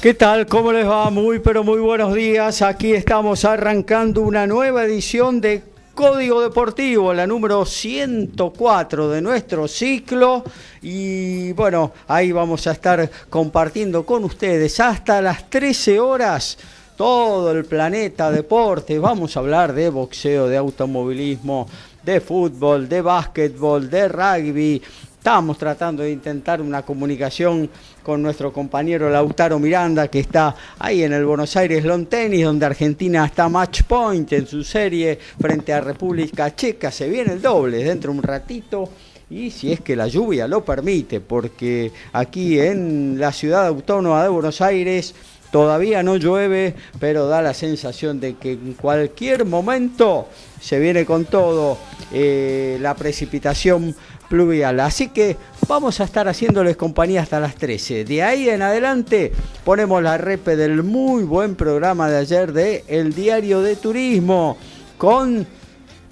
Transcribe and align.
¿Qué 0.00 0.14
tal? 0.14 0.46
¿Cómo 0.46 0.72
les 0.72 0.88
va? 0.88 1.10
Muy 1.10 1.40
pero 1.40 1.62
muy 1.62 1.78
buenos 1.78 2.14
días. 2.14 2.62
Aquí 2.62 2.94
estamos 2.94 3.44
arrancando 3.44 4.22
una 4.22 4.46
nueva 4.46 4.84
edición 4.84 5.42
de 5.42 5.62
Código 5.94 6.40
Deportivo, 6.40 7.12
la 7.12 7.26
número 7.26 7.66
104 7.66 9.10
de 9.10 9.20
nuestro 9.20 9.68
ciclo. 9.68 10.42
Y 10.80 11.52
bueno, 11.52 11.92
ahí 12.08 12.32
vamos 12.32 12.66
a 12.66 12.72
estar 12.72 13.10
compartiendo 13.28 14.06
con 14.06 14.24
ustedes 14.24 14.80
hasta 14.80 15.20
las 15.20 15.50
13 15.50 16.00
horas 16.00 16.56
todo 16.96 17.50
el 17.50 17.66
planeta 17.66 18.30
deporte. 18.30 18.98
Vamos 18.98 19.36
a 19.36 19.40
hablar 19.40 19.74
de 19.74 19.90
boxeo, 19.90 20.48
de 20.48 20.56
automovilismo, 20.56 21.68
de 22.02 22.22
fútbol, 22.22 22.88
de 22.88 23.02
básquetbol, 23.02 23.90
de 23.90 24.08
rugby, 24.08 24.82
Estábamos 25.20 25.58
tratando 25.58 26.02
de 26.02 26.12
intentar 26.12 26.62
una 26.62 26.80
comunicación 26.80 27.68
con 28.02 28.22
nuestro 28.22 28.54
compañero 28.54 29.10
Lautaro 29.10 29.58
Miranda, 29.58 30.08
que 30.08 30.20
está 30.20 30.56
ahí 30.78 31.02
en 31.02 31.12
el 31.12 31.26
Buenos 31.26 31.54
Aires 31.58 31.84
Long 31.84 32.06
Tennis, 32.06 32.46
donde 32.46 32.64
Argentina 32.64 33.26
está 33.26 33.46
match 33.50 33.82
point 33.82 34.32
en 34.32 34.46
su 34.46 34.64
serie 34.64 35.18
frente 35.38 35.74
a 35.74 35.82
República 35.82 36.56
Checa. 36.56 36.90
Se 36.90 37.06
viene 37.10 37.34
el 37.34 37.42
doble 37.42 37.84
dentro 37.84 38.12
de 38.12 38.18
un 38.18 38.24
ratito. 38.24 38.88
Y 39.28 39.50
si 39.50 39.70
es 39.70 39.82
que 39.82 39.94
la 39.94 40.08
lluvia 40.08 40.48
lo 40.48 40.64
permite, 40.64 41.20
porque 41.20 41.92
aquí 42.14 42.58
en 42.58 43.20
la 43.20 43.30
ciudad 43.30 43.66
autónoma 43.66 44.22
de 44.22 44.30
Buenos 44.30 44.62
Aires 44.62 45.14
todavía 45.50 46.02
no 46.02 46.16
llueve, 46.16 46.74
pero 46.98 47.26
da 47.26 47.42
la 47.42 47.52
sensación 47.52 48.20
de 48.20 48.36
que 48.36 48.52
en 48.52 48.72
cualquier 48.72 49.44
momento 49.44 50.28
se 50.60 50.78
viene 50.78 51.04
con 51.04 51.24
todo 51.24 51.78
eh, 52.12 52.78
la 52.80 52.94
precipitación 52.94 53.94
pluvial. 54.30 54.78
Así 54.80 55.08
que 55.08 55.36
vamos 55.68 56.00
a 56.00 56.04
estar 56.04 56.28
haciéndoles 56.28 56.76
compañía 56.76 57.20
hasta 57.20 57.40
las 57.40 57.56
13. 57.56 58.04
De 58.04 58.22
ahí 58.22 58.48
en 58.48 58.62
adelante 58.62 59.32
ponemos 59.64 60.02
la 60.02 60.16
repe 60.16 60.56
del 60.56 60.82
muy 60.84 61.24
buen 61.24 61.56
programa 61.56 62.08
de 62.08 62.18
ayer 62.18 62.52
de 62.52 62.84
El 62.86 63.12
Diario 63.12 63.60
de 63.60 63.76
Turismo 63.76 64.56
con 64.96 65.44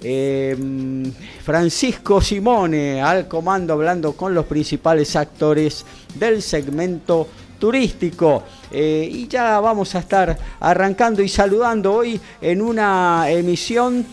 em, 0.01 1.11
Francisco 1.43 2.21
Simone 2.21 3.01
al 3.01 3.27
comando 3.27 3.73
hablando 3.73 4.13
con 4.13 4.35
los 4.35 4.45
principales 4.45 5.15
actores 5.15 5.85
del 6.13 6.41
segmento 6.41 7.27
turístico. 7.57 8.43
Eh, 8.69 9.07
y 9.09 9.27
ya 9.29 9.61
vamos 9.61 9.95
a 9.95 9.99
estar 9.99 10.37
arrancando 10.59 11.21
y 11.21 11.29
saludando 11.29 11.93
hoy 11.93 12.19
en 12.41 12.61
una 12.61 13.29
emisión 13.29 14.05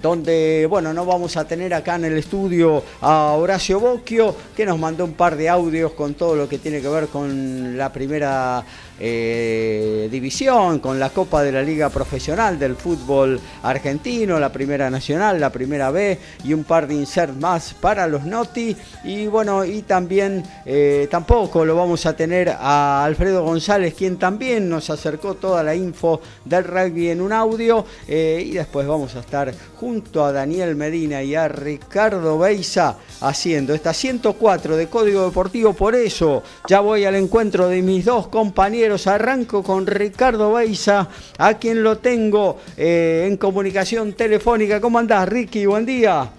donde, 0.00 0.66
bueno, 0.68 0.92
no 0.92 1.06
vamos 1.06 1.36
a 1.36 1.46
tener 1.46 1.74
acá 1.74 1.96
en 1.96 2.04
el 2.04 2.18
estudio 2.18 2.82
a 3.00 3.32
Horacio 3.32 3.80
Bocchio, 3.80 4.34
que 4.56 4.66
nos 4.66 4.78
mandó 4.78 5.04
un 5.04 5.14
par 5.14 5.36
de 5.36 5.48
audios 5.48 5.92
con 5.92 6.14
todo 6.14 6.36
lo 6.36 6.48
que 6.48 6.58
tiene 6.58 6.80
que 6.80 6.88
ver 6.88 7.08
con 7.08 7.76
la 7.76 7.92
primera 7.92 8.64
eh, 9.06 10.08
división, 10.10 10.78
con 10.78 10.98
la 10.98 11.10
Copa 11.10 11.42
de 11.42 11.52
la 11.52 11.60
Liga 11.60 11.90
Profesional 11.90 12.58
del 12.58 12.74
Fútbol 12.74 13.38
Argentino, 13.62 14.40
la 14.40 14.50
Primera 14.50 14.88
Nacional, 14.88 15.38
la 15.38 15.50
Primera 15.50 15.90
B 15.90 16.18
y 16.42 16.54
un 16.54 16.64
par 16.64 16.88
de 16.88 16.94
insert 16.94 17.34
más 17.38 17.74
para 17.74 18.06
los 18.06 18.24
Noti. 18.24 18.74
Y 19.04 19.26
bueno, 19.26 19.62
y 19.62 19.82
también 19.82 20.42
eh, 20.64 21.06
tampoco 21.10 21.66
lo 21.66 21.76
vamos 21.76 22.06
a 22.06 22.16
tener 22.16 22.48
a 22.48 23.04
Alfredo 23.04 23.44
González, 23.44 23.92
quien 23.92 24.16
también 24.16 24.70
nos 24.70 24.88
acercó 24.88 25.34
toda 25.34 25.62
la 25.62 25.74
info 25.74 26.22
del 26.46 26.64
rugby 26.64 27.10
en 27.10 27.20
un 27.20 27.34
audio. 27.34 27.84
Eh, 28.08 28.42
y 28.46 28.52
después 28.52 28.86
vamos 28.86 29.14
a 29.16 29.20
estar 29.20 29.52
junto 29.78 30.24
a 30.24 30.32
Daniel 30.32 30.76
Medina 30.76 31.22
y 31.22 31.34
a 31.34 31.46
Ricardo 31.48 32.38
Beisa 32.38 32.96
haciendo 33.20 33.74
esta 33.74 33.92
104 33.92 34.78
de 34.78 34.86
Código 34.86 35.26
Deportivo. 35.26 35.74
Por 35.74 35.94
eso 35.94 36.42
ya 36.66 36.80
voy 36.80 37.04
al 37.04 37.16
encuentro 37.16 37.68
de 37.68 37.82
mis 37.82 38.06
dos 38.06 38.28
compañeros 38.28 38.93
Arranco 39.06 39.62
con 39.62 39.86
Ricardo 39.86 40.52
Beiza, 40.52 41.08
a 41.38 41.54
quien 41.54 41.82
lo 41.82 41.98
tengo 41.98 42.58
eh, 42.76 43.26
en 43.28 43.36
comunicación 43.36 44.12
telefónica. 44.12 44.80
¿Cómo 44.80 44.98
andás, 44.98 45.28
Ricky? 45.28 45.66
Buen 45.66 45.84
día. 45.84 46.30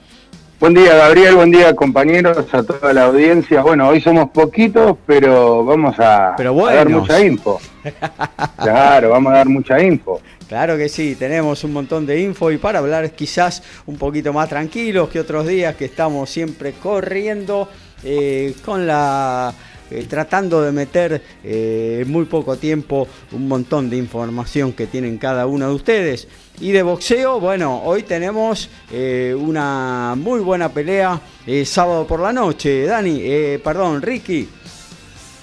Buen 0.57 0.73
día, 0.73 0.95
Gabriel. 0.95 1.35
Buen 1.35 1.51
día, 1.51 1.75
compañeros, 1.75 2.38
a 2.53 2.63
toda 2.63 2.94
la 2.94 3.05
audiencia. 3.05 3.61
Bueno, 3.61 3.89
hoy 3.89 3.99
somos 3.99 4.29
poquitos, 4.29 4.97
pero 5.05 5.65
vamos 5.65 5.99
a, 5.99 6.35
dar 6.38 6.89
mucha 6.89 7.19
info. 7.19 7.59
claro, 8.63 9.09
vamos 9.09 9.33
a 9.33 9.35
dar 9.35 9.49
mucha 9.49 9.81
info. 9.83 10.21
Claro 10.47 10.77
que 10.77 10.88
sí, 10.88 11.15
tenemos 11.15 11.63
un 11.65 11.73
montón 11.73 12.05
de 12.05 12.21
info 12.21 12.51
y 12.51 12.57
para 12.57 12.79
hablar 12.79 13.11
quizás 13.11 13.63
un 13.85 13.97
poquito 13.97 14.31
más 14.31 14.47
tranquilos 14.47 15.09
que 15.09 15.19
otros 15.19 15.45
días 15.45 15.75
que 15.75 15.85
estamos 15.85 16.29
siempre 16.29 16.71
corriendo 16.73 17.67
eh, 18.03 18.53
con 18.63 18.88
la 18.88 19.53
eh, 19.91 20.06
tratando 20.09 20.63
de 20.63 20.72
meter 20.72 21.22
eh, 21.44 22.00
en 22.01 22.12
muy 22.12 22.25
poco 22.25 22.57
tiempo 22.57 23.07
un 23.31 23.47
montón 23.47 23.88
de 23.88 23.97
información 23.97 24.73
que 24.73 24.88
tienen 24.88 25.19
cada 25.19 25.46
uno 25.46 25.68
de 25.68 25.75
ustedes. 25.75 26.28
Y 26.59 26.72
de 26.72 26.81
boxeo, 26.81 27.40
bueno, 27.40 27.84
hoy 27.84 28.01
tenemos 28.01 28.69
eh, 28.91 29.35
una 29.38 30.16
muy 30.18 30.40
buena 30.40 30.69
pelea 30.69 31.22
sábado 31.66 32.07
por 32.07 32.19
la 32.19 32.34
noche. 32.34 32.85
Dani, 32.85 33.59
perdón, 33.63 34.01
Ricky. 34.01 34.50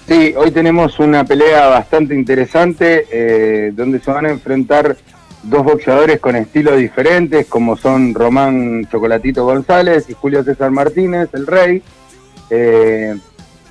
Sí, 0.05 0.33
hoy 0.35 0.51
tenemos 0.51 0.99
una 0.99 1.23
pelea 1.23 1.67
bastante 1.67 2.13
interesante 2.13 3.71
donde 3.73 3.99
se 3.99 4.11
van 4.11 4.25
a 4.25 4.31
enfrentar 4.31 4.97
dos 5.43 5.63
boxeadores 5.63 6.19
con 6.19 6.35
estilos 6.35 6.77
diferentes, 6.77 7.45
como 7.45 7.77
son 7.77 8.13
Román 8.13 8.85
Chocolatito 8.91 9.45
González 9.45 10.09
y 10.09 10.13
Julio 10.13 10.43
César 10.43 10.71
Martínez, 10.71 11.29
el 11.31 11.47
rey. 11.47 11.81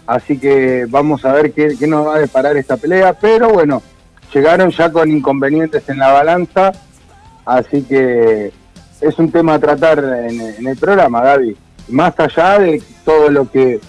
Así 0.06 0.38
que 0.38 0.86
vamos 0.88 1.24
a 1.24 1.32
ver 1.32 1.52
qué, 1.52 1.76
nos 1.86 2.06
va 2.06 2.16
a 2.16 2.20
deparar 2.20 2.56
esta 2.56 2.76
pelea. 2.76 3.12
Pero 3.14 3.50
bueno, 3.50 3.82
llegaron 4.32 4.70
ya 4.70 4.90
con 4.90 5.10
inconvenientes 5.10 5.88
en 5.88 5.98
la 5.98 6.12
balanza. 6.12 6.72
Así 7.44 7.82
que 7.82 8.52
es 9.00 9.18
un 9.18 9.30
tema 9.30 9.54
a 9.54 9.58
tratar 9.58 9.98
en, 9.98 10.66
el 10.66 10.76
programa, 10.76 11.22
Gaby. 11.22 11.56
Más 11.88 12.18
allá 12.18 12.58
de 12.58 12.82
todo 13.04 13.28
lo 13.28 13.50
que 13.50 13.80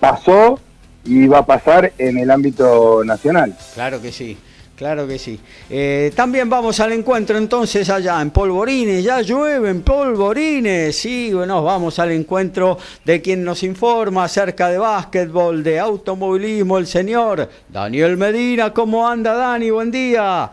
pasó 0.00 0.58
y 1.04 1.26
va 1.26 1.38
a 1.38 1.46
pasar 1.46 1.92
en 1.98 2.18
el 2.18 2.30
ámbito 2.30 3.02
nacional. 3.04 3.54
Claro 3.74 4.00
que 4.00 4.12
sí. 4.12 4.38
Claro 4.76 5.06
que 5.06 5.20
sí. 5.20 5.38
Eh, 5.70 6.10
también 6.16 6.50
vamos 6.50 6.80
al 6.80 6.92
encuentro 6.92 7.38
entonces 7.38 7.88
allá 7.90 8.20
en 8.20 8.32
Polvorines, 8.32 9.04
ya 9.04 9.20
llueve 9.20 9.70
en 9.70 9.82
Polvorines, 9.82 10.96
sí, 10.96 11.32
bueno, 11.32 11.62
vamos 11.62 12.00
al 12.00 12.10
encuentro 12.10 12.76
de 13.04 13.22
quien 13.22 13.44
nos 13.44 13.62
informa 13.62 14.24
acerca 14.24 14.68
de 14.68 14.78
básquetbol, 14.78 15.62
de 15.62 15.78
automovilismo, 15.78 16.78
el 16.78 16.88
señor 16.88 17.48
Daniel 17.68 18.16
Medina. 18.16 18.72
¿Cómo 18.72 19.08
anda 19.08 19.34
Dani? 19.34 19.70
Buen 19.70 19.92
día. 19.92 20.50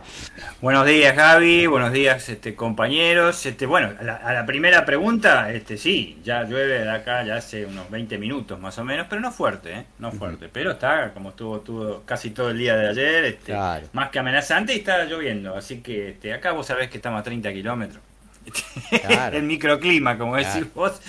Buenos 0.60 0.86
días 0.86 1.16
Gaby, 1.16 1.66
buenos 1.66 1.92
días 1.92 2.28
este, 2.28 2.54
compañeros. 2.54 3.44
Este, 3.44 3.66
bueno, 3.66 3.90
a 3.98 4.32
la, 4.32 4.46
primera 4.46 4.84
pregunta, 4.84 5.50
este, 5.50 5.76
sí, 5.76 6.20
ya 6.22 6.44
llueve 6.44 6.84
de 6.84 6.90
acá 6.90 7.24
ya 7.24 7.38
hace 7.38 7.66
unos 7.66 7.90
20 7.90 8.16
minutos 8.18 8.60
más 8.60 8.78
o 8.78 8.84
menos, 8.84 9.08
pero 9.10 9.20
no 9.20 9.32
fuerte, 9.32 9.72
¿eh? 9.72 9.84
no 9.98 10.12
fuerte, 10.12 10.48
pero 10.52 10.70
está 10.70 11.10
como 11.12 11.30
estuvo, 11.30 11.56
estuvo 11.56 12.02
casi 12.04 12.30
todo 12.30 12.50
el 12.50 12.58
día 12.58 12.76
de 12.76 12.88
ayer, 12.90 13.24
este, 13.24 13.52
más 13.92 14.11
que 14.12 14.18
amenazante 14.20 14.74
y 14.74 14.78
está 14.78 15.04
lloviendo. 15.06 15.56
Así 15.56 15.78
que 15.78 16.10
este, 16.10 16.32
acá 16.32 16.52
vos 16.52 16.66
sabés 16.66 16.88
que 16.90 16.98
estamos 16.98 17.20
a 17.20 17.24
30 17.24 17.52
kilómetros. 17.52 18.02
el 19.32 19.44
microclima, 19.44 20.18
como 20.18 20.36
decís 20.36 20.66
vos, 20.74 21.00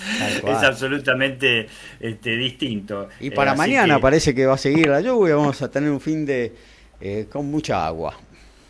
es 0.46 0.62
absolutamente 0.62 1.68
este, 2.00 2.36
distinto. 2.36 3.08
Y 3.20 3.30
para 3.30 3.54
mañana 3.54 3.98
parece 3.98 4.34
que 4.34 4.46
va 4.46 4.54
a 4.54 4.58
seguir 4.58 4.88
la 4.88 5.00
lluvia, 5.00 5.36
vamos 5.36 5.60
a 5.60 5.70
tener 5.70 5.90
un 5.90 6.00
fin 6.00 6.24
de 6.24 6.52
eh, 7.00 7.26
con 7.30 7.50
mucha 7.50 7.84
agua. 7.84 8.16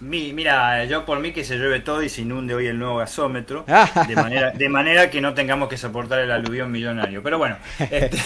mira, 0.01 0.87
yo 0.87 1.05
por 1.05 1.21
mí 1.21 1.33
que 1.33 1.45
se 1.45 1.57
llueve 1.57 1.81
todo 1.81 2.03
y 2.03 2.09
se 2.09 2.23
inunde 2.23 2.55
hoy 2.55 2.67
el 2.67 2.79
nuevo 2.79 2.97
gasómetro, 2.97 3.67
de 4.09 4.17
manera, 4.17 4.51
de 4.51 4.69
manera 4.71 5.11
que 5.11 5.21
no 5.21 5.35
tengamos 5.35 5.69
que 5.69 5.77
soportar 5.77 6.21
el 6.21 6.31
aluvión 6.31 6.73
millonario. 6.73 7.23
Pero 7.23 7.37
bueno, 7.37 7.59
este, 7.79 8.17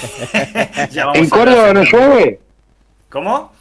¿en 1.15 1.29
Córdoba 1.29 1.75
no 1.75 1.83
llueve? 1.83 2.39
¿Cómo? 3.09 3.58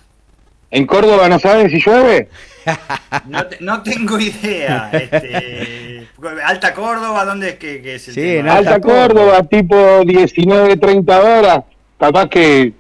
¿En 0.70 0.86
Córdoba 0.86 1.30
no 1.30 1.40
sabes 1.40 1.72
si 1.72 1.80
llueve? 1.80 2.30
No, 3.62 3.82
tengo 3.82 4.20
idea. 4.20 4.90
Este, 4.92 6.06
Alta 6.44 6.74
Córdoba, 6.74 7.24
¿dónde 7.24 7.52
es 7.52 7.56
que, 7.56 7.96
es 7.96 8.10
el 8.10 8.14
sí, 8.14 8.36
en 8.38 8.50
Alta, 8.50 8.82
Córdoba, 8.82 9.42
tipo 9.44 10.04
19, 10.04 10.76
30 10.76 11.22
horas. 11.22 11.64
Capaz 11.98 12.28
que 12.28 12.74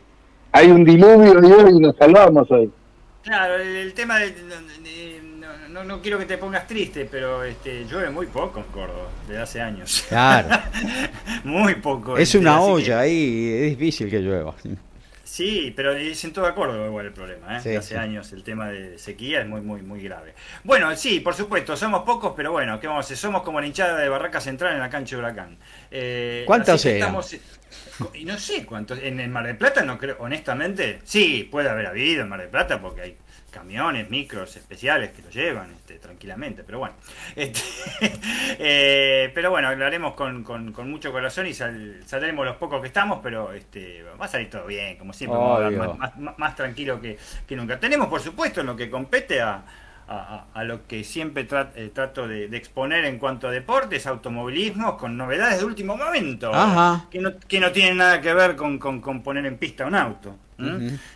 hay 0.52 0.68
un 0.68 0.84
diluvio 0.84 1.70
y 1.70 1.80
nos 1.80 1.96
salvamos 1.96 2.52
hoy. 2.52 2.70
Claro, 3.24 3.56
el, 3.56 3.94
tema 3.94 4.20
de, 4.20 4.34
no, 5.70 5.84
no, 5.84 6.02
quiero 6.02 6.18
que 6.18 6.26
te 6.26 6.38
pongas 6.38 6.68
triste, 6.68 7.08
pero 7.10 7.44
este, 7.44 7.86
llueve 7.86 8.10
muy 8.10 8.26
poco 8.28 8.60
en 8.60 8.66
Córdoba, 8.66 9.10
desde 9.28 9.42
hace 9.42 9.62
años. 9.62 10.06
Claro. 10.10 10.50
muy 11.44 11.76
poco. 11.76 12.18
Es 12.18 12.30
este, 12.30 12.40
una 12.40 12.62
olla 12.62 13.00
ahí, 13.00 13.54
es 13.54 13.78
difícil 13.78 14.10
que 14.10 14.20
llueva. 14.20 14.56
Sí, 15.28 15.74
pero 15.76 15.92
es 15.92 16.24
en 16.24 16.32
todo 16.32 16.46
acuerdo 16.46 16.86
igual 16.86 17.08
el 17.08 17.12
problema. 17.12 17.60
¿eh? 17.62 17.78
hace 17.78 17.98
años 17.98 18.32
el 18.32 18.44
tema 18.44 18.70
de 18.70 18.98
sequía 18.98 19.42
es 19.42 19.48
muy, 19.48 19.60
muy, 19.60 19.82
muy 19.82 20.02
grave. 20.02 20.34
Bueno, 20.64 20.96
sí, 20.96 21.20
por 21.20 21.34
supuesto, 21.34 21.76
somos 21.76 22.04
pocos, 22.04 22.34
pero 22.36 22.54
bueno, 22.54 22.80
¿qué 22.80 22.88
vamos 22.88 23.04
a 23.04 23.06
hacer? 23.06 23.18
Somos 23.18 23.42
como 23.44 23.60
la 23.60 23.68
hinchada 23.68 24.00
de 24.00 24.08
Barraca 24.08 24.40
Central 24.40 24.74
en 24.76 24.80
la 24.80 24.90
cancha 24.90 25.18
de 25.18 25.22
Huracán. 25.22 25.58
Eh, 25.92 26.44
¿Cuántos 26.48 26.86
estamos, 26.86 27.36
y 28.14 28.24
no 28.24 28.38
sé 28.40 28.66
cuántos. 28.66 29.00
En 29.00 29.20
el 29.20 29.30
Mar 29.30 29.46
del 29.46 29.58
Plata 29.58 29.84
no 29.84 29.98
creo, 29.98 30.16
honestamente, 30.20 31.02
sí, 31.04 31.48
puede 31.52 31.70
haber 31.70 31.88
habido 31.88 32.24
en 32.24 32.30
Mar 32.30 32.40
del 32.40 32.50
Plata 32.50 32.80
porque 32.80 33.02
hay 33.02 33.18
camiones, 33.52 34.10
micros 34.10 34.56
especiales 34.56 35.12
que 35.12 35.22
lo 35.22 35.30
llevan 35.30 35.72
este, 35.72 36.00
tranquilamente, 36.00 36.64
pero 36.64 36.80
bueno. 36.80 36.96
Este, 37.36 37.62
eh, 38.60 39.32
pero 39.34 39.52
bueno, 39.52 39.74
lo 39.76 39.86
haremos 39.86 40.14
con, 40.14 40.44
con, 40.44 40.90
mucho 40.90 41.12
corazón 41.12 41.48
y 41.48 41.54
saldremos 41.54 42.46
los 42.46 42.58
pocos 42.58 42.82
que 42.82 42.88
estamos, 42.88 43.20
pero 43.22 43.54
este, 43.54 44.04
va 44.20 44.26
a 44.26 44.28
salir 44.28 44.50
todo 44.50 44.66
bien, 44.66 44.98
como 44.98 45.14
siempre, 45.14 45.40
más, 46.38 46.56
tranquilo 46.56 47.00
que, 47.00 47.18
nunca. 47.52 47.80
Tenemos, 47.80 48.08
por 48.08 48.22
supuesto, 48.22 48.62
en 48.62 48.68
lo 48.68 48.76
que 48.76 48.90
compete 48.90 49.42
a, 49.42 49.64
a, 50.08 50.64
lo 50.64 50.88
que 50.88 51.04
siempre 51.04 51.48
eh, 51.76 51.92
trato 51.94 52.28
de, 52.28 52.46
exponer 52.58 53.06
en 53.06 53.20
cuanto 53.20 53.48
a 53.48 53.52
deportes, 53.52 54.08
automovilismo, 54.08 54.98
con 54.98 55.16
novedades 55.16 55.60
de 55.60 55.66
último 55.66 55.96
momento, 55.96 56.52
Que, 57.12 57.20
no, 57.20 57.38
que 57.48 57.60
no 57.60 57.72
tienen 57.72 57.98
nada 57.98 58.22
que 58.22 58.34
ver 58.34 58.56
con, 58.56 58.80
con, 58.80 59.02
con 59.02 59.22
poner 59.22 59.46
en 59.46 59.58
pista 59.58 59.86
un 59.86 59.96
auto 59.96 60.38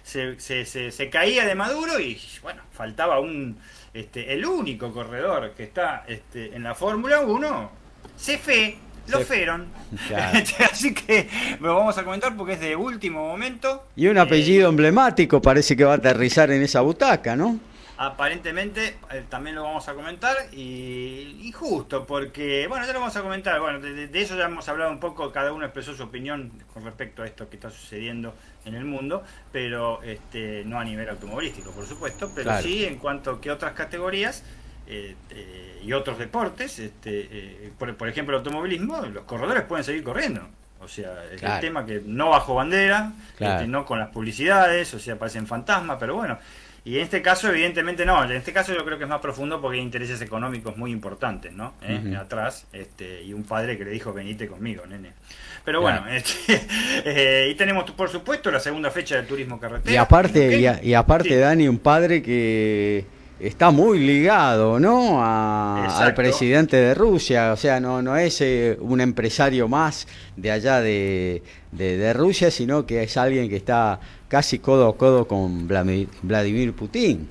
se, 0.04 0.40
se, 0.40 0.92
se, 0.92 1.10
caía 1.10 1.46
de 1.46 1.56
Maduro 1.56 2.00
y 2.00 2.20
bueno, 2.44 2.62
faltaba 2.74 3.20
un 3.20 3.58
este, 3.94 4.34
el 4.34 4.46
único 4.46 4.94
corredor 4.94 5.52
que 5.52 5.64
está 5.64 6.06
este, 6.08 6.56
en 6.56 6.64
la 6.64 6.76
Fórmula 6.76 7.22
1, 7.22 7.72
se 8.16 8.38
fe, 8.38 8.78
lo 9.08 9.20
fueron. 9.22 9.68
Así 10.72 10.94
que 10.94 11.28
lo 11.60 11.76
vamos 11.76 11.98
a 11.98 12.04
comentar 12.04 12.36
porque 12.38 12.54
es 12.54 12.60
de 12.60 12.76
último 12.76 13.28
momento. 13.28 13.88
Y 13.96 14.08
un 14.08 14.18
apellido 14.18 14.68
eh, 14.68 14.70
emblemático 14.70 15.42
parece 15.42 15.76
que 15.76 15.84
va 15.84 15.94
a 15.94 15.98
aterrizar 15.98 16.52
en 16.52 16.62
esa 16.62 16.82
butaca, 16.82 17.36
¿no? 17.36 17.60
aparentemente 18.04 18.98
eh, 19.12 19.26
también 19.30 19.56
lo 19.56 19.62
vamos 19.62 19.88
a 19.88 19.94
comentar 19.94 20.36
y, 20.54 21.52
justo 21.54 22.04
porque, 22.04 22.66
bueno, 22.68 22.84
ya 22.88 22.94
lo 22.94 23.00
vamos 23.00 23.16
a 23.16 23.22
comentar, 23.22 23.60
bueno, 23.60 23.80
de, 23.80 24.10
eso 24.20 24.36
ya 24.36 24.46
hemos 24.46 24.68
hablado 24.68 24.90
un 24.90 25.00
poco, 25.00 25.32
cada 25.32 25.54
uno 25.54 25.66
expresó 25.66 25.94
su 25.94 26.02
opinión 26.02 26.52
con 26.74 26.84
respecto 26.84 27.22
a 27.22 27.28
esto 27.28 27.48
que 27.48 27.58
está 27.58 27.70
sucediendo 27.70 28.34
en 28.66 28.76
el 28.76 28.86
mundo, 28.86 29.24
pero 29.52 30.02
este, 30.04 30.64
no 30.66 30.80
a 30.80 30.84
nivel 30.84 31.10
automovilístico, 31.10 31.72
por 31.72 31.86
supuesto, 31.86 32.32
pero 32.34 32.62
sí 32.62 32.86
en 32.86 32.98
cuanto 32.98 33.32
a 33.32 33.42
que 33.42 33.52
otras 33.52 33.74
categorías 33.74 34.44
este, 34.86 35.80
y 35.84 35.94
otros 35.94 36.18
deportes, 36.20 36.80
este, 36.80 37.28
eh, 37.32 37.72
por, 37.78 38.08
ejemplo 38.08 38.36
el 38.36 38.40
automovilismo, 38.40 39.02
los 39.02 39.24
corredores 39.26 39.64
pueden 39.64 39.84
seguir 39.84 40.04
corriendo. 40.04 40.42
O 40.80 40.88
sea, 40.88 41.12
el 41.32 41.60
tema 41.60 41.86
que 41.86 42.02
no 42.04 42.32
bajo 42.32 42.56
bandera, 42.56 43.12
este, 43.38 43.68
no 43.68 43.86
con 43.86 44.00
las 44.00 44.10
publicidades, 44.10 44.92
o 44.96 45.00
sea, 45.00 45.16
parecen 45.16 45.46
fantasmas, 45.46 45.98
pero 46.00 46.16
bueno, 46.16 46.40
y 46.84 46.98
en 46.98 47.04
este 47.04 47.22
caso, 47.22 47.50
evidentemente 47.50 48.06
no. 48.06 48.24
En 48.24 48.32
este 48.32 48.52
caso 48.52 48.74
yo 48.74 48.84
creo 48.84 48.98
que 48.98 49.04
es 49.04 49.10
más 49.10 49.22
profundo 49.22 49.62
porque 49.62 49.78
hay 49.78 49.84
intereses 49.84 50.20
económicos 50.22 50.78
muy 50.78 50.92
importantes, 50.92 51.54
¿no? 51.54 51.76
¿Eh? 51.82 52.18
Atrás, 52.20 52.66
este, 52.74 53.24
y 53.24 53.34
un 53.34 53.44
padre 53.44 53.78
que 53.78 53.86
le 53.86 53.92
dijo, 53.92 54.12
venite 54.14 54.48
conmigo, 54.48 54.86
nene. 54.88 55.14
Pero 55.64 55.82
bueno, 55.82 56.04
este, 56.10 56.34
eh, 57.06 57.50
y 57.52 57.56
tenemos 57.56 57.90
por 57.92 58.10
supuesto 58.10 58.50
la 58.50 58.60
segunda 58.60 58.90
fecha 58.90 59.16
del 59.16 59.28
turismo 59.28 59.60
carretera. 59.60 59.94
Y 59.94 59.98
aparte, 59.98 60.80
y, 60.82 60.94
aparte 60.94 61.38
Dani, 61.38 61.68
un 61.68 61.80
padre 61.80 62.22
que 62.22 63.06
está 63.40 63.72
muy 63.72 64.00
ligado, 64.00 64.80
¿no? 64.80 65.24
al 65.24 66.14
presidente 66.14 66.78
de 66.78 66.94
Rusia, 66.94 67.54
o 67.54 67.58
sea, 67.58 67.80
no, 67.80 68.02
no 68.02 68.18
es 68.18 68.42
eh, 68.42 68.78
un 68.80 69.02
empresario 69.02 69.68
más 69.68 70.08
de 70.36 70.52
allá 70.52 70.82
de, 70.82 71.44
de 71.72 72.14
Rusia, 72.14 72.50
sino 72.52 72.86
que 72.86 73.04
es 73.04 73.18
alguien 73.18 73.50
que 73.50 73.58
está 73.58 74.00
casi 74.28 74.60
codo 74.60 74.88
a 74.88 74.98
codo 74.98 75.28
con 75.28 75.68
Vladimir 75.68 76.74
Putin. 76.74 77.28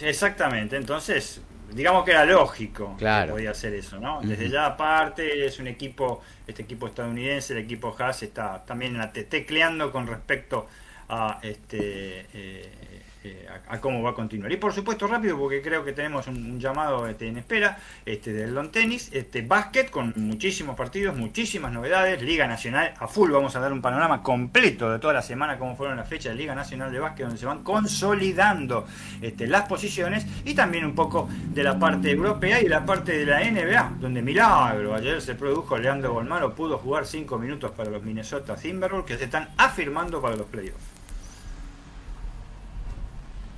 Exactamente, 0.00 0.76
entonces 0.76 1.40
digamos 1.72 2.04
que 2.04 2.12
era 2.12 2.24
lógico 2.24 2.96
que 2.98 3.26
podía 3.30 3.50
hacer 3.50 3.74
eso, 3.74 3.98
¿no? 3.98 4.20
Desde 4.22 4.48
ya 4.48 4.66
aparte 4.66 5.46
es 5.46 5.58
un 5.58 5.66
equipo, 5.66 6.22
este 6.46 6.62
equipo 6.62 6.86
estadounidense, 6.86 7.52
el 7.52 7.60
equipo 7.60 7.94
Haas 7.98 8.22
está 8.22 8.64
también 8.64 8.98
tecleando 9.28 9.90
con 9.90 10.06
respecto 10.06 10.68
a 11.08 11.38
este 11.42 12.26
eh, 12.32 12.95
eh, 13.26 13.46
a, 13.68 13.80
cómo 13.80 14.02
va 14.02 14.10
a 14.10 14.14
continuar. 14.14 14.52
Y 14.52 14.56
por 14.56 14.72
supuesto 14.72 15.06
rápido, 15.06 15.38
porque 15.38 15.60
creo 15.60 15.84
que 15.84 15.92
tenemos 15.92 16.26
un, 16.28 16.60
llamado 16.60 17.08
este, 17.08 17.28
en 17.28 17.38
espera 17.38 17.78
este, 18.04 18.32
del 18.32 18.54
Don 18.54 18.70
Tenis, 18.70 19.10
este, 19.12 19.42
básquet 19.42 19.90
con 19.90 20.12
muchísimos 20.16 20.76
partidos, 20.76 21.16
muchísimas 21.16 21.72
novedades, 21.72 22.22
Liga 22.22 22.46
Nacional 22.46 22.94
a 22.98 23.08
full, 23.08 23.30
vamos 23.30 23.56
a 23.56 23.60
dar 23.60 23.72
un 23.72 23.82
panorama 23.82 24.22
completo 24.22 24.90
de 24.90 24.98
toda 24.98 25.12
la 25.14 25.22
semana, 25.22 25.58
cómo 25.58 25.76
fueron 25.76 25.96
las 25.96 26.08
fechas 26.08 26.32
de 26.32 26.38
Liga 26.38 26.54
Nacional 26.54 26.92
de 26.92 27.00
Básquet, 27.00 27.26
donde 27.26 27.40
se 27.40 27.46
van 27.46 27.62
consolidando 27.62 28.86
este, 29.20 29.46
las 29.46 29.66
posiciones, 29.68 30.26
y 30.44 30.54
también 30.54 30.84
un 30.84 30.94
poco 30.94 31.28
de 31.48 31.62
la 31.62 31.78
parte 31.78 32.10
europea 32.10 32.60
y 32.60 32.68
la 32.68 32.84
parte 32.84 33.18
de 33.18 33.26
la 33.26 33.40
NBA, 33.40 33.96
donde 34.00 34.22
milagro, 34.22 34.94
ayer 34.94 35.20
se 35.20 35.34
produjo 35.34 35.76
Leandro 35.76 36.12
Bolmaro, 36.12 36.54
pudo 36.54 36.78
jugar 36.78 37.06
5 37.06 37.38
minutos 37.38 37.72
para 37.72 37.90
los 37.90 38.02
Minnesota 38.02 38.56
Timberwolves, 38.56 39.06
que 39.06 39.18
se 39.18 39.24
están 39.24 39.48
afirmando 39.56 40.20
para 40.20 40.36
los 40.36 40.46
playoffs. 40.46 40.95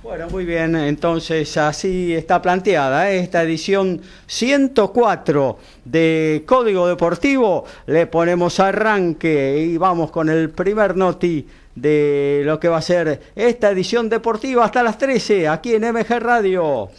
Bueno, 0.01 0.29
muy 0.29 0.45
bien, 0.45 0.77
entonces 0.77 1.57
así 1.57 2.15
está 2.15 2.41
planteada 2.41 3.11
¿eh? 3.11 3.19
esta 3.19 3.43
edición 3.43 4.01
104 4.27 5.57
de 5.83 6.43
Código 6.45 6.87
Deportivo. 6.87 7.65
Le 7.85 8.07
ponemos 8.07 8.61
arranque 8.61 9.59
y 9.59 9.75
vamos 9.75 10.09
con 10.09 10.29
el 10.29 10.51
primer 10.51 10.95
noti 10.95 11.45
de 11.75 12.43
lo 12.45 12.61
que 12.61 12.69
va 12.69 12.77
a 12.77 12.81
ser 12.81 13.21
esta 13.35 13.71
edición 13.71 14.07
deportiva 14.07 14.63
hasta 14.63 14.83
las 14.83 14.97
13 14.97 15.49
aquí 15.49 15.73
en 15.73 15.83
MG 15.93 16.17
Radio. 16.19 16.89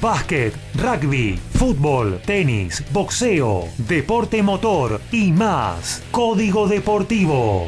Básquet, 0.00 0.54
rugby, 0.76 1.36
fútbol, 1.54 2.20
tenis, 2.24 2.84
boxeo, 2.92 3.64
deporte 3.76 4.40
motor 4.44 5.00
y 5.10 5.32
más. 5.32 6.00
Código 6.12 6.68
Deportivo. 6.68 7.66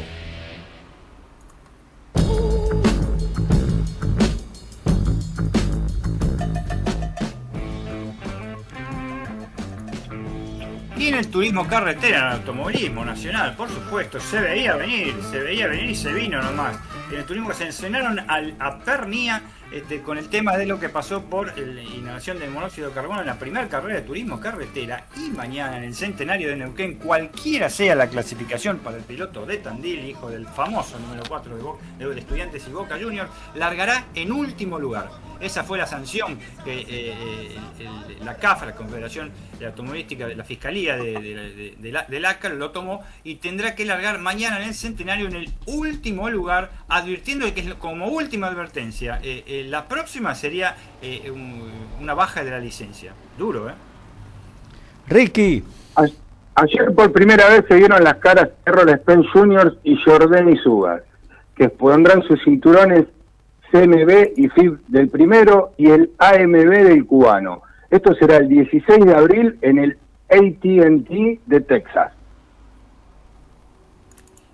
Tiene 10.99 11.21
el 11.21 11.29
turismo 11.29 11.65
carretera 11.69 12.19
en 12.19 12.27
el 12.27 12.33
automovilismo 12.33 13.05
nacional, 13.05 13.55
por 13.55 13.69
supuesto, 13.69 14.19
se 14.19 14.41
veía 14.41 14.75
venir, 14.75 15.15
se 15.31 15.39
veía 15.39 15.69
venir 15.69 15.91
y 15.91 15.95
se 15.95 16.13
vino 16.13 16.43
nomás. 16.43 16.77
En 17.13 17.19
el 17.21 17.25
turismo 17.25 17.53
se 17.55 17.67
enseñaron 17.67 18.19
a 18.19 18.79
Pernia 18.81 19.41
este, 19.71 20.03
con 20.03 20.19
el 20.19 20.29
tema 20.29 20.57
de 20.57 20.67
lo 20.67 20.81
que 20.81 20.89
pasó 20.89 21.23
por 21.23 21.57
la 21.59 21.83
inhalación 21.83 22.39
del 22.39 22.51
monóxido 22.51 22.89
de 22.89 22.95
carbono 22.95 23.21
en 23.21 23.27
la 23.27 23.39
primera 23.39 23.69
carrera 23.69 24.01
de 24.01 24.07
turismo 24.07 24.41
carretera 24.41 25.07
y 25.17 25.31
mañana 25.31 25.77
en 25.77 25.85
el 25.85 25.95
centenario 25.95 26.49
de 26.49 26.57
Neuquén, 26.57 26.95
cualquiera 26.95 27.69
sea 27.69 27.95
la 27.95 28.09
clasificación 28.09 28.79
para 28.79 28.97
el 28.97 29.03
piloto 29.03 29.45
de 29.45 29.59
Tandil, 29.59 30.05
hijo 30.05 30.31
del 30.31 30.47
famoso 30.47 30.99
número 30.99 31.23
4 31.29 31.79
de, 31.99 32.19
Estudiantes 32.19 32.67
y 32.67 32.71
Boca 32.71 32.99
Juniors, 33.01 33.31
largará 33.55 34.07
en 34.15 34.33
último 34.33 34.79
lugar. 34.79 35.11
Esa 35.41 35.63
fue 35.63 35.79
la 35.79 35.87
sanción 35.87 36.39
que 36.65 36.85
eh, 36.89 37.57
la 38.25 38.37
CAF, 38.37 38.67
la 38.67 38.75
Confederación 38.75 39.31
de 39.59 39.67
Automovilística, 39.67 40.27
la 40.29 40.45
Fiscalía 40.45 40.97
de, 40.97 41.77
del 42.09 42.25
ACA 42.25 42.49
lo 42.49 42.71
tomó 42.71 43.03
y 43.25 43.37
tendrá 43.37 43.75
que 43.75 43.85
largar 43.85 44.19
mañana 44.19 44.61
en 44.61 44.69
el 44.69 44.75
centenario 44.75 45.29
en 45.29 45.37
el 45.37 45.53
último 45.67 46.29
lugar, 46.29 46.71
advirtiendo 46.89 47.53
que 47.55 47.75
como 47.75 48.09
última 48.09 48.49
advertencia, 48.49 49.21
eh, 49.23 49.45
eh, 49.47 49.58
la 49.65 49.89
próxima 49.89 50.35
sería 50.35 50.77
una 52.01 52.15
baja 52.15 52.45
de 52.45 52.51
la 52.51 52.59
licencia. 52.59 53.13
Duro, 53.37 53.69
¿eh? 53.69 53.75
Ricky. 55.09 55.65
Ayer 56.55 56.93
por 56.95 57.13
primera 57.13 57.49
vez 57.49 57.65
se 57.69 57.77
vieron 57.77 58.03
las 58.03 58.17
caras 58.17 58.51
Errol 58.67 58.91
Spence 58.99 59.29
Jr. 59.33 59.79
y 59.85 59.97
Jordan 60.05 60.57
Sugar, 60.57 61.05
que 61.55 61.69
pondrán 61.69 62.23
sus 62.23 62.43
cinturones 62.43 63.05
CMB 63.71 64.33
y 64.37 64.49
FIB 64.49 64.79
del 64.89 65.09
primero 65.09 65.73
y 65.77 65.91
el 65.91 66.11
AMB 66.19 66.71
del 66.85 67.07
cubano. 67.07 67.63
Esto 67.91 68.15
será 68.15 68.39
el 68.39 68.49
16 68.49 69.05
de 69.05 69.15
abril 69.15 69.59
en 69.63 69.79
el 69.79 69.99
ATT 70.31 71.41
de 71.47 71.61
Texas. 71.61 72.13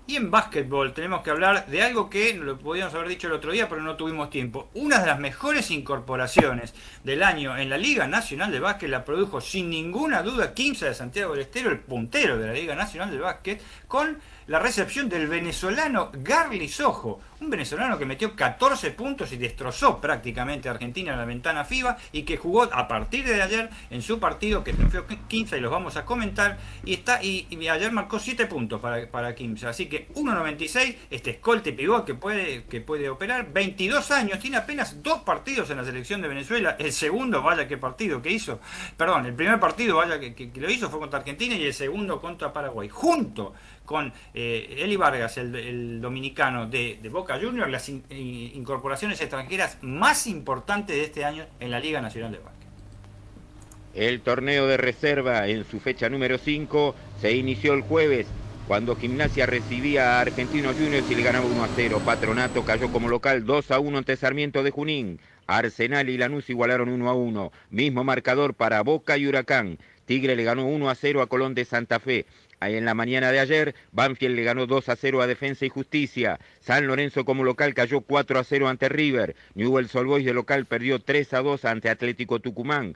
Y 0.07 0.17
en 0.17 0.29
básquetbol 0.29 0.93
tenemos 0.93 1.23
que 1.23 1.31
hablar 1.31 1.65
de 1.65 1.81
algo 1.81 2.11
que 2.11 2.35
lo 2.35 2.59
podíamos 2.59 2.93
haber 2.93 3.07
dicho 3.07 3.25
el 3.25 3.33
otro 3.33 3.51
día, 3.51 3.67
pero 3.67 3.81
no 3.81 3.95
tuvimos 3.95 4.29
tiempo. 4.29 4.69
Una 4.75 4.99
de 4.99 5.07
las 5.07 5.17
mejores 5.19 5.71
incorporaciones 5.71 6.75
del 7.03 7.23
año 7.23 7.57
en 7.57 7.71
la 7.71 7.77
Liga 7.77 8.07
Nacional 8.07 8.51
de 8.51 8.59
Básquet 8.59 8.89
la 8.89 9.03
produjo 9.03 9.41
sin 9.41 9.71
ninguna 9.71 10.21
duda 10.21 10.53
Quimsa 10.53 10.85
de 10.85 10.93
Santiago 10.93 11.31
del 11.33 11.41
Estero, 11.41 11.71
el 11.71 11.79
puntero 11.79 12.37
de 12.37 12.47
la 12.47 12.53
Liga 12.53 12.75
Nacional 12.75 13.09
de 13.09 13.17
Básquet, 13.17 13.61
con 13.87 14.19
la 14.47 14.59
recepción 14.59 15.09
del 15.09 15.27
venezolano 15.27 16.11
Garly 16.13 16.67
Sojo, 16.67 17.19
un 17.41 17.49
venezolano 17.49 17.97
que 17.97 18.05
metió 18.05 18.35
14 18.35 18.91
puntos 18.91 19.31
y 19.31 19.37
destrozó 19.37 19.99
prácticamente 19.99 20.69
a 20.69 20.73
Argentina 20.73 21.13
en 21.13 21.19
la 21.19 21.25
ventana 21.25 21.65
FIBA 21.65 21.97
y 22.11 22.23
que 22.23 22.37
jugó 22.37 22.63
a 22.63 22.87
partir 22.87 23.25
de 23.25 23.41
ayer 23.41 23.69
en 23.89 24.01
su 24.01 24.19
partido 24.19 24.63
que 24.63 24.73
triunfó 24.73 25.03
15 25.27 25.57
y 25.57 25.61
los 25.61 25.71
vamos 25.71 25.97
a 25.97 26.05
comentar 26.05 26.57
y 26.83 26.93
está 26.93 27.23
y, 27.23 27.47
ayer 27.67 27.91
marcó 27.91 28.19
7 28.19 28.45
puntos 28.45 28.79
para, 28.79 29.07
para 29.07 29.33
Kimsa, 29.33 29.69
así 29.69 29.87
que 29.87 30.07
1.96, 30.09 30.95
este 31.09 31.31
escolte 31.31 31.73
pivot 31.73 32.05
que 32.05 32.13
puede, 32.13 32.65
que 32.65 32.81
puede 32.81 33.09
operar, 33.09 33.51
22 33.51 34.11
años, 34.11 34.39
tiene 34.39 34.57
apenas 34.57 35.01
dos 35.01 35.21
partidos 35.21 35.71
en 35.71 35.77
la 35.77 35.85
selección 35.85 36.21
de 36.21 36.27
Venezuela, 36.27 36.75
el 36.77 36.93
segundo, 36.93 37.41
vaya 37.41 37.67
qué 37.67 37.77
partido 37.77 38.21
que 38.21 38.31
hizo, 38.31 38.59
perdón, 38.95 39.25
el 39.25 39.33
primer 39.33 39.59
partido, 39.59 39.97
vaya 39.97 40.19
que, 40.19 40.35
que 40.35 40.61
lo 40.61 40.69
hizo 40.69 40.89
fue 40.91 40.99
contra 40.99 41.19
Argentina 41.19 41.55
y 41.55 41.63
el 41.63 41.73
segundo 41.73 42.21
contra 42.21 42.53
Paraguay, 42.53 42.87
junto 42.87 43.53
con 43.85 44.11
eh, 44.33 44.75
Eli 44.79 44.97
Vargas, 44.97 45.37
el, 45.37 46.01
dominicano 46.01 46.67
de, 46.67 46.99
Boca 47.11 47.39
Juniors, 47.39 47.71
las 47.71 47.87
incorporaciones 47.89 49.21
extranjeras 49.21 49.77
más 49.81 50.27
importantes 50.27 50.95
de 50.95 51.03
este 51.03 51.23
año 51.23 51.45
en 51.59 51.71
la 51.71 51.79
Liga 51.79 52.01
Nacional 52.01 52.31
de 52.31 52.39
Básquet. 52.39 52.55
El 53.93 54.19
torneo 54.21 54.67
de 54.67 54.75
reserva 54.75 55.47
en 55.47 55.63
su 55.63 55.79
fecha 55.79 56.09
número 56.09 56.37
5 56.37 56.95
se 57.21 57.31
inició 57.31 57.73
el 57.73 57.81
jueves 57.81 58.27
cuando 58.67 58.95
Gimnasia 58.95 59.45
recibía 59.45 60.17
a 60.17 60.21
Argentinos 60.21 60.75
Juniors 60.75 61.09
y 61.09 61.15
le 61.15 61.23
ganaba 61.23 61.45
1 61.45 61.63
a 61.63 61.69
0. 61.75 62.01
Patronato 62.03 62.65
cayó 62.65 62.91
como 62.91 63.07
local 63.07 63.45
2 63.45 63.71
a 63.71 63.79
1 63.79 63.97
ante 63.97 64.17
Sarmiento 64.17 64.63
de 64.63 64.71
Junín. 64.71 65.19
Arsenal 65.47 66.09
y 66.09 66.17
Lanús 66.17 66.49
igualaron 66.49 66.89
1 66.89 67.09
a 67.09 67.13
1. 67.13 67.51
Mismo 67.69 68.03
marcador 68.03 68.55
para 68.55 68.81
Boca 68.81 69.17
y 69.17 69.27
Huracán. 69.27 69.77
Tigre 70.05 70.35
le 70.35 70.43
ganó 70.43 70.65
1 70.65 70.89
a 70.89 70.95
0 70.95 71.21
a 71.21 71.27
Colón 71.27 71.55
de 71.55 71.65
Santa 71.65 71.99
Fe. 71.99 72.25
En 72.61 72.85
la 72.85 72.93
mañana 72.93 73.31
de 73.31 73.39
ayer, 73.39 73.75
Banfield 73.91 74.35
le 74.35 74.43
ganó 74.43 74.65
2 74.65 74.89
a 74.89 74.95
0 74.95 75.21
a 75.21 75.27
Defensa 75.27 75.65
y 75.65 75.69
Justicia. 75.69 76.39
San 76.61 76.87
Lorenzo 76.87 77.25
como 77.25 77.43
local 77.43 77.73
cayó 77.73 78.01
4 78.01 78.39
a 78.39 78.43
0 78.43 78.67
ante 78.69 78.89
River. 78.89 79.35
Newell's 79.53 79.93
Old 79.95 80.07
Boys 80.07 80.25
de 80.25 80.33
local 80.33 80.65
perdió 80.65 80.99
3 80.99 81.33
a 81.33 81.41
2 81.41 81.65
ante 81.65 81.89
Atlético 81.89 82.39
Tucumán. 82.39 82.95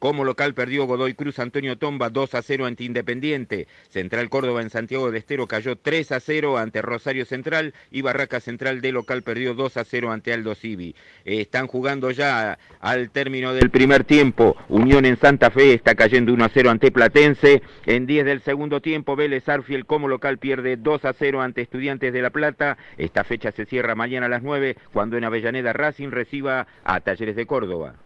Como 0.00 0.24
local 0.24 0.54
perdió 0.54 0.86
Godoy 0.86 1.12
Cruz 1.12 1.38
Antonio 1.40 1.76
Tomba 1.76 2.08
2 2.08 2.34
a 2.34 2.40
0 2.40 2.64
ante 2.64 2.84
Independiente. 2.84 3.68
Central 3.90 4.30
Córdoba 4.30 4.62
en 4.62 4.70
Santiago 4.70 5.10
de 5.10 5.18
Estero 5.18 5.46
cayó 5.46 5.76
3 5.76 6.12
a 6.12 6.20
0 6.20 6.56
ante 6.56 6.80
Rosario 6.80 7.26
Central 7.26 7.74
y 7.90 8.00
Barraca 8.00 8.40
Central 8.40 8.80
de 8.80 8.92
local 8.92 9.22
perdió 9.22 9.52
2 9.52 9.76
a 9.76 9.84
0 9.84 10.10
ante 10.10 10.32
Aldo 10.32 10.54
Civi. 10.54 10.96
están 11.26 11.66
jugando 11.66 12.10
ya 12.12 12.58
al 12.80 13.10
término 13.10 13.52
del 13.52 13.68
primer 13.68 14.04
tiempo. 14.04 14.56
Unión 14.70 15.04
en 15.04 15.18
Santa 15.18 15.50
Fe 15.50 15.74
está 15.74 15.94
cayendo 15.94 16.32
1 16.32 16.46
a 16.46 16.48
0 16.48 16.70
ante 16.70 16.90
Platense. 16.90 17.60
En 17.84 18.06
10 18.06 18.24
del 18.24 18.40
segundo 18.40 18.80
tiempo 18.80 19.16
Vélez 19.16 19.50
Arfiel 19.50 19.84
como 19.84 20.08
local 20.08 20.38
pierde 20.38 20.78
2 20.78 21.04
a 21.04 21.12
0 21.12 21.42
ante 21.42 21.60
Estudiantes 21.60 22.14
de 22.14 22.22
La 22.22 22.30
Plata. 22.30 22.78
Esta 22.96 23.22
fecha 23.22 23.52
se 23.52 23.66
cierra 23.66 23.94
mañana 23.94 24.24
a 24.24 24.30
las 24.30 24.42
9 24.42 24.78
cuando 24.94 25.18
en 25.18 25.24
Avellaneda 25.24 25.74
Racing 25.74 26.08
reciba 26.08 26.66
a 26.84 27.00
Talleres 27.00 27.36
de 27.36 27.44
Córdoba. 27.44 27.96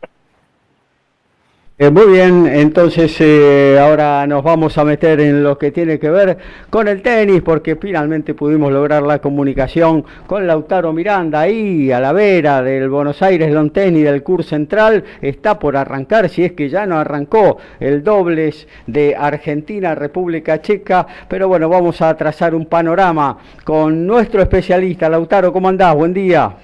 Eh, 1.77 1.91
muy 1.91 2.07
bien, 2.07 2.47
entonces 2.47 3.21
eh, 3.21 3.77
ahora 3.81 4.25
nos 4.29 4.45
vamos 4.45 4.79
a 4.79 4.85
meter 4.85 5.19
en 5.19 5.43
lo 5.43 5.59
que 5.59 5.73
tiene 5.73 5.99
que 5.99 6.09
ver 6.09 6.39
con 6.71 6.87
el 6.87 7.03
tenis, 7.03 7.43
porque 7.43 7.75
finalmente 7.75 8.33
pudimos 8.33 8.71
lograr 8.71 9.03
la 9.03 9.19
comunicación 9.19 10.05
con 10.29 10.47
Lautaro 10.47 10.93
Miranda, 10.93 11.41
ahí 11.41 11.91
a 11.91 11.99
la 11.99 12.13
vera 12.13 12.63
del 12.63 12.89
Buenos 12.89 13.21
Aires 13.23 13.51
Long 13.51 13.73
Tenis 13.73 14.05
del 14.05 14.23
Curso 14.23 14.51
Central, 14.51 15.03
está 15.21 15.59
por 15.59 15.77
arrancar, 15.77 16.29
si 16.29 16.45
es 16.45 16.53
que 16.53 16.69
ya 16.69 16.87
no 16.87 16.97
arrancó 16.97 17.59
el 17.81 18.05
dobles 18.05 18.69
de 18.87 19.17
Argentina-República 19.17 20.63
Checa, 20.63 21.09
pero 21.27 21.49
bueno, 21.49 21.69
vamos 21.69 22.01
a 22.03 22.17
trazar 22.17 22.55
un 22.55 22.67
panorama 22.67 23.37
con 23.65 24.07
nuestro 24.07 24.41
especialista. 24.43 25.09
Lautaro, 25.09 25.53
¿cómo 25.53 25.71
andás? 25.71 25.93
Buen 25.97 26.15
día. 26.15 26.55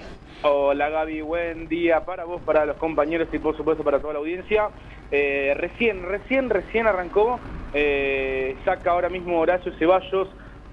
Hola 0.43 0.89
Gaby, 0.89 1.21
buen 1.21 1.69
día 1.69 2.01
para 2.01 2.25
vos, 2.25 2.41
para 2.43 2.65
los 2.65 2.77
compañeros 2.77 3.29
y 3.33 3.39
por 3.39 3.57
supuesto 3.57 3.83
para 3.83 3.99
toda 3.99 4.15
la 4.15 4.21
audiencia. 4.21 4.69
Eh, 5.11 5.55
recién, 5.57 6.03
recién, 6.03 6.51
recién 6.51 6.87
arrancó. 6.87 7.41
Eh, 7.75 8.57
saca 8.65 8.93
ahora 8.93 9.09
mismo 9.09 9.39
Horacio 9.39 9.73
Ceballos. 9.79 10.29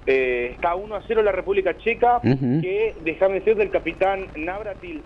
Eh, 0.05 0.51
está 0.55 0.75
1 0.75 0.95
a 0.95 1.01
0 1.05 1.21
la 1.21 1.31
República 1.31 1.77
Checa. 1.77 2.21
Que, 2.21 2.95
déjame 3.01 3.35
decirte, 3.35 3.63
el 3.63 3.71
capitán 3.71 4.27
Navratil 4.35 5.03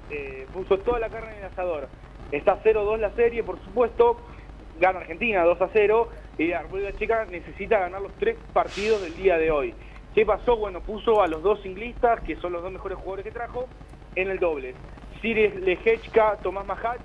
puso 0.53 0.77
toda 0.79 0.99
la 0.99 1.09
carne 1.09 1.31
en 1.31 1.37
el 1.39 1.45
asador. 1.45 1.87
Está 2.31 2.61
0-2 2.63 2.99
la 2.99 3.11
serie, 3.11 3.43
por 3.43 3.59
supuesto. 3.59 4.17
Gana 4.79 4.99
Argentina 4.99 5.43
2 5.43 5.61
a 5.61 5.69
0. 5.71 6.09
Y 6.37 6.47
la 6.47 6.61
República 6.61 6.97
Checa 6.97 7.25
necesita 7.25 7.79
ganar 7.79 8.01
los 8.01 8.13
tres 8.13 8.37
partidos 8.53 9.01
del 9.01 9.15
día 9.15 9.37
de 9.37 9.51
hoy. 9.51 9.73
¿Qué 10.13 10.25
pasó? 10.25 10.57
Bueno, 10.57 10.81
puso 10.81 11.21
a 11.21 11.27
los 11.27 11.41
dos 11.41 11.65
inglistas, 11.65 12.19
que 12.21 12.35
son 12.35 12.53
los 12.53 12.61
dos 12.61 12.71
mejores 12.71 12.97
jugadores 12.97 13.25
que 13.25 13.31
trajo, 13.31 13.67
en 14.15 14.29
el 14.29 14.39
doble. 14.39 14.75
Sirius 15.21 15.55
Lejechka, 15.55 16.37
Tomás 16.37 16.65
Majach 16.65 17.01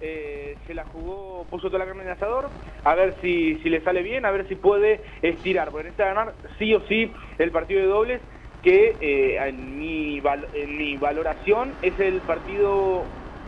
eh, 0.00 0.56
se 0.66 0.74
la 0.74 0.84
jugó, 0.84 1.46
puso 1.50 1.68
toda 1.68 1.80
la 1.80 1.86
carne 1.86 2.02
en 2.02 2.08
el 2.08 2.14
asador, 2.14 2.48
a 2.84 2.94
ver 2.94 3.14
si, 3.20 3.56
si 3.62 3.70
le 3.70 3.80
sale 3.80 4.02
bien, 4.02 4.24
a 4.24 4.30
ver 4.30 4.46
si 4.48 4.54
puede 4.54 5.00
estirar, 5.22 5.70
porque 5.70 5.84
necesita 5.84 6.06
ganar 6.06 6.34
sí 6.58 6.74
o 6.74 6.80
sí 6.86 7.10
el 7.38 7.50
partido 7.50 7.80
de 7.80 7.86
dobles, 7.86 8.20
que 8.62 8.96
eh, 9.00 9.38
en, 9.48 9.78
mi 9.78 10.20
en 10.54 10.76
mi 10.76 10.96
valoración 10.96 11.72
es 11.82 11.98
el 12.00 12.20
partido 12.20 13.04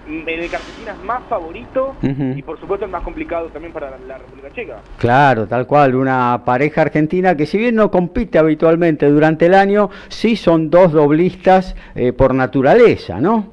en 0.08 0.28
el 0.28 0.48
que 0.48 0.56
Argentina 0.56 0.92
es 0.92 1.04
más 1.04 1.22
favorito 1.28 1.94
y 2.02 2.42
por 2.42 2.58
supuesto 2.58 2.86
el 2.86 2.90
más 2.90 3.02
complicado 3.02 3.48
también 3.48 3.72
para 3.72 3.90
la, 4.06 4.18
República 4.18 4.50
Checa. 4.54 4.80
Claro, 4.96 5.46
tal 5.46 5.66
cual, 5.66 5.94
una 5.94 6.42
pareja 6.44 6.82
argentina 6.82 7.36
que 7.36 7.46
si 7.46 7.58
bien 7.58 7.74
no 7.74 7.90
compite 7.90 8.38
habitualmente 8.38 9.06
durante 9.06 9.46
el 9.46 9.54
año, 9.54 9.90
sí 10.08 10.36
son 10.36 10.70
dos 10.70 10.92
doblistas 10.92 11.76
eh, 11.94 12.12
por 12.12 12.34
naturaleza, 12.34 13.20
¿no? 13.20 13.50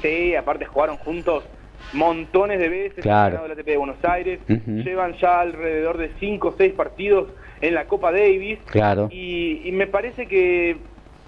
Sí, 0.00 0.34
aparte 0.34 0.66
jugaron 0.66 0.96
juntos 0.98 1.44
montones 1.92 2.58
de 2.58 2.68
veces 2.68 3.02
claro. 3.02 3.44
ATP 3.44 3.64
de 3.64 3.76
Buenos 3.76 4.04
Aires, 4.04 4.40
llevan 4.46 5.14
ya 5.14 5.40
alrededor 5.40 5.98
de 5.98 6.10
5 6.18 6.48
o 6.48 6.54
6 6.56 6.72
partidos 6.74 7.28
en 7.60 7.74
la 7.74 7.86
Copa 7.86 8.12
Davis. 8.12 8.58
Claro. 8.66 9.08
Y, 9.10 9.70
me 9.72 9.86
parece 9.86 10.26
que 10.26 10.76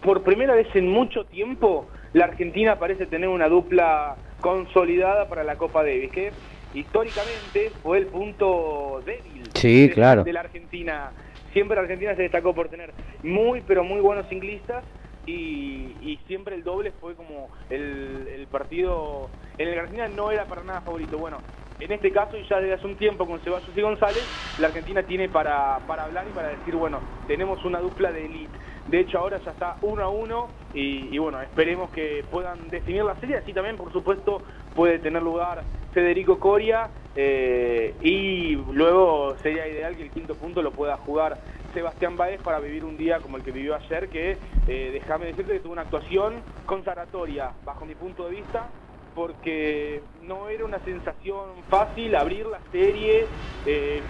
por 0.02 0.22
primera 0.22 0.54
vez 0.54 0.68
en 0.74 0.88
mucho 0.88 1.24
tiempo 1.24 1.88
la 2.12 2.24
Argentina 2.24 2.78
parece 2.78 3.06
tener 3.06 3.28
una 3.28 3.48
dupla 3.48 4.16
consolidada 4.40 5.28
para 5.28 5.44
la 5.44 5.56
Copa 5.56 5.82
Davis, 5.82 6.10
que 6.10 6.32
históricamente 6.74 7.72
fue 7.82 7.98
el 7.98 8.06
punto 8.06 9.02
débil 9.04 9.50
sí, 9.54 9.88
de, 9.88 9.90
claro. 9.90 10.24
de 10.24 10.32
la 10.32 10.40
Argentina. 10.40 11.10
Siempre 11.52 11.76
la 11.76 11.82
Argentina 11.82 12.14
se 12.14 12.22
destacó 12.22 12.54
por 12.54 12.68
tener 12.68 12.92
muy, 13.22 13.62
pero 13.66 13.84
muy 13.84 14.00
buenos 14.00 14.30
inglistas 14.30 14.84
y, 15.28 16.18
siempre 16.26 16.54
el 16.56 16.62
doble 16.62 16.92
fue 16.92 17.14
como 17.14 17.48
el, 17.70 18.46
partido 18.50 19.28
en 19.56 19.68
el 19.68 19.78
Argentina 19.78 20.08
no 20.08 20.30
era 20.30 20.44
para 20.44 20.62
nada 20.62 20.80
favorito. 20.82 21.16
Bueno, 21.16 21.38
en 21.80 21.92
este 21.92 22.10
caso 22.10 22.36
y 22.36 22.46
ya 22.46 22.60
desde 22.60 22.74
hace 22.74 22.86
un 22.86 22.96
tiempo 22.96 23.26
con 23.26 23.40
Ceballos 23.40 23.70
y 23.74 23.80
González, 23.80 24.22
la 24.58 24.68
Argentina 24.68 25.02
tiene 25.02 25.28
para, 25.28 25.78
para 25.86 26.04
hablar 26.04 26.26
y 26.28 26.34
para 26.34 26.48
decir, 26.48 26.74
bueno, 26.76 27.00
tenemos 27.26 27.64
una 27.64 27.80
dupla 27.80 28.12
de 28.12 28.26
elite. 28.26 28.58
De 28.88 29.00
hecho 29.00 29.18
ahora 29.18 29.38
ya 29.38 29.50
está 29.50 29.76
uno 29.82 30.02
a 30.02 30.08
uno 30.08 30.48
y, 30.72 31.16
bueno, 31.18 31.40
esperemos 31.42 31.90
que 31.90 32.24
puedan 32.30 32.68
definir 32.70 33.04
la 33.04 33.14
serie. 33.16 33.36
Así 33.36 33.52
también, 33.52 33.76
por 33.76 33.92
supuesto, 33.92 34.42
puede 34.74 34.98
tener 34.98 35.22
lugar 35.22 35.62
Federico 35.92 36.38
Coria 36.38 36.88
eh, 37.14 37.94
y 38.00 38.56
luego 38.72 39.36
sería 39.42 39.66
ideal 39.68 39.96
que 39.96 40.04
el 40.04 40.10
quinto 40.10 40.34
punto 40.36 40.62
lo 40.62 40.70
pueda 40.70 40.96
jugar 40.96 41.38
Sebastián 41.78 42.16
Baez 42.16 42.42
para 42.42 42.58
vivir 42.58 42.84
un 42.84 42.96
día 42.96 43.20
como 43.20 43.36
el 43.36 43.44
que 43.44 43.52
vivió 43.52 43.76
ayer, 43.76 44.08
que 44.08 44.36
eh, 44.66 44.90
déjame 44.92 45.26
decirte 45.26 45.52
que 45.52 45.60
tuvo 45.60 45.74
una 45.74 45.82
actuación 45.82 46.34
consagratoria, 46.66 47.52
bajo 47.64 47.84
mi 47.84 47.94
punto 47.94 48.24
de 48.24 48.32
vista, 48.32 48.66
porque 49.14 50.00
no 50.24 50.48
era 50.48 50.64
una 50.64 50.80
sensación 50.80 51.44
fácil 51.68 52.16
abrir 52.16 52.46
la 52.46 52.58
serie. 52.72 53.26
Eh, 53.64 54.00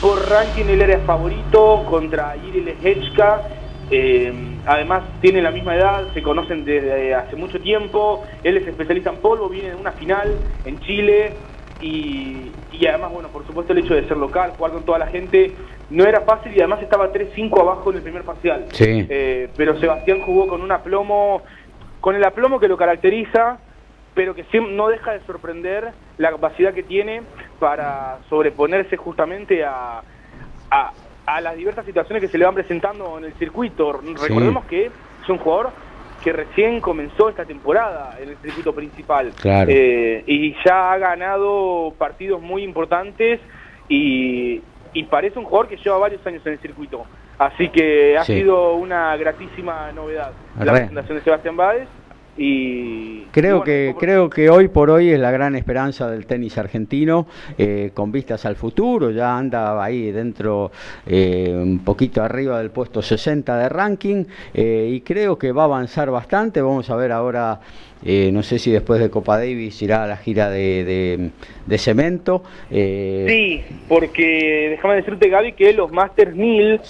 por 0.00 0.28
ranking 0.28 0.64
él 0.64 0.82
era 0.82 0.98
favorito 1.02 1.86
contra 1.88 2.36
Iril 2.36 2.74
Hechka. 2.82 3.42
Eh, 3.92 4.32
además 4.66 5.04
tiene 5.20 5.40
la 5.40 5.52
misma 5.52 5.76
edad, 5.76 6.12
se 6.14 6.20
conocen 6.20 6.64
desde 6.64 7.14
hace 7.14 7.36
mucho 7.36 7.60
tiempo. 7.60 8.24
Él 8.42 8.56
es 8.56 8.66
especialista 8.66 9.10
en 9.10 9.18
polvo, 9.18 9.48
viene 9.48 9.68
de 9.68 9.76
una 9.76 9.92
final 9.92 10.36
en 10.64 10.80
Chile. 10.80 11.32
Y, 11.80 12.50
y 12.72 12.86
además, 12.86 13.12
bueno, 13.12 13.28
por 13.28 13.46
supuesto 13.46 13.72
el 13.72 13.80
hecho 13.80 13.94
de 13.94 14.08
ser 14.08 14.16
local, 14.16 14.52
jugar 14.56 14.72
con 14.72 14.84
toda 14.84 14.98
la 14.98 15.06
gente, 15.08 15.52
no 15.94 16.04
era 16.04 16.22
fácil 16.22 16.52
y 16.54 16.60
además 16.60 16.82
estaba 16.82 17.12
3-5 17.12 17.60
abajo 17.60 17.90
en 17.90 17.96
el 17.96 18.02
primer 18.02 18.22
parcial. 18.22 18.66
Sí. 18.72 19.06
Eh, 19.08 19.48
pero 19.56 19.78
Sebastián 19.78 20.20
jugó 20.22 20.46
con 20.48 20.62
un 20.62 20.72
aplomo, 20.72 21.42
con 22.00 22.16
el 22.16 22.24
aplomo 22.24 22.60
que 22.60 22.68
lo 22.68 22.76
caracteriza, 22.76 23.58
pero 24.14 24.34
que 24.34 24.44
no 24.60 24.88
deja 24.88 25.12
de 25.12 25.20
sorprender 25.20 25.92
la 26.18 26.30
capacidad 26.30 26.72
que 26.72 26.82
tiene 26.82 27.22
para 27.58 28.18
sobreponerse 28.28 28.96
justamente 28.96 29.64
a, 29.64 30.02
a 31.26 31.40
las 31.40 31.56
diversas 31.56 31.84
situaciones 31.84 32.20
que 32.20 32.28
se 32.28 32.38
le 32.38 32.44
van 32.44 32.54
presentando 32.54 33.18
en 33.18 33.24
el 33.24 33.34
circuito. 33.34 33.92
Recordemos 33.92 34.64
que 34.66 34.86
es 34.86 35.28
un 35.28 35.38
jugador 35.38 35.70
que 36.22 36.32
recién 36.32 36.80
comenzó 36.80 37.28
esta 37.28 37.44
temporada 37.44 38.16
en 38.20 38.30
el 38.30 38.36
circuito 38.38 38.74
principal 38.74 39.32
eh, 39.44 40.24
y 40.26 40.54
ya 40.64 40.92
ha 40.92 40.98
ganado 40.98 41.92
partidos 41.98 42.40
muy 42.40 42.62
importantes 42.62 43.40
y, 43.88 44.62
parece 45.02 45.38
un 45.38 45.44
jugador 45.44 45.68
que 45.68 45.76
lleva 45.76 45.98
varios 45.98 46.24
años 46.26 46.46
en 46.46 46.52
el 46.52 46.58
circuito. 46.60 47.04
Así 47.38 47.68
que 47.68 48.16
ha 48.16 48.24
sido 48.24 48.74
una 48.74 49.16
gratísima 49.16 49.90
novedad. 49.92 50.30
La 50.58 50.72
presentación 50.72 51.18
de 51.18 51.24
Sebastián 51.24 51.56
Báez 51.56 51.88
y 52.36 53.26
creo 53.26 53.62
que 53.62 53.94
creo 53.98 54.28
que 54.28 54.50
hoy 54.50 54.66
por 54.66 54.90
hoy 54.90 55.10
es 55.10 55.20
la 55.20 55.30
gran 55.30 55.54
esperanza 55.54 56.10
del 56.10 56.26
tenis 56.26 56.58
argentino 56.58 57.28
eh, 57.56 57.92
con 57.94 58.10
vistas 58.10 58.44
al 58.44 58.56
futuro 58.56 59.12
ya 59.12 59.36
anda 59.36 59.80
ahí 59.82 60.10
dentro 60.10 60.72
eh, 61.06 61.54
un 61.54 61.78
poquito 61.84 62.24
arriba 62.24 62.58
del 62.58 62.70
puesto 62.70 63.02
60 63.02 63.56
de 63.56 63.68
ranking 63.68 64.24
eh, 64.52 64.90
y 64.92 65.00
creo 65.02 65.38
que 65.38 65.52
va 65.52 65.62
a 65.62 65.66
avanzar 65.66 66.10
bastante 66.10 66.60
vamos 66.60 66.90
a 66.90 66.96
ver 66.96 67.12
ahora 67.12 67.60
eh, 68.04 68.30
no 68.32 68.42
sé 68.42 68.58
si 68.58 68.70
después 68.70 69.00
de 69.00 69.08
Copa 69.08 69.38
Davis 69.38 69.80
irá 69.80 70.04
a 70.04 70.06
la 70.06 70.16
gira 70.16 70.50
de, 70.50 71.30
cemento. 71.78 72.42
Eh, 72.70 73.24
sí, 73.26 73.76
porque 73.88 74.68
déjame 74.70 74.96
decirte, 74.96 75.28
Gaby, 75.30 75.52
que 75.52 75.72
los 75.72 75.90
Masters 75.90 76.34
1000 76.34 76.80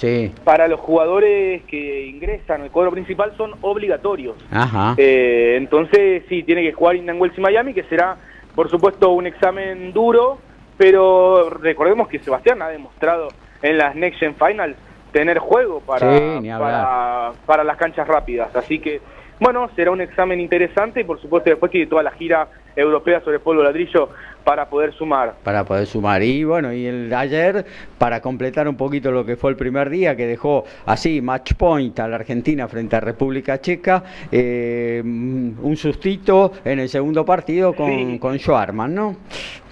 para 0.43 0.67
los 0.67 0.81
jugadores 0.81 1.63
que 1.65 2.07
ingresan 2.07 2.63
al 2.63 2.71
cuadro 2.71 2.91
principal 2.91 3.33
son 3.37 3.53
obligatorios. 3.61 4.37
Ajá. 4.51 4.95
Eh, 4.97 5.55
entonces, 5.57 6.25
sí, 6.29 6.43
tiene 6.43 6.63
que 6.63 6.73
jugar 6.73 6.97
Indian 6.97 7.21
Wells 7.21 7.39
y 7.39 7.41
Miami, 7.41 7.75
que 7.75 7.85
será, 7.85 8.17
por 8.55 8.69
supuesto, 8.69 9.11
un 9.11 9.29
examen 9.29 9.93
duro, 9.93 10.39
pero 10.77 11.49
recordemos 11.49 12.09
que 12.09 12.19
Sebastián 12.19 12.61
ha 12.61 12.69
demostrado 12.69 13.29
en 13.63 13.79
las 13.79 13.95
Next 13.95 14.19
Gen 14.19 14.35
Finals 14.35 14.77
tener 15.13 15.39
juego 15.39 15.79
para, 15.79 16.41
para, 16.59 17.33
para 17.47 17.63
las 17.63 17.77
canchas 17.77 18.09
rápidas. 18.09 18.55
Así 18.57 18.81
que 18.81 19.01
bueno, 19.41 19.69
será 19.75 19.91
un 19.91 20.01
examen 20.01 20.41
interesante 20.41 21.01
y 21.01 21.05
por 21.05 21.21
supuesto 21.21 21.51
después 21.51 21.71
tiene 21.73 21.87
toda 21.87 22.03
la 22.03 22.13
gira 22.13 22.49
europea 22.77 23.21
sobre 23.21 23.39
polvo 23.39 23.63
ladrillo 23.63 24.09
para 24.45 24.69
poder 24.69 24.93
sumar. 24.93 25.35
Para 25.43 25.65
poder 25.65 25.87
sumar. 25.87 26.23
Y 26.23 26.45
bueno, 26.45 26.73
y 26.73 26.87
el 26.87 27.13
ayer, 27.13 27.65
para 27.99 28.21
completar 28.21 28.69
un 28.69 28.77
poquito 28.77 29.11
lo 29.11 29.25
que 29.25 29.37
fue 29.37 29.51
el 29.51 29.57
primer 29.57 29.91
día, 29.91 30.17
que 30.17 30.27
dejó 30.27 30.65
así 30.87 31.21
match 31.21 31.55
point 31.55 31.99
a 31.99 32.07
la 32.07 32.17
Argentina 32.17 32.69
frente 32.69 32.97
a 32.97 33.01
República 33.01 33.61
Checa, 33.61 34.03
eh, 34.31 35.01
un 35.05 35.77
sustito 35.77 36.53
en 36.65 36.81
el 36.81 36.89
segundo 36.89 37.25
partido 37.25 37.73
con, 37.73 38.19
con 38.19 38.39
Schwarman, 38.39 38.95
¿no? 38.95 39.17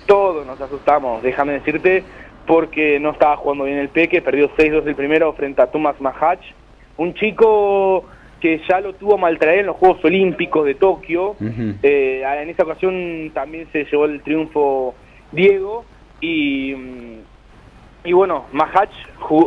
Todos 0.06 0.46
nos 0.46 0.60
asustamos, 0.60 1.22
déjame 1.22 1.52
decirte, 1.52 2.02
porque 2.46 2.98
no 2.98 3.10
estaba 3.10 3.36
jugando 3.36 3.64
bien 3.64 3.78
el 3.78 3.88
Peque, 3.88 4.20
perdió 4.22 4.50
6-2 4.56 4.86
el 4.86 4.94
primero 4.94 5.32
frente 5.34 5.62
a 5.62 5.68
Thomas 5.68 6.00
Mahach, 6.00 6.40
un 6.96 7.14
chico 7.14 8.04
que 8.42 8.60
ya 8.68 8.80
lo 8.80 8.92
tuvo 8.94 9.16
maltraer 9.16 9.60
en 9.60 9.66
los 9.66 9.76
Juegos 9.76 10.04
Olímpicos 10.04 10.66
de 10.66 10.74
Tokio. 10.74 11.36
Eh, 11.80 12.24
en 12.24 12.48
esta 12.48 12.64
ocasión 12.64 13.30
también 13.32 13.68
se 13.70 13.84
llevó 13.84 14.06
el 14.06 14.20
triunfo 14.20 14.96
Diego 15.30 15.84
y, 16.20 16.74
mm, 16.74 17.18
y 18.04 18.12
bueno, 18.12 18.46
Mahach 18.52 18.90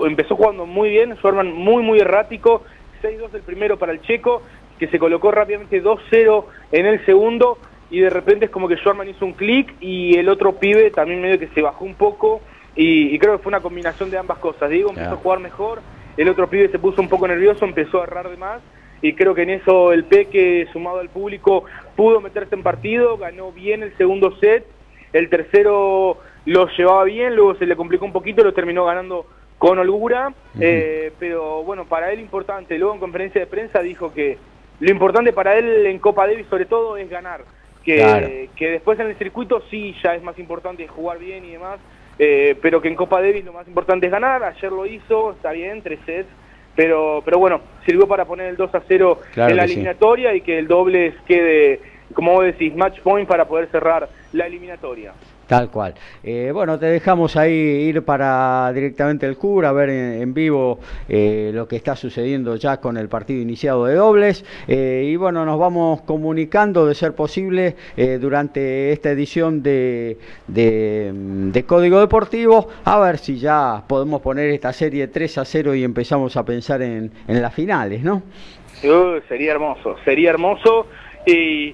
empezó 0.08 0.38
jugando 0.38 0.66
muy 0.66 0.92
bien, 0.92 1.14
Schwarman 1.18 1.52
muy 1.54 1.84
muy 1.84 2.00
errático, 2.00 2.64
6-2 3.02 3.34
el 3.34 3.42
primero 3.42 3.78
para 3.78 3.92
el 3.92 4.02
checo, 4.02 4.42
que 4.80 4.88
se 4.88 4.98
colocó 4.98 5.30
rápidamente 5.30 5.84
2-0 5.84 6.46
en 6.72 6.86
el 6.86 7.06
segundo 7.06 7.58
y 7.92 8.00
de 8.00 8.10
repente 8.10 8.46
es 8.46 8.52
como 8.52 8.70
que 8.70 8.78
Schwarman 8.78 9.10
hizo 9.10 9.25
un 9.25 9.34
clic 9.34 9.75
y 9.82 10.18
el 10.18 10.30
otro 10.30 10.54
pibe 10.54 10.90
también 10.92 11.22
medio 11.22 11.38
que 11.38 11.50
se 11.50 11.62
bajó 11.62 11.84
un 11.84 11.96
poco 11.96 12.40
y, 12.78 13.20
creo 13.20 13.36
que 13.36 13.44
fue 13.44 13.50
una 13.50 13.60
combinación 13.60 14.10
de 14.10 14.18
ambas 14.18 14.38
cosas. 14.38 14.70
Diego 14.70 14.92
empezó 14.92 15.16
a 15.16 15.18
jugar 15.18 15.40
mejor, 15.40 15.82
el 16.16 16.30
otro 16.30 16.50
pibe 16.50 16.70
se 16.70 16.80
puso 16.80 17.02
un 17.02 17.10
poco 17.10 17.28
nervioso, 17.28 17.66
empezó 17.66 18.00
a 18.00 18.04
errar 18.04 18.30
de 18.30 18.38
más 18.38 18.62
y 19.05 19.13
creo 19.13 19.35
que 19.35 19.43
en 19.43 19.51
eso 19.51 19.93
el 19.93 20.03
Peque, 20.03 20.67
sumado 20.74 20.97
al 20.97 21.09
público, 21.09 21.65
pudo 21.95 22.21
meterse 22.21 22.55
en 22.55 22.63
partido, 22.63 23.17
ganó 23.17 23.51
bien 23.51 23.83
el 23.83 23.95
segundo 23.97 24.35
set, 24.38 24.65
el 25.13 25.29
tercero 25.29 26.17
lo 26.47 26.67
llevaba 26.69 27.03
bien, 27.03 27.35
luego 27.35 27.53
se 27.53 27.67
le 27.67 27.75
complicó 27.75 28.05
un 28.05 28.12
poquito, 28.12 28.44
lo 28.44 28.55
terminó 28.55 28.83
ganando 28.83 29.27
con 29.59 29.77
holgura, 29.77 30.33
eh, 30.59 31.11
pero 31.20 31.61
bueno, 31.61 31.85
para 31.85 32.11
él 32.11 32.20
importante, 32.20 32.79
luego 32.79 32.96
en 32.96 33.00
conferencia 33.00 33.41
de 33.41 33.46
prensa 33.46 33.79
dijo 33.81 34.11
que 34.11 34.39
lo 34.79 34.89
importante 34.89 35.33
para 35.33 35.55
él 35.55 35.85
en 35.85 36.00
Copa 36.00 36.25
Davis 36.25 36.48
sobre 36.48 36.65
todo 36.65 36.98
es 36.98 37.07
ganar, 37.07 37.41
que, 37.83 38.50
que 38.55 38.72
después 38.72 39.00
en 39.00 39.05
el 39.05 39.15
circuito 39.18 39.61
sí 39.70 39.96
ya 40.01 40.15
es 40.15 40.24
más 40.24 40.39
importante 40.39 40.87
jugar 40.87 41.20
bien 41.20 41.46
y 41.46 41.51
demás, 41.51 41.77
eh, 42.18 42.57
pero 42.59 42.81
que 42.81 42.87
en 42.87 42.96
Copa 42.96 43.22
Davis 43.22 43.46
lo 43.46 43.53
más 43.53 43.68
importante 43.68 44.07
es 44.07 44.11
ganar, 44.11 44.44
ayer 44.44 44.72
lo 44.72 44.87
hizo, 44.87 45.33
está 45.33 45.51
bien, 45.51 45.83
tres 45.83 46.00
sets, 46.07 46.29
pero, 46.75 47.22
pero 47.24 47.40
bueno, 47.40 47.61
sirvió 47.85 48.07
para 48.07 48.25
poner 48.25 48.48
el 48.48 48.57
2 48.57 48.75
a 48.75 48.81
0 48.88 49.20
en 49.35 49.55
la 49.55 49.64
eliminatoria 49.64 50.33
y 50.35 50.42
que 50.42 50.59
el 50.59 50.68
doble 50.68 51.14
quede, 51.27 51.79
como 52.14 52.33
vos 52.33 52.46
decís, 52.46 52.75
match 52.75 53.00
point 53.01 53.27
para 53.27 53.46
poder 53.46 53.68
cerrar 53.68 54.09
la 54.33 54.48
eliminatoria. 54.48 55.14
Tal 55.48 55.70
cual. 55.70 55.94
Eh, 56.24 56.50
bueno, 56.51 56.79
te 56.79 56.88
dejamos 56.88 57.36
ahí 57.36 57.53
ir 57.53 58.01
para 58.01 58.72
directamente 58.74 59.27
el 59.27 59.38
CUR 59.38 59.66
a 59.66 59.72
ver 59.72 59.90
en, 59.90 60.34
vivo 60.34 60.79
eh, 61.08 61.51
lo 61.53 61.68
que 61.68 61.75
está 61.75 61.96
sucediendo 61.96 62.55
ya 62.55 62.77
con 62.77 62.98
el 62.98 63.10
partido 63.10 63.42
iniciado 63.42 63.86
de 63.86 63.96
dobles. 63.96 64.44
Eh, 64.68 65.08
y 65.08 65.16
bueno, 65.18 65.46
nos 65.46 65.60
vamos 65.60 66.01
comunicando 66.01 66.88
de 66.88 66.96
ser 66.96 67.14
posible 67.14 67.75
durante 68.20 68.92
esta 68.92 69.12
edición 69.12 69.62
de, 69.62 70.18
de, 70.48 71.64
Código 71.68 72.00
Deportivo 72.00 72.68
a 72.84 73.00
ver 73.00 73.18
si 73.18 73.38
ya 73.38 73.84
podemos 73.88 74.22
poner 74.22 74.50
esta 74.50 74.74
serie 74.74 75.08
3 75.08 75.38
a 75.40 75.46
0 75.46 75.75
y 75.75 75.84
empezamos 75.84 76.38
a 76.38 76.44
pensar 76.44 76.81
en, 76.81 77.12
en 77.27 77.42
las 77.42 77.53
finales, 77.53 78.03
¿no? 78.03 78.24
Sería 79.27 79.51
hermoso, 79.51 79.96
sería 80.03 80.29
hermoso. 80.31 80.88
Y 81.25 81.74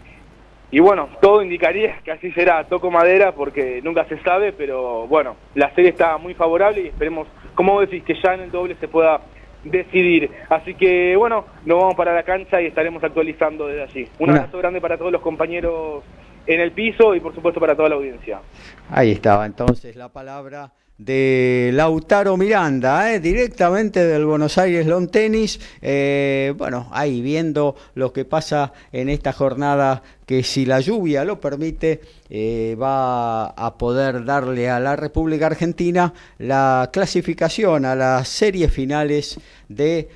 y 0.71 0.79
bueno, 0.79 1.09
todo 1.21 1.43
indicaría 1.43 1.97
que 2.03 2.11
así 2.11 2.31
será, 2.31 2.63
toco 2.63 2.89
madera 2.89 3.33
porque 3.33 3.81
nunca 3.83 4.05
se 4.05 4.17
sabe, 4.23 4.53
pero 4.53 5.05
bueno, 5.07 5.35
la 5.53 5.73
serie 5.75 5.91
está 5.91 6.17
muy 6.17 6.33
favorable 6.33 6.81
y 6.81 6.87
esperemos, 6.87 7.27
como 7.55 7.81
decís, 7.81 8.03
que 8.03 8.15
ya 8.15 8.33
en 8.35 8.41
el 8.41 8.51
doble 8.51 8.75
se 8.75 8.87
pueda 8.87 9.19
decidir. 9.65 10.31
Así 10.49 10.73
que 10.73 11.15
bueno, 11.17 11.45
nos 11.65 11.77
vamos 11.77 11.95
para 11.95 12.15
la 12.15 12.23
cancha 12.23 12.61
y 12.61 12.67
estaremos 12.67 13.03
actualizando 13.03 13.67
desde 13.67 13.83
allí. 13.83 14.07
Un 14.19 14.29
abrazo 14.29 14.57
grande 14.59 14.79
para 14.79 14.97
todos 14.97 15.11
los 15.11 15.21
compañeros 15.21 16.03
en 16.47 16.61
el 16.61 16.71
piso 16.71 17.13
y 17.15 17.19
por 17.19 17.35
supuesto 17.35 17.59
para 17.59 17.75
toda 17.75 17.89
la 17.89 17.95
audiencia. 17.95 18.39
Ahí 18.89 19.11
estaba 19.11 19.45
entonces 19.45 19.95
la 19.95 20.09
palabra 20.09 20.71
de 21.03 21.71
Lautaro 21.73 22.37
Miranda, 22.37 23.11
¿eh? 23.11 23.19
directamente 23.19 24.05
del 24.05 24.23
Buenos 24.23 24.59
Aires 24.59 24.85
Long 24.85 25.09
Tennis. 25.09 25.59
Eh, 25.81 26.53
bueno, 26.55 26.89
ahí 26.91 27.21
viendo 27.21 27.75
lo 27.95 28.13
que 28.13 28.23
pasa 28.23 28.71
en 28.91 29.09
esta 29.09 29.33
jornada, 29.33 30.03
que 30.27 30.43
si 30.43 30.63
la 30.63 30.79
lluvia 30.79 31.25
lo 31.25 31.41
permite, 31.41 32.01
eh, 32.29 32.77
va 32.79 33.47
a 33.47 33.77
poder 33.79 34.25
darle 34.25 34.69
a 34.69 34.79
la 34.79 34.95
República 34.95 35.47
Argentina 35.47 36.13
la 36.37 36.91
clasificación 36.93 37.85
a 37.85 37.95
las 37.95 38.27
series 38.27 38.71
finales 38.71 39.39
de 39.69 40.07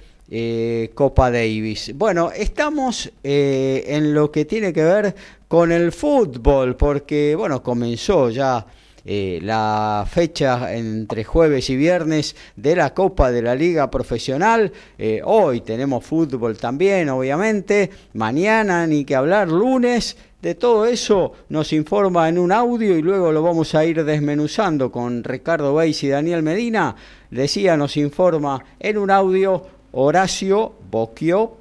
Copa 0.93 1.32
Davis. 1.32 1.93
Bueno, 1.95 2.32
estamos 2.32 3.12
en 3.24 4.13
lo 4.13 4.32
que 4.32 4.45
tiene 4.45 4.71
que 4.71 4.84
ver 4.84 5.15
con 5.48 5.71
el 5.71 5.91
fútbol, 5.91 6.76
porque 6.76 7.36
bueno, 7.36 7.63
comenzó 7.63 8.30
ya 8.30 8.65
eh, 9.08 9.39
la 9.44 10.08
fecha 10.10 10.74
entre 10.74 11.24
jueves 11.24 11.70
y 11.70 11.78
viernes 11.78 12.36
de 12.56 12.76
la 12.76 12.96
Copa 12.96 13.32
de 13.32 13.44
la 13.44 13.54
Liga 13.54 13.91
Profesional. 13.91 14.72
Eh, 14.98 15.22
hoy 15.24 15.62
tenemos 15.62 16.04
fútbol 16.04 16.58
también, 16.58 17.10
obviamente. 17.10 17.91
Mañana, 18.13 18.88
ni 18.88 19.06
que 19.06 19.15
hablar, 19.15 19.48
lunes. 19.48 20.18
De 20.41 20.56
todo 20.56 20.86
eso 20.86 21.34
nos 21.50 21.72
informa 21.74 22.30
en 22.30 22.38
un 22.38 22.52
audio 22.52 22.98
y 22.98 23.02
luego 23.02 23.32
lo 23.32 23.41
vamos 23.44 23.74
a 23.76 23.86
ir 23.86 24.04
desmenuzando 24.04 24.91
con 24.91 25.24
Ricardo 25.24 25.74
Beis 25.76 26.04
y 26.04 26.10
Daniel 26.10 26.41
Medina. 26.41 26.96
Decía, 27.30 27.78
nos 27.78 27.98
informa 27.98 28.63
en 28.80 28.98
un 28.98 29.12
audio 29.12 29.65
Horacio 29.91 30.74
Bocchio. 30.89 31.58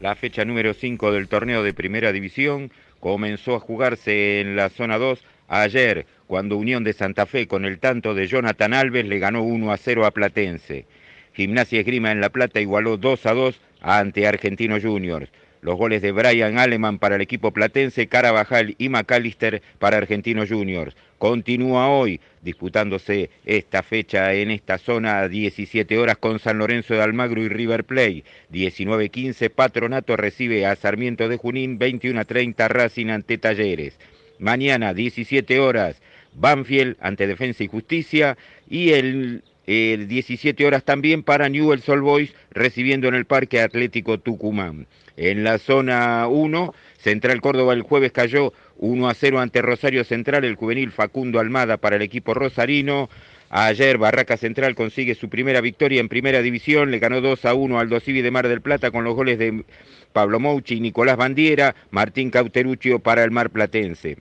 La 0.00 0.14
fecha 0.16 0.44
número 0.46 0.72
5 0.72 1.12
del 1.12 1.28
torneo 1.28 1.62
de 1.62 1.74
Primera 1.74 2.10
División 2.10 2.70
comenzó 3.00 3.54
a 3.54 3.60
jugarse 3.60 4.40
en 4.40 4.56
la 4.56 4.70
zona 4.70 4.98
2 4.98 5.20
ayer, 5.50 6.06
cuando 6.26 6.56
Unión 6.56 6.84
de 6.84 6.92
Santa 6.92 7.26
Fe 7.26 7.46
con 7.46 7.64
el 7.64 7.78
tanto 7.78 8.14
de 8.14 8.26
Jonathan 8.26 8.72
Alves 8.72 9.06
le 9.06 9.18
ganó 9.18 9.42
1 9.42 9.72
a 9.72 9.76
0 9.76 10.06
a 10.06 10.12
Platense. 10.12 10.86
Gimnasia 11.32 11.80
Esgrima 11.80 12.12
en 12.12 12.20
La 12.20 12.30
Plata 12.30 12.60
igualó 12.60 12.96
2 12.96 13.26
a 13.26 13.34
2 13.34 13.60
ante 13.80 14.26
Argentinos 14.26 14.82
Juniors. 14.82 15.30
Los 15.62 15.76
goles 15.76 16.00
de 16.00 16.12
Brian 16.12 16.58
Aleman 16.58 16.98
para 16.98 17.16
el 17.16 17.20
equipo 17.20 17.52
platense, 17.52 18.06
Carabajal 18.06 18.74
y 18.78 18.88
McAllister 18.88 19.60
para 19.78 19.98
Argentinos 19.98 20.48
Juniors. 20.48 20.96
Continúa 21.18 21.88
hoy 21.88 22.18
disputándose 22.40 23.28
esta 23.44 23.82
fecha 23.82 24.32
en 24.32 24.50
esta 24.50 24.78
zona 24.78 25.18
a 25.18 25.28
17 25.28 25.98
horas 25.98 26.16
con 26.16 26.38
San 26.38 26.56
Lorenzo 26.56 26.94
de 26.94 27.02
Almagro 27.02 27.42
y 27.42 27.48
River 27.48 27.84
Play. 27.84 28.24
19-15 28.50 29.50
Patronato 29.50 30.16
recibe 30.16 30.64
a 30.64 30.76
Sarmiento 30.76 31.28
de 31.28 31.36
Junín, 31.36 31.78
21-30 31.78 32.68
Racing 32.68 33.08
ante 33.08 33.36
Talleres. 33.36 33.98
Mañana, 34.40 34.94
17 34.94 35.60
horas, 35.60 36.00
Banfield 36.34 36.96
ante 37.00 37.26
Defensa 37.26 37.62
y 37.62 37.68
Justicia 37.68 38.36
y 38.68 38.90
el 38.90 39.42
eh, 39.66 40.06
17 40.08 40.66
horas 40.66 40.82
también 40.82 41.22
para 41.22 41.48
Newell's 41.48 41.88
Old 41.88 42.02
Boys 42.02 42.34
recibiendo 42.50 43.06
en 43.06 43.14
el 43.14 43.26
Parque 43.26 43.60
Atlético 43.60 44.18
Tucumán. 44.18 44.86
En 45.16 45.44
la 45.44 45.58
zona 45.58 46.26
1, 46.28 46.74
Central 46.98 47.40
Córdoba 47.40 47.74
el 47.74 47.82
jueves 47.82 48.10
cayó 48.10 48.52
1 48.78 49.08
a 49.08 49.14
0 49.14 49.38
ante 49.38 49.62
Rosario 49.62 50.02
Central, 50.02 50.44
el 50.44 50.56
juvenil 50.56 50.90
Facundo 50.90 51.38
Almada 51.38 51.76
para 51.76 51.96
el 51.96 52.02
equipo 52.02 52.34
rosarino. 52.34 53.10
Ayer 53.50 53.98
Barraca 53.98 54.36
Central 54.36 54.74
consigue 54.74 55.14
su 55.14 55.28
primera 55.28 55.60
victoria 55.60 56.00
en 56.00 56.08
primera 56.08 56.40
división, 56.40 56.90
le 56.90 56.98
ganó 56.98 57.20
2 57.20 57.44
a 57.44 57.54
1 57.54 57.78
al 57.78 57.88
Dosivi 57.88 58.22
de 58.22 58.30
Mar 58.30 58.48
del 58.48 58.62
Plata 58.62 58.90
con 58.90 59.04
los 59.04 59.14
goles 59.14 59.38
de 59.38 59.64
Pablo 60.12 60.40
Mouchi 60.40 60.76
y 60.76 60.80
Nicolás 60.80 61.16
Bandiera, 61.16 61.74
Martín 61.90 62.30
Cauteruccio 62.30 63.00
para 63.00 63.22
el 63.22 63.30
Mar 63.30 63.50
Platense. 63.50 64.18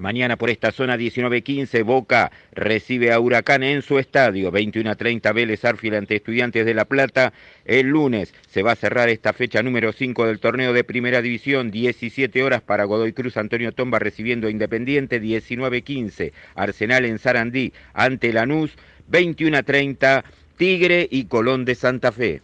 Mañana 0.00 0.36
por 0.36 0.48
esta 0.48 0.72
zona 0.72 0.96
19-15, 0.96 1.84
Boca 1.84 2.32
recibe 2.52 3.12
a 3.12 3.20
Huracán 3.20 3.62
en 3.62 3.82
su 3.82 3.98
estadio. 3.98 4.50
21-30 4.50 5.34
Vélez 5.34 5.62
Arfield 5.66 5.96
ante 5.96 6.16
Estudiantes 6.16 6.64
de 6.64 6.72
La 6.72 6.86
Plata. 6.86 7.34
El 7.66 7.88
lunes 7.88 8.32
se 8.48 8.62
va 8.62 8.72
a 8.72 8.76
cerrar 8.76 9.10
esta 9.10 9.34
fecha 9.34 9.62
número 9.62 9.92
5 9.92 10.24
del 10.24 10.40
torneo 10.40 10.72
de 10.72 10.84
Primera 10.84 11.20
División. 11.20 11.70
17 11.70 12.42
horas 12.42 12.62
para 12.62 12.84
Godoy 12.84 13.12
Cruz. 13.12 13.36
Antonio 13.36 13.72
Tomba 13.72 13.98
recibiendo 13.98 14.46
a 14.46 14.50
Independiente. 14.50 15.20
19-15 15.20 16.32
Arsenal 16.54 17.04
en 17.04 17.18
Sarandí 17.18 17.74
ante 17.92 18.32
Lanús. 18.32 18.72
21-30 19.10 20.24
Tigre 20.56 21.08
y 21.10 21.26
Colón 21.26 21.66
de 21.66 21.74
Santa 21.74 22.10
Fe. 22.10 22.40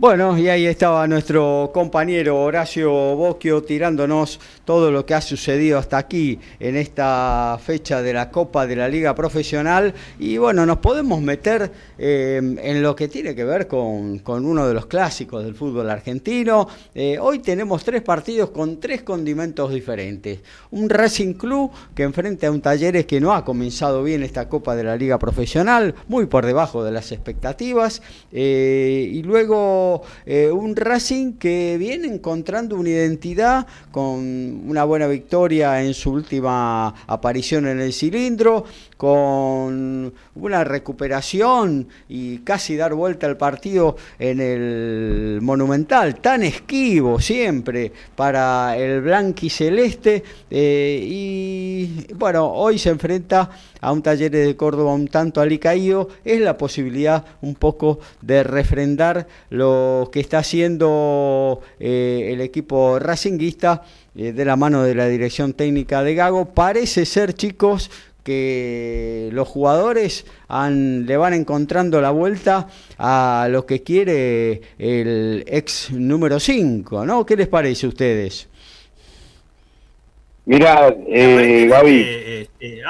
Bueno, 0.00 0.38
y 0.38 0.48
ahí 0.48 0.64
estaba 0.64 1.08
nuestro 1.08 1.72
compañero 1.74 2.40
Horacio 2.40 2.92
Bocchio 3.16 3.64
tirándonos 3.64 4.38
todo 4.64 4.92
lo 4.92 5.04
que 5.04 5.14
ha 5.14 5.20
sucedido 5.20 5.76
hasta 5.76 5.98
aquí 5.98 6.38
en 6.60 6.76
esta 6.76 7.58
fecha 7.60 8.00
de 8.00 8.12
la 8.12 8.30
Copa 8.30 8.64
de 8.68 8.76
la 8.76 8.88
Liga 8.88 9.16
Profesional. 9.16 9.92
Y 10.20 10.36
bueno, 10.36 10.64
nos 10.64 10.78
podemos 10.78 11.20
meter 11.20 11.72
eh, 11.98 12.36
en 12.62 12.80
lo 12.80 12.94
que 12.94 13.08
tiene 13.08 13.34
que 13.34 13.42
ver 13.42 13.66
con, 13.66 14.20
con, 14.20 14.46
uno 14.46 14.68
de 14.68 14.74
los 14.74 14.86
clásicos 14.86 15.42
del 15.42 15.56
fútbol 15.56 15.90
argentino. 15.90 16.68
Eh, 16.94 17.18
hoy 17.20 17.40
tenemos 17.40 17.82
tres 17.82 18.02
partidos 18.02 18.50
con 18.50 18.78
tres 18.78 19.02
condimentos 19.02 19.72
diferentes. 19.72 20.38
Un 20.70 20.88
Racing 20.88 21.34
Club 21.34 21.72
que 21.96 22.04
enfrenta 22.04 22.46
a 22.46 22.52
un 22.52 22.60
Talleres 22.60 23.04
que 23.04 23.20
no 23.20 23.34
ha 23.34 23.44
comenzado 23.44 24.04
bien 24.04 24.22
esta 24.22 24.48
Copa 24.48 24.76
de 24.76 24.84
la 24.84 24.94
Liga 24.94 25.18
Profesional, 25.18 25.96
muy 26.06 26.26
por 26.26 26.46
debajo 26.46 26.84
de 26.84 26.92
las 26.92 27.10
expectativas. 27.10 28.00
Eh, 28.30 29.10
y 29.12 29.24
luego 29.24 29.87
eh, 30.26 30.50
un 30.50 30.76
Racing 30.76 31.34
que 31.34 31.76
viene 31.78 32.08
encontrando 32.08 32.76
una 32.76 32.90
identidad 32.90 33.66
con 33.90 34.18
una 34.68 34.84
buena 34.84 35.06
victoria 35.06 35.82
en 35.82 35.94
su 35.94 36.12
última 36.12 36.88
aparición 37.06 37.66
en 37.66 37.80
el 37.80 37.92
cilindro, 37.92 38.64
con 38.96 40.12
una 40.34 40.64
recuperación 40.64 41.86
y 42.08 42.38
casi 42.38 42.76
dar 42.76 42.94
vuelta 42.94 43.26
al 43.26 43.36
partido 43.36 43.96
en 44.18 44.40
el 44.40 45.40
Monumental, 45.40 46.16
tan 46.16 46.42
esquivo 46.42 47.20
siempre 47.20 47.92
para 48.16 48.76
el 48.76 49.00
blanqui 49.00 49.48
celeste. 49.48 50.22
Eh, 50.50 51.00
y 51.02 52.12
bueno, 52.14 52.50
hoy 52.50 52.78
se 52.78 52.90
enfrenta 52.90 53.50
a 53.80 53.92
un 53.92 54.02
taller 54.02 54.30
de 54.30 54.56
Córdoba 54.56 54.94
un 54.94 55.08
tanto 55.08 55.40
alicaído, 55.40 56.08
es 56.24 56.40
la 56.40 56.56
posibilidad 56.56 57.24
un 57.40 57.54
poco 57.54 57.98
de 58.22 58.42
refrendar 58.42 59.26
lo 59.50 60.10
que 60.12 60.20
está 60.20 60.38
haciendo 60.38 61.60
eh, 61.78 62.30
el 62.32 62.40
equipo 62.40 62.98
racinguista 62.98 63.82
eh, 64.16 64.32
de 64.32 64.44
la 64.44 64.56
mano 64.56 64.82
de 64.82 64.94
la 64.94 65.06
dirección 65.08 65.52
técnica 65.52 66.02
de 66.02 66.14
Gago. 66.14 66.46
Parece 66.46 67.06
ser, 67.06 67.34
chicos, 67.34 67.90
que 68.28 69.30
los 69.32 69.48
jugadores 69.48 70.26
le 70.50 71.16
van 71.16 71.32
encontrando 71.32 72.02
la 72.02 72.10
vuelta 72.10 72.68
a 72.98 73.48
lo 73.50 73.64
que 73.64 73.82
quiere 73.82 74.60
el 74.78 75.44
ex 75.46 75.90
número 75.92 76.38
5, 76.38 77.06
¿no? 77.06 77.24
¿Qué 77.24 77.36
les 77.36 77.48
parece 77.48 77.86
a 77.86 77.88
ustedes? 77.88 78.48
Mira, 80.44 80.94
eh, 81.06 81.66
Gaby. 81.70 82.00
Este, 82.02 82.82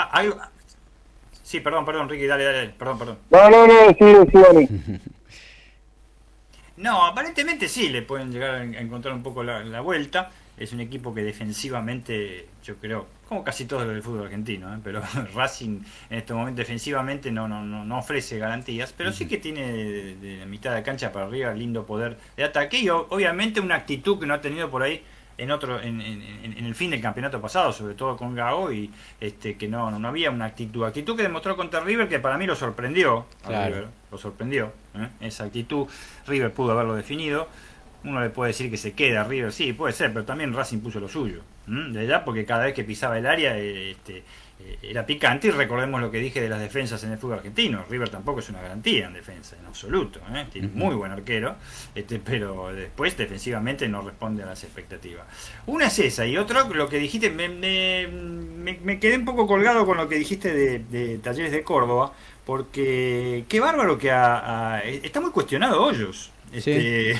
Sí, 1.49 1.61
perdón, 1.61 1.87
perdón, 1.87 2.11
Ricky, 2.11 2.27
dale, 2.27 2.45
dale, 2.45 2.69
perdón, 2.79 2.99
perdón. 2.99 3.19
No, 3.31 3.49
no, 3.49 3.67
no, 3.67 3.89
sí, 3.99 4.31
sí, 4.31 4.39
Dani. 4.39 4.69
No, 6.77 7.07
aparentemente 7.07 7.69
sí, 7.69 7.89
le 7.89 8.03
pueden 8.03 8.31
llegar 8.31 8.57
a 8.57 8.63
encontrar 8.63 9.15
un 9.15 9.23
poco 9.23 9.43
la, 9.43 9.81
vuelta. 9.81 10.31
Es 10.59 10.73
un 10.75 10.81
equipo 10.81 11.15
que 11.15 11.23
defensivamente, 11.23 12.49
yo 12.63 12.77
creo, 12.77 13.07
como 13.27 13.43
casi 13.43 13.65
todo 13.65 13.91
el 13.91 14.03
fútbol 14.03 14.25
argentino, 14.25 14.73
¿eh? 14.73 14.79
pero 14.85 15.01
Racing 15.35 15.81
en 16.11 16.19
este 16.19 16.35
momento 16.35 16.59
defensivamente 16.59 17.33
no, 17.33 17.49
no, 17.49 17.65
no, 17.65 17.99
ofrece 17.99 18.39
garantías, 18.39 18.93
pero 18.95 19.11
sí 19.11 19.27
que 19.27 19.39
tiene 19.39 19.73
de, 19.73 20.45
mitad 20.45 20.75
de 20.75 20.83
cancha 20.83 21.11
para 21.11 21.27
arriba 21.27 21.55
lindo 21.55 21.87
poder 21.87 22.19
de 22.37 22.45
ataque 22.45 22.79
y 22.79 22.91
obviamente 22.91 23.59
una 23.61 23.77
actitud 23.77 24.21
que 24.21 24.27
no 24.27 24.35
ha 24.35 24.41
tenido 24.43 24.71
por 24.71 24.83
ahí 24.83 25.03
en 25.39 25.53
otro 25.53 25.81
en, 25.81 26.01
en, 26.01 26.65
el 26.67 26.75
fin 26.75 26.91
del 26.91 27.01
campeonato 27.01 27.41
pasado, 27.41 27.73
sobre 27.73 27.95
todo 27.95 28.17
con 28.17 28.35
Gago, 28.35 28.73
y 28.73 28.91
este 29.21 29.57
que 29.57 29.69
no, 29.69 29.91
no, 29.91 30.09
había 30.09 30.31
una 30.31 30.47
actitud. 30.47 30.85
Actitud 30.85 31.17
que 31.17 31.23
demostró 31.23 31.57
contra 31.57 31.81
River 31.81 32.09
que 32.09 32.19
para 32.19 32.37
mí 32.37 32.45
lo 32.45 32.57
sorprendió. 32.57 33.27
lo 34.11 34.19
sorprendió. 34.19 34.73
¿eh? 34.97 35.09
Esa 35.21 35.45
actitud, 35.45 35.87
River 36.27 36.53
pudo 36.53 36.73
haberlo 36.73 36.95
definido. 36.95 37.49
Uno 38.05 38.21
le 38.21 38.31
puede 38.31 38.49
decir 38.49 38.71
que 38.71 38.77
se 38.77 38.93
queda 38.93 39.25
River, 39.25 39.53
sí, 39.53 39.73
puede 39.73 39.93
ser, 39.93 40.13
pero 40.13 40.25
también 40.25 40.53
Racing 40.53 40.81
puso 40.81 41.01
lo 41.01 41.09
suyo. 41.09 41.43
De 41.67 42.01
allá, 42.01 42.25
porque 42.25 42.45
cada 42.45 42.65
vez 42.65 42.75
que 42.75 42.85
pisaba 42.85 43.19
el 43.19 43.27
área, 43.27 43.57
este, 43.59 44.25
era 44.83 45.07
picante 45.07 45.49
y 45.49 45.51
recordemos 45.51 46.01
lo 46.01 46.11
que 46.11 46.19
dije 46.19 46.41
de 46.41 46.49
las 46.49 46.61
defensas 46.61 47.03
en 47.05 47.13
el 47.13 47.19
fútbol 47.19 47.39
argentino. 47.39 47.85
River 47.89 48.09
tampoco 48.09 48.41
es 48.41 48.49
una 48.49 48.61
garantía 48.61 49.07
en 49.07 49.15
defensa, 49.15 49.57
en 49.59 49.67
absoluto. 49.67 50.21
¿eh? 50.35 50.47
Tiene 50.53 50.69
muy 50.69 50.95
buen 50.95 51.13
arquero, 51.13 51.57
este, 51.95 52.19
pero 52.19 52.73
después 52.73 53.17
defensivamente 53.17 53.89
no 53.89 54.03
responde 54.03 54.43
a 54.43 54.47
las 54.47 54.65
expectativas. 54.65 55.27
Una 55.67 55.87
es 55.87 55.99
esa 55.99 56.27
y 56.27 56.37
otro, 56.37 56.73
lo 56.75 56.89
que 56.89 56.99
dijiste, 56.99 57.31
me, 57.31 57.49
me, 57.49 59.01
quedé 59.01 59.17
un 59.17 59.25
poco 59.25 59.47
colgado 59.47 59.87
con 59.87 59.97
lo 59.97 60.09
que 60.09 60.17
dijiste 60.17 60.53
de, 60.53 61.19
Talleres 61.19 61.53
de 61.53 61.63
Córdoba, 61.63 62.13
porque 62.45 63.45
qué 63.49 63.61
bárbaro 63.61 63.99
que 63.99 64.09
está 65.05 65.21
muy 65.21 65.31
cuestionado 65.31 65.83
Hoyos. 65.83 66.33
Este, 66.51 67.11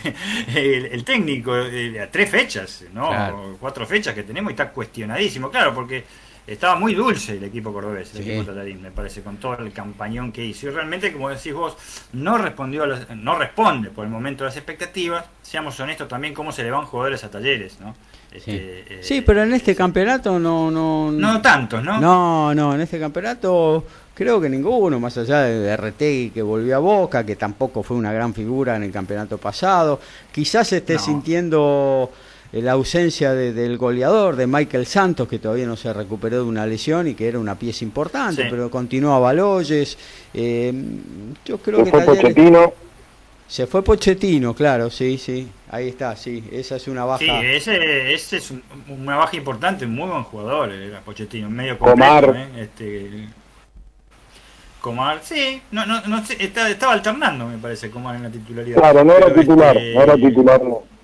el, 0.93 1.05
técnico, 1.05 1.55
eh, 1.57 2.01
a 2.01 2.11
tres 2.11 2.31
fechas, 2.31 2.85
¿no? 2.95 3.57
Cuatro 3.61 3.87
fechas 3.87 4.15
que 4.15 4.23
tenemos 4.23 4.51
y 4.51 4.55
está 4.55 4.71
cuestionadísimo, 4.71 5.51
claro, 5.51 5.75
porque 5.75 6.05
estaba 6.49 6.77
muy 6.77 6.95
dulce 6.95 7.37
el 7.37 7.45
equipo 7.45 7.73
cordobés, 7.73 8.15
el 8.15 8.23
equipo 8.23 8.45
tatarín, 8.45 8.81
me 8.81 8.91
parece, 8.91 9.23
con 9.23 9.37
todo 9.37 9.59
el 9.59 9.73
campañón 9.73 10.33
que 10.33 10.45
hizo. 10.45 10.67
Y 10.67 10.71
realmente, 10.71 11.13
como 11.13 11.29
decís 11.29 11.53
vos, 11.53 11.77
no 12.13 12.39
respondió 12.39 12.87
no 12.87 13.39
responde 13.39 13.91
por 13.91 14.05
el 14.05 14.11
momento 14.11 14.45
a 14.45 14.47
las 14.47 14.57
expectativas. 14.57 15.27
Seamos 15.43 15.79
honestos 15.79 16.09
también 16.09 16.33
cómo 16.33 16.51
se 16.51 16.63
le 16.63 16.71
van 16.71 16.87
jugadores 16.87 17.23
a 17.25 17.31
talleres, 17.31 17.79
¿no? 17.81 17.95
Este, 18.33 19.03
sí. 19.03 19.19
Eh, 19.19 19.23
pero 19.25 19.43
en 19.43 19.53
este 19.53 19.75
campeonato 19.75 20.39
no, 20.39 20.71
no... 20.71 21.13
No 21.13 21.41
tantos, 21.41 21.83
¿no? 21.83 22.01
No, 22.01 22.55
no, 22.55 22.75
en 22.75 22.81
este 22.81 22.99
campeonato 22.99 23.85
creo 24.15 24.41
que 24.41 24.49
ninguno, 24.49 24.99
más 24.99 25.17
allá 25.17 25.43
de 25.43 25.77
RT 25.77 26.35
que 26.35 26.43
volvió 26.43 26.77
a 26.77 26.79
Boca, 26.81 27.25
que 27.25 27.37
tampoco 27.37 27.83
fue 27.83 27.97
una 27.97 28.13
gran 28.13 28.35
figura 28.35 28.75
en 28.75 28.83
el 28.83 28.91
campeonato 28.91 29.39
pasado. 29.39 30.01
Quizás 30.33 30.73
esté 30.73 30.99
sintiendo 30.99 32.11
la 32.53 32.73
ausencia 32.73 33.35
del 33.35 33.77
goleador, 33.77 34.37
de 34.37 34.47
Michael 34.47 34.87
Santos, 34.87 35.29
que 35.29 35.39
todavía 35.39 35.67
no 35.67 35.77
se 35.77 35.93
recuperó 35.93 36.37
de 36.37 36.43
una 36.43 36.67
lesión 36.67 37.07
y 37.07 37.15
que 37.15 37.29
era 37.29 37.39
una 37.39 37.59
pieza 37.59 37.85
importante, 37.85 38.47
pero 38.49 38.71
continúa 38.71 39.19
Baloyes. 39.19 39.99
Eh, 40.33 40.73
yo 41.45 41.59
creo 41.59 41.85
se 41.85 41.91
fue 41.91 42.05
Pochettino. 42.05 42.73
Se 43.47 43.67
fue 43.67 43.83
Pochettino, 43.83 44.55
claro, 44.55 44.91
sí, 44.91 45.17
sí. 45.19 45.49
Ahí 45.71 45.89
está, 45.89 46.15
sí. 46.17 46.45
Esa 46.53 46.77
es 46.77 46.87
una 46.89 47.05
baja. 47.05 47.19
Sí, 47.19 47.31
ese, 47.31 48.13
ese 48.13 48.37
es 48.39 48.53
una 48.89 49.17
baja 49.17 49.37
importante, 49.37 49.87
muy 49.87 50.09
buen 50.09 50.23
jugador, 50.25 50.71
era 50.73 51.01
Pochettino, 51.01 51.51
medio 51.51 51.79
completo, 51.79 52.35
¿eh? 52.35 52.49
este, 52.57 53.29
Comar, 54.81 55.21
sí, 55.23 55.61
no, 55.73 55.85
no, 55.85 56.01
no 56.03 56.23
estaba 56.39 56.93
alternando, 56.93 57.47
me 57.47 57.59
parece, 57.59 57.91
Comar 57.91 58.17
en 58.17 58.23
la 58.23 58.31
titularidad. 58.31 58.79
Claro, 58.79 59.05
no 59.05 59.13
era 59.13 59.35
titular, 59.35 59.77
este, 59.77 59.95
no 59.95 60.03
era 60.03 60.15
titular, 60.15 60.63
no. 60.63 60.98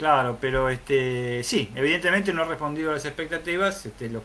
Claro, 0.00 0.38
pero 0.40 0.70
este 0.70 1.44
sí, 1.44 1.70
evidentemente 1.74 2.32
no 2.32 2.40
ha 2.40 2.46
respondido 2.46 2.90
a 2.90 2.94
las 2.94 3.04
expectativas. 3.04 3.84
Este, 3.84 4.08
los, 4.08 4.22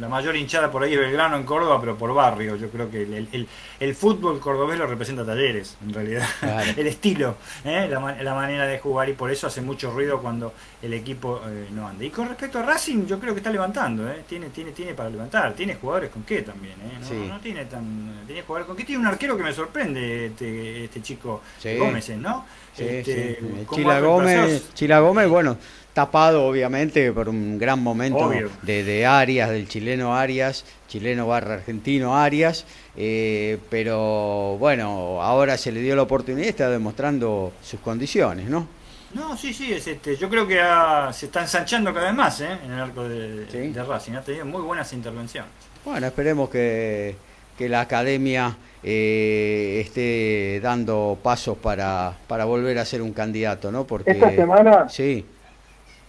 la, 0.00 0.08
mayor 0.08 0.34
hinchada 0.34 0.68
por 0.68 0.82
ahí 0.82 0.94
es 0.94 0.98
Belgrano 0.98 1.36
en 1.36 1.44
Córdoba, 1.44 1.78
pero 1.78 1.96
por 1.96 2.12
barrio. 2.12 2.56
Yo 2.56 2.68
creo 2.68 2.90
que 2.90 3.02
el, 3.02 3.48
el, 3.78 3.94
fútbol 3.94 4.40
cordobés 4.40 4.76
lo 4.76 4.88
representa 4.88 5.24
Talleres, 5.24 5.76
en 5.80 5.94
realidad. 5.94 6.26
el 6.76 6.88
estilo, 6.88 7.36
¿eh? 7.64 7.86
la, 7.88 8.00
la, 8.20 8.34
manera 8.34 8.66
de 8.66 8.80
jugar 8.80 9.08
y 9.08 9.12
por 9.12 9.30
eso 9.30 9.46
hace 9.46 9.60
mucho 9.60 9.92
ruido 9.92 10.20
cuando 10.20 10.52
el 10.82 10.92
equipo 10.92 11.40
eh, 11.46 11.68
no 11.70 11.86
anda. 11.86 12.04
Y 12.04 12.10
con 12.10 12.28
respecto 12.28 12.58
a 12.58 12.62
Racing, 12.62 13.06
yo 13.06 13.20
creo 13.20 13.34
que 13.34 13.38
está 13.38 13.52
levantando, 13.52 14.10
¿eh? 14.10 14.24
tiene, 14.28 14.48
tiene, 14.48 14.72
tiene 14.72 14.92
para 14.92 15.08
levantar, 15.08 15.54
tiene 15.54 15.76
jugadores 15.76 16.10
con 16.10 16.24
qué 16.24 16.42
también, 16.42 16.74
¿eh? 16.80 17.28
no, 17.28 17.38
tiene 17.38 17.64
tan, 17.66 18.24
tiene 18.26 18.42
jugadores 18.42 18.66
con 18.66 18.76
qué, 18.76 18.84
tiene 18.84 19.02
un 19.02 19.06
arquero 19.06 19.36
que 19.36 19.44
me 19.44 19.52
sorprende 19.52 20.26
este, 20.26 20.84
este 20.84 21.00
chico 21.00 21.42
Gómez, 21.78 22.08
¿no? 22.16 22.44
Este, 22.80 23.38
Chila 23.74 24.00
Gómez, 24.00 24.74
Chila 24.74 25.00
Gómez, 25.00 25.28
bueno, 25.28 25.56
tapado 25.92 26.46
obviamente 26.46 27.12
por 27.12 27.28
un 27.28 27.58
gran 27.58 27.82
momento 27.82 28.30
de, 28.62 28.84
de 28.84 29.06
Arias, 29.06 29.50
del 29.50 29.68
chileno 29.68 30.14
Arias, 30.16 30.64
chileno 30.88 31.26
barra 31.26 31.54
argentino 31.54 32.16
Arias, 32.16 32.64
eh, 32.96 33.58
pero 33.68 34.56
bueno, 34.58 35.20
ahora 35.22 35.56
se 35.58 35.72
le 35.72 35.80
dio 35.80 35.96
la 35.96 36.02
oportunidad 36.02 36.46
y 36.46 36.50
está 36.50 36.70
demostrando 36.70 37.52
sus 37.62 37.80
condiciones, 37.80 38.48
¿no? 38.48 38.66
No, 39.14 39.36
sí, 39.38 39.54
sí, 39.54 39.72
es 39.72 39.86
este, 39.86 40.16
yo 40.16 40.28
creo 40.28 40.46
que 40.46 40.60
ha- 40.60 41.10
se 41.14 41.26
está 41.26 41.40
ensanchando 41.40 41.94
cada 41.94 42.06
vez 42.08 42.14
más 42.14 42.40
¿eh? 42.42 42.58
en 42.64 42.72
el 42.72 42.80
arco 42.80 43.08
de, 43.08 43.46
Sí. 43.50 43.58
de 43.72 43.82
Racing. 43.82 44.12
Ha 44.12 44.20
tenido 44.20 44.44
muy 44.44 44.60
buenas 44.60 44.92
intervenciones. 44.92 45.50
Bueno, 45.84 46.06
esperemos 46.06 46.50
que, 46.50 47.16
que 47.56 47.70
la 47.70 47.80
academia 47.80 48.54
eh, 48.82 49.80
esté 49.84 50.60
dando 50.60 51.18
pasos 51.22 51.56
para, 51.58 52.12
para 52.26 52.44
volver 52.44 52.78
a 52.78 52.84
ser 52.84 53.02
un 53.02 53.12
candidato, 53.12 53.72
¿no? 53.72 53.84
Porque 53.84 54.10
Esta 54.12 54.30
semana, 54.30 54.88
sí, 54.88 55.24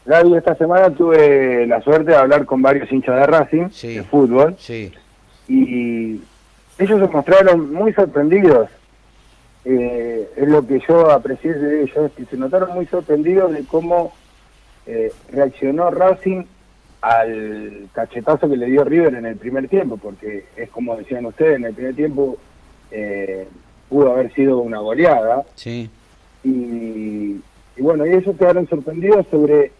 Gaby, 0.05 0.35
esta 0.35 0.55
semana 0.55 0.89
tuve 0.91 1.65
la 1.67 1.81
suerte 1.81 2.11
de 2.11 2.17
hablar 2.17 2.45
con 2.45 2.61
varios 2.61 2.91
hinchas 2.91 3.15
de 3.15 3.25
Racing, 3.25 3.69
Sí. 3.71 3.95
de 3.95 4.03
fútbol, 4.03 4.55
sí, 4.59 4.91
y 5.47 6.21
ellos 6.77 6.99
se 6.99 7.07
mostraron 7.07 7.73
muy 7.73 7.91
sorprendidos. 7.93 8.69
Eh, 9.65 10.29
es 10.37 10.47
lo 10.47 10.65
que 10.65 10.79
yo 10.87 11.11
aprecié 11.11 11.53
de 11.53 11.83
ellos, 11.83 12.11
que 12.15 12.23
se 12.25 12.37
notaron 12.37 12.73
muy 12.73 12.85
sorprendidos 12.85 13.51
de 13.51 13.65
cómo 13.65 14.13
eh, 14.87 15.11
reaccionó 15.31 15.91
Racing 15.91 16.43
al 17.01 17.87
cachetazo 17.93 18.49
que 18.49 18.57
le 18.57 18.67
dio 18.67 18.83
River 18.83 19.15
en 19.15 19.25
el 19.25 19.35
primer 19.35 19.67
tiempo, 19.67 19.97
porque 19.97 20.45
es 20.55 20.69
como 20.69 20.95
decían 20.95 21.25
ustedes, 21.25 21.57
en 21.57 21.65
el 21.65 21.73
primer 21.73 21.95
tiempo 21.95 22.37
eh, 22.91 23.47
pudo 23.89 24.13
haber 24.13 24.33
sido 24.33 24.59
una 24.59 24.79
goleada, 24.79 25.43
sí, 25.55 25.89
y, 26.43 26.47
y 27.77 27.81
bueno, 27.81 28.05
y 28.05 28.11
ellos 28.13 28.35
quedaron 28.37 28.67
sorprendidos 28.67 29.25
sobre 29.29 29.71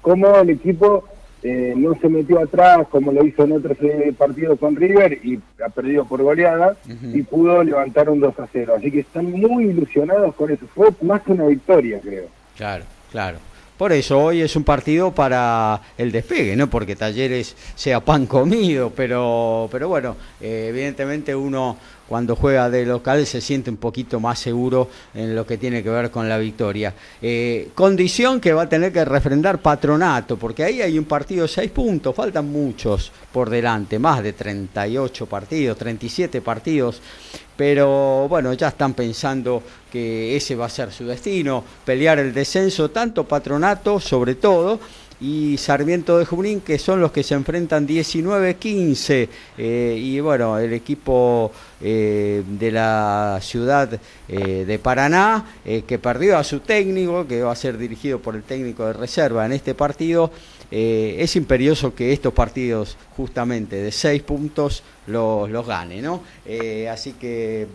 cómo 0.00 0.36
el 0.36 0.50
equipo 0.50 1.04
eh, 1.44 1.74
no 1.76 1.94
se 2.00 2.08
metió 2.08 2.38
atrás 2.38 2.86
como 2.88 3.10
lo 3.10 3.24
hizo 3.24 3.42
en 3.42 3.52
otros 3.52 3.76
eh, 3.80 4.14
partidos 4.16 4.58
con 4.60 4.76
River 4.76 5.18
y 5.24 5.40
ha 5.64 5.68
perdido 5.70 6.04
por 6.04 6.22
goleada 6.22 6.76
y 7.12 7.22
pudo 7.22 7.64
levantar 7.64 8.08
un 8.08 8.20
2 8.20 8.38
a 8.38 8.46
0. 8.52 8.74
Así 8.78 8.92
que 8.92 9.00
están 9.00 9.28
muy 9.32 9.64
ilusionados 9.64 10.36
con 10.36 10.52
eso. 10.52 10.66
Fue 10.72 10.88
más 11.00 11.22
que 11.22 11.32
una 11.32 11.46
victoria, 11.46 11.98
creo. 12.00 12.26
claro, 12.56 12.84
claro. 13.10 13.38
Por 13.76 13.90
eso 13.90 14.20
hoy 14.20 14.42
es 14.42 14.54
un 14.54 14.62
partido 14.62 15.10
para 15.10 15.80
el 15.98 16.12
despegue, 16.12 16.54
no 16.54 16.70
porque 16.70 16.94
Talleres 16.94 17.56
sea 17.74 17.98
pan 17.98 18.26
comido, 18.26 18.92
pero, 18.94 19.68
pero 19.72 19.88
bueno, 19.88 20.14
eh, 20.40 20.66
evidentemente 20.68 21.34
uno 21.34 21.76
cuando 22.12 22.36
juega 22.36 22.68
de 22.68 22.84
local 22.84 23.24
se 23.24 23.40
siente 23.40 23.70
un 23.70 23.78
poquito 23.78 24.20
más 24.20 24.38
seguro 24.38 24.90
en 25.14 25.34
lo 25.34 25.46
que 25.46 25.56
tiene 25.56 25.82
que 25.82 25.88
ver 25.88 26.10
con 26.10 26.28
la 26.28 26.36
victoria. 26.36 26.92
Eh, 27.22 27.70
condición 27.74 28.38
que 28.38 28.52
va 28.52 28.64
a 28.64 28.68
tener 28.68 28.92
que 28.92 29.02
refrendar 29.02 29.62
Patronato, 29.62 30.36
porque 30.36 30.62
ahí 30.62 30.82
hay 30.82 30.98
un 30.98 31.06
partido 31.06 31.44
de 31.44 31.48
6 31.48 31.70
puntos, 31.70 32.14
faltan 32.14 32.52
muchos 32.52 33.10
por 33.32 33.48
delante, 33.48 33.98
más 33.98 34.22
de 34.22 34.34
38 34.34 35.24
partidos, 35.24 35.78
37 35.78 36.42
partidos, 36.42 37.00
pero 37.56 38.28
bueno, 38.28 38.52
ya 38.52 38.68
están 38.68 38.92
pensando 38.92 39.62
que 39.90 40.36
ese 40.36 40.54
va 40.54 40.66
a 40.66 40.68
ser 40.68 40.92
su 40.92 41.06
destino, 41.06 41.64
pelear 41.82 42.18
el 42.18 42.34
descenso, 42.34 42.90
tanto 42.90 43.24
Patronato 43.24 43.98
sobre 44.00 44.34
todo, 44.34 44.78
y 45.22 45.56
Sarmiento 45.56 46.18
de 46.18 46.24
Junín, 46.24 46.60
que 46.60 46.80
son 46.80 47.00
los 47.00 47.12
que 47.12 47.22
se 47.22 47.34
enfrentan 47.34 47.86
19-15. 47.86 49.28
eh, 49.56 49.96
y 49.96 50.18
bueno, 50.18 50.58
el 50.58 50.72
equipo 50.72 51.52
eh, 51.80 52.42
de 52.44 52.72
la 52.72 53.38
ciudad 53.40 54.00
eh, 54.28 54.64
de 54.66 54.78
Paraná, 54.80 55.46
que 55.86 55.98
perdió 56.00 56.36
a 56.36 56.44
su 56.44 56.58
técnico, 56.58 57.26
que 57.26 57.42
va 57.42 57.52
a 57.52 57.56
ser 57.56 57.78
dirigido 57.78 58.18
por 58.18 58.34
el 58.34 58.42
técnico 58.42 58.84
de 58.86 58.94
reserva 58.94 59.46
en 59.46 59.52
este 59.52 59.74
partido. 59.74 60.32
es 60.70 61.36
imperioso 61.36 61.94
que 61.94 62.12
estos 62.12 62.32
partidos, 62.32 62.96
justamente 63.16 63.76
de 63.76 63.92
seis 63.92 64.22
puntos, 64.22 64.82
los, 65.06 65.48
los 65.48 65.66
gane, 65.66 66.02
¿no? 66.02 66.22
Así 66.90 67.12
que 67.12 67.68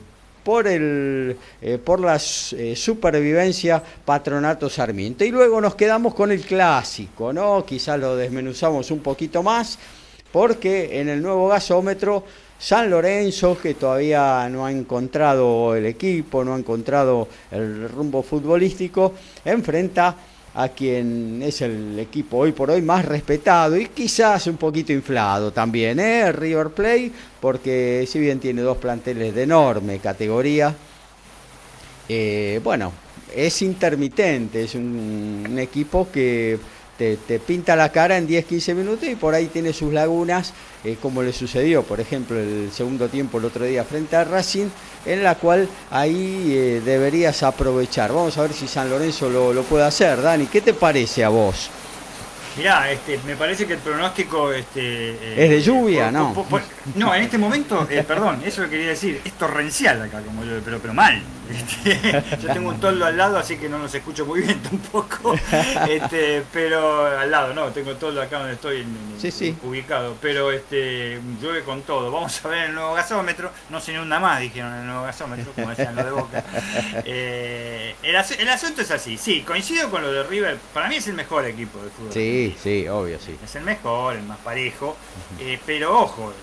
por 0.48 0.66
el 0.66 1.36
eh, 1.62 1.78
por 1.78 2.00
la 2.00 2.16
eh, 2.16 2.74
supervivencia 2.74 3.84
Patronato 3.84 4.70
Sarmiento. 4.70 5.26
Y 5.26 5.30
luego 5.30 5.60
nos 5.60 5.76
quedamos 5.76 6.14
con 6.14 6.32
el 6.32 6.40
clásico 6.40 7.34
no 7.34 7.66
quizás 7.66 8.00
lo 8.00 8.16
desmenuzamos 8.16 8.90
un 8.92 9.02
poquito 9.02 9.44
más 9.44 9.78
porque 10.32 11.02
en 11.02 11.10
el 11.10 11.22
nuevo 11.22 11.50
gasómetro 11.50 12.24
San 12.58 12.90
Lorenzo 12.90 13.58
que 13.62 13.74
todavía 13.74 14.48
no 14.48 14.66
ha 14.66 14.72
encontrado 14.72 15.76
el 15.76 15.86
equipo 15.86 16.46
no 16.46 16.56
ha 16.56 16.60
encontrado 16.60 17.28
el 17.52 17.90
rumbo 17.90 18.24
futbolístico 18.24 19.16
enfrenta 19.44 20.16
a 20.58 20.70
quien 20.70 21.40
es 21.44 21.62
el 21.62 22.00
equipo 22.00 22.38
hoy 22.38 22.52
por 22.52 22.72
hoy 22.72 22.82
más 22.82 23.06
respetado 23.06 23.78
y 23.78 23.90
quizás 23.90 24.48
un 24.48 24.58
poquito 24.58 24.92
inflado 24.92 25.54
también, 25.54 26.00
¿eh? 26.00 26.32
River 26.32 26.70
Plate, 26.70 27.12
porque 27.40 28.08
si 28.10 28.18
bien 28.18 28.40
tiene 28.40 28.64
dos 28.64 28.78
planteles 28.78 29.36
de 29.36 29.44
enorme 29.44 30.00
categoría, 30.00 30.76
eh, 32.10 32.60
bueno, 32.64 32.92
es 33.36 33.62
intermitente, 33.62 34.64
es 34.64 34.74
un, 34.74 35.46
un 35.48 35.60
equipo 35.60 36.10
que 36.12 36.58
te, 36.98 37.18
te 37.18 37.40
pinta 37.40 37.76
la 37.76 37.92
cara 37.92 38.18
en 38.18 38.28
10-15 38.28 38.74
minutos 38.76 39.08
y 39.08 39.16
por 39.16 39.34
ahí 39.36 39.48
tiene 39.48 39.72
sus 39.74 39.94
lagunas, 39.94 40.54
eh, 40.84 40.98
como 41.02 41.22
le 41.24 41.32
sucedió, 41.34 41.84
por 41.84 42.00
ejemplo, 42.00 42.38
el 42.40 42.72
segundo 42.74 43.08
tiempo 43.10 43.38
el 43.38 43.46
otro 43.46 43.66
día 43.66 43.84
frente 43.84 44.16
a 44.16 44.24
Racing, 44.24 44.68
en 45.06 45.24
la 45.24 45.36
cual 45.36 45.68
ahí 45.92 46.46
eh, 46.56 46.82
deberías 46.84 47.44
aprovechar. 47.44 48.12
Vamos 48.12 48.38
a 48.38 48.42
ver 48.44 48.54
si 48.54 48.68
San 48.68 48.90
Lorenzo 48.90 49.30
lo, 49.30 49.54
lo 49.54 49.64
puede 49.64 49.86
hacer. 49.86 50.22
Dani, 50.22 50.48
¿qué 50.48 50.62
te 50.62 50.74
parece 50.74 51.24
a 51.24 51.30
vos? 51.30 51.70
Mirá, 52.58 52.92
este, 52.92 53.20
me 53.28 53.36
parece 53.36 53.68
que 53.68 53.74
el 53.74 53.80
pronóstico... 53.80 54.52
Este, 54.52 54.82
eh, 55.12 55.36
Es 55.46 55.50
de 55.52 55.62
lluvia, 55.62 56.06
por- 56.06 56.14
¿no? 56.14 56.34
por- 56.34 56.46
por- 56.48 56.62
no, 56.96 57.14
en 57.14 57.22
este 57.24 57.38
momento, 57.38 57.88
perdón, 58.08 58.42
eso 58.44 58.64
lo 58.64 58.70
quería 58.70 58.88
decir, 58.90 59.22
es 59.24 59.34
torrencial 59.34 60.02
acá, 60.02 60.22
como 60.22 60.44
yo, 60.44 60.54
pero, 60.66 60.80
pero 60.80 60.94
mal. 60.96 61.22
Este, 61.50 62.24
yo 62.42 62.54
tengo 62.54 62.70
un 62.70 62.80
toldo 62.80 63.06
al 63.06 63.18
lado, 63.18 63.38
así 63.38 63.58
que 63.58 63.70
no 63.70 63.78
los 63.78 63.94
escucho 63.94 64.26
muy 64.26 64.42
bien 64.42 64.60
tampoco. 64.64 65.34
Este, 65.90 66.44
pero 66.52 67.06
al 67.06 67.30
lado, 67.32 67.54
no, 67.54 67.68
tengo 67.70 67.96
toldo 67.96 68.22
acá 68.22 68.40
donde 68.40 68.54
estoy 68.54 68.86
Sí, 69.20 69.32
sí. 69.32 69.58
ubicado. 69.64 70.16
Pero 70.22 70.52
este, 70.52 71.20
llueve 71.42 71.64
con 71.64 71.82
todo. 71.84 72.12
Vamos 72.12 72.44
a 72.44 72.48
ver 72.50 72.66
el 72.70 72.76
nuevo 72.76 72.94
gasómetro. 72.94 73.52
No 73.70 73.80
se 73.80 73.94
inunda 73.94 74.20
más, 74.20 74.40
dijeron 74.42 74.74
el 74.76 74.86
nuevo 74.86 75.04
gasómetro, 75.04 75.52
como 75.54 75.70
decían 75.70 75.96
los 75.96 76.06
de 76.06 76.12
Boca. 76.12 76.44
Eh, 77.06 77.96
el, 78.04 78.16
asu- 78.16 78.36
el 78.40 78.50
asunto 78.50 78.82
es 78.82 78.92
así, 78.92 79.18
sí, 79.18 79.42
coincido 79.42 79.90
con 79.90 80.02
lo 80.02 80.12
de 80.12 80.24
River. 80.24 80.58
Para 80.74 80.88
mí 80.88 80.96
es 80.96 81.08
el 81.08 81.14
mejor 81.14 81.46
equipo 81.46 81.82
de 81.82 81.90
fútbol. 81.90 82.14
Sí, 82.14 82.56
sí, 82.62 82.88
obvio, 82.88 83.18
sí. 83.20 83.38
Es 83.44 83.56
el 83.56 83.64
mejor, 83.64 84.16
el 84.16 84.24
más 84.24 84.38
parejo. 84.40 84.98
eh, 85.40 85.60
pero 85.66 85.98
ojo, 86.00 86.34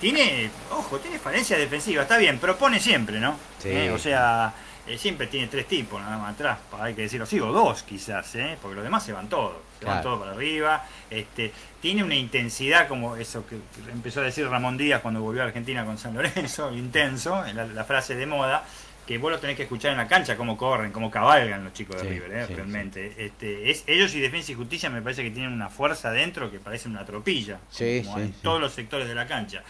tiene, 0.00 0.50
ojo, 0.70 0.98
tiene 0.98 1.18
falencia 1.18 1.58
defensiva, 1.58 2.02
está 2.02 2.16
bien, 2.16 2.38
propone 2.38 2.80
siempre, 2.80 3.20
¿no? 3.20 3.36
Sí. 3.58 3.68
Eh, 3.68 3.90
o 3.90 3.98
sea, 3.98 4.52
eh, 4.86 4.96
siempre 4.96 5.26
tiene 5.26 5.46
tres 5.46 5.68
tipos 5.68 6.00
nada 6.00 6.16
más 6.18 6.34
atrás, 6.34 6.58
hay 6.80 6.94
que 6.94 7.02
decirlo 7.02 7.24
así, 7.24 7.38
o 7.38 7.52
dos 7.52 7.82
quizás, 7.82 8.34
¿eh? 8.34 8.56
porque 8.60 8.76
los 8.76 8.84
demás 8.84 9.04
se 9.04 9.12
van 9.12 9.28
todos, 9.28 9.52
se 9.78 9.84
van 9.84 10.02
todos 10.02 10.18
para 10.18 10.32
arriba. 10.32 10.84
Este, 11.10 11.52
tiene 11.80 12.02
una 12.02 12.14
intensidad 12.14 12.88
como 12.88 13.16
eso 13.16 13.44
que, 13.46 13.56
que 13.56 13.90
empezó 13.90 14.20
a 14.20 14.24
decir 14.24 14.48
Ramón 14.48 14.78
Díaz 14.78 15.02
cuando 15.02 15.20
volvió 15.20 15.42
a 15.42 15.46
Argentina 15.46 15.84
con 15.84 15.98
San 15.98 16.14
Lorenzo, 16.14 16.72
intenso, 16.74 17.44
la, 17.54 17.66
la 17.66 17.84
frase 17.84 18.16
de 18.16 18.26
moda. 18.26 18.64
Que 19.06 19.18
vos 19.18 19.30
lo 19.32 19.38
tenés 19.40 19.56
que 19.56 19.64
escuchar 19.64 19.90
en 19.92 19.98
la 19.98 20.06
cancha, 20.06 20.36
cómo 20.36 20.56
corren, 20.56 20.92
cómo 20.92 21.10
cabalgan 21.10 21.64
los 21.64 21.72
chicos 21.72 21.96
de 21.96 22.02
Sí, 22.02 22.08
River, 22.08 22.32
¿eh? 22.32 22.44
sí, 22.46 22.54
realmente. 22.54 23.14
Este, 23.16 23.70
es, 23.70 23.82
ellos 23.86 24.14
y 24.14 24.20
Defensa 24.20 24.52
y 24.52 24.54
Justicia 24.54 24.88
me 24.88 25.02
parece 25.02 25.22
que 25.22 25.30
tienen 25.30 25.52
una 25.52 25.68
fuerza 25.68 26.10
dentro 26.12 26.50
que 26.50 26.60
parece 26.60 26.88
una 26.88 27.04
tropilla, 27.04 27.58
como 28.04 28.18
en 28.18 28.32
todos 28.34 28.60
los 28.60 28.72
sectores 28.72 29.08
de 29.08 29.14
la 29.14 29.26
cancha. 29.26 29.64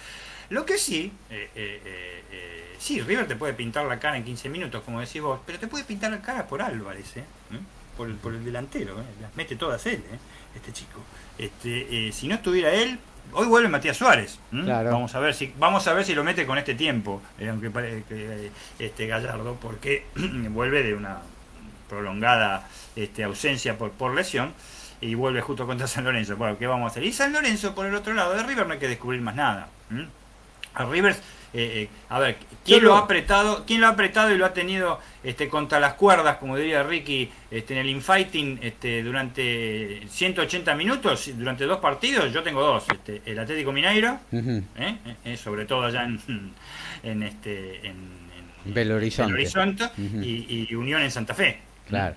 Lo 0.51 0.67
que 0.67 0.79
sí, 0.79 1.13
eh, 1.31 1.49
eh, 1.55 2.23
eh, 2.33 2.75
sí, 2.77 3.01
River 3.01 3.29
te 3.29 3.37
puede 3.37 3.55
pintar 3.55 3.87
la 3.87 4.01
cara 4.01 4.17
en 4.17 4.25
15 4.25 4.49
minutos, 4.49 4.83
como 4.83 5.01
decís 5.01 5.23
vos, 5.23 5.41
pero 5.47 5.61
te 5.61 5.69
puede 5.69 5.85
pintar 5.85 6.11
la 6.11 6.21
cara 6.21 6.49
por 6.49 6.61
Álvarez, 6.61 7.17
¿eh? 7.17 7.25
¿Mm? 7.51 7.97
Por, 7.97 8.09
el, 8.09 8.17
por 8.17 8.35
el 8.35 8.45
delantero, 8.45 8.97
las 9.21 9.37
mete 9.37 9.55
todas 9.55 9.87
él, 9.87 10.03
¿eh? 10.13 10.19
este 10.57 10.73
chico. 10.73 11.01
Este, 11.39 12.11
si 12.13 12.27
no 12.27 12.35
estuviera 12.35 12.73
él, 12.75 12.99
hoy 13.33 13.47
vuelve 13.47 13.69
Matías 13.69 13.97
Suárez. 13.97 14.39
Vamos 14.91 15.15
a 15.15 15.21
ver 15.21 15.35
si 15.35 15.53
vamos 15.59 15.87
a 15.87 15.95
ver 15.95 16.05
si 16.05 16.15
lo 16.15 16.25
mete 16.25 16.47
con 16.47 16.59
este 16.59 16.75
tiempo, 16.75 17.23
eh, 17.39 17.49
aunque 17.49 17.71
eh, 18.11 18.51
este 18.79 19.07
Gallardo, 19.07 19.57
porque 19.61 20.07
vuelve 20.51 20.83
de 20.83 20.95
una 20.95 21.19
prolongada 21.89 22.69
este, 22.97 23.25
ausencia 23.25 23.77
por, 23.77 23.91
por 23.91 24.15
lesión 24.15 24.53
y 25.01 25.15
vuelve 25.15 25.41
justo 25.41 25.67
contra 25.67 25.87
San 25.87 26.05
Lorenzo. 26.05 26.37
Bueno, 26.37 26.59
¿qué 26.59 26.67
vamos 26.67 26.89
a 26.89 26.91
hacer? 26.91 27.05
Y 27.05 27.13
San 27.13 27.33
Lorenzo, 27.33 27.75
por 27.75 27.87
el 27.87 27.95
otro 27.95 28.15
lado 28.15 28.35
de 28.35 28.43
River, 28.43 28.67
no 28.67 28.75
hay 28.75 28.79
que 28.79 28.89
descubrir 28.89 29.21
más 29.23 29.35
nada. 29.35 29.69
A 30.75 30.85
River, 30.85 31.17
eh, 31.53 31.83
eh, 31.83 31.89
a 32.09 32.19
ver, 32.21 32.37
¿quién 32.65 32.83
lo- 32.83 32.91
lo 32.91 32.95
ha 32.97 33.01
apretado? 33.01 33.65
¿Quién 33.67 33.81
lo 33.81 33.87
ha 33.89 33.91
apretado 33.91 34.33
y 34.35 34.39
lo 34.39 34.47
ha 34.47 34.53
tenido 34.53 35.01
este, 35.25 35.49
contra 35.49 35.81
las 35.81 35.95
cuerdas, 35.95 36.37
como 36.39 36.57
diría 36.57 36.83
Ricky, 36.83 37.31
este, 37.51 37.75
en 37.75 37.81
el 37.81 37.89
infighting 37.91 38.59
este, 38.63 39.03
durante 39.03 40.03
180 40.09 40.75
minutos, 40.75 41.31
durante 41.37 41.65
dos 41.65 41.79
partidos? 41.79 42.33
Yo 42.33 42.43
tengo 42.43 42.63
dos, 42.63 42.85
este, 42.93 43.23
el 43.25 43.39
Atlético 43.39 43.73
Mineiro. 43.73 44.19
¿eh? 44.33 44.97
Eh, 45.25 45.37
sobre 45.37 45.65
todo 45.67 45.85
allá 45.85 46.05
en, 46.05 46.21
en 47.03 47.23
este 47.23 47.79
en, 47.87 48.21
en- 48.67 48.75
Belo 48.75 48.97
Horizonte. 48.97 49.33
Belo 49.33 49.43
Horizonte 49.43 49.85
Ujú. 49.85 50.23
y, 50.23 50.67
y 50.71 50.75
Unión 50.75 51.03
en 51.03 51.11
Santa 51.11 51.35
Fe. 51.35 51.61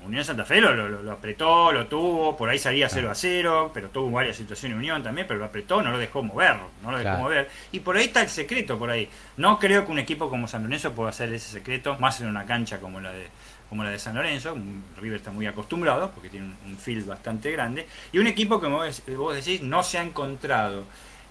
Unión 0.05 0.23
Santa 0.23 0.45
Fe 0.45 0.61
lo, 0.61 0.73
lo, 0.73 1.11
apretó, 1.11 1.71
lo 1.71 1.87
tuvo, 1.87 2.35
por 2.37 2.49
ahí 2.49 2.59
salía 2.59 2.89
0 2.89 3.09
a 3.09 3.15
0, 3.15 3.71
pero 3.73 3.89
tuvo 3.89 4.11
varias 4.11 4.37
situaciones 4.37 4.77
Unión 4.77 5.03
también, 5.03 5.27
pero 5.27 5.39
lo 5.39 5.45
apretó, 5.45 5.81
no 5.81 5.91
lo 5.91 5.97
dejó 5.97 6.23
mover, 6.23 6.55
no 6.81 6.91
lo 6.91 6.97
dejó 6.97 7.17
mover. 7.17 7.49
Y 7.71 7.79
por 7.79 7.97
ahí 7.97 8.05
está 8.05 8.21
el 8.21 8.29
secreto, 8.29 8.77
por 8.77 8.89
ahí. 8.89 9.09
No 9.37 9.59
creo 9.59 9.85
que 9.85 9.91
un 9.91 9.99
equipo 9.99 10.29
como 10.29 10.47
San 10.47 10.63
Lorenzo 10.63 10.91
pueda 10.93 11.09
hacer 11.09 11.33
ese 11.33 11.49
secreto, 11.49 11.97
más 11.99 12.21
en 12.21 12.27
una 12.27 12.45
cancha 12.45 12.79
como 12.79 12.99
la 12.99 13.11
de 13.11 13.27
como 13.69 13.83
la 13.83 13.89
de 13.89 13.97
San 13.97 14.13
Lorenzo, 14.13 14.55
River 15.01 15.17
está 15.17 15.31
muy 15.31 15.47
acostumbrado 15.47 16.11
porque 16.11 16.29
tiene 16.29 16.53
un, 16.63 16.77
field 16.77 17.07
bastante 17.07 17.49
grande, 17.51 17.87
y 18.11 18.19
un 18.19 18.27
equipo 18.27 18.61
que 18.61 18.67
vos 18.67 19.35
decís 19.35 19.63
no 19.63 19.81
se 19.81 19.97
ha 19.97 20.03
encontrado. 20.03 20.83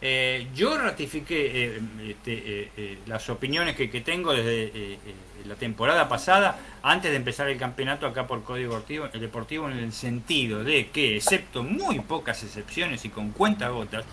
Eh, 0.04 0.48
yo 0.52 0.76
ratifiqué 0.76 1.76
eh, 1.76 1.80
este, 2.08 2.70
eh, 2.76 2.98
las 3.06 3.30
opiniones 3.30 3.76
que, 3.76 3.86
tengo 4.00 4.32
desde 4.32 4.98
la 5.46 5.54
temporada 5.54 6.08
pasada, 6.08 6.58
antes 6.82 7.12
de 7.12 7.16
empezar 7.16 7.48
el 7.48 7.56
campeonato 7.56 8.06
acá 8.08 8.26
por 8.26 8.42
Código 8.42 8.72
Deportivo, 8.72 9.08
el 9.12 9.20
Deportivo, 9.20 9.70
en 9.70 9.78
el 9.78 9.92
sentido 9.92 10.64
de 10.64 10.88
que, 10.88 11.16
excepto 11.16 11.62
muy 11.62 12.00
pocas 12.00 12.42
excepciones 12.42 13.04
y 13.04 13.10
con 13.10 13.30
cuentagotas, 13.30 14.04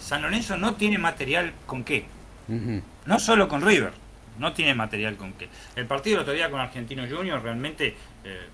San 0.00 0.22
Lorenzo 0.22 0.56
no 0.56 0.76
tiene 0.76 0.96
material 0.96 1.52
con 1.66 1.84
qué. 1.84 2.06
No 3.04 3.20
solo 3.20 3.48
con 3.48 3.60
River 3.60 3.92
no 4.38 4.52
tiene 4.52 4.74
material 4.74 5.16
con 5.16 5.32
qué. 5.32 5.48
El 5.76 5.86
partido 5.86 6.16
el 6.16 6.22
otro 6.22 6.34
día 6.34 6.50
con 6.50 6.60
Argentino 6.60 7.04
Junior 7.08 7.42
realmente 7.42 7.94
eh, 8.24 8.48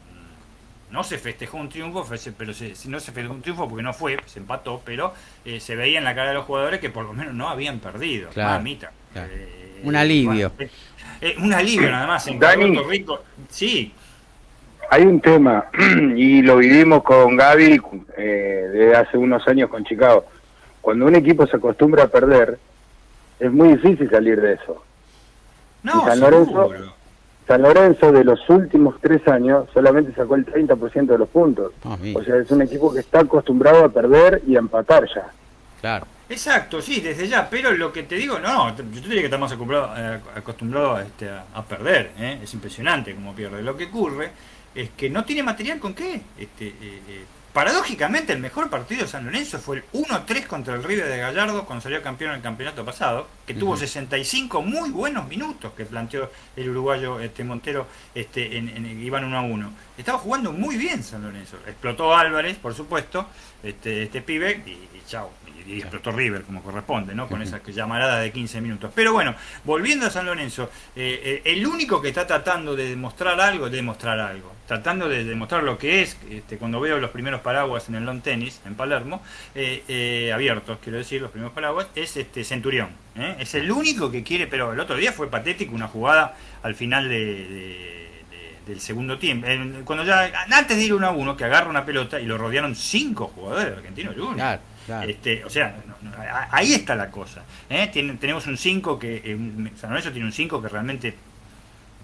no 0.94 1.02
se 1.02 1.18
festejó 1.18 1.56
un 1.56 1.68
triunfo, 1.68 2.06
pero 2.38 2.54
si 2.54 2.88
no 2.88 3.00
se 3.00 3.10
festejó 3.10 3.34
un 3.34 3.42
triunfo 3.42 3.68
porque 3.68 3.82
no 3.82 3.92
fue, 3.92 4.16
se 4.26 4.38
empató, 4.38 4.80
pero 4.84 5.12
eh, 5.44 5.58
se 5.58 5.74
veía 5.74 5.98
en 5.98 6.04
la 6.04 6.14
cara 6.14 6.28
de 6.28 6.34
los 6.34 6.44
jugadores 6.44 6.78
que 6.78 6.88
por 6.88 7.04
lo 7.04 7.12
menos 7.12 7.34
no 7.34 7.48
habían 7.48 7.80
perdido. 7.80 8.30
Mamita. 8.36 8.92
Eh, 9.16 9.80
un 9.82 9.96
alivio. 9.96 10.52
un 11.38 11.52
alivio 11.52 11.90
nada 11.90 12.06
más. 12.06 12.28
En 12.28 12.38
Dani, 12.38 12.78
Rico. 12.88 13.24
Sí. 13.50 13.92
Hay 14.88 15.02
un 15.02 15.20
tema, 15.20 15.64
y 16.16 16.42
lo 16.42 16.58
vivimos 16.58 17.02
con 17.02 17.36
Gaby 17.36 17.80
desde 18.16 18.94
hace 18.94 19.18
unos 19.18 19.46
años 19.48 19.68
con 19.70 19.84
Chicago. 19.84 20.26
Cuando 20.80 21.06
un 21.06 21.16
equipo 21.16 21.44
se 21.48 21.56
acostumbra 21.56 22.04
a 22.04 22.08
perder, 22.08 22.56
es 23.40 23.50
muy 23.50 23.70
difícil 23.70 24.08
salir 24.08 24.40
de 24.40 24.52
eso. 24.52 24.84
San 25.82 26.20
Lorenzo, 26.20 26.72
San 27.46 27.62
Lorenzo 27.62 28.10
de 28.10 28.24
los 28.24 28.48
últimos 28.48 28.96
tres 29.00 29.26
años 29.28 29.66
solamente 29.72 30.14
sacó 30.14 30.34
el 30.34 30.46
30% 30.46 31.06
de 31.06 31.18
los 31.18 31.28
puntos. 31.28 31.72
Ah, 31.84 31.96
o 32.14 32.24
sea, 32.24 32.36
es 32.36 32.50
un 32.50 32.62
equipo 32.62 32.92
que 32.92 33.00
está 33.00 33.20
acostumbrado 33.20 33.84
a 33.84 33.88
perder 33.90 34.42
y 34.46 34.56
a 34.56 34.60
empatar 34.60 35.06
ya. 35.14 35.30
Claro. 35.80 36.06
Exacto, 36.26 36.80
sí, 36.80 37.00
desde 37.00 37.28
ya, 37.28 37.48
pero 37.50 37.70
lo 37.72 37.92
que 37.92 38.04
te 38.04 38.14
digo, 38.14 38.38
no, 38.38 38.70
yo 38.70 38.76
te 38.76 38.82
diría 38.82 39.20
que 39.20 39.26
estamos 39.26 39.52
acostumbrados 39.52 40.20
acostumbrado 40.34 40.98
este, 40.98 41.28
a, 41.28 41.62
perder, 41.62 42.12
¿eh? 42.18 42.40
es 42.42 42.54
impresionante 42.54 43.14
como 43.14 43.34
pierde. 43.34 43.62
Lo 43.62 43.76
que 43.76 43.84
ocurre 43.84 44.30
es 44.74 44.90
que 44.90 45.10
no 45.10 45.24
tiene 45.24 45.42
material 45.42 45.78
con 45.78 45.94
qué. 45.94 46.22
Este, 46.38 46.68
eh, 46.68 47.02
eh, 47.08 47.24
Paradójicamente, 47.54 48.32
el 48.32 48.40
mejor 48.40 48.68
partido 48.68 49.02
de 49.02 49.08
San 49.08 49.26
Lorenzo 49.26 49.60
fue 49.60 49.76
el 49.76 49.84
1-3 49.92 50.48
contra 50.48 50.74
el 50.74 50.82
River 50.82 51.06
de 51.06 51.18
Gallardo 51.18 51.64
cuando 51.64 51.84
salió 51.84 52.02
campeón 52.02 52.32
en 52.32 52.38
el 52.38 52.42
campeonato 52.42 52.84
pasado, 52.84 53.28
que 53.46 53.54
tuvo 53.54 53.76
65 53.76 54.60
muy 54.60 54.90
buenos 54.90 55.28
minutos 55.28 55.72
que 55.74 55.84
planteó 55.84 56.32
el 56.56 56.70
uruguayo 56.70 57.20
este 57.20 57.44
Montero, 57.44 57.86
este, 58.12 58.58
en, 58.58 59.00
iban 59.00 59.22
1 59.22 59.44
1. 59.44 59.72
Estaba 59.96 60.18
jugando 60.18 60.50
muy 60.50 60.76
bien 60.76 61.04
San 61.04 61.22
Lorenzo. 61.22 61.56
Explotó 61.64 62.12
Álvarez, 62.12 62.56
por 62.56 62.74
supuesto, 62.74 63.28
este, 63.62 64.02
este 64.02 64.20
pibe, 64.20 64.60
y, 64.66 64.70
y 64.70 65.02
chao, 65.06 65.30
y 65.66 65.78
explotó 65.78 66.12
River 66.12 66.42
como 66.42 66.62
corresponde, 66.62 67.14
¿no? 67.14 67.28
Con 67.28 67.42
esa 67.42 67.60
llamarada 67.66 68.20
de 68.20 68.30
15 68.32 68.60
minutos. 68.60 68.92
Pero 68.94 69.12
bueno, 69.12 69.34
volviendo 69.64 70.06
a 70.06 70.10
San 70.10 70.26
Lorenzo, 70.26 70.70
eh, 70.94 71.42
eh, 71.44 71.52
el 71.52 71.66
único 71.66 72.02
que 72.02 72.08
está 72.08 72.26
tratando 72.26 72.76
de 72.76 72.90
demostrar 72.90 73.40
algo, 73.40 73.70
de 73.70 73.76
demostrar 73.76 74.18
algo, 74.20 74.52
tratando 74.66 75.08
de 75.08 75.24
demostrar 75.24 75.62
lo 75.62 75.78
que 75.78 76.02
es, 76.02 76.18
este, 76.30 76.58
cuando 76.58 76.80
veo 76.80 76.98
los 76.98 77.10
primeros 77.10 77.40
paraguas 77.40 77.88
en 77.88 77.94
el 77.96 78.04
long 78.04 78.20
tenis, 78.20 78.60
en 78.66 78.74
Palermo, 78.74 79.22
eh, 79.54 80.30
abiertos, 80.34 80.78
quiero 80.82 80.98
decir, 80.98 81.22
los 81.22 81.30
primeros 81.30 81.54
paraguas, 81.54 81.88
es 81.94 82.16
este 82.16 82.44
Centurión. 82.44 82.90
Es 83.38 83.54
el 83.54 83.70
único 83.70 84.10
que 84.10 84.24
quiere, 84.24 84.48
pero 84.48 84.72
el 84.72 84.80
otro 84.80 84.96
día 84.96 85.12
fue 85.12 85.30
patético, 85.30 85.72
una 85.72 85.86
jugada 85.86 86.36
al 86.64 86.74
final 86.74 87.08
del 87.08 88.80
segundo 88.80 89.18
tiempo. 89.18 89.46
Cuando 89.84 90.04
ya, 90.04 90.32
antes 90.50 90.76
de 90.76 90.82
ir 90.82 90.94
uno 90.94 91.06
a 91.06 91.10
uno, 91.10 91.36
que 91.36 91.44
agarra 91.44 91.70
una 91.70 91.84
pelota 91.84 92.20
y 92.20 92.26
lo 92.26 92.36
rodearon 92.36 92.74
cinco 92.74 93.28
jugadores 93.28 93.76
argentinos 93.76 94.16
Este, 95.06 95.44
o 95.44 95.50
sea, 95.50 95.74
ahí 96.50 96.74
está 96.74 96.94
la 96.94 97.10
cosa. 97.10 97.42
¿eh? 97.70 97.88
tenemos 98.20 98.46
un 98.46 98.56
5 98.56 98.98
que, 98.98 99.22
eh, 99.24 99.38
San 99.76 99.90
Lorenzo 99.90 100.12
tiene 100.12 100.26
un 100.26 100.32
5 100.32 100.60
que 100.60 100.68
realmente 100.68 101.14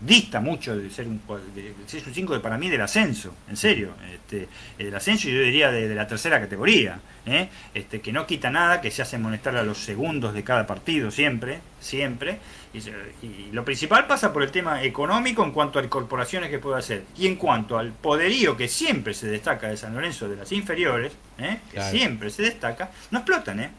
dista 0.00 0.40
mucho 0.40 0.76
de 0.76 0.90
ser 0.90 1.06
un 1.06 1.20
de, 1.54 1.74
es 1.86 2.06
un 2.06 2.14
5 2.14 2.40
para 2.40 2.56
mí 2.56 2.70
del 2.70 2.80
ascenso, 2.80 3.34
en 3.48 3.56
serio, 3.56 3.90
este, 4.12 4.48
el 4.78 4.94
ascenso 4.94 5.28
yo 5.28 5.40
diría 5.42 5.70
de, 5.70 5.94
la 5.94 6.06
tercera 6.06 6.40
categoría, 6.40 7.00
¿eh? 7.26 7.48
este, 7.74 8.00
que 8.00 8.12
no 8.12 8.26
quita 8.26 8.50
nada, 8.50 8.80
que 8.80 8.90
se 8.90 9.02
hace 9.02 9.18
molestar 9.18 9.56
a 9.56 9.62
los 9.62 9.78
segundos 9.78 10.32
de 10.32 10.42
cada 10.42 10.66
partido 10.66 11.10
siempre, 11.10 11.60
siempre, 11.80 12.38
y, 12.72 13.50
lo 13.52 13.64
principal 13.64 14.06
pasa 14.06 14.32
por 14.32 14.42
el 14.42 14.50
tema 14.50 14.82
económico 14.82 15.42
en 15.42 15.50
cuanto 15.50 15.78
a 15.78 15.88
corporaciones 15.88 16.50
que 16.50 16.58
puede 16.58 16.78
hacer. 16.78 17.04
Y 17.16 17.26
en 17.26 17.36
cuanto 17.36 17.78
al 17.78 17.92
poderío 17.92 18.56
que 18.56 18.68
siempre 18.68 19.14
se 19.14 19.26
destaca 19.26 19.68
de 19.68 19.76
San 19.76 19.94
Lorenzo 19.94 20.28
de 20.28 20.36
las 20.36 20.52
inferiores, 20.52 21.12
¿eh? 21.38 21.60
que 21.72 21.82
siempre 21.82 22.30
se 22.30 22.42
destaca, 22.42 22.90
no 23.10 23.18
explotan, 23.18 23.60
¿eh? 23.60 23.70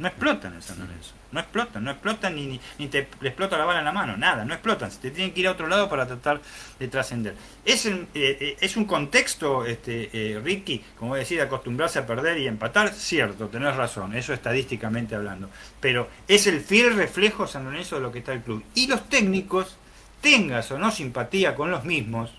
No 0.00 0.08
explotan 0.08 0.54
en 0.54 0.62
San 0.62 0.78
Lorenzo. 0.78 1.12
No 1.30 1.40
explotan, 1.40 1.84
no 1.84 1.90
explotan 1.90 2.34
ni, 2.34 2.58
ni, 2.78 2.88
te 2.88 3.06
le 3.20 3.28
explota 3.28 3.58
la 3.58 3.66
bala 3.66 3.80
en 3.80 3.84
la 3.84 3.92
mano, 3.92 4.16
nada, 4.16 4.46
no 4.46 4.54
explotan. 4.54 4.90
Te 4.90 5.10
tienen 5.10 5.34
que 5.34 5.40
ir 5.40 5.46
a 5.46 5.52
otro 5.52 5.66
lado 5.66 5.90
para 5.90 6.06
tratar 6.06 6.40
de 6.78 6.88
trascender. 6.88 7.34
Es, 7.66 7.84
eh, 7.84 8.06
eh, 8.14 8.56
es 8.62 8.78
un 8.78 8.86
contexto, 8.86 9.66
este, 9.66 10.08
eh, 10.14 10.40
Ricky, 10.42 10.82
como 10.98 11.16
decir, 11.16 11.38
acostumbrarse 11.42 11.98
a 11.98 12.06
perder 12.06 12.38
y 12.38 12.46
empatar, 12.46 12.94
cierto, 12.94 13.48
tenés 13.48 13.76
razón, 13.76 14.16
eso 14.16 14.32
estadísticamente 14.32 15.14
hablando. 15.14 15.50
Pero 15.82 16.08
es 16.26 16.46
el 16.46 16.62
fiel 16.62 16.96
reflejo 16.96 17.46
San 17.46 17.66
Lorenzo 17.66 17.96
de 17.96 18.00
lo 18.00 18.10
que 18.10 18.20
está 18.20 18.32
el 18.32 18.40
club. 18.40 18.64
Y 18.74 18.86
los 18.86 19.06
técnicos, 19.10 19.76
tengas 20.22 20.70
o 20.70 20.78
no 20.78 20.90
simpatía 20.90 21.54
con 21.54 21.70
los 21.70 21.84
mismos, 21.84 22.32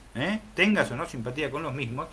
tengas 0.56 0.89
o 0.89 0.95
no 0.95 1.08
simpatía 1.08 1.52
con 1.52 1.62
los 1.62 1.76
mismos, 1.76 2.08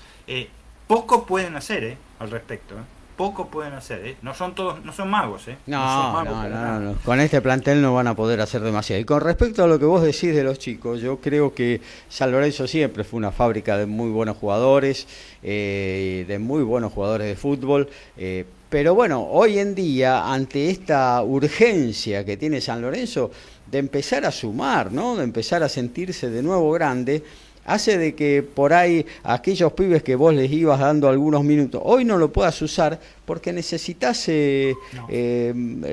poco 0.87 1.25
pueden 1.25 1.57
hacer 1.57 1.97
al 2.19 2.31
respecto 2.31 2.77
poco 3.19 3.49
pueden 3.49 3.75
hacer, 3.75 4.07
¿eh? 4.07 4.17
No 4.23 4.33
son 4.33 4.55
todos, 4.55 4.83
no 4.85 4.93
son 4.93 5.11
magos, 5.11 5.49
¿eh? 5.49 5.59
No, 5.67 6.25
no, 6.25 6.49
no, 6.49 6.81
no, 6.81 6.95
Con 7.05 7.21
este 7.21 7.43
plantel 7.43 7.83
no 7.83 7.93
van 7.93 8.07
a 8.07 8.15
poder 8.15 8.41
hacer 8.41 8.63
demasiado. 8.63 9.03
Y 9.03 9.05
con 9.05 9.21
respecto 9.21 9.65
a 9.65 9.67
lo 9.67 9.79
que 9.79 9.85
vos 9.85 10.03
decís 10.03 10.35
de 10.35 10.45
los 10.45 10.59
chicos, 10.59 11.01
yo 11.01 11.19
creo 11.19 11.53
que 11.53 11.81
San 12.09 12.31
Lorenzo 12.31 12.69
siempre 12.69 13.03
fue 13.03 13.19
una 13.19 13.33
fábrica 13.33 13.77
de 13.77 13.87
muy 13.87 14.11
buenos 14.11 14.37
jugadores, 14.37 15.09
eh, 15.43 16.25
de 16.29 16.39
muy 16.39 16.63
buenos 16.63 16.93
jugadores 16.93 17.27
de 17.27 17.35
fútbol. 17.35 17.89
Eh, 18.17 18.47
pero 18.69 18.95
bueno, 18.95 19.25
hoy 19.25 19.59
en 19.59 19.75
día, 19.75 20.33
ante 20.33 20.71
esta 20.71 21.21
urgencia 21.23 22.25
que 22.25 22.37
tiene 22.37 22.61
San 22.61 22.81
Lorenzo 22.81 23.33
de 23.71 23.79
empezar 23.79 24.25
a 24.25 24.31
sumar, 24.31 24.93
¿no? 24.93 25.17
De 25.17 25.25
empezar 25.25 25.63
a 25.65 25.69
sentirse 25.69 26.31
de 26.31 26.43
nuevo 26.43 26.71
grande 26.71 27.25
hace 27.69 27.99
de 27.99 28.15
que 28.15 28.43
por 28.43 28.73
ahí 28.73 29.07
aquellos 29.23 29.73
pibes 29.75 30.03
que 30.03 30.17
vos 30.17 30.35
les 30.35 30.51
ibas 30.51 30.81
dando 30.81 31.09
algunos 31.09 31.45
minutos, 31.45 31.81
hoy 31.85 32.05
no 32.05 32.17
lo 32.17 32.33
puedas 32.33 32.61
usar 32.63 32.99
porque 33.29 33.53
necesitas 33.53 34.27
eh, 34.29 34.75
eh, 35.11 35.53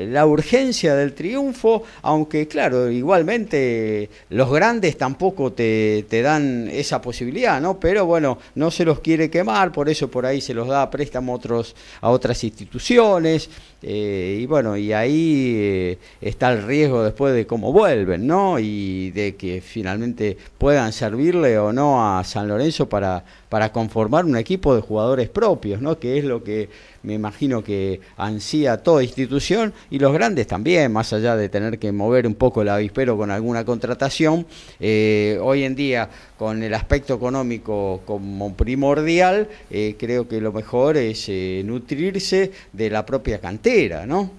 la 0.09 0.25
urgencia 0.25 0.95
del 0.95 1.13
triunfo, 1.13 1.83
aunque 2.01 2.47
claro, 2.47 2.89
igualmente 2.89 4.09
los 4.29 4.49
grandes 4.49 4.97
tampoco 4.97 5.51
te, 5.51 6.05
dan 6.09 6.69
esa 6.71 7.01
posibilidad, 7.01 7.59
¿no? 7.59 7.77
Pero 7.77 8.05
bueno, 8.05 8.39
no 8.55 8.71
se 8.71 8.85
los 8.85 9.01
quiere 9.01 9.29
quemar, 9.29 9.73
por 9.73 9.89
eso 9.89 10.09
por 10.09 10.25
ahí 10.25 10.39
se 10.39 10.53
los 10.53 10.69
da 10.69 10.83
a 10.83 10.89
préstamo 10.89 11.33
a, 11.33 11.35
otros, 11.35 11.75
a 11.99 12.09
otras 12.09 12.41
instituciones, 12.45 13.49
eh, 13.87 14.39
y 14.41 14.47
bueno, 14.47 14.75
y 14.77 14.93
ahí 14.93 15.95
está 16.19 16.51
el 16.51 16.63
riesgo 16.63 17.03
después 17.03 17.35
de 17.35 17.45
cómo 17.45 17.71
vuelven, 17.71 18.25
¿no? 18.25 18.57
Y 18.57 19.11
de 19.11 19.35
que 19.35 19.61
finalmente 19.61 20.37
puedan 20.57 20.91
servirle 20.91 21.59
o 21.59 21.71
no 21.71 22.17
a 22.17 22.23
San 22.23 22.47
Lorenzo 22.47 22.89
para, 22.89 23.23
para 23.55 23.71
conformar 23.71 24.25
un 24.25 24.35
equipo 24.35 24.75
de 24.75 24.81
jugadores 24.81 25.29
propios, 25.29 25.81
¿no? 25.81 25.97
Que 25.97 26.17
es 26.17 26.25
lo 26.25 26.43
que 26.43 26.67
me 27.03 27.13
imagino 27.13 27.63
que 27.63 28.01
ansía 28.17 28.83
toda 28.83 29.01
institución 29.01 29.73
y 29.89 29.97
los 29.97 30.11
grandes 30.11 30.45
también, 30.45 30.91
más 30.91 31.13
allá 31.13 31.37
de 31.37 31.47
tener 31.47 31.79
que 31.79 31.93
mover 31.93 32.27
un 32.27 32.35
poco 32.35 32.63
el 32.63 32.67
avispero 32.67 33.15
con 33.15 33.31
alguna 33.31 33.63
contratación, 33.63 34.45
eh, 34.81 35.39
hoy 35.41 35.63
en 35.63 35.73
día 35.73 36.09
con 36.37 36.63
el 36.63 36.73
aspecto 36.73 37.13
económico 37.13 38.01
como 38.05 38.53
primordial, 38.57 39.47
eh, 39.71 39.95
creo 39.97 40.27
que 40.27 40.41
lo 40.41 40.51
mejor 40.51 40.97
es 40.97 41.29
eh, 41.29 41.61
nutrirse 41.63 42.51
de 42.73 42.89
la 42.89 43.05
propia 43.05 43.39
cantera, 43.39 44.05
¿no? 44.05 44.31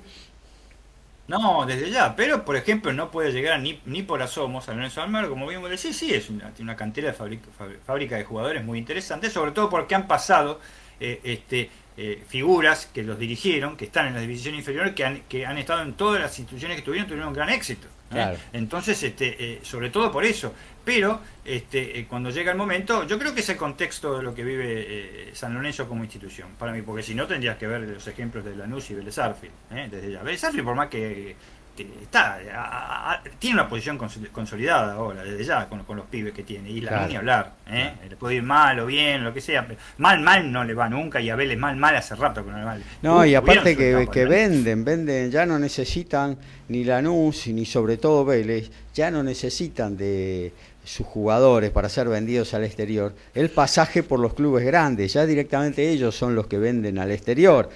No, 1.29 1.67
desde 1.67 1.91
ya, 1.91 2.15
pero 2.15 2.45
por 2.45 2.55
ejemplo 2.55 2.93
no 2.93 3.11
puede 3.11 3.33
llegar 3.33 3.59
ni, 3.61 3.81
ni 3.85 4.03
por 4.05 4.23
asomos 4.23 4.69
a 4.69 4.75
Lorenzo 4.75 5.03
Almagro, 5.03 5.29
como 5.31 5.49
bien 5.49 5.61
vos 5.61 5.71
decís, 5.71 5.97
sí, 5.97 6.15
es 6.15 6.31
una, 6.31 6.53
una 6.61 6.77
cantera 6.77 7.09
de 7.09 7.15
fábrica, 7.15 7.49
fábrica 7.85 8.17
de 8.17 8.25
jugadores 8.25 8.65
muy 8.65 8.79
interesante, 8.79 9.29
sobre 9.29 9.51
todo 9.51 9.69
porque 9.69 9.97
han 9.97 10.07
pasado 10.07 10.61
este, 11.01 11.71
eh, 11.97 12.25
figuras 12.29 12.87
que 12.87 13.03
los 13.03 13.19
dirigieron, 13.19 13.77
que 13.77 13.87
están 13.87 14.07
en 14.07 14.15
las 14.15 14.23
divisiones 14.23 14.61
inferiores, 14.61 14.95
que 14.95 15.05
han, 15.05 15.23
que 15.23 15.47
han 15.47 15.59
estado 15.59 15.83
en 15.83 15.95
todas 15.95 16.21
las 16.21 16.39
instituciones 16.39 16.77
que 16.77 16.83
tuvieron, 16.83 17.09
tuvieron 17.09 17.33
gran 17.33 17.49
éxito. 17.51 17.89
Claro. 18.11 18.39
Entonces, 18.53 19.03
este, 19.03 19.37
eh, 19.39 19.61
sobre 19.63 19.91
todo 19.91 20.11
por 20.13 20.25
eso. 20.25 20.53
Pero 20.85 21.21
este, 21.45 21.99
eh, 21.99 22.07
cuando 22.09 22.31
llega 22.31 22.53
el 22.53 22.57
momento, 22.57 23.05
yo 23.09 23.19
creo 23.19 23.35
que 23.35 23.41
es 23.41 23.49
el 23.49 23.57
contexto 23.57 24.17
de 24.17 24.23
lo 24.23 24.33
que 24.33 24.45
vive 24.45 24.67
eh, 24.69 25.31
San 25.35 25.53
Lorenzo 25.53 25.89
como 25.89 26.05
institución, 26.05 26.51
para 26.57 26.73
mí, 26.73 26.83
porque 26.83 27.03
si 27.03 27.13
no 27.13 27.27
tendrías 27.27 27.57
que 27.57 27.67
ver 27.67 27.81
los 27.81 28.07
ejemplos 28.07 28.45
de 28.45 28.55
Lanús 28.55 28.89
y 28.91 28.95
Vélez 28.95 29.19
Arfield, 29.19 29.55
¿eh? 29.73 29.89
desde 29.91 30.13
ya. 30.13 30.23
Vélez 30.23 30.45
Arfield, 30.45 30.65
por 30.65 30.77
más 30.77 30.89
que 30.89 31.35
está 31.83 32.39
a- 32.55 33.13
a- 33.15 33.23
tiene 33.39 33.55
una 33.61 33.69
posición 33.69 33.99
cons- 33.99 34.31
consolidada 34.31 34.95
ahora, 34.95 35.23
desde 35.23 35.45
ya, 35.45 35.69
con, 35.69 35.85
con 35.85 35.97
los 35.97 36.07
pibes 36.07 36.33
que 36.33 36.43
tiene, 36.43 36.71
y 36.71 36.81
la 36.81 36.89
Claro. 36.91 37.09
ni 37.09 37.17
hablar, 37.17 37.53
¿eh? 37.69 37.93
le 38.09 38.17
puede 38.17 38.37
ir 38.37 38.43
mal 38.43 38.79
o 38.81 38.87
bien, 38.87 39.25
lo 39.25 39.33
que 39.35 39.41
sea, 39.41 39.67
pero 39.67 39.79
mal, 39.99 40.21
mal 40.21 40.51
no 40.51 40.65
le 40.65 40.75
va 40.75 40.89
nunca, 40.89 41.21
y 41.21 41.31
a 41.31 41.37
Vélez 41.37 41.59
mal, 41.59 41.77
mal 41.77 41.95
hace 41.97 42.15
rato 42.15 42.45
que 42.45 42.51
no 42.51 42.59
le 42.59 42.65
va. 42.65 42.77
No, 43.03 43.25
y 43.25 43.35
aparte 43.35 43.77
que, 43.77 44.09
que 44.13 44.25
venden, 44.25 44.85
venden, 44.85 45.31
ya 45.31 45.45
no 45.47 45.59
necesitan 45.59 46.37
ni 46.69 46.85
Lanús 46.85 47.47
ni 47.49 47.65
sobre 47.67 47.97
todo 47.97 48.25
Vélez, 48.25 48.71
ya 48.95 49.11
no 49.11 49.23
necesitan 49.23 49.97
de 49.97 50.53
sus 50.85 51.05
jugadores 51.07 51.71
para 51.73 51.89
ser 51.89 52.09
vendidos 52.09 52.55
al 52.55 52.63
exterior. 52.65 53.13
El 53.35 53.51
pasaje 53.51 54.05
por 54.05 54.21
los 54.21 54.35
clubes 54.35 54.65
grandes, 54.65 55.13
ya 55.15 55.27
directamente 55.27 55.89
ellos 55.89 56.15
son 56.15 56.35
los 56.37 56.47
que 56.47 56.59
venden 56.59 56.99
al 57.01 57.11
exterior. 57.11 57.69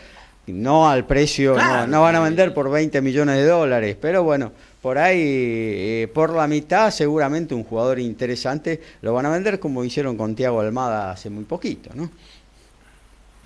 No 0.53 0.89
al 0.89 1.07
precio, 1.07 1.51
no- 1.53 1.57
Claro. 1.59 1.87
no, 1.87 2.03
van 2.03 2.17
a 2.17 2.21
vender 2.21 2.53
por 2.55 2.71
20 2.71 3.01
millones 3.01 3.37
de 3.37 3.47
dólares, 3.47 3.97
pero 4.01 4.23
bueno, 4.23 4.53
por 4.83 4.99
ahí, 4.99 5.19
eh, 5.23 6.11
por 6.15 6.31
la 6.35 6.47
mitad, 6.47 6.91
seguramente 6.91 7.55
un 7.55 7.65
jugador 7.65 7.99
interesante 7.99 8.81
lo 9.03 9.13
van 9.13 9.27
a 9.27 9.31
vender 9.31 9.59
como 9.61 9.85
hicieron 9.85 10.17
con 10.17 10.35
Tiago 10.35 10.61
Almada 10.61 11.11
hace 11.11 11.29
muy 11.31 11.45
poquito, 11.45 11.91
¿no? 11.95 12.11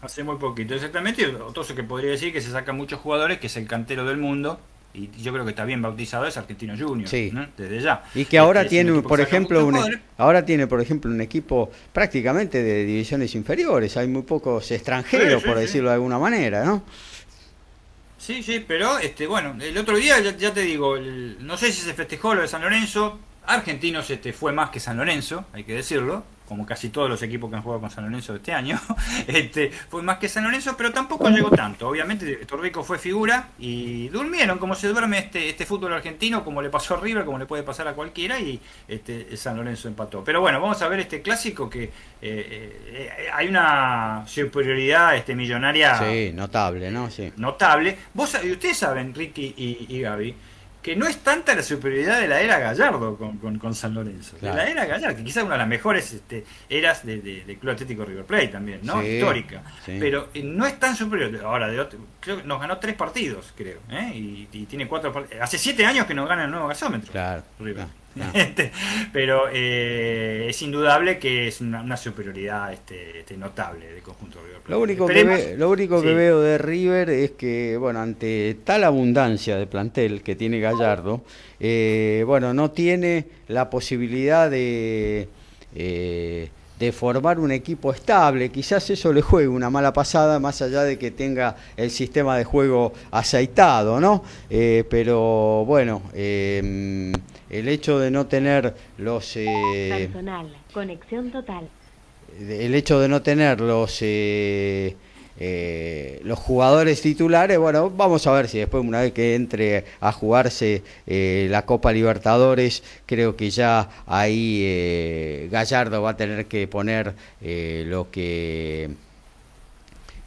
Hace 0.03 0.23
muy 0.23 0.37
poquito, 0.37 0.75
exactamente. 0.75 1.27
Otro 1.27 1.65
que 1.75 1.83
podría 1.83 2.11
decir 2.11 2.33
que 2.33 2.41
se 2.43 2.51
sacan 2.51 2.77
muchos 2.77 3.01
jugadores, 3.01 3.39
que 3.39 3.47
es 3.47 3.57
el 3.57 3.67
cantero 3.67 4.05
del 4.05 4.19
mundo, 4.19 4.61
y 4.95 5.11
yo 5.21 5.33
creo 5.33 5.45
que 5.45 5.51
está 5.51 5.65
bien 5.65 5.83
bautizado, 5.83 6.27
es 6.27 6.37
Argentino 6.37 6.75
Junior, 6.79 7.09
Sí. 7.09 7.31
¿no? 7.33 7.47
desde 7.59 7.81
ya. 7.81 8.05
Y 8.15 8.25
que 8.27 8.39
ahora 8.39 8.63
Este, 8.63 8.77
es 8.77 8.81
un 8.81 8.85
tiene, 8.87 8.99
equipo 8.99 9.09
por 9.09 9.21
ejemplo, 9.21 9.67
un, 9.67 9.77
e- 9.77 10.01
ahora 10.19 10.45
tiene, 10.47 10.67
por 10.69 10.81
ejemplo, 10.81 11.11
un 11.11 11.21
equipo 11.21 11.71
prácticamente 11.93 12.63
de 12.63 12.85
divisiones 12.85 13.35
inferiores. 13.35 13.97
Hay 13.97 14.07
muy 14.09 14.23
pocos 14.23 14.71
extranjeros, 14.71 15.43
sí, 15.43 15.49
por 15.49 15.57
sí. 15.57 15.63
decirlo 15.63 15.89
de 15.91 15.95
alguna 15.97 16.19
manera, 16.19 16.65
¿no? 16.65 16.85
Sí, 18.19 18.43
sí, 18.43 18.65
pero 18.67 18.99
este, 18.99 19.27
bueno, 19.27 19.55
el 19.61 19.77
otro 19.77 19.97
día 19.97 20.19
ya, 20.21 20.37
ya 20.37 20.55
te 20.55 20.63
digo, 20.63 20.97
el- 20.97 21.37
no 21.41 21.57
sé 21.59 21.71
si 21.73 21.83
se 21.83 21.93
festejó 21.93 22.35
lo 22.35 22.43
de 22.43 22.49
San 22.49 22.63
Lorenzo. 22.63 23.19
Argentinos 23.47 24.09
este, 24.09 24.33
fue 24.33 24.53
más 24.53 24.71
que 24.71 24.81
San 24.81 24.97
Lorenzo, 24.97 25.45
hay 25.53 25.65
que 25.65 25.75
decirlo, 25.75 26.25
como 26.49 26.67
casi 26.67 26.91
todos 26.91 27.09
los 27.09 27.23
equipos 27.23 27.49
que 27.51 27.57
han 27.57 27.63
jugado 27.63 27.81
con 27.81 27.91
San 27.91 28.05
Lorenzo 28.05 28.35
este 28.35 28.53
año. 28.53 28.79
este, 29.27 29.71
fue 29.71 30.03
más 30.03 30.19
que 30.19 30.29
San 30.29 30.45
Lorenzo, 30.45 30.77
pero 30.77 30.93
tampoco 30.93 31.29
llegó 31.31 31.51
tanto. 31.51 31.89
Obviamente 31.89 32.37
Torrico 32.47 32.85
fue 32.85 32.99
figura 32.99 33.49
y 33.59 34.09
durmieron 34.09 34.59
como 34.59 34.75
se 34.75 34.89
duerme 34.89 35.19
este, 35.19 35.49
este 35.49 35.65
fútbol 35.67 35.95
argentino, 35.95 36.45
como 36.45 36.61
le 36.61 36.69
pasó 36.71 36.97
a 36.97 37.01
River, 37.01 37.25
como 37.25 37.39
le 37.39 37.47
puede 37.47 37.63
pasar 37.63 37.89
a 37.89 37.95
cualquiera, 37.95 38.39
y 38.39 38.61
este, 38.89 39.37
San 39.37 39.57
Lorenzo 39.57 39.89
empató. 39.89 40.23
Pero 40.23 40.41
bueno, 40.41 40.61
vamos 40.61 40.81
a 40.83 40.89
ver 40.89 41.01
este 41.01 41.23
clásico 41.23 41.69
que 41.71 41.85
eh, 41.85 41.91
eh, 42.23 43.11
hay 43.33 43.49
una 43.49 44.25
superioridad 44.27 45.17
este, 45.17 45.35
millonaria 45.35 45.99
Sí, 45.99 46.31
notable, 46.35 46.91
¿no? 46.91 47.11
Sí. 47.11 47.33
notable. 47.37 47.97
Vos, 48.13 48.35
sab- 48.35 48.51
ustedes 48.51 48.77
saben, 48.77 49.15
Ricky 49.15 49.55
y, 49.57 49.87
y 49.89 50.01
Gaby, 50.01 50.35
que 50.85 50.95
no 50.95 51.07
es 51.09 51.17
tanta 51.21 51.55
la 51.55 51.63
superioridad 51.63 52.21
de 52.21 52.29
la 52.29 52.43
era 52.43 52.59
Gallardo 52.59 53.17
con, 53.17 53.39
con- 53.39 53.59
con 53.59 53.75
San 53.75 53.95
Lorenzo. 53.95 54.37
Claro. 54.37 54.55
De 54.57 54.63
la 54.65 54.71
era 54.71 54.85
Gallardo, 54.85 55.17
que 55.17 55.25
quizás 55.25 55.43
una 55.43 55.55
de 55.55 55.59
las 55.59 55.69
mejores 55.69 56.13
este, 56.13 56.45
eras 56.69 57.05
de- 57.07 57.21
de- 57.23 57.43
del 57.45 57.57
Club 57.57 57.73
Atlético 57.73 58.05
River 58.05 58.25
Plate 58.27 58.49
también, 58.49 58.81
¿no? 58.83 59.01
Sí, 59.01 59.09
Histórica. 59.09 59.63
sí. 59.87 59.97
Pero 59.99 60.29
eh, 60.35 60.43
no 60.45 60.67
es 60.67 60.79
tan 60.79 60.95
superior. 60.95 61.35
Ahora, 61.43 61.69
de 61.69 61.81
otro- 61.81 61.99
creo 62.21 62.37
que 62.37 62.43
nos 62.45 62.61
ganó 62.61 62.77
tres 62.79 62.95
partidos, 62.97 63.53
creo. 63.57 63.79
¿eh? 63.91 64.11
Y, 64.15 64.49
y 64.53 64.67
tiene 64.67 64.87
cuatro 64.87 65.11
partidos. 65.11 65.43
Hace 65.43 65.57
siete 65.59 65.87
años 65.87 66.07
que 66.07 66.13
nos 66.15 66.29
gana 66.29 66.45
el 66.45 66.51
nuevo 66.51 66.69
gasómetro. 66.69 67.11
Claro. 67.11 67.43
River. 67.59 67.75
claro, 67.75 67.91
claro. 67.91 68.04
Este, 68.33 68.71
pero 69.13 69.45
eh, 69.53 70.47
es 70.49 70.63
indudable 70.63 71.19
que 71.19 71.49
es 71.49 71.61
una, 71.61 71.83
una 71.83 71.97
superioridad 71.97 72.73
este, 72.73 73.21
este, 73.21 73.37
notable 73.37 73.89
del 73.91 74.03
conjunto 74.03 74.39
River 74.41 74.61
Plate. 74.61 74.71
Lo 74.71 74.81
único, 74.81 75.07
que, 75.07 75.25
ve- 75.25 75.57
lo 75.57 75.71
único 75.71 76.01
que 76.01 76.15
veo 76.15 76.41
de 76.41 76.59
River 76.59 77.11
es 77.11 77.31
que, 77.33 77.77
bueno, 77.77 78.01
ante 78.01 78.57
tal 78.65 78.85
abundancia 78.85 79.57
de 79.57 79.67
plantel 79.67 80.23
que 80.23 80.37
tiene 80.37 80.61
Gallardo, 80.61 81.23
eh, 81.61 82.23
bueno, 82.27 82.55
no 82.55 82.71
tiene 82.71 83.27
la 83.49 83.69
posibilidad 83.69 84.49
de, 84.51 85.29
eh, 85.75 86.49
de 86.79 86.93
formar 86.93 87.39
un 87.41 87.51
equipo 87.53 87.93
estable. 87.93 88.51
Quizás 88.51 88.91
eso 88.91 89.13
le 89.13 89.23
juegue 89.23 89.49
una 89.49 89.71
mala 89.71 89.93
pasada, 89.93 90.39
más 90.39 90.63
allá 90.63 90.83
de 90.83 90.99
que 90.99 91.11
tenga 91.11 91.57
el 91.77 91.91
sistema 91.91 92.37
de 92.39 92.45
juego 92.45 92.93
aceitado, 93.11 94.01
¿no? 94.01 94.23
Eh, 94.51 94.85
pero 94.89 95.65
bueno, 95.67 96.03
eh, 96.15 97.13
el 97.51 97.69
hecho 97.69 97.99
de 97.99 98.11
no 98.11 98.27
tener 98.27 98.75
los... 98.99 99.37
eh, 99.37 100.09
Personal, 100.13 100.49
conexión 100.73 101.31
total. 101.31 101.69
el 102.41 102.75
hecho 102.75 103.01
de 103.01 103.09
no 103.09 103.23
tener 103.23 103.61
los 103.61 103.99
eh, 104.03 104.97
eh, 105.37 106.21
los 106.23 106.39
jugadores 106.39 107.01
titulares, 107.03 107.59
bueno, 107.59 107.91
vamos 107.91 108.25
a 108.29 108.33
ver 108.33 108.49
si 108.49 108.59
después 108.59 108.85
una 108.85 109.01
vez 109.01 109.13
que 109.13 109.35
entre 109.35 109.85
a 110.01 110.13
jugarse 110.13 110.85
eh, 111.09 111.49
la 111.51 111.67
Copa 111.67 111.93
Libertadores, 111.93 112.85
creo 113.05 113.35
que 113.37 113.51
ya 113.51 113.89
ahí 114.07 114.63
eh, 114.65 115.49
Gallardo 115.51 116.03
va 116.03 116.11
a 116.11 116.17
tener 116.17 116.47
que 116.47 116.69
poner 116.69 117.15
lo 117.41 118.11
que 118.13 118.91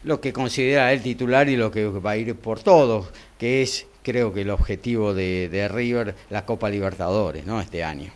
lo 0.03 0.21
que 0.21 0.31
considera 0.33 0.93
el 0.93 1.01
titular 1.01 1.49
y 1.49 1.55
lo 1.57 1.71
que 1.71 1.85
va 1.87 2.11
a 2.11 2.17
ir 2.17 2.35
por 2.35 2.59
todos, 2.61 3.09
que 3.37 3.61
es 3.61 3.85
creo 4.07 4.33
que 4.33 4.43
el 4.43 4.51
objetivo 4.51 5.13
de, 5.13 5.49
de 5.49 5.67
River, 5.67 6.15
la 6.29 6.45
Copa 6.45 6.69
Libertadores, 6.69 7.45
¿no? 7.45 7.59
Este 7.59 7.83
año. 7.83 8.09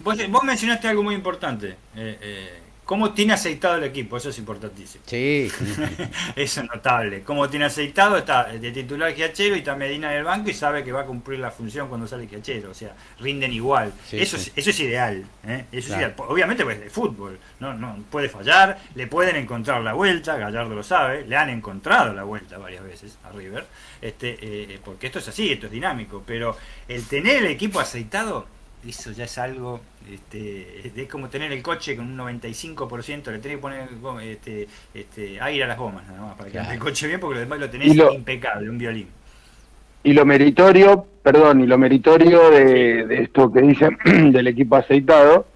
Vos, 0.00 0.18
mencionaste 0.44 0.88
algo 0.88 1.02
muy 1.02 1.14
importante. 1.14 1.68
Eh, 1.96 2.18
eh, 2.20 2.59
¿Cómo 2.90 3.12
tiene 3.14 3.34
aceitado 3.34 3.76
el 3.76 3.84
equipo? 3.84 4.16
Eso 4.16 4.30
es 4.30 4.38
importantísimo. 4.38 5.04
Sí, 5.06 5.48
Eso 6.34 6.60
es 6.60 6.68
notable. 6.68 7.22
Cómo 7.22 7.48
tiene 7.48 7.66
aceitado, 7.66 8.16
está 8.16 8.46
de 8.46 8.72
titular 8.72 9.14
Giachero 9.14 9.54
y 9.54 9.60
está 9.60 9.76
Medina 9.76 10.10
en 10.10 10.18
el 10.18 10.24
banco 10.24 10.50
y 10.50 10.54
sabe 10.54 10.82
que 10.82 10.90
va 10.90 11.02
a 11.02 11.06
cumplir 11.06 11.38
la 11.38 11.52
función 11.52 11.86
cuando 11.86 12.08
sale 12.08 12.26
Giachero. 12.26 12.72
O 12.72 12.74
sea, 12.74 12.96
rinden 13.20 13.52
igual. 13.52 13.92
Sí, 14.08 14.18
eso, 14.18 14.36
sí. 14.36 14.50
Es, 14.56 14.58
eso 14.58 14.70
es 14.70 14.80
ideal. 14.80 15.24
¿eh? 15.46 15.66
Eso 15.70 15.86
Claro. 15.86 16.08
es 16.08 16.14
ideal. 16.16 16.28
Obviamente, 16.30 16.64
pues 16.64 16.80
de 16.80 16.90
fútbol. 16.90 17.38
No, 17.60 17.74
no 17.74 17.94
puede 18.10 18.28
fallar. 18.28 18.76
Le 18.96 19.06
pueden 19.06 19.36
encontrar 19.36 19.82
la 19.82 19.92
vuelta. 19.92 20.36
Gallardo 20.36 20.74
lo 20.74 20.82
sabe. 20.82 21.24
Le 21.28 21.36
han 21.36 21.48
encontrado 21.48 22.12
la 22.12 22.24
vuelta 22.24 22.58
varias 22.58 22.82
veces 22.82 23.18
a 23.22 23.30
River. 23.30 23.68
Este, 24.02 24.36
eh, 24.42 24.80
porque 24.84 25.06
esto 25.06 25.20
es 25.20 25.28
así, 25.28 25.52
esto 25.52 25.66
es 25.66 25.72
dinámico. 25.72 26.24
Pero 26.26 26.56
el 26.88 27.04
tener 27.06 27.36
el 27.36 27.46
equipo 27.52 27.78
aceitado 27.78 28.48
eso 28.86 29.12
ya 29.12 29.24
es 29.24 29.36
algo, 29.38 29.80
este, 30.10 30.92
es 31.02 31.08
como 31.08 31.28
tener 31.28 31.50
el 31.52 31.62
coche 31.62 31.96
con 31.96 32.06
un 32.06 32.16
95%, 32.18 33.30
le 33.32 33.38
tenés 33.38 33.58
que 33.58 33.62
poner 33.62 33.88
este, 34.22 34.68
este, 34.94 35.40
aire 35.40 35.64
a 35.64 35.66
las 35.68 35.78
gomas 35.78 36.06
nada 36.08 36.20
más 36.22 36.36
para 36.36 36.50
que 36.50 36.58
ande 36.58 36.72
el 36.74 36.78
Claro. 36.78 36.90
coche 36.90 37.06
bien, 37.08 37.20
porque 37.20 37.34
lo 37.34 37.40
demás 37.40 37.58
lo 37.58 37.70
tenés 37.70 37.94
lo- 37.96 38.12
impecable, 38.12 38.68
un 38.70 38.78
violín. 38.78 39.08
Y 40.02 40.12
lo 40.14 40.24
meritorio, 40.24 41.06
perdón, 41.22 41.60
y 41.62 41.66
lo 41.66 41.76
meritorio 41.76 42.50
de, 42.50 43.06
de 43.06 43.22
esto 43.22 43.52
que 43.52 43.60
dicen 43.60 43.98
del 44.32 44.46
equipo 44.46 44.76
aceitado, 44.76 45.46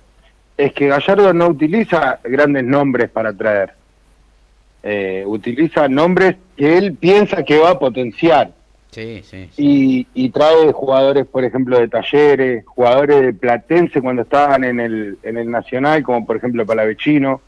es 0.56 0.72
que 0.72 0.86
Gallardo 0.88 1.32
no 1.32 1.48
utiliza 1.48 2.20
grandes 2.22 2.64
nombres 2.64 3.10
para 3.10 3.32
traer. 3.32 3.72
Eh, 4.82 5.24
utiliza 5.26 5.88
nombres 5.88 6.36
que 6.56 6.76
él 6.76 6.94
piensa 6.94 7.42
que 7.42 7.58
va 7.58 7.70
a 7.70 7.78
potenciar. 7.78 8.52
Sí, 8.94 9.22
sí. 9.28 9.48
sí. 9.54 9.62
Y, 10.14 10.24
y 10.26 10.30
trae 10.30 10.72
jugadores, 10.72 11.26
por 11.26 11.44
ejemplo, 11.44 11.78
de 11.78 11.88
talleres, 11.88 12.64
jugadores 12.66 13.20
de 13.22 13.32
Platense 13.34 14.00
cuando 14.00 14.22
estaban 14.22 14.64
en 14.64 14.80
el, 14.80 15.18
en 15.22 15.36
el 15.36 15.50
Nacional, 15.50 16.02
como 16.02 16.24
por 16.24 16.36
ejemplo 16.36 16.64
Palavecino. 16.64 17.40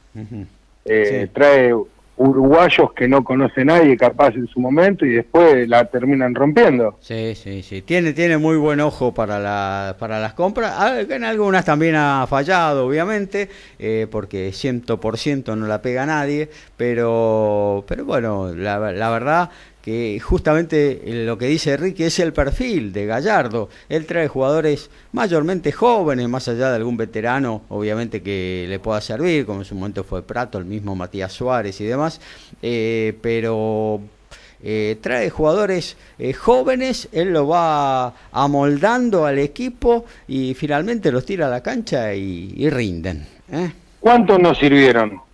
Eh, 0.84 1.22
Sí. 1.24 1.30
Trae 1.32 1.72
uruguayos 2.18 2.94
que 2.94 3.06
no 3.08 3.22
conoce 3.22 3.62
nadie 3.62 3.94
capaz 3.96 4.34
en 4.36 4.46
su 4.46 4.58
momento 4.58 5.04
y 5.04 5.10
después 5.10 5.68
la 5.68 5.84
terminan 5.84 6.34
rompiendo. 6.34 6.96
Sí, 7.02 7.34
sí, 7.34 7.62
sí. 7.62 7.82
Tiene, 7.82 8.14
tiene 8.14 8.38
muy 8.38 8.56
buen 8.56 8.80
ojo 8.80 9.12
para, 9.12 9.38
la, 9.38 9.96
para 9.98 10.18
las 10.18 10.32
compras. 10.32 10.72
Ah, 10.78 10.98
En 11.06 11.24
algunas 11.24 11.66
también 11.66 11.94
ha 11.96 12.26
fallado, 12.26 12.86
obviamente, 12.86 13.50
eh, 13.78 14.06
porque 14.10 14.48
100% 14.50 15.56
no 15.58 15.66
la 15.66 15.82
pega 15.82 16.06
nadie. 16.06 16.48
Pero, 16.78 17.84
pero 17.86 18.06
bueno, 18.06 18.50
la, 18.54 18.78
la 18.92 19.10
verdad 19.10 19.50
que 19.86 20.18
justamente 20.18 21.00
lo 21.06 21.38
que 21.38 21.46
dice 21.46 21.76
Ricky 21.76 22.02
es 22.02 22.18
el 22.18 22.32
perfil 22.32 22.92
de 22.92 23.06
Gallardo. 23.06 23.68
Él 23.88 24.04
trae 24.04 24.26
jugadores 24.26 24.90
mayormente 25.12 25.70
jóvenes, 25.70 26.28
más 26.28 26.48
allá 26.48 26.70
de 26.70 26.74
algún 26.74 26.96
veterano, 26.96 27.62
obviamente 27.68 28.20
que 28.20 28.66
le 28.68 28.80
pueda 28.80 29.00
servir, 29.00 29.46
como 29.46 29.60
en 29.60 29.64
su 29.64 29.76
momento 29.76 30.02
fue 30.02 30.24
Prato, 30.24 30.58
el 30.58 30.64
mismo 30.64 30.96
Matías 30.96 31.32
Suárez 31.32 31.80
y 31.80 31.84
demás. 31.84 32.20
Eh, 32.62 33.16
pero 33.22 34.00
eh, 34.60 34.98
trae 35.00 35.30
jugadores 35.30 35.96
eh, 36.18 36.32
jóvenes, 36.32 37.08
él 37.12 37.32
lo 37.32 37.46
va 37.46 38.12
amoldando 38.32 39.24
al 39.24 39.38
equipo 39.38 40.04
y 40.26 40.54
finalmente 40.54 41.12
los 41.12 41.24
tira 41.24 41.46
a 41.46 41.50
la 41.50 41.62
cancha 41.62 42.12
y, 42.12 42.54
y 42.56 42.68
rinden. 42.70 43.24
¿eh? 43.52 43.70
¿Cuántos 44.00 44.40
nos 44.40 44.58
sirvieron? 44.58 45.25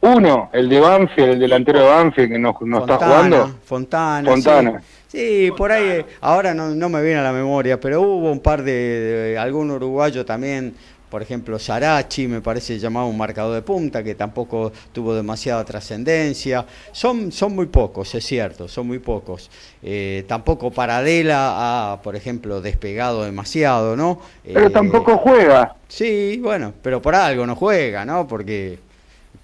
Uno, 0.00 0.50
el 0.52 0.68
de 0.68 0.80
Banfield, 0.80 1.30
el 1.30 1.38
delantero 1.40 1.80
de 1.80 1.86
Banfield 1.86 2.32
que 2.32 2.38
no, 2.38 2.56
no 2.60 2.80
está 2.80 2.96
jugando. 2.98 3.54
Fontana. 3.64 4.30
Fontana. 4.30 4.80
Sí, 4.80 4.88
Sí, 5.08 5.50
por 5.56 5.72
ahí, 5.72 5.84
eh, 5.88 6.06
ahora 6.20 6.52
no, 6.52 6.68
no 6.74 6.88
me 6.90 7.02
viene 7.02 7.20
a 7.20 7.22
la 7.22 7.32
memoria, 7.32 7.80
pero 7.80 8.02
hubo 8.02 8.30
un 8.30 8.40
par 8.40 8.62
de, 8.62 8.72
de- 8.72 9.38
algún 9.38 9.70
uruguayo 9.70 10.26
también, 10.26 10.74
por 11.08 11.22
ejemplo, 11.22 11.58
Sarachi, 11.58 12.28
me 12.28 12.42
parece 12.42 12.78
llamado 12.78 13.06
un 13.06 13.16
marcador 13.16 13.54
de 13.54 13.62
punta, 13.62 14.04
que 14.04 14.14
tampoco 14.14 14.70
tuvo 14.92 15.14
demasiada 15.14 15.64
trascendencia. 15.64 16.66
Son, 16.92 17.32
son 17.32 17.54
muy 17.54 17.64
pocos, 17.64 18.14
es 18.14 18.26
cierto, 18.26 18.68
son 18.68 18.86
muy 18.86 18.98
pocos. 18.98 19.50
Eh, 19.82 20.24
tampoco 20.28 20.70
Paradela 20.70 21.92
ha, 21.92 22.02
por 22.02 22.14
ejemplo, 22.14 22.60
despegado 22.60 23.24
demasiado, 23.24 23.96
¿no? 23.96 24.20
Pero 24.44 24.66
Eh, 24.66 24.70
tampoco 24.70 25.16
juega. 25.16 25.74
Sí, 25.88 26.38
bueno, 26.42 26.74
pero 26.82 27.00
por 27.00 27.14
algo 27.14 27.46
no 27.46 27.56
juega, 27.56 28.04
¿no? 28.04 28.28
Porque 28.28 28.78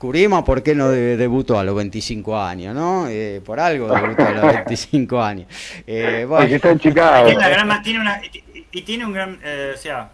Curima, 0.04 0.44
¿por 0.44 0.62
qué 0.62 0.74
no 0.74 0.90
de- 0.90 1.16
debutó 1.16 1.58
a 1.58 1.64
los 1.64 1.74
25 1.74 2.38
años, 2.38 2.74
no? 2.74 3.06
Eh, 3.08 3.40
por 3.42 3.58
algo 3.58 3.88
debutó 3.88 4.22
a 4.22 4.30
los 4.32 4.42
25 4.54 5.22
años. 5.22 5.46
Eh, 5.86 6.26
bueno. 6.28 6.42
Porque 6.42 6.56
está 6.56 6.70
en 6.72 6.78
Chicago. 6.78 7.24
Tiene, 7.26 7.38
una 7.38 7.48
gran- 7.48 7.82
tiene 7.82 8.00
una- 8.00 8.20
y, 8.70 8.82
tiene 8.82 9.06
un 9.06 9.14
gran, 9.14 9.38
eh, 9.42 9.72
o 9.74 9.78
sea, 9.78 10.10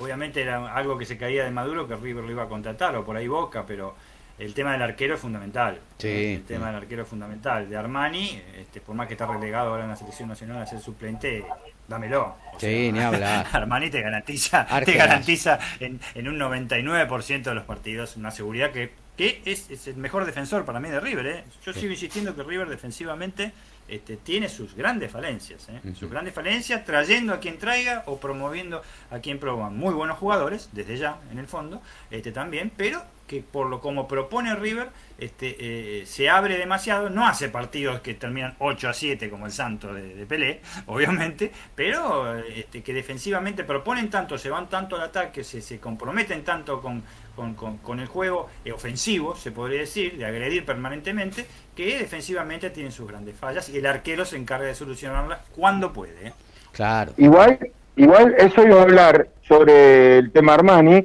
obviamente 0.00 0.42
era 0.42 0.74
algo 0.74 0.98
que 0.98 1.06
se 1.06 1.16
caía 1.16 1.44
de 1.44 1.52
Maduro 1.52 1.86
que 1.86 1.94
River 1.94 2.24
lo 2.24 2.30
iba 2.32 2.42
a 2.42 2.48
contratar 2.48 2.96
o 2.96 3.04
por 3.04 3.16
ahí 3.16 3.28
Boca, 3.28 3.62
pero 3.68 3.94
el 4.36 4.52
tema 4.52 4.72
del 4.72 4.82
arquero 4.82 5.14
es 5.14 5.20
fundamental. 5.20 5.78
Sí, 5.98 6.34
el 6.34 6.42
tema 6.42 6.66
del 6.66 6.76
arquero 6.76 7.02
es 7.02 7.08
fundamental. 7.08 7.70
De 7.70 7.76
Armani, 7.76 8.42
este, 8.58 8.80
por 8.80 8.96
más 8.96 9.06
que 9.06 9.14
está 9.14 9.26
relegado 9.26 9.70
ahora 9.70 9.84
en 9.84 9.90
la 9.90 9.96
selección 9.96 10.28
nacional 10.28 10.60
a 10.60 10.66
ser 10.66 10.80
suplente, 10.80 11.44
dámelo. 11.90 12.36
O 12.54 12.60
Sí, 12.60 12.90
ni 12.92 13.00
hablar. 13.00 13.46
Armani 13.52 13.90
te 13.90 14.00
garantiza, 14.00 14.66
te 14.84 14.94
garantiza 14.94 15.58
en, 15.80 16.00
en 16.14 16.28
un 16.28 16.38
99% 16.38 17.42
de 17.42 17.54
los 17.54 17.64
partidos 17.64 18.16
una 18.16 18.30
seguridad 18.30 18.70
que, 18.70 18.92
que 19.16 19.42
es, 19.44 19.70
es 19.70 19.88
el 19.88 19.96
mejor 19.96 20.24
defensor 20.24 20.64
para 20.64 20.80
mí 20.80 20.88
de 20.88 21.00
River. 21.00 21.26
¿eh? 21.26 21.44
Yo 21.66 21.74
sigo 21.74 21.92
insistiendo 21.92 22.34
que 22.34 22.42
River 22.42 22.68
defensivamente 22.68 23.52
este, 23.88 24.16
tiene 24.16 24.48
sus 24.48 24.74
grandes 24.74 25.10
falencias. 25.10 25.68
¿eh? 25.68 25.94
Sus 25.98 26.08
grandes 26.08 26.32
falencias 26.32 26.84
trayendo 26.84 27.34
a 27.34 27.40
quien 27.40 27.58
traiga 27.58 28.04
o 28.06 28.18
promoviendo 28.18 28.82
a 29.10 29.18
quien 29.18 29.38
promueva. 29.38 29.70
Muy 29.70 29.92
buenos 29.92 30.16
jugadores, 30.18 30.70
desde 30.72 30.96
ya, 30.96 31.18
en 31.32 31.38
el 31.38 31.46
fondo, 31.46 31.82
este, 32.10 32.30
también, 32.30 32.70
pero 32.76 33.02
que 33.30 33.42
por 33.42 33.68
lo 33.68 33.80
como 33.80 34.08
propone 34.08 34.56
River, 34.56 34.88
este, 35.16 35.56
eh, 36.00 36.04
se 36.06 36.28
abre 36.28 36.58
demasiado, 36.58 37.10
no 37.10 37.28
hace 37.28 37.48
partidos 37.48 38.00
que 38.00 38.14
terminan 38.14 38.56
8 38.58 38.88
a 38.88 38.92
7 38.92 39.30
como 39.30 39.46
el 39.46 39.52
Santo 39.52 39.94
de, 39.94 40.16
de 40.16 40.26
Pelé, 40.26 40.60
obviamente, 40.86 41.52
pero 41.76 42.36
este, 42.40 42.82
que 42.82 42.92
defensivamente 42.92 43.62
proponen 43.62 44.10
tanto, 44.10 44.36
se 44.36 44.50
van 44.50 44.68
tanto 44.68 44.96
al 44.96 45.02
ataque, 45.02 45.44
se, 45.44 45.62
se 45.62 45.78
comprometen 45.78 46.42
tanto 46.42 46.80
con, 46.82 47.04
con, 47.36 47.54
con- 47.54 47.78
con 47.78 48.00
el 48.00 48.08
juego 48.08 48.50
eh, 48.64 48.72
ofensivo, 48.72 49.36
se 49.36 49.52
podría 49.52 49.80
decir, 49.80 50.16
de 50.18 50.24
agredir 50.26 50.64
permanentemente, 50.64 51.46
que 51.76 51.98
defensivamente 52.00 52.70
tienen 52.70 52.90
sus 52.90 53.06
grandes 53.06 53.36
fallas 53.36 53.68
y 53.68 53.78
el 53.78 53.86
arquero 53.86 54.24
se 54.24 54.36
encarga 54.38 54.66
de 54.66 54.74
solucionarlas 54.74 55.38
cuando 55.54 55.92
puede. 55.92 56.28
¿eh? 56.28 56.32
Claro. 56.72 57.12
Igual, 57.16 57.58
igual 57.94 58.34
eso 58.38 58.64
iba 58.66 58.80
a 58.80 58.82
hablar 58.82 59.28
sobre 59.46 60.18
el 60.18 60.32
tema 60.32 60.54
Armani, 60.54 61.04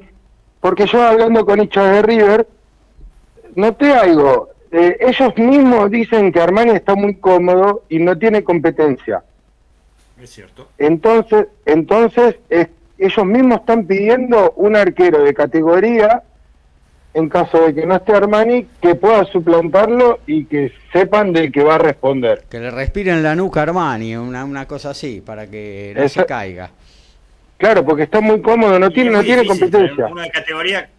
porque 0.66 0.88
yo 0.88 1.00
hablando 1.04 1.46
con 1.46 1.62
hinchas 1.62 1.92
de 1.92 2.02
River, 2.02 2.48
noté 3.54 3.94
algo. 3.94 4.50
Eh, 4.72 4.98
ellos 5.00 5.38
mismos 5.38 5.92
dicen 5.92 6.32
que 6.32 6.42
Armani 6.42 6.72
está 6.72 6.96
muy 6.96 7.14
cómodo 7.18 7.84
y 7.88 8.00
no 8.00 8.18
tiene 8.18 8.44
competencia. 8.44 9.22
Es 10.20 10.32
cierto. 10.32 10.70
Entonces, 10.80 11.50
entonces 11.68 12.38
es- 12.50 12.70
ellos 12.98 13.26
mismos 13.28 13.60
están 13.60 13.86
pidiendo 13.86 14.54
un 14.56 14.76
arquero 14.76 15.22
de 15.24 15.36
categoría, 15.36 16.24
en 17.14 17.30
caso 17.30 17.62
de 17.62 17.76
que 17.76 17.86
no 17.86 17.98
esté 17.98 18.14
Armani, 18.14 18.66
que 18.82 18.96
pueda 18.96 19.24
suplantarlo 19.26 20.22
y 20.26 20.46
que 20.46 20.72
sepan 20.92 21.32
de 21.32 21.52
que 21.52 21.64
va 21.64 21.76
a 21.76 21.78
responder. 21.78 22.44
Que 22.50 22.58
le 22.60 22.72
respiren 22.72 23.22
la 23.22 23.36
nuca 23.36 23.60
a 23.60 23.64
Armani, 23.64 24.16
una, 24.16 24.44
una 24.44 24.66
cosa 24.66 24.90
así, 24.90 25.22
para 25.24 25.46
que 25.46 25.94
no 25.96 26.02
Esa- 26.02 26.22
se 26.22 26.26
caiga. 26.26 26.72
Claro, 27.58 27.86
porque 27.86 28.04
está 28.04 28.20
muy 28.22 28.42
cómodo, 28.42 28.78
no 28.80 28.88
Y 28.88 28.94
tiene, 28.94 29.12
no 29.12 29.24
tiene 29.24 29.44
difícil 29.44 29.62
competencia. 29.72 30.08
Uno 30.08 30.22
de 30.22 30.30
categoría, 30.32 30.90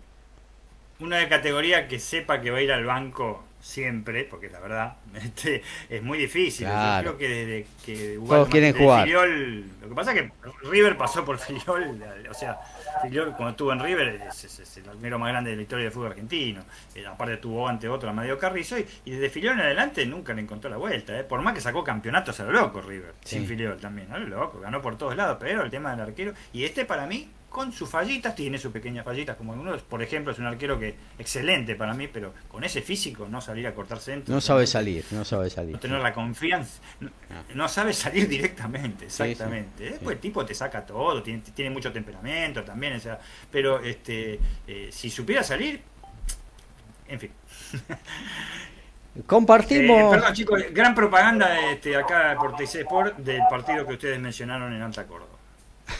uno 1.00 1.16
de 1.16 1.28
categoría 1.28 1.88
que 1.88 1.98
sepa 1.98 2.40
que 2.40 2.50
va 2.50 2.58
a 2.58 2.62
ir 2.62 2.72
al 2.72 2.84
banco 2.84 3.44
siempre, 3.60 4.24
porque 4.24 4.48
la 4.48 4.60
verdad 4.60 4.96
este, 5.14 5.62
es 5.90 6.02
muy 6.02 6.18
difícil. 6.18 6.66
Claro. 6.66 7.12
Yo 7.12 7.16
creo 7.16 7.28
que 7.28 7.34
desde 7.34 7.66
que 7.84 8.18
Todos 8.26 8.48
quieren 8.48 8.72
desde 8.72 8.84
jugar. 8.84 9.06
Filiol- 9.06 9.64
lo 9.82 9.88
que 9.88 9.94
pasa 9.94 10.12
es 10.12 10.20
que 10.22 10.30
River 10.68 10.96
pasó 10.96 11.24
por 11.24 11.38
Filiol, 11.38 12.02
o 12.30 12.34
sea, 12.34 12.56
Filiol 13.02 13.30
cuando 13.32 13.50
estuvo 13.50 13.72
en 13.72 13.80
River 13.80 14.08
es, 14.28 14.44
es- 14.44 14.58
es 14.60 14.76
el 14.78 14.88
arquero 14.88 15.18
más 15.18 15.28
grande 15.30 15.50
de 15.50 15.56
la 15.56 15.62
historia 15.62 15.84
del 15.84 15.92
fútbol 15.92 16.08
argentino. 16.10 16.62
Eh, 16.94 17.06
aparte 17.06 17.36
tuvo 17.38 17.68
ante 17.68 17.88
otro, 17.88 18.08
Amadeo 18.10 18.38
Carrizo, 18.38 18.78
y, 18.78 18.86
y 19.04 19.10
desde 19.12 19.30
Filiol 19.30 19.54
en 19.54 19.60
adelante 19.60 20.04
nunca 20.06 20.32
le 20.34 20.42
encontró 20.42 20.70
la 20.70 20.76
vuelta. 20.76 21.18
eh. 21.18 21.24
Por 21.24 21.40
más 21.42 21.54
que 21.54 21.60
sacó 21.60 21.82
campeonatos 21.84 22.38
a 22.40 22.44
lo 22.44 22.52
loco 22.52 22.80
River, 22.80 23.14
Sí. 23.24 23.36
sin 23.36 23.46
Filiol 23.46 23.78
también, 23.78 24.10
a 24.12 24.18
lo 24.18 24.26
loco, 24.26 24.60
ganó 24.60 24.80
por 24.82 24.96
todos 24.98 25.16
lados, 25.16 25.36
pero 25.40 25.62
el 25.64 25.70
tema 25.70 25.90
del 25.92 26.00
arquero, 26.00 26.32
y 26.52 26.64
este 26.64 26.84
para 26.84 27.06
mí, 27.06 27.28
con 27.56 27.72
sus 27.72 27.88
fallitas, 27.88 28.34
tiene 28.34 28.58
sus 28.58 28.70
pequeñas 28.70 29.02
fallitas, 29.02 29.34
como 29.34 29.54
algunos, 29.54 29.80
por 29.80 30.02
ejemplo, 30.02 30.30
es 30.30 30.38
un 30.38 30.44
arquero 30.44 30.78
que 30.78 30.94
excelente 31.18 31.74
para 31.74 31.94
mí, 31.94 32.06
pero 32.06 32.34
con 32.48 32.62
ese 32.64 32.82
físico, 32.82 33.26
no 33.30 33.40
salir 33.40 33.66
a 33.66 33.72
cortar 33.74 33.98
centro. 33.98 34.34
No 34.34 34.42
sabe 34.42 34.66
salir, 34.66 35.06
no 35.10 35.24
sabe 35.24 35.48
salir. 35.48 35.72
No 35.72 35.78
tener 35.80 36.02
la 36.02 36.12
confianza, 36.12 36.82
no, 37.00 37.08
Ah. 37.30 37.42
no 37.54 37.66
sabe 37.66 37.94
salir 37.94 38.28
directamente, 38.28 39.06
exactamente. 39.06 39.86
sí, 39.86 39.90
Después 39.92 40.16
el 40.16 40.20
tipo 40.20 40.44
te 40.44 40.54
saca 40.54 40.84
todo, 40.84 41.22
tiene, 41.22 41.40
tiene 41.54 41.70
mucho 41.70 41.90
temperamento 41.90 42.62
también, 42.62 42.96
o 42.96 43.00
sea, 43.00 43.18
pero 43.50 43.80
este, 43.80 44.38
eh, 44.66 44.90
si 44.92 45.08
supiera 45.08 45.42
salir, 45.42 45.80
en 47.08 47.20
fin. 47.20 47.30
Compartimos. 49.26 49.98
Eh, 49.98 50.08
perdón 50.10 50.34
chicos, 50.34 50.62
gran 50.72 50.94
propaganda 50.94 51.70
este, 51.70 51.96
acá 51.96 52.36
por 52.38 52.54
TC 52.54 52.80
Sport 52.80 53.16
del 53.16 53.40
partido 53.48 53.86
que 53.86 53.94
ustedes 53.94 54.20
mencionaron 54.20 54.74
en 54.74 54.82
Alta 54.82 55.06
Córdoba. 55.06 55.35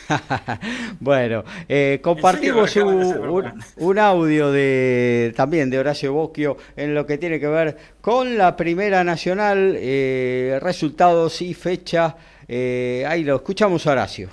bueno, 1.00 1.44
eh, 1.68 2.00
compartimos 2.02 2.74
un 3.76 3.98
audio 3.98 4.52
de 4.52 5.32
también 5.36 5.70
de 5.70 5.78
Horacio 5.78 6.12
Bocchio 6.12 6.56
en 6.76 6.94
lo 6.94 7.06
que 7.06 7.18
tiene 7.18 7.40
que 7.40 7.46
ver 7.46 7.76
con 8.00 8.36
la 8.36 8.56
Primera 8.56 9.04
Nacional, 9.04 9.76
eh, 9.78 10.58
resultados 10.62 11.42
y 11.42 11.54
fecha. 11.54 12.16
Eh, 12.48 13.04
ahí 13.06 13.24
lo 13.24 13.36
escuchamos, 13.36 13.86
Horacio. 13.86 14.28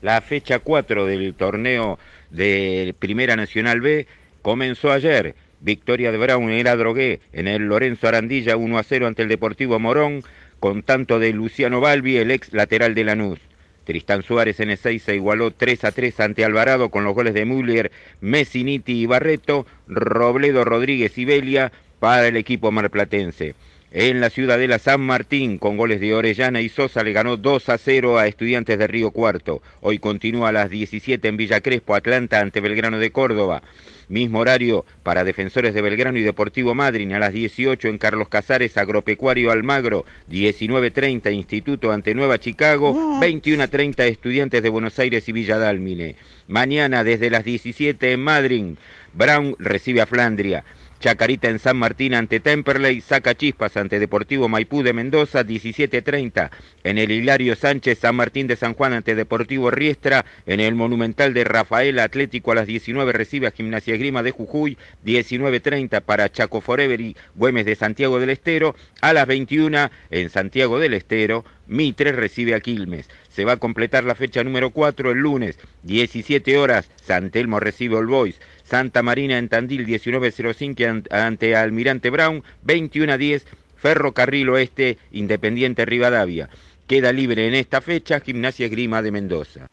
La 0.00 0.20
fecha 0.20 0.58
4 0.58 1.06
del 1.06 1.34
torneo 1.34 1.98
de 2.30 2.94
Primera 2.98 3.36
Nacional 3.36 3.80
B 3.80 4.06
comenzó 4.42 4.90
ayer. 4.90 5.34
Victoria 5.60 6.10
de 6.10 6.18
Brown 6.18 6.50
en 6.50 6.66
el 6.66 6.78
Drogué 6.78 7.20
en 7.32 7.46
el 7.46 7.62
Lorenzo 7.62 8.08
Arandilla 8.08 8.56
1 8.56 8.78
a 8.78 8.82
0 8.82 9.06
ante 9.06 9.22
el 9.22 9.28
Deportivo 9.28 9.78
Morón, 9.78 10.24
con 10.58 10.82
tanto 10.82 11.20
de 11.20 11.32
Luciano 11.32 11.80
Balbi, 11.80 12.16
el 12.16 12.32
ex 12.32 12.52
lateral 12.52 12.96
de 12.96 13.04
Lanús. 13.04 13.38
Tristán 13.84 14.22
Suárez 14.22 14.60
en 14.60 14.70
el 14.70 14.78
6 14.78 15.02
se 15.02 15.14
igualó 15.14 15.50
3 15.50 15.84
a 15.84 15.92
3 15.92 16.20
ante 16.20 16.44
Alvarado 16.44 16.90
con 16.90 17.04
los 17.04 17.14
goles 17.14 17.34
de 17.34 17.44
Müller, 17.44 17.90
Messiniti 18.20 19.02
y 19.02 19.06
Barreto, 19.06 19.66
Robledo 19.86 20.64
Rodríguez 20.64 21.16
y 21.18 21.24
Belia 21.24 21.72
para 21.98 22.26
el 22.28 22.36
equipo 22.36 22.70
marplatense. 22.70 23.54
En 23.94 24.22
la 24.22 24.30
ciudadela 24.30 24.78
San 24.78 25.02
Martín, 25.02 25.58
con 25.58 25.76
goles 25.76 26.00
de 26.00 26.14
Orellana 26.14 26.62
y 26.62 26.70
Sosa, 26.70 27.02
le 27.02 27.12
ganó 27.12 27.36
2 27.36 27.68
a 27.68 27.76
0 27.76 28.16
a 28.16 28.26
Estudiantes 28.26 28.78
de 28.78 28.86
Río 28.86 29.10
Cuarto. 29.10 29.60
Hoy 29.82 29.98
continúa 29.98 30.48
a 30.48 30.52
las 30.52 30.70
17 30.70 31.28
en 31.28 31.36
Villa 31.36 31.60
Crespo, 31.60 31.94
Atlanta 31.94 32.40
ante 32.40 32.62
Belgrano 32.62 32.98
de 32.98 33.12
Córdoba. 33.12 33.62
Mismo 34.08 34.38
horario 34.38 34.86
para 35.02 35.24
Defensores 35.24 35.74
de 35.74 35.82
Belgrano 35.82 36.18
y 36.18 36.22
Deportivo 36.22 36.74
Madryn 36.74 37.12
a 37.12 37.18
las 37.18 37.34
18 37.34 37.88
en 37.88 37.98
Carlos 37.98 38.30
Casares, 38.30 38.78
Agropecuario 38.78 39.50
Almagro, 39.50 40.06
19.30 40.30 41.30
Instituto 41.30 41.92
ante 41.92 42.14
Nueva 42.14 42.38
Chicago, 42.38 42.94
21.30 43.20 44.04
Estudiantes 44.04 44.62
de 44.62 44.70
Buenos 44.70 44.98
Aires 44.98 45.28
y 45.28 45.32
Villa 45.32 45.58
Dálmine. 45.58 46.16
Mañana 46.48 47.04
desde 47.04 47.28
las 47.28 47.44
17 47.44 48.12
en 48.12 48.20
Madryn, 48.20 48.78
Brown 49.12 49.54
recibe 49.58 50.00
a 50.00 50.06
Flandria. 50.06 50.64
Chacarita 51.02 51.48
en 51.48 51.58
San 51.58 51.78
Martín 51.78 52.14
ante 52.14 52.38
Temperley, 52.38 53.00
saca 53.00 53.34
chispas 53.34 53.76
ante 53.76 53.98
Deportivo 53.98 54.48
Maipú 54.48 54.84
de 54.84 54.92
Mendoza, 54.92 55.44
17.30. 55.44 56.50
En 56.84 56.96
el 56.96 57.10
Hilario 57.10 57.56
Sánchez, 57.56 57.98
San 57.98 58.14
Martín 58.14 58.46
de 58.46 58.54
San 58.54 58.74
Juan 58.74 58.92
ante 58.92 59.16
Deportivo 59.16 59.72
Riestra. 59.72 60.24
En 60.46 60.60
el 60.60 60.76
Monumental 60.76 61.34
de 61.34 61.42
Rafael 61.42 61.98
Atlético 61.98 62.52
a 62.52 62.54
las 62.54 62.68
19 62.68 63.12
recibe 63.12 63.48
a 63.48 63.50
Gimnasia 63.50 63.96
Grima 63.96 64.22
de 64.22 64.30
Jujuy, 64.30 64.78
19.30 65.04 66.02
para 66.02 66.30
Chaco 66.30 66.60
Forever 66.60 67.00
y 67.00 67.16
Güemes 67.34 67.66
de 67.66 67.74
Santiago 67.74 68.20
del 68.20 68.30
Estero. 68.30 68.76
A 69.00 69.12
las 69.12 69.26
21 69.26 69.90
en 70.10 70.30
Santiago 70.30 70.78
del 70.78 70.94
Estero, 70.94 71.44
Mitre 71.66 72.12
recibe 72.12 72.54
a 72.54 72.60
Quilmes. 72.60 73.08
Se 73.28 73.44
va 73.44 73.52
a 73.52 73.56
completar 73.56 74.04
la 74.04 74.14
fecha 74.14 74.44
número 74.44 74.70
4 74.70 75.10
el 75.10 75.18
lunes, 75.18 75.58
17 75.82 76.58
horas, 76.58 76.88
San 77.02 77.30
Telmo 77.30 77.58
recibe 77.58 77.96
All 77.96 78.06
Boys. 78.06 78.38
Santa 78.72 79.02
Marina 79.02 79.36
en 79.36 79.50
Tandil 79.50 79.84
19.05 79.84 80.88
an- 80.88 81.04
ante 81.10 81.54
Almirante 81.54 82.08
Brown, 82.08 82.42
21 82.62 83.12
a 83.12 83.18
10, 83.18 83.44
Ferrocarril 83.76 84.48
Oeste, 84.48 84.96
Independiente 85.10 85.84
Rivadavia. 85.84 86.48
Queda 86.86 87.12
libre 87.12 87.46
en 87.46 87.52
esta 87.54 87.82
fecha 87.82 88.20
Gimnasia 88.20 88.68
Grima 88.68 89.02
de 89.02 89.10
Mendoza. 89.10 89.66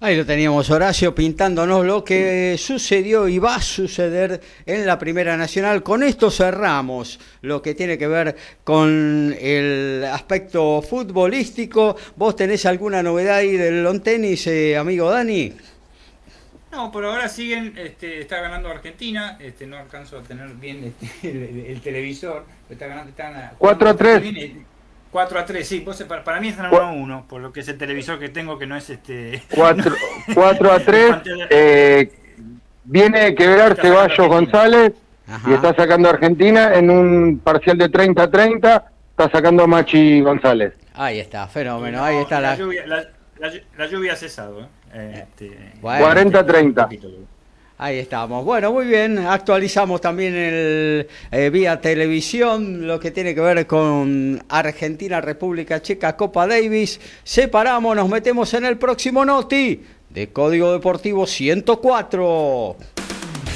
Ahí 0.00 0.16
lo 0.16 0.26
teníamos 0.26 0.68
Horacio 0.70 1.14
pintándonos 1.14 1.86
lo 1.86 2.02
que 2.02 2.56
sucedió 2.58 3.28
y 3.28 3.38
va 3.38 3.54
a 3.54 3.62
suceder 3.62 4.40
en 4.66 4.84
la 4.86 4.98
Primera 4.98 5.36
Nacional. 5.36 5.84
Con 5.84 6.02
esto 6.02 6.32
cerramos 6.32 7.20
lo 7.42 7.62
que 7.62 7.74
tiene 7.76 7.96
que 7.96 8.08
ver 8.08 8.34
con 8.64 9.32
el 9.40 10.04
aspecto 10.12 10.82
futbolístico. 10.82 11.96
¿Vos 12.16 12.34
tenés 12.34 12.66
alguna 12.66 13.04
novedad 13.04 13.36
ahí 13.36 13.52
del 13.56 13.84
long 13.84 14.02
tenis, 14.02 14.48
eh, 14.48 14.76
amigo 14.76 15.08
Dani? 15.12 15.52
No, 16.74 16.90
por 16.90 17.04
ahora 17.04 17.28
siguen, 17.28 17.74
este, 17.76 18.20
está 18.20 18.40
ganando 18.40 18.68
Argentina, 18.68 19.36
este, 19.38 19.64
no 19.64 19.76
alcanzo 19.76 20.18
a 20.18 20.22
tener 20.22 20.48
bien 20.54 20.92
este, 21.00 21.70
el, 21.72 21.80
televisor, 21.80 22.44
está 22.68 22.88
ganando, 22.88 23.10
están 23.10 23.52
4 23.58 23.88
a 23.88 23.96
3. 23.96 24.52
4 25.12 25.38
a 25.38 25.46
3, 25.46 25.68
sí, 25.68 25.86
para, 26.08 26.24
para, 26.24 26.40
mí 26.40 26.48
están 26.48 26.66
1 26.74 26.82
a 26.82 26.90
1, 26.90 27.26
por 27.28 27.40
lo 27.40 27.52
que 27.52 27.60
es 27.60 27.68
el 27.68 27.78
televisor 27.78 28.18
que 28.18 28.28
tengo 28.28 28.58
que 28.58 28.66
no 28.66 28.76
es 28.76 28.90
este... 28.90 29.40
4, 29.54 29.94
4 30.34 30.72
a 30.72 30.80
3, 30.80 31.14
eh, 31.50 32.12
viene 32.82 33.36
quebrar 33.36 33.76
Ceballos 33.76 34.26
González 34.26 34.94
Ajá. 35.28 35.48
y 35.48 35.54
está 35.54 35.76
sacando 35.76 36.08
a 36.08 36.12
Argentina 36.12 36.74
en 36.74 36.90
un 36.90 37.38
parcial 37.38 37.78
de 37.78 37.88
30 37.88 38.20
a 38.20 38.30
30, 38.30 38.92
está 39.10 39.30
sacando 39.30 39.62
a 39.62 39.66
Machi 39.68 40.20
González. 40.22 40.74
Ahí 40.94 41.20
está, 41.20 41.46
fenómeno, 41.46 42.02
ahí 42.02 42.16
está 42.16 42.40
la... 42.40 42.50
La 42.50 42.56
lluvia, 42.56 42.84
la, 42.84 43.04
la 43.78 43.86
lluvia 43.86 44.14
ha 44.14 44.16
cesado, 44.16 44.62
¿eh? 44.62 44.66
Este, 44.94 45.72
40-30. 45.82 46.88
Ahí 47.76 47.98
estamos. 47.98 48.44
Bueno, 48.44 48.72
muy 48.72 48.86
bien. 48.86 49.18
Actualizamos 49.18 50.00
también 50.00 50.34
el 50.34 51.08
eh, 51.32 51.50
vía 51.50 51.80
televisión 51.80 52.86
lo 52.86 53.00
que 53.00 53.10
tiene 53.10 53.34
que 53.34 53.40
ver 53.40 53.66
con 53.66 54.42
Argentina, 54.48 55.20
República 55.20 55.82
Checa, 55.82 56.16
Copa 56.16 56.46
Davis. 56.46 57.00
Separamos, 57.24 57.96
nos 57.96 58.08
metemos 58.08 58.54
en 58.54 58.66
el 58.66 58.78
próximo 58.78 59.24
Noti 59.24 59.82
de 60.10 60.28
Código 60.28 60.72
Deportivo 60.72 61.26
104. 61.26 62.76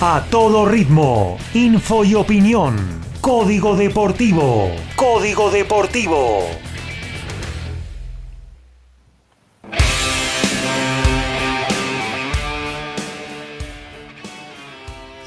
A 0.01 0.25
todo 0.31 0.67
ritmo, 0.67 1.39
info 1.55 2.05
y 2.05 2.15
opinión. 2.17 2.77
Código 3.21 3.77
Deportivo. 3.77 4.73
Código 4.97 5.51
Deportivo. 5.51 6.45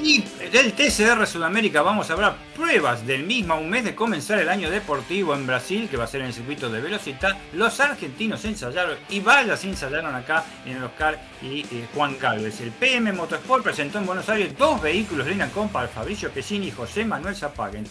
Del 0.02 0.74
TCR 0.74 1.28
Sudamérica 1.28 1.84
vamos 1.84 2.10
a 2.10 2.14
hablar 2.14 2.36
pruebas 2.56 3.06
del 3.06 3.24
mismo 3.24 3.54
a 3.54 3.58
un 3.58 3.70
mes 3.70 3.84
de 3.84 3.94
comenzar 3.94 4.40
el 4.40 4.50
año 4.50 4.72
deportivo 4.72 5.36
en 5.36 5.46
Brasil, 5.46 5.88
que 5.90 5.98
va 5.98 6.06
a 6.06 6.08
ser 6.08 6.22
en 6.22 6.28
el 6.28 6.34
circuito 6.34 6.72
de 6.72 6.82
velocidad. 6.82 7.38
Los 7.54 7.80
argentinos 7.80 8.44
ensayaron 8.46 8.98
y 9.10 9.22
se 9.56 9.70
ensayaron 9.70 10.16
acá 10.16 10.44
en 10.66 10.78
el 10.78 10.84
Oscar 10.86 11.20
y 11.44 11.60
eh, 11.60 11.88
Juan 11.94 12.16
Calves. 12.16 12.62
El 12.62 12.72
PM 12.72 13.14
Motorsport 13.14 13.64
presentó 13.64 14.00
en 14.00 14.08
Buenos 14.08 14.28
Aires 14.30 14.58
dos 14.58 14.82
vehículos 14.82 15.28
de 15.28 15.38
Compa 15.50 15.74
para 15.74 15.88
Fabricio 15.88 16.32
Pesini 16.32 16.70
y 16.70 16.72
José 16.72 17.06
Manuel 17.06 17.36
Zapaga. 17.36 17.78
En 17.78 17.86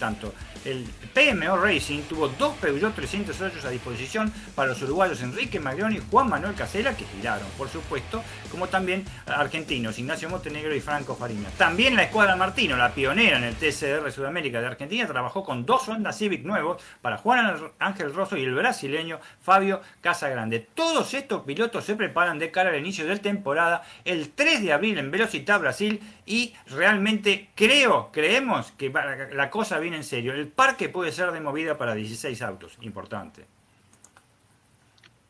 el 0.65 0.87
PMO 1.15 1.57
Racing 1.57 2.03
tuvo 2.03 2.29
dos 2.29 2.57
Peugeot 2.57 2.95
308 2.95 3.67
a 3.67 3.71
disposición 3.71 4.33
para 4.55 4.69
los 4.69 4.83
uruguayos 4.83 5.23
Enrique 5.23 5.61
Maglioni 5.61 5.97
y 5.97 6.03
Juan 6.11 6.29
Manuel 6.29 6.55
Casela, 6.55 6.97
que 6.97 7.05
giraron, 7.05 7.47
por 7.57 7.69
supuesto, 7.69 8.23
como 8.51 8.69
también 8.69 9.05
argentinos, 9.27 9.99
Ignacio 9.99 10.29
Montenegro 10.29 10.75
y 10.75 10.81
Franco 10.81 11.15
Farina. 11.15 11.49
También 11.57 11.97
la 11.97 12.05
escuadra 12.05 12.37
Martino, 12.37 12.77
la 12.77 12.93
pionera 12.93 13.39
en 13.39 13.45
el 13.45 13.55
TCR 13.55 14.11
Sudamérica 14.13 14.61
de 14.61 14.67
Argentina, 14.67 15.07
trabajó 15.07 15.45
con 15.45 15.65
dos 15.65 15.89
Honda 15.89 16.13
Civic 16.13 16.45
nuevos 16.45 16.83
para 17.01 17.19
Juan 17.19 17.71
Ángel 17.79 18.15
Rosso 18.15 18.37
y 18.37 18.45
el 18.45 18.55
brasileño 18.55 19.21
Fabio 19.43 19.81
Casagrande. 20.01 20.67
Todos 20.75 21.15
estos 21.15 21.43
pilotos 21.43 21.85
se 21.85 21.95
preparan 21.95 22.39
de 22.39 22.51
cara 22.51 22.71
al 22.71 22.79
inicio 22.79 23.07
de 23.07 23.19
temporada 23.19 23.83
el 24.05 24.31
3 24.31 24.63
de 24.63 24.73
abril 24.73 24.99
en 24.99 25.11
Velocidad 25.11 25.61
Brasil 25.61 26.01
y 26.27 26.55
realmente 26.69 27.49
creo, 27.55 28.11
creemos 28.13 28.73
que 28.73 28.93
la 29.33 29.51
cosa 29.51 29.79
viene 29.79 29.99
en 29.99 30.05
serio. 30.05 30.33
Parque 30.51 30.89
puede 30.89 31.13
ser 31.13 31.33
de 31.33 31.41
movida 31.41 31.77
para 31.77 31.95
16 31.95 32.43
autos, 32.43 32.77
importante. 32.83 33.45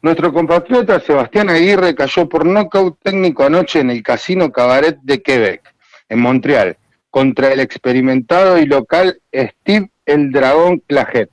Nuestro 0.02 0.32
compatriota 0.32 0.98
Sebastián 1.00 1.50
Aguirre 1.50 1.94
cayó 1.94 2.28
por 2.28 2.46
nocaut 2.46 2.98
técnico 3.02 3.44
anoche 3.44 3.80
en 3.80 3.90
el 3.90 4.02
Casino 4.02 4.50
Cabaret 4.50 4.98
de 5.02 5.22
Quebec, 5.22 5.74
en 6.08 6.20
Montreal, 6.20 6.76
contra 7.10 7.52
el 7.52 7.60
experimentado 7.60 8.58
y 8.58 8.66
local 8.66 9.20
Steve 9.32 9.90
el 10.06 10.32
Dragón 10.32 10.82
Claget. 10.86 11.30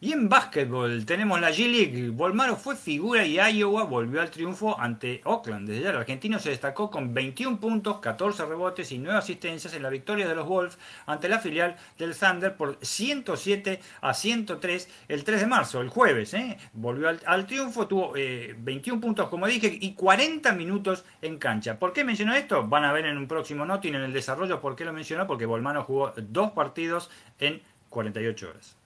Y 0.00 0.12
en 0.12 0.28
básquetbol 0.28 1.04
tenemos 1.06 1.40
la 1.40 1.50
G-League. 1.50 2.10
Volmaro 2.10 2.54
fue 2.54 2.76
figura 2.76 3.26
y 3.26 3.40
Iowa 3.40 3.82
volvió 3.82 4.20
al 4.20 4.30
triunfo 4.30 4.78
ante 4.78 5.20
Oakland. 5.24 5.68
Desde 5.68 5.82
ya 5.82 5.90
el 5.90 5.96
argentino 5.96 6.38
se 6.38 6.50
destacó 6.50 6.88
con 6.88 7.12
21 7.12 7.58
puntos, 7.58 7.98
14 7.98 8.46
rebotes 8.46 8.92
y 8.92 8.98
9 8.98 9.18
asistencias 9.18 9.74
en 9.74 9.82
la 9.82 9.88
victoria 9.90 10.28
de 10.28 10.36
los 10.36 10.46
Wolves 10.46 10.78
ante 11.06 11.28
la 11.28 11.40
filial 11.40 11.76
del 11.98 12.14
Thunder 12.16 12.54
por 12.54 12.78
107 12.80 13.80
a 14.00 14.14
103 14.14 14.88
el 15.08 15.24
3 15.24 15.40
de 15.40 15.46
marzo, 15.48 15.80
el 15.80 15.88
jueves. 15.88 16.32
¿eh? 16.34 16.56
Volvió 16.74 17.08
al, 17.08 17.46
triunfo, 17.48 17.88
tuvo 17.88 18.12
21 18.12 18.98
eh, 18.98 19.02
puntos 19.02 19.28
como 19.28 19.48
dije 19.48 19.76
y 19.80 19.94
40 19.94 20.52
minutos 20.52 21.04
en 21.22 21.38
cancha. 21.38 21.76
¿Por 21.76 21.92
qué 21.92 22.04
mencionó 22.04 22.36
esto? 22.36 22.64
Van 22.68 22.84
a 22.84 22.92
ver 22.92 23.06
en 23.06 23.18
un 23.18 23.26
próximo 23.26 23.66
notin 23.66 23.96
en 23.96 24.02
el 24.02 24.12
desarrollo 24.12 24.60
por 24.60 24.76
qué 24.76 24.84
lo 24.84 24.92
mencionó, 24.92 25.26
porque 25.26 25.44
Volmaro 25.44 25.82
jugó 25.82 26.12
dos 26.16 26.52
partidos 26.52 27.10
en 27.40 27.60
48 27.90 28.48
horas. 28.48 28.77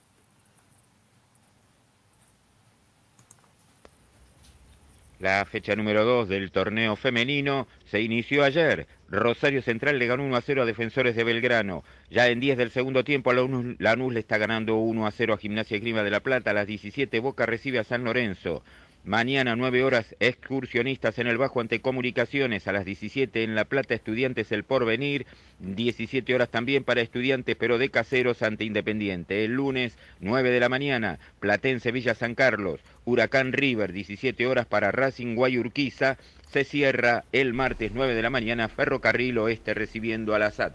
La 5.22 5.44
fecha 5.44 5.76
número 5.76 6.04
2 6.04 6.28
del 6.28 6.50
torneo 6.50 6.96
femenino 6.96 7.68
se 7.84 8.00
inició 8.00 8.42
ayer. 8.42 8.88
Rosario 9.08 9.62
Central 9.62 10.00
le 10.00 10.08
ganó 10.08 10.24
1 10.24 10.34
a 10.34 10.40
0 10.40 10.62
a 10.62 10.66
Defensores 10.66 11.14
de 11.14 11.22
Belgrano. 11.22 11.84
Ya 12.10 12.26
en 12.26 12.40
10 12.40 12.58
del 12.58 12.72
segundo 12.72 13.04
tiempo, 13.04 13.32
Lanús 13.32 14.12
le 14.12 14.18
está 14.18 14.36
ganando 14.38 14.78
1 14.78 15.06
a 15.06 15.12
0 15.12 15.34
a 15.34 15.38
Gimnasia 15.38 15.78
Grima 15.78 16.02
de 16.02 16.10
la 16.10 16.18
Plata. 16.18 16.50
A 16.50 16.54
las 16.54 16.66
17, 16.66 17.20
Boca 17.20 17.46
recibe 17.46 17.78
a 17.78 17.84
San 17.84 18.02
Lorenzo. 18.02 18.64
Mañana, 19.04 19.54
9 19.54 19.84
horas, 19.84 20.16
excursionistas 20.18 21.16
en 21.20 21.28
el 21.28 21.38
Bajo 21.38 21.60
ante 21.60 21.80
Comunicaciones. 21.80 22.66
A 22.66 22.72
las 22.72 22.84
17 22.84 23.44
en 23.44 23.54
La 23.54 23.64
Plata, 23.64 23.94
Estudiantes 23.94 24.50
El 24.50 24.64
Porvenir. 24.64 25.26
17 25.60 26.34
horas 26.34 26.50
también 26.50 26.82
para 26.82 27.00
Estudiantes, 27.00 27.54
pero 27.54 27.78
de 27.78 27.90
caseros 27.90 28.42
ante 28.42 28.64
Independiente. 28.64 29.44
El 29.44 29.52
lunes, 29.52 29.96
9 30.18 30.50
de 30.50 30.58
la 30.58 30.68
mañana, 30.68 31.20
Platense 31.38 31.92
Villa 31.92 32.16
San 32.16 32.34
Carlos. 32.34 32.80
Huracán 33.04 33.52
River, 33.52 33.92
17 33.92 34.46
horas 34.46 34.66
para 34.66 34.92
Racing 34.92 35.34
Guayurquiza. 35.34 36.16
Se 36.52 36.64
cierra 36.64 37.24
el 37.32 37.54
martes 37.54 37.92
9 37.94 38.14
de 38.14 38.22
la 38.22 38.30
mañana, 38.30 38.68
Ferrocarril 38.68 39.38
Oeste 39.38 39.74
recibiendo 39.74 40.34
al 40.34 40.42
Azad. 40.42 40.72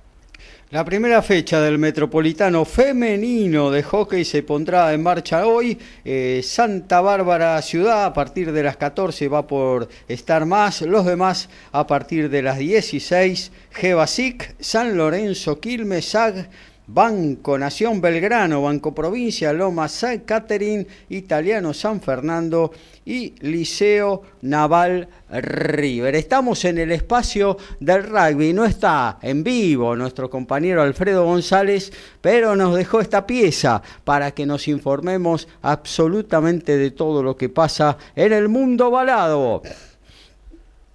La 0.69 0.83
primera 0.83 1.21
fecha 1.21 1.61
del 1.61 1.77
Metropolitano 1.77 2.65
femenino 2.65 3.71
de 3.71 3.83
hockey 3.83 4.25
se 4.25 4.43
pondrá 4.43 4.93
en 4.93 5.01
marcha 5.01 5.47
hoy. 5.47 5.77
Eh, 6.03 6.41
Santa 6.43 6.99
Bárbara 6.99 7.61
Ciudad 7.61 8.05
a 8.05 8.13
partir 8.13 8.51
de 8.51 8.63
las 8.63 8.75
14 8.75 9.29
va 9.29 9.47
por 9.47 9.87
estar 10.09 10.45
más. 10.45 10.81
Los 10.81 11.05
demás 11.05 11.49
a 11.71 11.87
partir 11.87 12.29
de 12.29 12.41
las 12.41 12.57
16. 12.57 13.51
Gebasic, 13.71 14.55
San 14.59 14.97
Lorenzo, 14.97 15.59
Quilmes, 15.61 16.09
Sag, 16.09 16.49
Banco 16.89 17.57
Nación 17.57 17.99
Belgrano, 17.99 18.61
Banco 18.61 18.95
Provincia, 18.95 19.51
Loma 19.51 19.89
San 19.89 20.19
Catherine, 20.19 20.87
Italiano 21.09 21.73
San 21.73 21.99
Fernando 21.99 22.71
y 23.03 23.35
Liceo 23.41 24.21
Naval 24.41 25.09
River. 25.29 26.15
Estamos 26.15 26.63
en 26.63 26.77
el 26.77 26.93
espacio 26.93 27.57
del 27.81 28.03
rugby, 28.03 28.53
no 28.53 28.63
está 28.63 29.19
en 29.21 29.43
vivo 29.43 29.97
nuestro 29.97 30.29
compañero 30.29 30.81
Alfredo 30.81 31.25
González, 31.25 31.91
pero 32.21 32.55
nos 32.55 32.73
dejó 32.73 33.01
esta 33.01 33.27
pieza 33.27 33.81
para 34.05 34.31
que 34.31 34.45
nos 34.45 34.69
informemos 34.69 35.49
absolutamente 35.61 36.77
de 36.77 36.91
todo 36.91 37.21
lo 37.21 37.35
que 37.35 37.49
pasa 37.49 37.97
en 38.15 38.31
el 38.31 38.47
mundo 38.47 38.89
balado. 38.91 39.61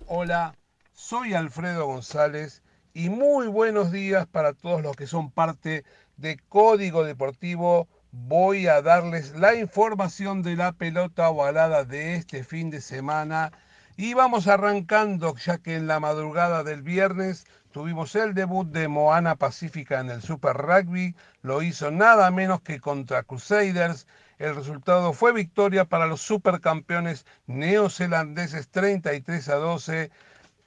Hola, 0.06 0.54
soy 0.94 1.34
Alfredo 1.34 1.84
González 1.84 2.61
y 2.94 3.08
muy 3.08 3.46
buenos 3.46 3.90
días 3.90 4.26
para 4.26 4.52
todos 4.52 4.82
los 4.82 4.96
que 4.96 5.06
son 5.06 5.30
parte 5.30 5.84
de 6.16 6.36
Código 6.48 7.04
Deportivo. 7.04 7.88
Voy 8.10 8.66
a 8.66 8.82
darles 8.82 9.34
la 9.36 9.54
información 9.54 10.42
de 10.42 10.56
la 10.56 10.72
pelota 10.72 11.30
ovalada 11.30 11.84
de 11.84 12.16
este 12.16 12.44
fin 12.44 12.70
de 12.70 12.82
semana 12.82 13.52
y 13.96 14.12
vamos 14.14 14.46
arrancando 14.46 15.34
ya 15.36 15.58
que 15.58 15.76
en 15.76 15.86
la 15.86 16.00
madrugada 16.00 16.64
del 16.64 16.82
viernes 16.82 17.46
tuvimos 17.72 18.14
el 18.14 18.34
debut 18.34 18.68
de 18.68 18.88
Moana 18.88 19.36
Pacífica 19.36 20.00
en 20.00 20.10
el 20.10 20.20
Super 20.20 20.56
Rugby, 20.56 21.14
lo 21.40 21.62
hizo 21.62 21.90
nada 21.90 22.30
menos 22.30 22.60
que 22.60 22.80
contra 22.80 23.22
Crusaders. 23.22 24.06
El 24.38 24.54
resultado 24.54 25.14
fue 25.14 25.32
victoria 25.32 25.86
para 25.86 26.06
los 26.06 26.20
supercampeones 26.20 27.24
neozelandeses 27.46 28.68
33 28.68 29.48
a 29.48 29.54
12 29.54 30.10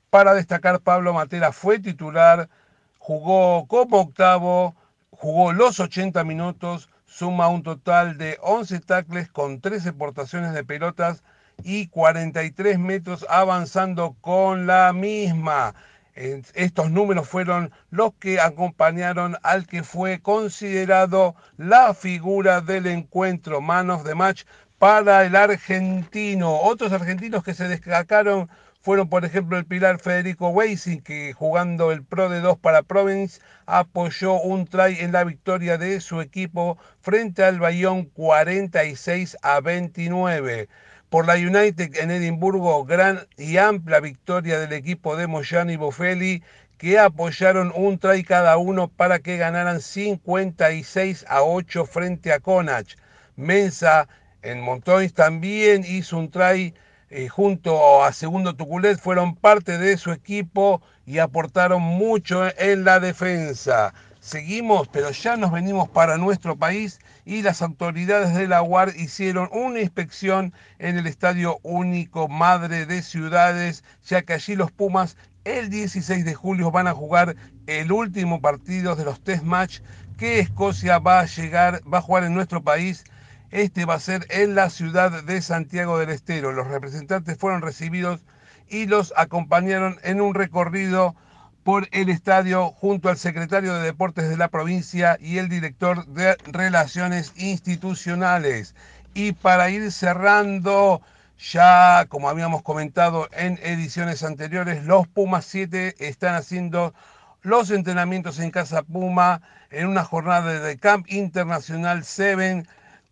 para 0.10 0.34
destacar, 0.34 0.80
Pablo 0.80 1.14
Matera 1.14 1.51
fue 1.51 1.80
titular, 1.80 2.49
jugó 2.97 3.68
como 3.68 3.99
octavo, 4.01 4.76
jugó 5.12 5.53
los 5.53 5.80
80 5.80 6.24
minutos, 6.24 6.89
suma 7.06 7.47
un 7.47 7.64
total 7.64 8.18
de 8.18 8.38
11 8.41 8.80
tacles 8.82 9.30
con 9.32 9.62
13 9.62 9.93
portaciones 9.93 10.53
de 10.53 10.64
pelotas 10.64 11.24
y 11.64 11.88
43 11.88 12.80
metros 12.80 13.26
avanzando 13.30 14.16
con 14.22 14.68
la 14.68 14.91
misma. 14.93 15.76
Estos 16.16 16.91
números 16.91 17.28
fueron 17.28 17.72
los 17.89 18.14
que 18.14 18.39
acompañaron 18.39 19.38
al 19.43 19.68
que 19.68 19.84
fue 19.84 20.22
considerado 20.22 21.36
la 21.58 21.93
figura 21.93 22.62
del 22.62 22.88
encuentro, 22.88 23.60
manos 23.60 24.06
de 24.06 24.16
match 24.16 24.43
para 24.80 25.26
el 25.26 25.36
argentino. 25.36 26.56
Otros 26.62 26.93
argentinos 26.93 27.43
que 27.43 27.53
se 27.53 27.68
destacaron 27.68 28.49
fueron, 28.86 29.09
por 29.09 29.25
ejemplo, 29.25 29.57
el 29.57 29.65
Pilar 29.65 29.99
Federico 29.99 30.49
Weising, 30.49 31.01
que 31.01 31.33
jugando 31.33 31.91
el 31.91 32.03
Pro 32.03 32.29
de 32.29 32.39
2 32.39 32.59
para 32.59 32.83
Province 32.83 33.41
apoyó 33.65 34.39
un 34.39 34.67
try 34.67 34.99
en 34.99 35.11
la 35.11 35.23
victoria 35.23 35.79
de 35.79 35.99
su 36.01 36.21
equipo 36.21 36.77
frente 37.01 37.43
al 37.43 37.59
Bayón 37.59 38.05
46 38.05 39.38
a 39.41 39.59
29 39.59 40.69
por 41.09 41.25
la 41.25 41.33
United 41.33 41.95
en 41.95 42.11
Edimburgo, 42.11 42.86
gran 42.86 43.25
y 43.38 43.57
amplia 43.57 43.99
victoria 44.01 44.59
del 44.59 44.73
equipo 44.73 45.15
de 45.15 45.25
Moyano 45.25 45.71
y 45.71 45.77
Boffelli, 45.77 46.43
que 46.77 46.99
apoyaron 46.99 47.73
un 47.75 47.97
try 47.97 48.23
cada 48.23 48.57
uno 48.57 48.88
para 48.88 49.17
que 49.17 49.38
ganaran 49.38 49.81
56 49.81 51.25
a 51.27 51.41
8 51.41 51.88
frente 51.88 52.31
a 52.31 52.39
Conach. 52.39 52.93
Mensa 53.36 54.07
en 54.43 54.61
Montois 54.61 55.11
también 55.11 55.83
hizo 55.88 56.19
un 56.19 56.29
try 56.29 56.75
eh, 57.10 57.28
junto 57.28 58.03
a 58.03 58.12
Segundo 58.14 58.56
Tuculet, 58.56 58.99
fueron 58.99 59.36
parte 59.36 59.78
de 59.78 59.97
su 59.97 60.12
equipo 60.12 60.82
y 61.06 61.20
aportaron 61.20 61.82
mucho 61.82 62.45
en 62.58 62.84
la 62.84 62.99
defensa. 62.99 63.93
Seguimos, 64.20 64.88
pero 64.88 65.12
ya 65.12 65.38
nos 65.38 65.51
venimos 65.51 65.88
para 65.88 66.18
nuestro 66.18 66.56
país 66.56 66.99
y 67.26 67.43
las 67.43 67.62
autoridades 67.62 68.34
de 68.34 68.47
la 68.47 68.64
UAR 68.64 68.91
hicieron 68.95 69.49
una 69.51 69.82
inspección 69.82 70.51
en 70.80 70.97
el 70.97 71.06
Estadio 71.06 71.60
Único 71.62 72.28
Madre 72.28 72.88
de 72.88 73.03
Ciudades, 73.03 73.84
ya 74.03 74.24
que 74.24 74.34
allí 74.34 74.56
los 74.56 74.72
Pumas 74.72 75.16
el 75.43 75.70
16 75.70 76.26
de 76.26 76.34
julio 76.34 76.72
van 76.72 76.88
a 76.88 76.93
jugar 76.93 77.36
el 77.68 77.91
último 77.91 78.41
partido 78.41 78.95
de 78.95 79.06
los 79.06 79.24
test 79.24 79.43
match 79.43 79.80
que 80.18 80.39
Escocia 80.39 80.97
va 80.97 81.20
a 81.20 81.26
llegar, 81.26 81.82
va 81.91 81.99
a 81.99 82.01
jugar 82.01 82.24
en 82.24 82.34
nuestro 82.34 82.64
país. 82.64 83.03
Este 83.52 83.86
va 83.86 83.96
a 83.96 84.00
ser 84.00 84.26
en 84.30 84.56
la 84.56 84.70
ciudad 84.70 85.24
de 85.24 85.41
Santiago 85.41 86.00
del 86.00 86.10
Estero. 86.10 86.52
Los 86.52 86.68
representantes 86.68 87.38
fueron 87.38 87.62
recibidos 87.62 88.26
y 88.68 88.88
los 88.88 89.14
acompañaron 89.16 89.98
en 90.04 90.20
un 90.20 90.34
recorrido 90.34 91.16
por 91.64 91.88
el 91.91 92.10
estadio 92.10 92.70
junto 92.70 93.10
al 93.10 93.18
secretario 93.18 93.76
de 93.76 93.84
Deportes 93.84 94.30
de 94.30 94.38
la 94.38 94.50
provincia 94.50 95.18
y 95.20 95.38
el 95.38 95.50
director 95.50 96.06
de 96.08 96.36
Relaciones 96.46 97.34
Institucionales. 97.38 98.76
Y 99.14 99.34
para 99.34 99.70
ir 99.70 99.91
cerrando, 99.91 101.02
ya 101.38 102.06
como 102.10 102.30
habíamos 102.30 102.64
comentado 102.64 103.30
en 103.32 103.60
ediciones 103.64 104.24
anteriores, 104.24 104.84
los 104.86 105.08
Pumas 105.08 105.46
7 105.46 105.96
están 106.00 106.36
haciendo 106.36 106.93
los 107.41 107.70
entrenamientos 107.70 108.39
en 108.39 108.52
Casa 108.52 108.82
Puma 108.82 109.41
en 109.70 109.88
una 109.88 110.04
jornada 110.04 110.60
de 110.60 110.78
Camp 110.78 111.06
Internacional 111.10 112.04
7 112.04 112.66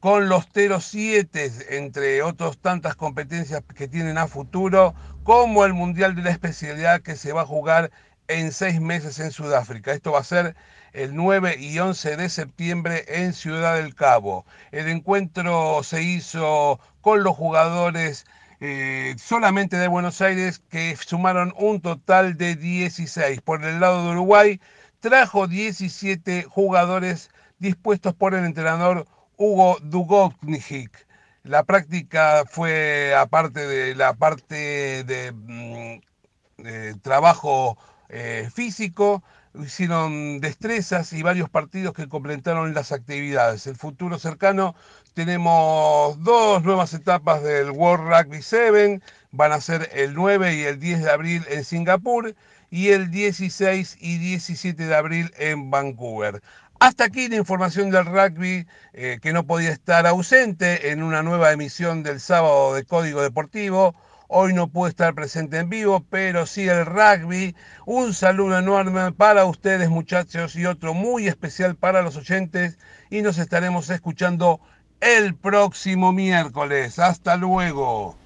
con 0.04 0.28
los 0.28 0.50
Tero 0.50 0.82
7, 0.82 1.78
entre 1.78 2.24
otras 2.24 2.58
tantas 2.58 2.94
competencias 2.94 3.64
que 3.74 3.88
tienen 3.88 4.18
a 4.18 4.28
futuro, 4.28 4.94
como 5.24 5.64
el 5.64 5.72
Mundial 5.72 6.14
de 6.14 6.24
la 6.24 6.32
Especialidad 6.32 7.02
que 7.02 7.16
se 7.16 7.32
va 7.32 7.44
a 7.44 7.46
jugar 7.46 7.90
en 8.28 8.52
seis 8.52 8.82
meses 8.82 9.18
en 9.20 9.32
Sudáfrica. 9.32 9.94
Esto 9.94 10.12
va 10.12 10.20
a 10.20 10.26
ser 10.26 10.58
el 10.92 11.16
9 11.16 11.56
y 11.58 11.80
11 11.80 12.18
de 12.18 12.28
septiembre 12.28 13.06
en 13.08 13.32
Ciudad 13.32 13.78
del 13.78 13.96
Cabo. 13.96 14.46
El 14.74 14.90
encuentro 14.90 15.82
se 15.84 16.04
hizo 16.04 16.82
con 17.00 17.24
los 17.24 17.38
jugadores 17.38 18.26
eh, 18.60 19.16
solamente 19.18 19.78
de 19.78 19.88
Buenos 19.88 20.20
Aires 20.20 20.62
que 20.70 20.98
sumaron 20.98 21.54
un 21.58 21.80
total 21.80 22.36
de 22.36 22.58
16. 22.58 23.40
Por 23.40 23.64
el 23.64 23.80
lado 23.80 24.04
de 24.04 24.12
Uruguay 24.12 24.60
trajo 25.00 25.48
17 25.48 26.44
jugadores 26.44 27.30
dispuestos 27.60 28.14
por 28.14 28.34
el 28.34 28.44
entrenador 28.44 29.08
Hugo 29.38 29.78
Dugovnik. 29.82 31.08
La 31.44 31.64
práctica 31.64 32.44
fue 32.50 33.14
aparte 33.16 33.68
de 33.68 33.96
la 33.96 34.14
parte 34.14 35.04
de, 35.04 35.32
mm, 35.34 36.64
de 36.64 36.94
trabajo 37.02 37.78
eh, 38.10 38.50
físico, 38.54 39.24
hicieron 39.56 40.40
destrezas 40.40 41.14
y 41.14 41.22
varios 41.24 41.50
partidos 41.50 41.94
que 41.94 42.08
completaron 42.08 42.74
las 42.74 42.92
actividades. 42.92 43.68
El 43.68 43.76
futuro 43.76 44.20
cercano 44.20 44.76
tenemos 45.14 46.22
dos 46.24 46.64
nuevas 46.64 46.94
etapas 46.94 47.44
del 47.44 47.72
World 47.72 48.08
Rugby 48.08 48.42
7, 48.42 49.02
van 49.32 49.52
a 49.52 49.62
ser 49.62 49.90
el 49.94 50.14
9 50.14 50.56
y 50.56 50.64
el 50.64 50.80
10 50.80 51.04
de 51.04 51.12
abril 51.12 51.44
en 51.50 51.64
Singapur 51.64 52.36
y 52.70 52.90
el 52.90 53.12
16 53.12 53.98
y 54.00 54.18
17 54.18 54.86
de 54.86 54.96
abril 54.96 55.32
en 55.38 55.70
Vancouver. 55.70 56.42
Hasta 56.84 57.06
aquí 57.06 57.30
la 57.30 57.38
información 57.38 57.92
del 57.92 58.06
rugby 58.06 58.68
eh, 58.92 59.18
que 59.22 59.32
no 59.32 59.48
podía 59.48 59.70
estar 59.70 60.06
ausente 60.06 60.92
en 60.92 61.02
una 61.02 61.24
nueva 61.24 61.54
emisión 61.54 62.04
del 62.04 62.20
sábado 62.20 62.74
de 62.74 62.84
Código 62.84 63.22
Deportivo. 63.22 63.96
Hoy 64.28 64.54
no 64.54 64.68
pude 64.68 64.90
estar 64.90 65.16
presente 65.16 65.60
en 65.60 65.70
vivo, 65.70 66.06
pero 66.10 66.46
sí 66.46 66.68
el 66.68 66.86
rugby. 66.86 67.56
Un 67.86 68.14
saludo 68.14 68.60
enorme 68.60 69.14
para 69.14 69.46
ustedes 69.46 69.90
muchachos 69.90 70.58
y 70.58 70.66
otro 70.66 70.94
muy 70.94 71.30
especial 71.30 71.78
para 71.78 72.02
los 72.02 72.18
oyentes. 72.18 72.78
Y 73.10 73.22
nos 73.22 73.38
estaremos 73.38 73.90
escuchando 73.90 74.60
el 75.00 75.36
próximo 75.36 76.12
miércoles. 76.12 77.00
Hasta 77.00 77.38
luego. 77.38 78.18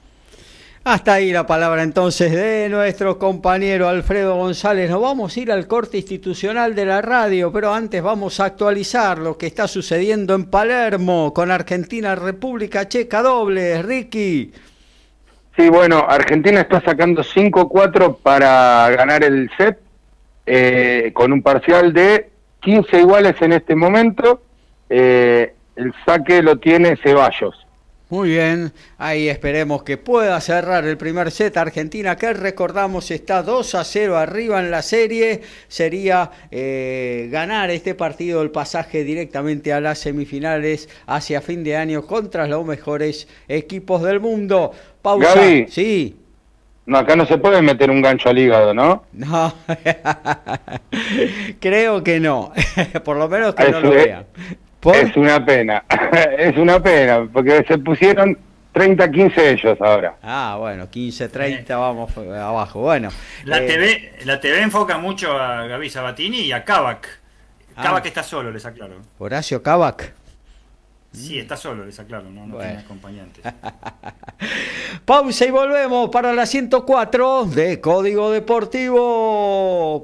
Hasta 0.89 1.15
ahí 1.15 1.33
la 1.33 1.45
palabra 1.45 1.83
entonces 1.83 2.31
de 2.31 2.69
nuestro 2.69 3.19
compañero 3.19 3.89
Alfredo 3.89 4.37
González. 4.37 4.89
Nos 4.89 5.01
vamos 5.01 5.35
a 5.35 5.39
ir 5.41 5.51
al 5.51 5.67
corte 5.67 5.97
institucional 5.97 6.75
de 6.75 6.85
la 6.85 7.01
radio, 7.01 7.51
pero 7.51 7.73
antes 7.73 8.01
vamos 8.01 8.39
a 8.39 8.45
actualizar 8.45 9.17
lo 9.17 9.37
que 9.37 9.47
está 9.47 9.67
sucediendo 9.67 10.33
en 10.33 10.45
Palermo 10.45 11.33
con 11.33 11.51
Argentina 11.51 12.15
República 12.15 12.87
Checa 12.87 13.21
doble. 13.21 13.83
Ricky. 13.83 14.53
Sí, 15.57 15.67
bueno, 15.67 16.05
Argentina 16.07 16.61
está 16.61 16.79
sacando 16.79 17.21
5-4 17.21 18.19
para 18.23 18.89
ganar 18.91 19.25
el 19.25 19.51
set 19.57 19.77
eh, 20.45 21.11
con 21.13 21.33
un 21.33 21.41
parcial 21.41 21.91
de 21.91 22.29
15 22.61 23.01
iguales 23.01 23.35
en 23.41 23.51
este 23.51 23.75
momento. 23.75 24.41
Eh, 24.89 25.53
el 25.75 25.93
saque 26.05 26.41
lo 26.41 26.55
tiene 26.59 26.95
Ceballos. 26.95 27.66
Muy 28.09 28.29
bien, 28.29 28.71
ahí 28.97 29.27
esperemos 29.27 29.83
que 29.83 29.97
pueda 29.97 30.39
cerrar 30.39 30.85
el 30.85 30.95
primer 30.95 31.29
set. 31.29 31.57
Argentina, 31.57 32.15
que 32.15 32.31
recordamos 32.31 33.11
está 33.11 33.43
2 33.43 33.75
a 33.75 33.83
0 33.83 34.17
arriba 34.17 34.61
en 34.61 34.71
la 34.71 34.81
serie, 34.81 35.41
sería 35.67 36.31
eh, 36.49 37.27
ganar 37.29 37.69
este 37.69 37.95
partido, 37.95 38.41
el 38.41 38.51
pasaje 38.51 39.03
directamente 39.03 39.73
a 39.73 39.81
las 39.81 39.99
semifinales 39.99 40.87
hacia 41.05 41.41
fin 41.41 41.65
de 41.65 41.75
año 41.75 42.07
contra 42.07 42.47
los 42.47 42.65
mejores 42.65 43.27
equipos 43.49 44.01
del 44.03 44.21
mundo. 44.21 44.71
Pausa. 45.01 45.33
sí. 45.67 46.15
No, 46.85 46.99
acá 46.99 47.17
no 47.17 47.25
se 47.25 47.37
puede 47.37 47.61
meter 47.61 47.91
un 47.91 48.01
gancho 48.01 48.29
al 48.29 48.37
hígado, 48.37 48.73
¿no? 48.73 49.03
No, 49.11 49.53
creo 51.59 52.01
que 52.01 52.21
no, 52.21 52.53
por 53.03 53.17
lo 53.17 53.27
menos 53.27 53.53
que 53.55 53.69
no 53.69 53.81
lo 53.81 53.89
vean. 53.89 54.25
Es 54.93 55.15
una 55.17 55.43
pena, 55.45 55.83
es 56.37 56.57
una 56.57 56.81
pena, 56.81 57.27
porque 57.31 57.63
se 57.67 57.77
pusieron 57.77 58.37
30-15 58.73 59.37
ellos 59.37 59.81
ahora. 59.81 60.15
Ah, 60.21 60.55
bueno, 60.59 60.87
15-30 60.89 61.67
vamos 61.69 62.15
abajo. 62.17 62.81
Bueno, 62.81 63.09
la, 63.43 63.61
eh, 63.61 63.67
TV, 63.67 64.13
la 64.25 64.39
TV 64.39 64.61
enfoca 64.61 64.97
mucho 64.97 65.31
a 65.31 65.65
Gaby 65.67 65.89
Sabatini 65.89 66.41
y 66.41 66.51
a 66.51 66.63
Kavak. 66.63 67.19
Ah. 67.75 68.01
está 68.03 68.23
solo, 68.23 68.51
les 68.51 68.65
aclaro. 68.65 68.95
Horacio 69.19 69.61
Kavak. 69.61 70.13
Sí, 71.11 71.39
está 71.39 71.57
solo, 71.57 71.85
les 71.85 71.99
aclaro, 71.99 72.29
no, 72.29 72.45
no 72.45 72.57
tiene 72.57 72.77
acompañantes. 72.77 73.43
Pausa 75.05 75.45
y 75.45 75.51
volvemos 75.51 76.09
para 76.09 76.33
la 76.33 76.45
104 76.45 77.45
de 77.45 77.81
Código 77.81 78.31
Deportivo. 78.31 80.03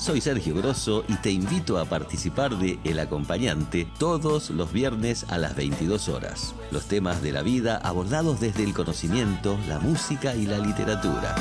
Soy 0.00 0.20
Sergio 0.22 0.54
Grosso 0.54 1.04
y 1.08 1.14
te 1.16 1.30
invito 1.30 1.78
a 1.78 1.84
participar 1.84 2.56
de 2.56 2.78
El 2.84 2.98
Acompañante 2.98 3.86
todos 3.98 4.48
los 4.50 4.72
viernes 4.72 5.26
a 5.28 5.36
las 5.36 5.54
22 5.54 6.08
horas. 6.08 6.54
Los 6.70 6.86
temas 6.86 7.20
de 7.20 7.32
la 7.32 7.42
vida 7.42 7.76
abordados 7.76 8.40
desde 8.40 8.64
el 8.64 8.72
conocimiento, 8.72 9.58
la 9.68 9.78
música 9.78 10.34
y 10.34 10.46
la 10.46 10.58
literatura. 10.58 11.34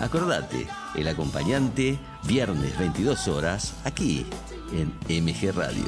Acordate, 0.00 0.68
El 0.94 1.08
Acompañante, 1.08 1.98
viernes 2.24 2.78
22 2.78 3.26
horas, 3.26 3.74
aquí 3.84 4.24
en 4.72 4.92
MG 5.24 5.52
Radio. 5.52 5.84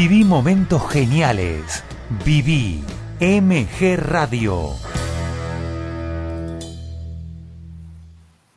Viví 0.00 0.22
momentos 0.22 0.88
geniales. 0.92 1.82
Viví 2.24 2.84
MG 3.18 3.96
Radio. 3.96 4.74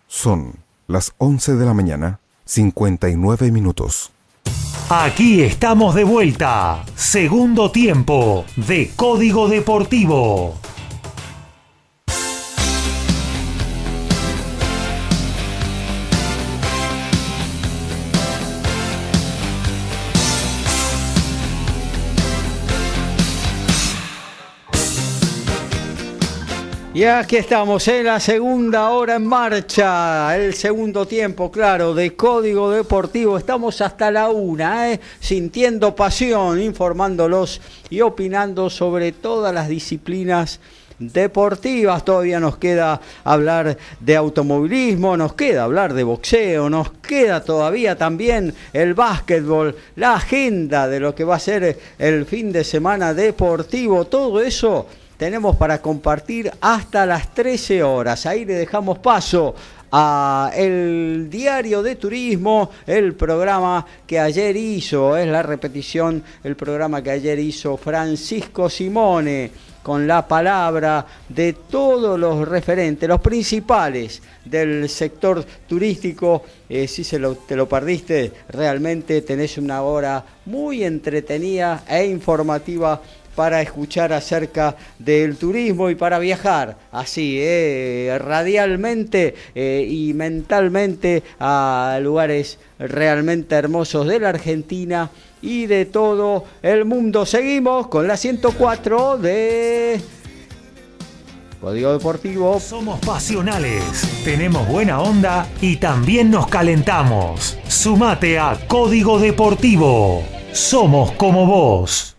Son 0.07 0.53
las 0.85 1.15
11 1.17 1.55
de 1.55 1.65
la 1.65 1.73
mañana, 1.73 2.19
59 2.45 3.51
minutos. 3.51 4.11
Aquí 4.91 5.41
estamos 5.41 5.95
de 5.95 6.03
vuelta. 6.03 6.85
Segundo 6.93 7.71
tiempo 7.71 8.45
de 8.55 8.91
Código 8.95 9.49
Deportivo. 9.49 10.60
Y 26.93 27.05
aquí 27.05 27.37
estamos 27.37 27.87
en 27.87 28.03
la 28.03 28.19
segunda 28.19 28.89
hora 28.89 29.15
en 29.15 29.25
marcha, 29.25 30.35
el 30.35 30.53
segundo 30.53 31.05
tiempo, 31.05 31.49
claro, 31.49 31.93
de 31.93 32.17
Código 32.17 32.69
Deportivo. 32.69 33.37
Estamos 33.37 33.79
hasta 33.79 34.11
la 34.11 34.27
una, 34.27 34.91
¿eh? 34.91 34.99
sintiendo 35.21 35.95
pasión, 35.95 36.59
informándolos 36.59 37.61
y 37.89 38.01
opinando 38.01 38.69
sobre 38.69 39.13
todas 39.13 39.53
las 39.53 39.69
disciplinas 39.69 40.59
deportivas. 40.99 42.03
Todavía 42.03 42.41
nos 42.41 42.57
queda 42.57 42.99
hablar 43.23 43.77
de 44.01 44.15
automovilismo, 44.17 45.15
nos 45.15 45.31
queda 45.31 45.63
hablar 45.63 45.93
de 45.93 46.03
boxeo, 46.03 46.69
nos 46.69 46.91
queda 46.91 47.41
todavía 47.41 47.97
también 47.97 48.53
el 48.73 48.95
básquetbol, 48.95 49.77
la 49.95 50.15
agenda 50.15 50.89
de 50.89 50.99
lo 50.99 51.15
que 51.15 51.23
va 51.23 51.37
a 51.37 51.39
ser 51.39 51.79
el 51.97 52.25
fin 52.25 52.51
de 52.51 52.65
semana 52.65 53.13
deportivo, 53.13 54.03
todo 54.03 54.41
eso 54.41 54.87
tenemos 55.21 55.55
para 55.55 55.79
compartir 55.83 56.51
hasta 56.61 57.05
las 57.05 57.31
13 57.35 57.83
horas. 57.83 58.25
Ahí 58.25 58.43
le 58.43 58.55
dejamos 58.55 58.97
paso 58.97 59.53
a 59.91 60.51
el 60.55 61.27
diario 61.29 61.83
de 61.83 61.95
turismo, 61.95 62.71
el 62.87 63.13
programa 63.13 63.85
que 64.07 64.19
ayer 64.19 64.57
hizo, 64.57 65.15
es 65.15 65.27
la 65.27 65.43
repetición, 65.43 66.23
el 66.43 66.55
programa 66.55 67.03
que 67.03 67.11
ayer 67.11 67.37
hizo 67.37 67.77
Francisco 67.77 68.67
Simone 68.67 69.51
con 69.83 70.07
la 70.07 70.27
palabra 70.27 71.05
de 71.29 71.53
todos 71.53 72.19
los 72.19 72.47
referentes, 72.47 73.07
los 73.07 73.21
principales 73.21 74.23
del 74.43 74.89
sector 74.89 75.45
turístico. 75.67 76.43
Eh, 76.67 76.87
si 76.87 77.03
se 77.03 77.19
lo, 77.19 77.35
te 77.35 77.55
lo 77.55 77.69
perdiste, 77.69 78.31
realmente 78.49 79.21
tenés 79.21 79.59
una 79.59 79.83
hora 79.83 80.23
muy 80.45 80.83
entretenida 80.83 81.83
e 81.87 82.05
informativa 82.05 82.99
para 83.35 83.61
escuchar 83.61 84.13
acerca 84.13 84.75
del 84.99 85.37
turismo 85.37 85.89
y 85.89 85.95
para 85.95 86.19
viajar 86.19 86.77
así, 86.91 87.37
eh, 87.39 88.17
radialmente 88.19 89.35
eh, 89.55 89.85
y 89.89 90.13
mentalmente 90.13 91.23
a 91.39 91.99
lugares 92.01 92.59
realmente 92.79 93.55
hermosos 93.55 94.07
de 94.07 94.19
la 94.19 94.29
Argentina 94.29 95.09
y 95.41 95.65
de 95.65 95.85
todo 95.85 96.45
el 96.61 96.85
mundo. 96.85 97.25
Seguimos 97.25 97.87
con 97.87 98.07
la 98.07 98.17
104 98.17 99.17
de 99.17 99.99
Código 101.59 101.93
Deportivo. 101.93 102.59
Somos 102.59 102.99
pasionales, 102.99 103.83
tenemos 104.23 104.67
buena 104.67 104.99
onda 105.01 105.47
y 105.61 105.77
también 105.77 106.31
nos 106.31 106.47
calentamos. 106.47 107.57
Sumate 107.67 108.39
a 108.39 108.57
Código 108.67 109.19
Deportivo. 109.19 110.23
Somos 110.53 111.11
como 111.13 111.45
vos. 111.45 112.10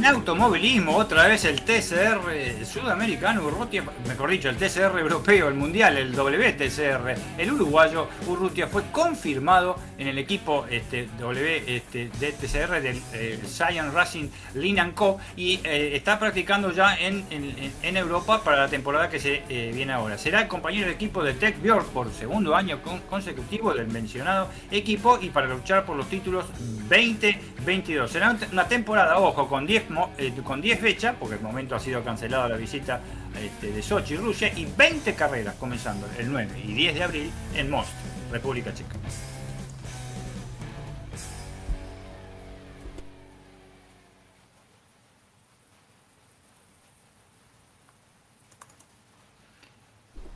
En 0.00 0.06
automovilismo, 0.06 0.96
otra 0.96 1.28
vez 1.28 1.44
el 1.44 1.60
TCR 1.60 2.64
sudamericano, 2.64 3.44
Urrutia, 3.44 3.84
mejor 4.08 4.30
dicho, 4.30 4.48
el 4.48 4.56
TCR 4.56 4.98
europeo, 4.98 5.48
el 5.48 5.54
mundial, 5.54 5.98
el 5.98 6.12
WTCR, 6.14 7.14
el 7.36 7.52
uruguayo 7.52 8.08
Urrutia 8.26 8.66
fue 8.66 8.84
confirmado 8.90 9.76
en 9.98 10.08
el 10.08 10.16
equipo 10.16 10.64
este, 10.70 11.06
W 11.18 11.64
este, 11.66 12.08
de 12.18 12.32
TCR 12.32 12.80
del 12.80 13.02
eh, 13.12 13.40
Science 13.44 13.90
Racing 13.90 14.28
Linan 14.54 14.92
Co. 14.92 15.18
y 15.36 15.60
eh, 15.64 15.94
está 15.94 16.18
practicando 16.18 16.72
ya 16.72 16.96
en, 16.96 17.20
Europa 17.82 18.42
para 18.42 18.56
la 18.56 18.68
temporada 18.68 19.10
que 19.10 19.18
se 19.18 19.42
eh, 19.50 19.70
viene 19.74 19.92
ahora. 19.92 20.16
Será 20.16 20.40
el 20.40 20.48
compañero 20.48 20.86
de 20.86 20.94
equipo 20.94 21.22
de 21.22 21.34
Tech 21.34 21.60
Björk 21.60 21.88
por 21.88 22.10
segundo 22.12 22.56
año 22.56 22.80
consecutivo 23.10 23.74
del 23.74 23.88
mencionado 23.88 24.48
equipo 24.70 25.18
y 25.20 25.28
para 25.28 25.48
luchar 25.48 25.84
por 25.84 25.96
los 25.96 26.08
títulos 26.08 26.46
2022. 26.88 28.10
Será 28.10 28.34
una 28.50 28.66
temporada, 28.66 29.18
ojo, 29.18 29.46
con 29.46 29.66
10 29.66 29.89
eh, 30.18 30.32
con 30.42 30.60
10 30.60 30.80
fechas, 30.80 31.16
porque 31.18 31.36
el 31.36 31.40
momento 31.40 31.74
ha 31.74 31.80
sido 31.80 32.02
cancelada 32.02 32.48
la 32.48 32.56
visita 32.56 33.00
este, 33.40 33.72
de 33.72 33.82
Sochi, 33.82 34.16
Rusia, 34.16 34.52
y 34.56 34.66
20 34.66 35.14
carreras 35.14 35.54
comenzando 35.56 36.06
el 36.18 36.30
9 36.30 36.62
y 36.64 36.72
10 36.74 36.94
de 36.94 37.02
abril 37.02 37.30
en 37.54 37.70
Most, 37.70 37.90
República 38.30 38.72
Checa. 38.74 38.96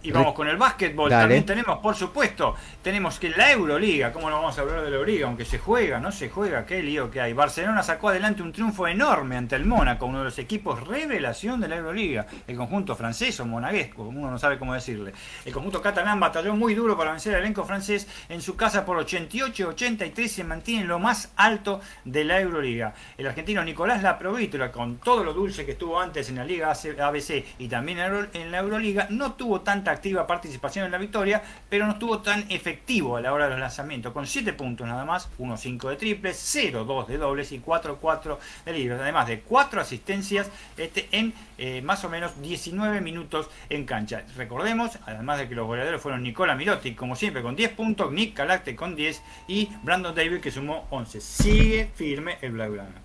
Y 0.04 0.12
vamos 0.12 0.34
con 0.34 0.46
el 0.48 0.58
básquetbol. 0.58 1.08
También 1.08 1.46
tenemos, 1.46 1.78
por 1.78 1.96
supuesto, 1.96 2.54
tenemos 2.82 3.18
que 3.18 3.30
la 3.30 3.50
Euroliga, 3.50 4.12
¿cómo 4.12 4.28
no 4.28 4.36
vamos 4.36 4.58
a 4.58 4.60
hablar 4.60 4.82
de 4.82 4.90
la 4.90 4.96
Euroliga? 4.96 5.26
Aunque 5.26 5.46
se 5.46 5.58
juega, 5.58 5.98
no 5.98 6.12
se 6.12 6.28
juega, 6.28 6.66
qué 6.66 6.82
lío 6.82 7.10
que 7.10 7.22
hay. 7.22 7.32
Barcelona 7.32 7.82
sacó 7.82 8.10
adelante 8.10 8.42
un 8.42 8.52
triunfo 8.52 8.86
enorme 8.86 9.38
ante 9.38 9.56
el 9.56 9.64
Mónaco, 9.64 10.04
uno 10.04 10.18
de 10.18 10.24
los 10.24 10.38
equipos 10.38 10.86
revelación 10.86 11.58
de 11.58 11.68
la 11.68 11.76
Euroliga. 11.76 12.26
El 12.46 12.54
conjunto 12.56 12.94
francés 12.94 13.40
o 13.40 13.46
monaguesco, 13.46 14.02
uno 14.02 14.30
no 14.30 14.38
sabe 14.38 14.58
cómo 14.58 14.74
decirle. 14.74 15.14
El 15.42 15.54
conjunto 15.54 15.80
catalán 15.80 16.20
batalló 16.20 16.54
muy 16.54 16.74
duro 16.74 16.98
para 16.98 17.12
vencer 17.12 17.34
al 17.34 17.40
elenco 17.40 17.64
francés 17.64 18.06
en 18.28 18.42
su 18.42 18.56
casa 18.56 18.84
por 18.84 18.98
88-83 18.98 20.28
se 20.28 20.44
mantiene 20.44 20.82
en 20.82 20.88
lo 20.88 20.98
más 20.98 21.32
alto 21.36 21.80
de 22.04 22.24
la 22.24 22.40
Euroliga. 22.40 22.92
El 23.16 23.26
argentino 23.26 23.64
Nicolás 23.64 24.02
Laprovítola, 24.02 24.70
con 24.70 24.98
todo 24.98 25.24
lo 25.24 25.32
dulce 25.32 25.64
que 25.64 25.72
estuvo 25.72 25.98
antes 25.98 26.28
en 26.28 26.36
la 26.36 26.44
Liga 26.44 26.70
ABC 26.70 27.44
y 27.58 27.68
también 27.68 28.00
en 28.34 28.52
la 28.52 28.58
Euroliga, 28.58 29.06
no 29.08 29.32
tuvo 29.32 29.62
tanta 29.62 29.93
activa 29.94 30.26
participación 30.26 30.84
en 30.84 30.92
la 30.92 30.98
victoria, 30.98 31.42
pero 31.68 31.86
no 31.86 31.92
estuvo 31.92 32.20
tan 32.20 32.44
efectivo 32.50 33.16
a 33.16 33.20
la 33.20 33.32
hora 33.32 33.44
de 33.44 33.52
los 33.52 33.60
lanzamientos, 33.60 34.12
con 34.12 34.26
7 34.26 34.52
puntos 34.52 34.86
nada 34.86 35.04
más, 35.04 35.28
1-5 35.38 35.88
de 35.88 35.96
triples, 35.96 36.54
0-2 36.54 37.06
de 37.06 37.18
dobles 37.18 37.52
y 37.52 37.60
4-4 37.60 38.38
de 38.64 38.72
libres, 38.72 39.00
además 39.00 39.26
de 39.26 39.40
4 39.40 39.80
asistencias 39.80 40.50
este, 40.76 41.08
en 41.12 41.34
eh, 41.58 41.82
más 41.82 42.04
o 42.04 42.08
menos 42.08 42.40
19 42.40 43.00
minutos 43.00 43.48
en 43.70 43.84
cancha. 43.84 44.24
Recordemos, 44.36 44.98
además 45.06 45.38
de 45.38 45.48
que 45.48 45.54
los 45.54 45.66
goleadores 45.66 46.00
fueron 46.00 46.22
Nicola 46.22 46.54
Mirotti, 46.54 46.94
como 46.94 47.16
siempre, 47.16 47.42
con 47.42 47.56
10 47.56 47.72
puntos, 47.72 48.12
Nick 48.12 48.34
Calacte 48.34 48.76
con 48.76 48.94
10 48.94 49.22
y 49.48 49.70
Brandon 49.82 50.14
David 50.14 50.40
que 50.40 50.50
sumó 50.50 50.86
11. 50.90 51.20
Sigue 51.20 51.90
firme 51.94 52.38
el 52.40 52.52
Blaugrana. 52.52 53.00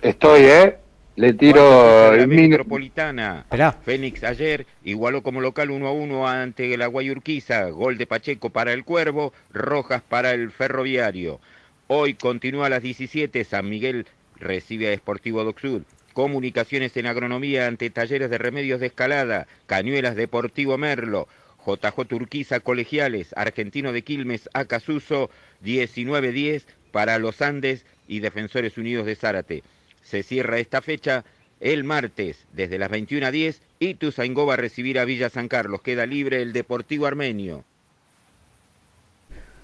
Estoy, 0.00 0.42
¿eh? 0.42 0.78
Le 1.14 1.34
tiro 1.34 2.14
el 2.14 2.26
Metropolitana. 2.26 3.44
Fénix 3.84 4.24
ayer 4.24 4.64
igualó 4.82 5.22
como 5.22 5.42
local 5.42 5.70
1 5.70 5.86
a 5.86 5.92
1 5.92 6.26
ante 6.26 6.74
la 6.78 6.86
Guayurquiza. 6.86 7.68
Gol 7.68 7.98
de 7.98 8.06
Pacheco 8.06 8.48
para 8.48 8.72
el 8.72 8.82
Cuervo, 8.82 9.34
Rojas 9.52 10.02
para 10.02 10.30
el 10.30 10.50
Ferroviario. 10.52 11.38
Hoy 11.86 12.14
continúa 12.14 12.66
a 12.66 12.70
las 12.70 12.82
17. 12.82 13.44
San 13.44 13.68
Miguel 13.68 14.06
recibe 14.40 14.88
a 14.88 14.92
Esportivo 14.94 15.44
Docsud. 15.44 15.82
Comunicaciones 16.14 16.96
en 16.96 17.06
agronomía 17.06 17.66
ante 17.66 17.90
talleres 17.90 18.30
de 18.30 18.38
remedios 18.38 18.80
de 18.80 18.86
escalada. 18.86 19.46
Cañuelas 19.66 20.16
Deportivo 20.16 20.78
Merlo. 20.78 21.28
JJ 21.66 22.06
Turquiza 22.06 22.60
Colegiales. 22.60 23.34
Argentino 23.36 23.92
de 23.92 24.00
Quilmes 24.00 24.48
Acasuso. 24.54 25.28
19-10 25.62 26.62
para 26.90 27.18
los 27.18 27.42
Andes 27.42 27.84
y 28.08 28.20
Defensores 28.20 28.78
Unidos 28.78 29.04
de 29.04 29.14
Zárate. 29.14 29.62
Se 30.02 30.22
cierra 30.22 30.58
esta 30.58 30.82
fecha 30.82 31.24
el 31.60 31.84
martes 31.84 32.44
desde 32.52 32.78
las 32.78 32.90
21 32.90 33.26
a 33.26 33.30
10. 33.30 33.60
Ituzaingó 33.78 34.46
va 34.46 34.54
a 34.54 34.58
recibir 34.58 34.98
a 34.98 35.04
Villa 35.04 35.30
San 35.30 35.48
Carlos. 35.48 35.80
Queda 35.82 36.06
libre 36.06 36.42
el 36.42 36.52
Deportivo 36.52 37.06
Armenio. 37.06 37.64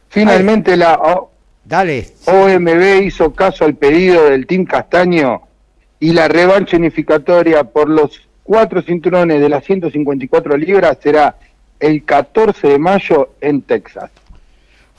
Finalmente 0.09 0.77
la 0.77 0.99
Dale. 1.65 2.07
OMB 2.25 3.03
hizo 3.03 3.35
caso 3.35 3.67
al 3.67 3.75
pedido 3.75 4.31
del 4.31 4.47
Team 4.47 4.65
Castaño 4.65 5.43
y 6.01 6.13
la 6.13 6.27
revancha 6.27 6.79
unificatoria 6.79 7.65
por 7.65 7.91
los 7.91 8.23
cuatro 8.43 8.81
cinturones 8.81 9.39
de 9.39 9.49
las 9.51 9.65
154 9.65 10.57
libras 10.57 10.97
será 11.03 11.37
el 11.79 12.05
14 12.05 12.69
de 12.69 12.79
mayo 12.79 13.35
en 13.43 13.61
Texas. 13.61 14.11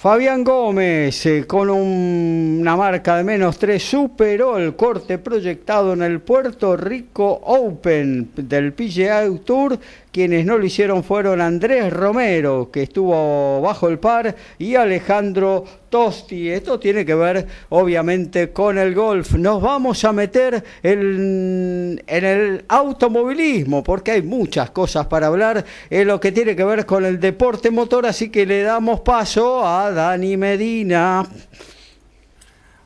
Fabián 0.02 0.46
Gómez, 0.46 1.26
eh, 1.26 1.46
con 1.46 1.70
una 1.70 2.78
marca 2.78 3.18
de 3.18 3.26
menos 3.26 3.58
3, 3.60 3.84
superó 3.84 4.58
el 4.58 4.78
corte 4.78 5.18
proyectado 5.18 5.92
en 5.92 6.02
el 6.04 6.22
Puerto 6.22 6.78
Rico 6.78 7.26
Open 7.44 8.30
del 8.38 8.72
PGA 8.72 9.28
Tour 9.44 9.78
quienes 10.12 10.46
no 10.46 10.58
lo 10.58 10.66
hicieron 10.66 11.04
fueron 11.04 11.42
Andrés 11.42 11.92
Romero, 11.94 12.70
que 12.72 12.84
estuvo 12.84 13.62
bajo 13.62 13.88
el 13.88 14.00
par, 14.00 14.36
y 14.58 14.76
Alejandro 14.76 15.66
Tosti. 15.90 16.50
Esto 16.50 16.80
tiene 16.80 17.06
que 17.06 17.16
ver, 17.16 17.46
obviamente, 17.70 18.50
con 18.50 18.78
el 18.78 18.96
golf. 18.96 19.34
Nos 19.34 19.62
vamos 19.62 20.04
a 20.06 20.14
meter 20.14 20.64
en, 20.82 22.02
el 22.08 22.66
automovilismo, 22.68 23.84
porque 23.84 24.12
hay 24.12 24.22
muchas 24.22 24.72
cosas 24.72 25.06
para 25.08 25.28
hablar 25.28 25.64
en 25.90 26.08
lo 26.08 26.20
que 26.20 26.32
tiene 26.32 26.56
que 26.56 26.64
ver 26.64 26.86
con 26.86 27.06
el 27.06 27.20
deporte 27.20 27.70
motor, 27.70 28.06
así 28.06 28.30
que 28.30 28.46
le 28.46 28.64
damos 28.64 29.02
paso 29.02 29.66
a 29.66 29.92
Dani 29.92 30.38
Medina. 30.38 31.28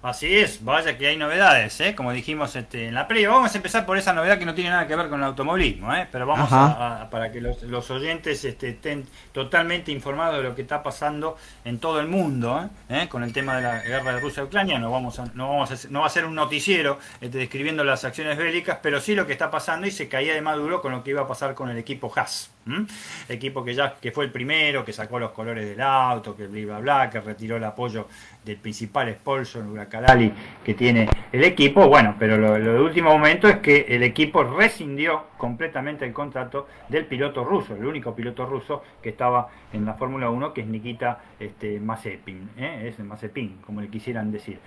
Así 0.04 0.36
es, 0.36 0.66
vaya 0.66 0.98
que 0.98 1.08
hay 1.08 1.16
novedades, 1.16 1.80
¿eh? 1.80 1.96
como 1.96 2.12
dijimos 2.12 2.54
este, 2.58 2.90
en 2.90 2.94
la 2.94 3.08
previa. 3.08 3.30
Vamos 3.30 3.54
a 3.54 3.58
empezar 3.58 3.86
por 3.86 3.98
esa 3.98 4.12
novedad 4.12 4.38
que 4.38 4.46
no 4.46 4.54
tiene 4.54 4.70
nada 4.70 4.86
que 4.86 4.98
ver 4.98 5.08
con 5.08 5.22
el 5.22 5.26
automovilismo, 5.28 5.96
¿eh? 5.96 6.10
pero 6.12 6.28
vamos 6.28 6.50
a, 6.52 7.08
para 7.10 7.32
que 7.32 7.40
los, 7.40 7.90
oyentes 7.90 8.44
este, 8.44 8.72
estén 8.72 9.08
totalmente 9.32 9.94
informados 9.94 10.40
de 10.40 10.44
lo 10.44 10.56
que 10.56 10.62
está 10.62 10.84
pasando 10.84 11.38
en 11.64 11.80
todo 11.80 12.02
el 12.02 12.08
mundo, 12.08 12.70
¿eh? 12.90 13.08
con 13.08 13.24
el 13.24 13.32
tema 13.32 13.56
de 13.56 13.62
la 13.62 13.80
guerra 13.82 14.16
de 14.16 14.20
Rusia-Ucrania. 14.20 14.78
No, 14.78 14.92
vamos 14.92 15.22
no, 15.36 15.48
vamos 15.48 15.90
no 15.90 16.02
va 16.02 16.08
a 16.08 16.10
ser 16.10 16.26
un 16.26 16.36
noticiero 16.36 17.00
este, 17.22 17.38
describiendo 17.38 17.86
las 17.86 18.04
acciones 18.04 18.38
bélicas, 18.38 18.80
pero 18.84 19.00
sí 19.00 19.16
lo 19.16 19.26
que 19.26 19.32
está 19.32 19.50
pasando 19.50 19.88
y 19.88 19.92
se 19.92 20.10
caía 20.10 20.34
de 20.34 20.42
Maduro 20.42 20.82
con 20.82 20.92
lo 20.92 21.02
que 21.02 21.12
iba 21.12 21.22
a 21.22 21.28
pasar 21.30 21.56
con 21.56 21.70
el 21.70 21.78
equipo 21.78 22.12
Haas. 22.14 22.53
Equipo 23.28 23.64
que 23.64 23.74
ya 23.74 23.96
que 23.96 24.12
fue 24.12 24.26
el 24.26 24.32
primero, 24.32 24.86
que 24.86 24.94
sacó 24.94 25.20
los 25.20 25.32
colores 25.32 25.68
del 25.68 25.82
auto, 25.82 26.36
que 26.36 26.48
bla, 26.48 26.80
bla, 26.80 27.10
que 27.10 27.20
retiró 27.20 27.58
el 27.58 27.64
apoyo 27.64 28.08
del 28.44 28.58
principal 28.58 29.14
sponsor, 29.14 29.66
Huracalali, 29.66 30.32
que 30.64 30.74
tiene 30.74 31.10
el 31.32 31.44
equipo. 31.44 31.88
Bueno, 31.88 32.16
pero 32.18 32.38
lo, 32.38 32.54
de 32.54 32.80
último 32.80 33.10
momento 33.10 33.48
es 33.50 33.58
que 33.58 33.86
el 33.90 34.04
equipo 34.04 34.44
rescindió 34.44 35.26
completamente 35.38 36.06
el 36.06 36.14
contrato 36.14 36.68
del 36.88 37.06
piloto 37.06 37.44
ruso, 37.44 37.76
el 37.76 37.86
único 37.86 38.16
piloto 38.16 38.46
ruso 38.46 38.84
que 39.02 39.10
estaba 39.10 39.50
en 39.74 39.86
la 39.86 39.96
Fórmula 39.96 40.30
1, 40.30 40.54
que 40.54 40.62
es 40.62 40.68
Nikita 40.68 41.20
este, 41.40 41.76
¿eh? 41.76 42.88
es 42.88 43.00
Mazepin, 43.00 43.58
como 43.66 43.82
le 43.82 43.90
quisieran 43.90 44.32
decir. 44.32 44.60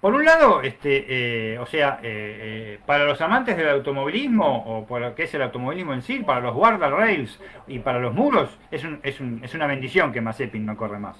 Por 0.00 0.14
un 0.14 0.24
lado, 0.24 0.62
este, 0.62 1.52
eh, 1.52 1.58
o 1.58 1.66
sea, 1.66 1.98
eh, 2.02 2.38
eh, 2.40 2.78
para 2.86 3.04
los 3.04 3.20
amantes 3.20 3.54
del 3.54 3.68
automovilismo, 3.68 4.64
o 4.66 4.86
por 4.86 5.02
lo 5.02 5.14
que 5.14 5.24
es 5.24 5.34
el 5.34 5.42
automovilismo 5.42 5.92
en 5.92 6.00
sí, 6.00 6.20
para 6.20 6.40
los 6.40 6.54
guardrails 6.54 7.38
y 7.66 7.80
para 7.80 7.98
los 7.98 8.14
muros, 8.14 8.48
es, 8.70 8.82
un, 8.82 8.98
es, 9.02 9.20
un, 9.20 9.42
es 9.44 9.52
una 9.52 9.66
bendición 9.66 10.10
que 10.10 10.22
Mazepin 10.22 10.64
no 10.64 10.74
corre 10.74 10.98
más. 10.98 11.16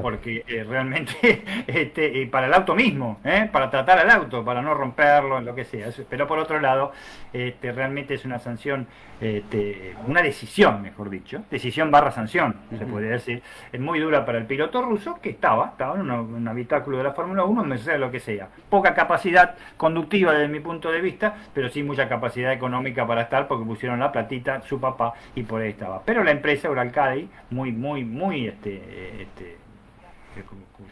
Porque 0.00 0.44
realmente, 0.66 1.44
este, 1.66 2.26
para 2.28 2.46
el 2.46 2.54
auto 2.54 2.74
mismo, 2.74 3.20
para 3.52 3.68
tratar 3.68 3.98
al 3.98 4.10
auto, 4.10 4.42
para 4.42 4.62
no 4.62 4.72
romperlo, 4.72 5.38
lo 5.42 5.54
que 5.54 5.66
sea. 5.66 5.90
Pero 6.08 6.26
por 6.26 6.38
otro 6.38 6.58
lado, 6.58 6.92
este, 7.34 7.72
realmente 7.72 8.14
es 8.14 8.24
una 8.24 8.38
sanción, 8.38 8.86
este, 9.20 9.94
una 10.06 10.22
decisión, 10.22 10.82
mejor 10.82 11.08
dicho, 11.10 11.42
decisión 11.50 11.90
barra 11.90 12.12
sanción, 12.12 12.56
se 12.78 12.86
puede 12.86 13.08
decir, 13.08 13.42
es 13.72 13.80
muy 13.80 14.00
dura 14.00 14.24
para 14.24 14.38
el 14.38 14.44
piloto 14.44 14.82
ruso 14.82 15.18
que 15.20 15.30
estaba, 15.30 15.68
estaba 15.68 15.98
en 15.98 16.10
un, 16.10 16.48
habitáculo 16.48 16.98
de 16.98 17.04
la 17.04 17.12
Fórmula 17.12 17.44
1, 17.44 17.62
no 17.62 17.78
sé 17.78 17.98
lo 17.98 18.10
que 18.10 18.21
sea. 18.24 18.48
Poca 18.68 18.94
capacidad 18.94 19.54
conductiva 19.76 20.32
desde 20.32 20.48
mi 20.48 20.60
punto 20.60 20.90
de 20.90 21.00
vista, 21.00 21.34
pero 21.54 21.68
sí 21.68 21.82
mucha 21.82 22.08
capacidad 22.08 22.52
económica 22.52 23.06
para 23.06 23.22
estar 23.22 23.48
porque 23.48 23.64
pusieron 23.64 24.00
la 24.00 24.12
platita 24.12 24.62
su 24.62 24.80
papá 24.80 25.14
y 25.34 25.42
por 25.42 25.62
ahí 25.62 25.70
estaba. 25.70 26.02
Pero 26.04 26.24
la 26.24 26.30
empresa 26.30 26.70
Uralcadi, 26.70 27.28
muy, 27.50 27.72
muy, 27.72 28.04
muy 28.04 28.46
este, 28.46 29.22
este 29.22 29.62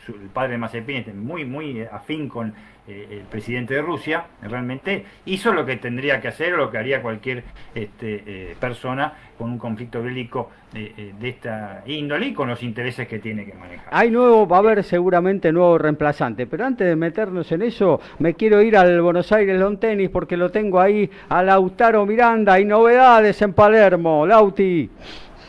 el 0.09 0.28
padre 0.33 0.53
de 0.53 0.59
Mazepin 0.59 0.97
es 0.97 1.14
muy, 1.14 1.45
muy 1.45 1.83
afín 1.83 2.28
con 2.28 2.49
eh, 2.49 2.53
el 2.89 3.22
presidente 3.31 3.74
de 3.74 3.83
Rusia, 3.83 4.24
realmente 4.43 5.05
hizo 5.26 5.53
lo 5.53 5.64
que 5.64 5.76
tendría 5.76 6.20
que 6.20 6.28
hacer 6.28 6.55
o 6.55 6.57
lo 6.57 6.70
que 6.70 6.78
haría 6.78 7.03
cualquier 7.03 7.45
este, 7.74 8.22
eh, 8.26 8.57
persona 8.59 9.12
con 9.39 9.51
un 9.51 9.59
conflicto 9.59 10.03
bélico 10.03 10.51
eh, 10.74 10.93
eh, 10.97 11.12
de 11.18 11.28
esta 11.31 11.83
índole 11.87 12.26
y 12.26 12.35
con 12.35 12.49
los 12.49 12.62
intereses 12.62 13.09
que 13.09 13.18
tiene 13.18 13.47
que 13.47 13.55
manejar. 13.55 13.89
Hay 13.91 14.11
nuevo, 14.11 14.47
va 14.47 14.57
a 14.57 14.61
haber 14.61 14.85
seguramente 14.85 15.51
nuevo 15.51 15.78
reemplazante, 15.78 16.47
pero 16.47 16.66
antes 16.66 16.87
de 16.87 16.95
meternos 16.95 17.51
en 17.51 17.62
eso, 17.62 18.01
me 18.18 18.35
quiero 18.35 18.61
ir 18.61 18.76
al 18.76 19.01
Buenos 19.01 19.33
Aires 19.33 19.59
Lawn 19.59 19.78
Tennis 19.78 20.11
porque 20.11 20.37
lo 20.37 20.51
tengo 20.51 20.78
ahí 20.78 21.11
a 21.28 21.43
Lautaro 21.43 22.05
Miranda. 22.05 22.55
Hay 22.55 22.64
novedades 22.64 23.41
en 23.41 23.55
Palermo, 23.55 24.26
Lauti. 24.26 24.91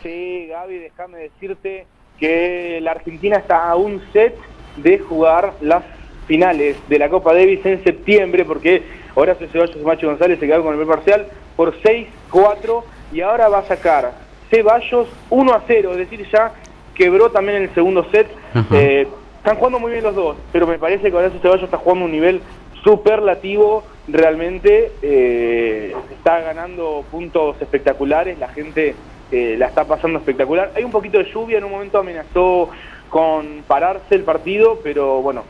Sí, 0.01 0.47
Gaby, 0.47 0.77
déjame 0.77 1.17
decirte 1.19 1.85
que 2.17 2.79
la 2.81 2.91
Argentina 2.91 3.37
está 3.37 3.69
a 3.69 3.75
un 3.75 4.01
set 4.13 4.35
de 4.77 4.99
jugar 4.99 5.53
las 5.61 5.83
finales 6.27 6.77
de 6.87 6.99
la 6.99 7.09
Copa 7.09 7.33
Davis 7.33 7.65
en 7.65 7.83
septiembre, 7.83 8.45
porque 8.45 8.83
Horacio 9.15 9.47
Ceballos 9.47 9.75
y 9.75 9.85
Macho 9.85 10.07
González 10.07 10.39
se 10.39 10.45
quedaron 10.45 10.65
con 10.65 10.73
el 10.73 10.79
primer 10.79 10.95
parcial 10.95 11.27
por 11.55 11.75
6-4 11.81 12.83
y 13.11 13.21
ahora 13.21 13.49
va 13.49 13.59
a 13.59 13.67
sacar 13.67 14.11
Ceballos 14.49 15.07
1 15.29 15.53
a 15.53 15.63
0, 15.67 15.91
es 15.91 15.97
decir, 15.97 16.27
ya 16.31 16.53
quebró 16.95 17.31
también 17.31 17.57
en 17.57 17.63
el 17.63 17.73
segundo 17.73 18.05
set. 18.11 18.27
Eh, 18.71 19.07
están 19.37 19.57
jugando 19.57 19.79
muy 19.79 19.91
bien 19.91 20.03
los 20.03 20.15
dos, 20.15 20.37
pero 20.51 20.67
me 20.67 20.77
parece 20.77 21.09
que 21.09 21.17
Horacio 21.17 21.39
Ceballos 21.39 21.63
está 21.63 21.77
jugando 21.77 22.05
un 22.05 22.11
nivel 22.11 22.41
superlativo, 22.83 23.83
realmente 24.07 24.91
eh, 25.01 25.95
está 26.11 26.41
ganando 26.41 27.03
puntos 27.11 27.61
espectaculares, 27.61 28.37
la 28.39 28.49
gente 28.49 28.95
eh, 29.31 29.55
la 29.57 29.67
está 29.67 29.85
pasando 29.85 30.19
espectacular. 30.19 30.71
Hay 30.75 30.83
un 30.83 30.91
poquito 30.91 31.17
de 31.17 31.25
lluvia, 31.31 31.57
en 31.57 31.63
un 31.63 31.71
momento 31.71 31.99
amenazó 31.99 32.69
con 33.09 33.63
pararse 33.67 34.15
el 34.15 34.23
partido, 34.23 34.79
pero 34.83 35.21
bueno, 35.21 35.43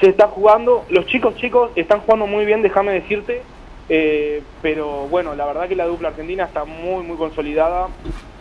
se 0.00 0.08
está 0.08 0.28
jugando, 0.28 0.84
los 0.88 1.06
chicos 1.06 1.36
chicos 1.36 1.70
están 1.76 2.00
jugando 2.00 2.26
muy 2.26 2.44
bien, 2.44 2.62
déjame 2.62 2.92
decirte, 2.92 3.42
eh, 3.88 4.42
pero 4.62 5.06
bueno, 5.08 5.34
la 5.34 5.46
verdad 5.46 5.68
que 5.68 5.76
la 5.76 5.86
dupla 5.86 6.08
argentina 6.08 6.44
está 6.44 6.64
muy 6.64 7.04
muy 7.04 7.16
consolidada 7.16 7.88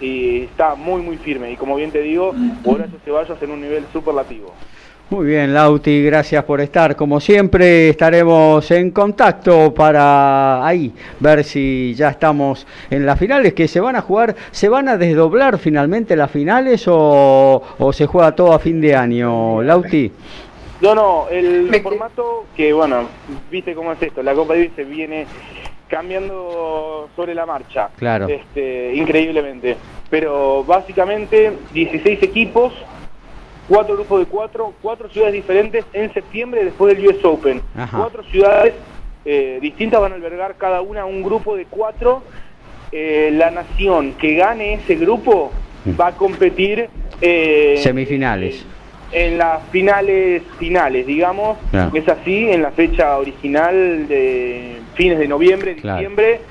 y 0.01 0.43
está 0.43 0.75
muy 0.75 1.01
muy 1.01 1.17
firme 1.17 1.51
y 1.51 1.55
como 1.55 1.75
bien 1.75 1.91
te 1.91 2.01
digo, 2.01 2.33
Horacio 2.63 2.99
Ceballos 3.03 3.41
en 3.41 3.51
un 3.51 3.61
nivel 3.61 3.85
superlativo. 3.93 4.53
Muy 5.07 5.27
bien, 5.27 5.53
Lauti, 5.53 6.03
gracias 6.03 6.43
por 6.45 6.59
estar. 6.61 6.95
Como 6.95 7.19
siempre, 7.19 7.89
estaremos 7.89 8.71
en 8.71 8.89
contacto 8.89 9.71
para 9.71 10.65
ahí 10.65 10.91
ver 11.19 11.43
si 11.43 11.93
ya 11.95 12.09
estamos 12.09 12.65
en 12.89 13.05
las 13.05 13.19
finales 13.19 13.53
que 13.53 13.67
se 13.67 13.79
van 13.79 13.95
a 13.95 14.01
jugar. 14.01 14.35
¿Se 14.49 14.67
van 14.67 14.89
a 14.89 14.97
desdoblar 14.97 15.59
finalmente 15.59 16.15
las 16.15 16.31
finales 16.31 16.85
o, 16.87 17.61
o 17.77 17.93
se 17.93 18.07
juega 18.07 18.35
todo 18.35 18.53
a 18.53 18.57
fin 18.57 18.81
de 18.81 18.95
año, 18.95 19.61
Lauti? 19.61 20.11
No, 20.81 20.93
no, 20.93 21.27
el 21.29 21.69
formato 21.81 22.45
que, 22.55 22.73
bueno, 22.73 23.07
viste 23.49 23.73
cómo 23.73 23.91
es 23.93 24.01
esto, 24.01 24.21
la 24.21 24.33
Copa 24.33 24.53
Davis 24.53 24.71
se 24.75 24.83
viene 24.83 25.25
cambiando 25.87 27.09
sobre 27.15 27.35
la 27.35 27.45
marcha. 27.45 27.89
Claro. 27.97 28.27
Este, 28.27 28.93
increíblemente. 28.95 29.77
Pero 30.09 30.63
básicamente 30.63 31.53
16 31.73 32.23
equipos, 32.23 32.73
cuatro 33.67 33.95
grupos 33.95 34.19
de 34.19 34.25
cuatro, 34.25 34.73
cuatro 34.81 35.09
ciudades 35.09 35.33
diferentes 35.33 35.85
en 35.93 36.13
septiembre 36.13 36.65
después 36.65 36.95
del 36.95 37.07
US 37.07 37.23
Open. 37.23 37.61
Ajá. 37.75 37.97
Cuatro 37.97 38.23
ciudades 38.23 38.73
eh, 39.25 39.59
distintas 39.61 39.99
van 39.99 40.11
a 40.11 40.15
albergar 40.15 40.55
cada 40.55 40.81
una 40.81 41.05
un 41.05 41.23
grupo 41.23 41.55
de 41.55 41.65
cuatro. 41.65 42.23
Eh, 42.91 43.31
la 43.33 43.49
nación 43.51 44.13
que 44.13 44.35
gane 44.35 44.75
ese 44.75 44.95
grupo 44.95 45.51
va 45.99 46.07
a 46.07 46.11
competir 46.11 46.87
eh, 47.19 47.79
Semifinales. 47.81 48.65
En 49.15 49.37
las 49.37 49.63
finales 49.71 50.43
finales, 50.59 51.07
digamos, 51.07 51.57
Claro. 51.71 51.91
es 51.93 52.07
así, 52.09 52.49
en 52.51 52.61
la 52.61 52.71
fecha 52.71 53.17
original 53.17 54.07
de 54.09 54.75
fines 54.95 55.17
de 55.19 55.27
noviembre, 55.29 55.75
Claro. 55.77 55.97
diciembre, 55.99 56.41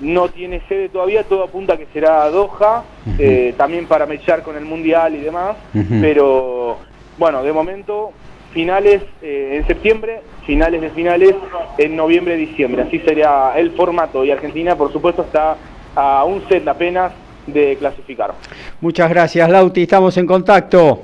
no 0.00 0.28
tiene 0.28 0.62
sede 0.68 0.88
todavía, 0.88 1.22
todo 1.24 1.44
apunta 1.44 1.74
a 1.74 1.76
que 1.76 1.86
será 1.92 2.28
Doha, 2.30 2.84
eh, 3.18 3.52
también 3.58 3.86
para 3.86 4.06
mechar 4.06 4.42
con 4.42 4.56
el 4.56 4.64
Mundial 4.64 5.14
y 5.16 5.18
demás, 5.18 5.56
pero 6.00 6.78
bueno, 7.18 7.42
de 7.42 7.52
momento 7.52 8.12
finales 8.52 9.02
eh, 9.20 9.56
en 9.60 9.66
septiembre, 9.66 10.20
finales 10.46 10.80
de 10.80 10.88
finales 10.90 11.34
en 11.76 11.94
noviembre, 11.94 12.36
diciembre, 12.36 12.82
así 12.82 13.00
sería 13.00 13.52
el 13.56 13.72
formato 13.72 14.24
y 14.24 14.30
Argentina 14.30 14.76
por 14.76 14.90
supuesto 14.92 15.22
está 15.22 15.56
a 15.94 16.24
un 16.24 16.46
set 16.48 16.66
apenas 16.66 17.12
de 17.46 17.76
clasificar. 17.76 18.32
Muchas 18.80 19.08
gracias, 19.10 19.48
Lauti, 19.50 19.82
estamos 19.82 20.16
en 20.16 20.26
contacto. 20.26 21.02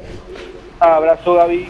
Abrazo 0.80 1.34
Gaby. 1.34 1.68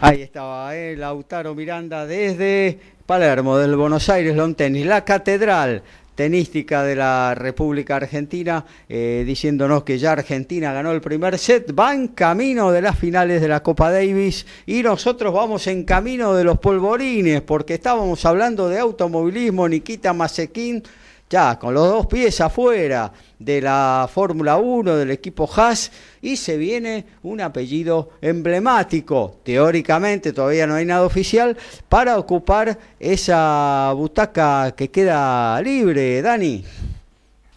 Ahí 0.00 0.22
estaba, 0.22 0.76
eh, 0.76 0.96
Lautaro 0.96 1.54
Miranda 1.54 2.06
desde 2.06 2.78
Palermo, 3.06 3.56
del 3.56 3.76
Buenos 3.76 4.08
Aires 4.08 4.36
Tennis, 4.56 4.86
la 4.86 5.04
catedral 5.04 5.82
tenística 6.16 6.82
de 6.82 6.96
la 6.96 7.34
República 7.34 7.96
Argentina, 7.96 8.64
eh, 8.88 9.22
diciéndonos 9.26 9.84
que 9.84 9.98
ya 9.98 10.12
Argentina 10.12 10.72
ganó 10.72 10.90
el 10.92 11.00
primer 11.00 11.38
set, 11.38 11.78
va 11.78 11.94
en 11.94 12.08
camino 12.08 12.72
de 12.72 12.82
las 12.82 12.98
finales 12.98 13.40
de 13.40 13.48
la 13.48 13.62
Copa 13.62 13.92
Davis 13.92 14.46
y 14.64 14.82
nosotros 14.82 15.32
vamos 15.32 15.66
en 15.66 15.84
camino 15.84 16.34
de 16.34 16.44
los 16.44 16.58
polvorines, 16.58 17.42
porque 17.42 17.74
estábamos 17.74 18.24
hablando 18.24 18.68
de 18.68 18.78
automovilismo, 18.78 19.68
Nikita 19.68 20.14
Masekin, 20.14 20.82
ya 21.28 21.58
con 21.58 21.74
los 21.74 21.88
dos 21.88 22.06
pies 22.06 22.40
afuera 22.40 23.10
de 23.38 23.60
la 23.60 24.08
Fórmula 24.12 24.56
1 24.56 24.96
del 24.96 25.10
equipo 25.10 25.50
Haas 25.56 25.90
y 26.22 26.36
se 26.36 26.56
viene 26.56 27.04
un 27.22 27.40
apellido 27.40 28.10
emblemático, 28.22 29.36
teóricamente 29.44 30.32
todavía 30.32 30.66
no 30.66 30.74
hay 30.74 30.84
nada 30.86 31.02
oficial, 31.04 31.56
para 31.88 32.16
ocupar 32.18 32.78
esa 33.00 33.92
butaca 33.94 34.72
que 34.76 34.88
queda 34.90 35.60
libre, 35.60 36.22
Dani. 36.22 36.64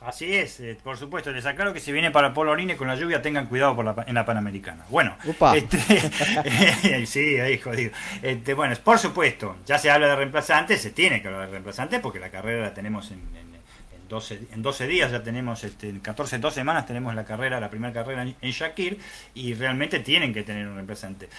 Así 0.01 0.33
es, 0.33 0.59
eh, 0.61 0.75
por 0.83 0.97
supuesto. 0.97 1.31
Les 1.31 1.45
aclaro 1.45 1.71
que 1.71 1.79
si 1.79 1.91
viene 1.91 2.09
para 2.09 2.33
Polorine 2.33 2.75
con 2.75 2.87
la 2.87 2.95
lluvia, 2.95 3.21
tengan 3.21 3.45
cuidado 3.45 3.75
por 3.75 3.85
la 3.85 3.95
en 4.07 4.15
la 4.15 4.25
Panamericana. 4.25 4.83
Bueno, 4.89 5.15
este, 5.55 5.77
sí, 7.05 7.37
ahí 7.39 7.59
jodido. 7.59 7.91
Este, 8.23 8.55
bueno, 8.55 8.75
por 8.83 8.97
supuesto, 8.97 9.57
ya 9.67 9.77
se 9.77 9.91
habla 9.91 10.07
de 10.07 10.15
reemplazantes, 10.15 10.81
se 10.81 10.89
tiene 10.91 11.21
que 11.21 11.27
hablar 11.27 11.45
de 11.45 11.51
reemplazantes 11.51 11.99
porque 11.99 12.19
la 12.19 12.29
carrera 12.29 12.63
la 12.63 12.73
tenemos 12.73 13.11
en, 13.11 13.19
en- 13.19 13.48
en 13.48 13.48
12, 14.09 14.39
en 14.51 14.61
12 14.61 14.87
días, 14.87 15.11
ya 15.11 15.23
tenemos, 15.23 15.63
este, 15.63 15.89
en 15.89 15.99
14, 15.99 16.39
12 16.39 16.55
semanas 16.55 16.85
tenemos 16.85 17.15
la 17.15 17.23
carrera, 17.23 17.59
la 17.59 17.69
primera 17.69 17.93
carrera 17.93 18.23
en, 18.23 18.35
en 18.41 18.51
Shakir 18.51 18.99
y 19.33 19.53
realmente 19.53 19.99
tienen 19.99 20.33
que 20.33 20.43
tener 20.43 20.67
un 20.67 20.75
reemplazante. 20.75 21.29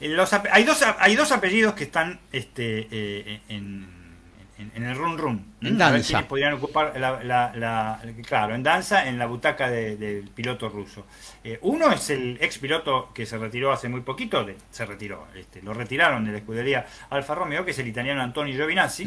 Eh, 0.00 0.08
Los, 0.08 0.32
hay, 0.32 0.64
dos, 0.64 0.84
hay 0.98 1.16
dos 1.16 1.32
apellidos 1.32 1.74
que 1.74 1.84
están 1.84 2.20
este, 2.32 2.88
eh, 2.90 3.40
en, 3.48 3.95
en- 4.58 4.72
en 4.74 4.84
el 4.84 4.96
run 4.96 5.18
run. 5.18 5.44
En 5.60 5.80
A 5.82 5.90
ver 5.90 6.00
danza. 6.00 6.26
podrían 6.28 6.54
ocupar 6.54 6.98
la, 6.98 7.22
la- 7.22 7.52
la- 7.54 8.00
claro, 8.26 8.54
en 8.54 8.62
danza, 8.62 9.06
en 9.08 9.18
la 9.18 9.26
butaca 9.26 9.68
de- 9.70 9.96
del 9.96 10.28
piloto 10.28 10.68
ruso. 10.68 11.06
Eh, 11.44 11.58
uno 11.62 11.90
es 11.92 12.10
el 12.10 12.38
ex 12.40 12.58
piloto 12.58 13.10
que 13.14 13.26
se 13.26 13.38
retiró 13.38 13.72
hace 13.72 13.88
muy 13.88 14.00
poquito, 14.00 14.44
de- 14.44 14.56
se 14.70 14.84
retiró, 14.86 15.26
este, 15.34 15.62
lo 15.62 15.72
retiraron 15.74 16.24
de 16.24 16.32
la 16.32 16.38
escudería 16.38 16.86
Alfa 17.10 17.34
Romeo, 17.34 17.64
que 17.64 17.70
es 17.72 17.78
el 17.78 17.86
italiano 17.88 18.22
Antonio 18.22 18.54
Giovinazzi, 18.54 19.04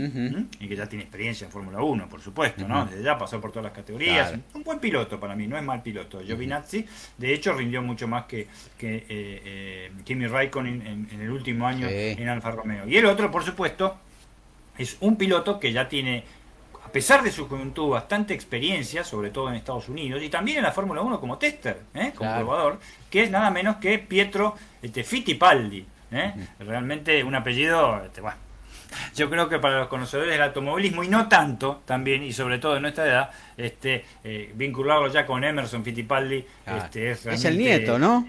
y 0.59 0.67
que 0.67 0.75
ya 0.75 0.87
tiene 0.87 1.03
experiencia 1.03 1.45
en 1.45 1.51
Fórmula 1.51 1.81
1, 1.81 2.07
por 2.09 2.21
supuesto, 2.21 2.67
¿no? 2.67 2.85
Desde 2.85 3.03
ya 3.03 3.17
pasó 3.17 3.39
por 3.41 3.51
todas 3.51 3.65
las 3.65 3.73
categorías. 3.73 4.29
Claro. 4.29 4.43
Un 4.53 4.63
buen 4.63 4.79
piloto 4.79 5.19
para 5.19 5.35
mí, 5.35 5.47
no 5.47 5.57
es 5.57 5.63
mal 5.63 5.81
piloto. 5.81 6.21
Giovinazzi, 6.21 6.85
de 7.17 7.33
hecho, 7.33 7.53
rindió 7.53 7.81
mucho 7.81 8.07
más 8.07 8.25
que, 8.25 8.47
que 8.77 8.95
eh, 8.95 9.05
eh, 9.09 9.91
Kimi 10.05 10.27
Raikkonen 10.27 10.85
en, 10.85 11.09
en 11.11 11.21
el 11.21 11.29
último 11.31 11.67
año 11.67 11.87
Sí. 11.87 12.15
en 12.17 12.29
Alfa 12.29 12.51
Romeo. 12.51 12.87
Y 12.87 12.97
el 12.97 13.05
otro, 13.05 13.29
por 13.31 13.43
supuesto, 13.43 13.97
es 14.79 14.97
un 15.01 15.15
piloto 15.17 15.59
que 15.59 15.71
ya 15.71 15.87
tiene, 15.87 16.23
a 16.83 16.91
pesar 16.91 17.21
de 17.23 17.31
su 17.31 17.47
juventud, 17.47 17.89
bastante 17.89 18.33
experiencia, 18.33 19.03
sobre 19.03 19.29
todo 19.29 19.49
en 19.49 19.55
Estados 19.55 19.89
Unidos, 19.89 20.23
y 20.23 20.29
también 20.29 20.57
en 20.57 20.63
la 20.63 20.71
Fórmula 20.71 21.01
1 21.01 21.19
como 21.19 21.37
tester, 21.37 21.77
¿eh? 21.93 22.11
como 22.15 22.29
Claro. 22.31 22.45
probador, 22.45 22.79
que 23.11 23.23
es 23.23 23.29
nada 23.31 23.51
menos 23.51 23.75
que 23.77 23.99
Pietro 23.99 24.55
este, 24.81 25.03
Fittipaldi. 25.03 25.85
¿eh? 26.11 26.33
Realmente 26.59 27.23
un 27.23 27.35
apellido, 27.35 28.03
este, 28.03 28.21
bueno, 28.21 28.37
yo 29.15 29.29
creo 29.29 29.47
que 29.49 29.59
para 29.59 29.79
los 29.79 29.87
conocedores 29.87 30.31
del 30.31 30.41
automovilismo, 30.41 31.03
y 31.03 31.09
no 31.09 31.27
tanto 31.27 31.81
también, 31.85 32.23
y 32.23 32.33
sobre 32.33 32.57
todo 32.57 32.75
en 32.77 32.81
nuestra 32.81 33.05
edad, 33.05 33.29
este, 33.55 34.05
eh, 34.23 34.51
vincularlo 34.55 35.07
ya 35.11 35.27
con 35.27 35.43
Emerson 35.43 35.83
Fittipaldi 35.83 36.43
Claro. 36.63 36.85
este, 36.85 37.11
es, 37.11 37.25
Es 37.27 37.45
el 37.45 37.57
nieto, 37.57 37.99
¿no? 37.99 38.27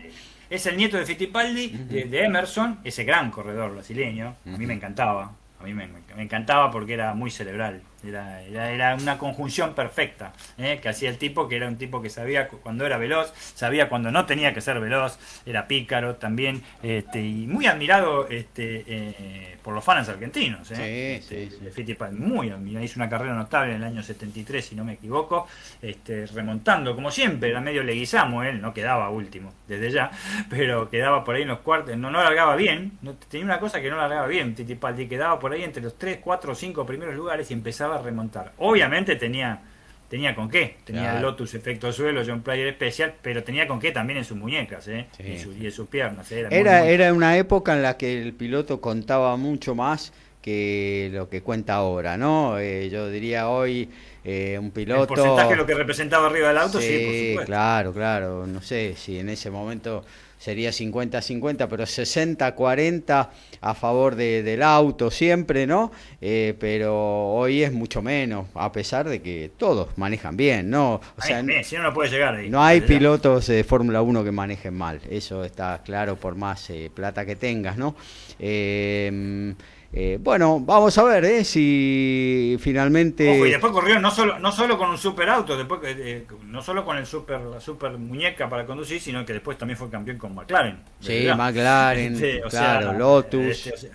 es 0.51 0.67
el 0.67 0.77
nieto 0.77 0.97
de 0.99 1.07
Fittipaldi, 1.07 1.69
de, 1.69 2.05
de 2.05 2.25
Emerson, 2.25 2.81
ese 2.85 3.05
gran 3.05 3.31
corredor 3.31 3.73
brasileño. 3.73 4.35
A 4.47 4.57
mí 4.59 4.67
me 4.67 4.75
encantaba. 4.75 5.33
A 5.61 5.65
mí 5.65 5.75
me, 5.75 5.89
encantaba 6.17 6.71
porque 6.71 6.95
era 6.95 7.15
muy 7.15 7.31
cerebral. 7.31 7.83
Era, 8.05 8.43
era, 8.43 8.71
era 8.73 8.95
una 8.95 9.19
conjunción 9.19 9.75
perfecta 9.75 10.33
¿eh? 10.59 10.79
que 10.83 10.89
hacía 10.89 11.11
el 11.11 11.19
tipo, 11.19 11.49
que 11.49 11.57
era 11.57 11.69
un 11.69 11.77
tipo 11.77 12.01
que 12.01 12.09
sabía 12.11 12.49
cu- 12.49 12.59
cuando 12.63 12.87
era 12.87 12.97
veloz, 12.97 13.33
sabía 13.55 13.89
cuando 13.89 14.11
no 14.11 14.27
tenía 14.27 14.55
que 14.55 14.61
ser 14.61 14.81
veloz, 14.81 15.19
era 15.45 15.67
pícaro 15.67 16.17
también, 16.17 16.63
este, 16.83 17.21
y 17.21 17.47
muy 17.47 17.67
admirado 17.67 18.27
este, 18.29 18.85
eh, 18.87 19.57
por 19.63 19.75
los 19.75 19.85
fans 19.85 20.09
argentinos. 20.09 20.71
¿eh? 20.71 20.75
Este, 21.17 21.47
de 21.65 21.71
Fittipaldi, 21.71 22.19
muy 22.19 22.51
admirado, 22.51 22.85
hizo 22.85 22.99
una 22.99 23.09
carrera 23.11 23.35
notable 23.35 23.73
en 23.75 23.83
el 23.83 23.85
año 23.85 24.03
73, 24.03 24.65
si 24.65 24.75
no 24.75 24.85
me 24.85 24.95
equivoco, 24.95 25.47
este, 25.83 26.27
remontando 26.27 26.95
como 26.95 27.11
siempre, 27.11 27.51
era 27.51 27.61
medio 27.61 27.83
leguizamo, 27.83 28.43
él 28.45 28.61
no 28.61 28.73
quedaba 28.73 29.11
último 29.11 29.53
desde 29.69 29.91
ya, 29.91 30.11
pero 30.49 30.89
quedaba 30.91 31.25
por 31.25 31.35
ahí 31.35 31.43
en 31.43 31.49
los 31.49 31.61
cuartos, 31.61 31.97
no, 31.97 32.11
no 32.11 32.23
largaba 32.23 32.57
bien, 32.57 32.93
no, 33.03 33.15
tenía 33.15 33.45
una 33.45 33.59
cosa 33.59 33.81
que 33.81 33.91
no 33.91 33.97
largaba 33.97 34.27
bien, 34.27 34.57
Fittipaldi 34.57 35.07
quedaba 35.07 35.39
por 35.39 35.53
ahí 35.53 35.63
entre 35.63 35.83
los 35.83 35.97
3, 35.99 36.19
4, 36.23 36.55
5 36.55 36.87
primeros 36.87 37.15
lugares 37.15 37.51
y 37.51 37.55
empezaba 37.55 37.90
a 37.97 38.03
remontar. 38.03 38.53
Obviamente 38.59 39.17
tenía 39.17 39.61
tenía 40.09 40.35
con 40.35 40.51
qué, 40.51 40.75
tenía 40.85 41.03
Claro. 41.03 41.17
el 41.19 41.23
Lotus 41.23 41.55
efecto 41.55 41.93
suelo, 41.93 42.23
John 42.27 42.43
Player 42.43 42.67
especial, 42.67 43.15
pero 43.23 43.45
tenía 43.45 43.69
con 43.69 43.79
qué 43.79 43.93
también 43.93 44.19
en 44.19 44.25
sus 44.25 44.37
muñecas, 44.37 44.89
¿eh? 44.89 45.07
y, 45.25 45.39
su- 45.39 45.53
y 45.53 45.67
en 45.67 45.71
sus 45.73 45.87
piernas. 45.89 46.33
¿eh? 46.33 46.41
Era 46.41 46.49
Era, 46.51 46.81
muy- 46.81 46.89
era 46.89 47.15
una 47.15 47.37
época 47.37 47.75
en 47.75 47.83
la 47.83 47.97
que 47.97 48.21
el 48.21 48.33
piloto 48.33 48.81
contaba 48.81 49.37
mucho 49.37 49.77
más 49.77 50.13
que 50.43 51.11
lo 51.13 51.29
que 51.29 51.43
cuenta 51.43 51.75
ahora, 51.75 52.17
¿no? 52.17 52.59
Eh, 52.59 52.89
yo 52.91 53.09
diría 53.09 53.49
hoy 53.49 53.89
eh, 54.25 54.59
un 54.61 54.73
piloto... 54.73 55.03
el 55.03 55.07
porcentaje 55.09 55.51
de 55.51 55.57
lo 55.57 55.67
que 55.67 55.75
representaba 55.75 56.27
arriba 56.27 56.49
del 56.49 56.59
auto, 56.59 56.81
sí, 56.81 56.99
por 57.05 57.15
Sí, 57.15 57.29
supuesto. 57.29 57.47
claro, 57.47 57.93
claro. 57.95 58.47
No 58.49 58.61
sé 58.63 58.97
si 58.97 59.17
en 59.19 59.29
ese 59.29 59.49
momento 59.51 60.05
sería 60.41 60.73
50-50, 60.73 61.69
pero 61.69 61.85
60-40 61.87 63.29
a 63.61 63.75
favor 63.75 64.17
de- 64.17 64.43
del 64.43 64.63
auto 64.63 65.11
siempre, 65.11 65.67
¿no? 65.67 65.93
Eh, 66.21 66.55
pero 66.59 67.29
hoy 67.29 67.63
es 67.63 67.73
mucho 67.73 68.01
menos, 68.03 68.47
a 68.55 68.73
pesar 68.73 69.07
de 69.09 69.21
que 69.21 69.51
todos 69.59 69.97
manejan 69.99 70.37
bien, 70.37 70.71
¿no? 70.71 70.95
O 70.95 71.01
Ay, 71.19 71.29
sea, 71.29 71.43
bien, 71.43 71.63
si 71.63 71.77
no, 71.77 71.83
no 71.83 71.93
puede 71.93 72.09
llegar 72.11 72.35
ahí. 72.37 72.49
no 72.49 72.63
hay 72.65 72.81
pilotos 72.81 73.47
de 73.49 73.63
Fórmula 73.65 74.01
1 74.01 74.25
que 74.25 74.33
manejen 74.33 74.73
mal, 74.75 74.99
eso 75.11 75.45
está 75.45 75.83
claro 75.85 76.17
por 76.17 76.35
más 76.37 76.71
eh, 76.71 76.91
plata 76.95 77.27
que 77.27 77.37
tengas, 77.37 77.77
¿no? 77.77 77.95
Eh, 78.39 79.55
eh, 79.93 80.19
bueno, 80.21 80.61
vamos 80.61 80.97
a 80.99 81.03
ver 81.05 81.25
eh, 81.25 81.45
si 81.45 82.57
finalmente... 82.61 83.29
Ojo, 83.37 83.47
y 83.47 83.51
después 83.51 83.73
corrió 83.73 83.99
no 83.99 84.11
solo, 84.11 84.39
no 84.39 84.53
solo 84.53 84.79
con 84.79 84.91
un 84.91 84.99
super 84.99 85.29
auto, 85.29 85.57
después, 85.57 85.81
eh, 85.85 86.27
no 86.47 86.63
solo 86.63 86.85
con 86.85 86.97
el 86.97 87.07
super, 87.07 87.41
la 87.41 87.61
super 87.61 87.99
muñeca 87.99 88.49
para 88.49 88.65
conducir, 88.65 89.01
sino 89.01 89.27
que 89.27 89.33
después 89.33 89.59
también 89.59 89.77
fue 89.77 89.91
campeón 89.91 90.19
con 90.19 90.35
McLaren. 90.35 90.79
Sí, 91.01 91.25
¿verdad? 91.25 91.37
McLaren, 91.37 92.15
Este, 92.21 92.45
o 92.45 92.49
claro, 92.49 92.91
sea, 92.91 92.93
Lotus. 92.99 93.67
este, 93.67 93.91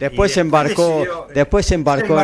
Después 0.00 0.32
se 0.32 0.40
embarcó, 0.40 1.00
decidió- 1.00 1.26
después 1.34 1.66
se 1.66 1.74
embarcó, 1.76 2.20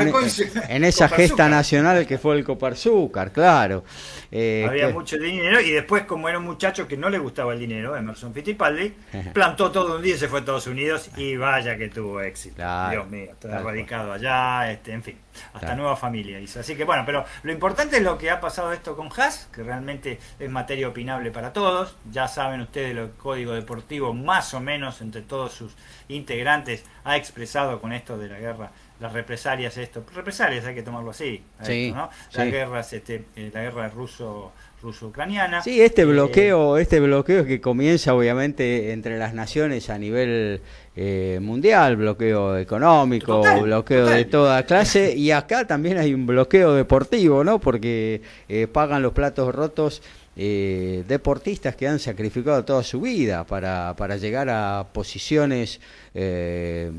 en- 0.68 0.84
esa 0.84 1.08
gesta 1.08 1.48
nacional 1.48 2.06
que 2.06 2.18
fue 2.18 2.36
el 2.36 2.44
Coparzúcar, 2.44 3.30
claro. 3.32 3.84
Eh, 4.32 4.66
Había 4.68 4.88
que- 4.88 4.92
mucho 4.92 5.16
dinero 5.18 5.60
y 5.60 5.70
después 5.70 6.02
como 6.04 6.28
era 6.28 6.38
un 6.38 6.44
muchacho 6.44 6.88
que 6.88 6.96
no 6.96 7.08
le 7.08 7.18
gustaba 7.18 7.52
el 7.52 7.60
dinero, 7.60 7.96
Emerson 7.96 8.32
Fittipaldi, 8.34 8.92
plantó 9.32 9.70
todo 9.70 9.96
un 9.96 10.02
día 10.02 10.16
y 10.16 10.18
se 10.18 10.26
fue 10.28 10.38
a 10.38 10.40
Estados 10.40 10.66
Unidos 10.66 11.10
y 11.16 11.36
vaya 11.36 11.76
que 11.76 11.88
tuvo 11.88 12.20
éxito. 12.20 12.56
Claro, 12.56 12.90
Dios 12.90 13.08
mío, 13.08 13.30
está 13.30 13.48
tal 13.50 13.64
radicado 13.64 14.12
allá, 14.12 14.70
este, 14.72 14.92
en 14.92 15.02
fin, 15.04 15.16
hasta 15.48 15.60
Claro. 15.60 15.76
nueva 15.76 15.96
familia 15.96 16.40
hizo. 16.40 16.58
Así 16.60 16.74
que 16.74 16.84
bueno, 16.84 17.04
pero 17.06 17.24
lo 17.44 17.52
importante 17.52 17.98
es 17.98 18.02
lo 18.02 18.18
que 18.18 18.30
ha 18.30 18.40
pasado 18.40 18.72
esto 18.72 18.96
con 18.96 19.08
Haas, 19.16 19.48
que 19.54 19.62
realmente 19.62 20.18
es 20.40 20.50
materia 20.50 20.88
opinable 20.88 21.30
para 21.30 21.52
todos. 21.52 21.94
Ya 22.10 22.26
saben 22.26 22.60
ustedes 22.62 22.96
el 22.96 23.10
código 23.10 23.52
deportivo 23.52 24.12
más 24.12 24.54
o 24.54 24.60
menos 24.60 25.00
entre 25.02 25.22
todos 25.22 25.52
sus 25.52 25.72
integrantes 26.08 26.84
ha 27.04 27.16
expresado 27.16 27.80
con 27.80 27.92
esto 27.92 28.16
de 28.18 28.28
la 28.28 28.38
guerra 28.38 28.70
las 29.00 29.12
represalias 29.12 29.76
esto 29.76 30.04
represalias 30.14 30.64
hay 30.64 30.74
que 30.74 30.82
tomarlo 30.82 31.10
así 31.10 31.42
Sí, 31.62 31.86
esto, 31.86 31.96
¿no? 31.96 32.10
las 32.32 32.44
sí. 32.46 32.50
guerras 32.50 32.92
este, 32.92 33.24
eh, 33.36 33.50
la 33.52 33.62
guerra 33.62 33.88
ruso 33.90 34.52
ruso 34.82 35.08
ucraniana 35.08 35.62
Sí, 35.62 35.80
este 35.82 36.02
Eh, 36.02 36.04
bloqueo, 36.06 36.78
este 36.78 37.00
bloqueo 37.00 37.44
que 37.44 37.60
comienza 37.60 38.14
obviamente 38.14 38.92
entre 38.92 39.18
las 39.18 39.34
naciones 39.34 39.90
a 39.90 39.98
nivel 39.98 40.60
eh, 40.94 41.38
mundial, 41.42 41.96
bloqueo 41.96 42.56
económico, 42.56 43.36
Total, 43.42 43.62
bloqueo 43.62 44.04
total. 44.04 44.16
de 44.18 44.24
toda 44.26 44.62
clase, 44.66 45.14
y 45.14 45.30
acá 45.30 45.66
también 45.66 45.98
hay 45.98 46.14
un 46.14 46.26
bloqueo 46.26 46.72
deportivo, 46.74 47.42
¿no? 47.44 47.58
Porque 47.58 48.22
eh, 48.48 48.66
pagan 48.66 49.02
los 49.02 49.12
platos 49.12 49.54
rotos 49.54 50.02
eh, 50.36 51.04
deportistas 51.08 51.74
que 51.76 51.88
han 51.88 51.98
sacrificado 51.98 52.64
toda 52.64 52.82
su 52.82 53.00
vida 53.00 53.44
para, 53.44 53.94
para 53.96 54.16
llegar 54.16 54.48
a 54.50 54.86
posiciones 54.92 55.80
eh, 56.14 56.90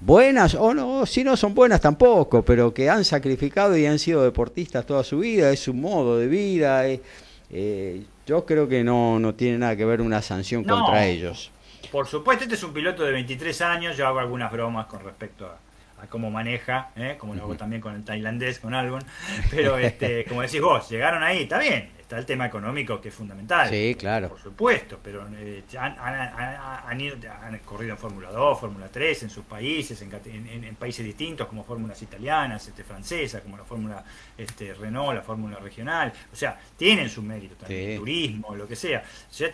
buenas 0.00 0.54
o 0.54 0.74
no, 0.74 1.06
si 1.06 1.24
no 1.24 1.36
son 1.36 1.54
buenas 1.54 1.80
tampoco, 1.80 2.42
pero 2.42 2.74
que 2.74 2.90
han 2.90 3.04
sacrificado 3.04 3.76
y 3.76 3.86
han 3.86 3.98
sido 3.98 4.22
deportistas 4.22 4.84
toda 4.84 5.04
su 5.04 5.20
vida, 5.20 5.50
es 5.50 5.60
su 5.60 5.72
modo 5.74 6.18
de 6.18 6.26
vida. 6.26 6.86
eh, 6.86 8.02
yo 8.26 8.44
creo 8.46 8.68
que 8.68 8.84
no, 8.84 9.18
no 9.18 9.34
tiene 9.34 9.58
nada 9.58 9.74
que 9.76 9.84
ver 9.84 10.00
una 10.00 10.22
sanción 10.22 10.62
No. 10.64 10.76
contra 10.76 11.06
ellos. 11.06 11.50
Por 11.90 12.06
supuesto, 12.06 12.44
este 12.44 12.54
es 12.54 12.62
un 12.62 12.72
piloto 12.72 13.02
de 13.04 13.10
23 13.12 13.60
años. 13.62 13.96
Yo 13.96 14.06
hago 14.06 14.20
algunas 14.20 14.50
bromas 14.52 14.86
con 14.86 15.02
respecto 15.04 15.46
a, 15.46 15.58
a 16.02 16.06
cómo 16.06 16.30
maneja, 16.30 16.90
¿eh? 16.96 17.16
como 17.18 17.34
lo 17.34 17.42
hago 17.42 17.56
también 17.56 17.82
con 17.82 17.94
el 17.94 18.04
tailandés, 18.04 18.60
con 18.60 18.74
Albon. 18.74 19.02
Pero, 19.50 19.76
este, 19.76 20.24
como 20.24 20.40
decís 20.42 20.60
vos, 20.60 20.88
llegaron 20.88 21.22
ahí, 21.22 21.42
está 21.42 21.58
bien. 21.58 21.90
Está 22.12 22.20
el 22.20 22.26
tema 22.26 22.44
económico 22.44 23.00
que 23.00 23.08
es 23.08 23.14
fundamental. 23.14 23.70
Sí, 23.70 23.94
claro. 23.98 24.28
Por 24.28 24.38
supuesto, 24.38 24.98
pero 25.02 25.26
eh, 25.34 25.62
han, 25.78 25.98
han- 25.98 26.84
han- 26.86 27.00
ido- 27.00 27.16
han 27.42 27.58
corrido 27.60 27.92
en 27.92 27.98
Fórmula 27.98 28.30
2, 28.30 28.60
Fórmula 28.60 28.86
3, 28.92 29.22
en 29.22 29.30
sus 29.30 29.46
países, 29.46 30.02
en, 30.02 30.12
en- 30.26 30.64
en 30.64 30.74
países 30.76 31.06
distintos, 31.06 31.48
como 31.48 31.64
fórmulas 31.64 32.02
italianas, 32.02 32.68
este, 32.68 32.84
francesas, 32.84 33.40
como 33.40 33.56
la 33.56 33.64
Fórmula 33.64 34.04
este, 34.36 34.74
Renault, 34.74 35.14
la 35.16 35.22
Fórmula 35.22 35.56
regional. 35.58 36.12
O 36.30 36.36
sea, 36.36 36.60
tienen 36.76 37.08
su 37.08 37.22
mérito 37.22 37.54
también, 37.54 37.92
Sí. 37.92 37.96
turismo, 37.96 38.54
lo 38.56 38.68
que 38.68 38.76
sea. 38.76 39.02
O 39.30 39.32
sea, 39.32 39.48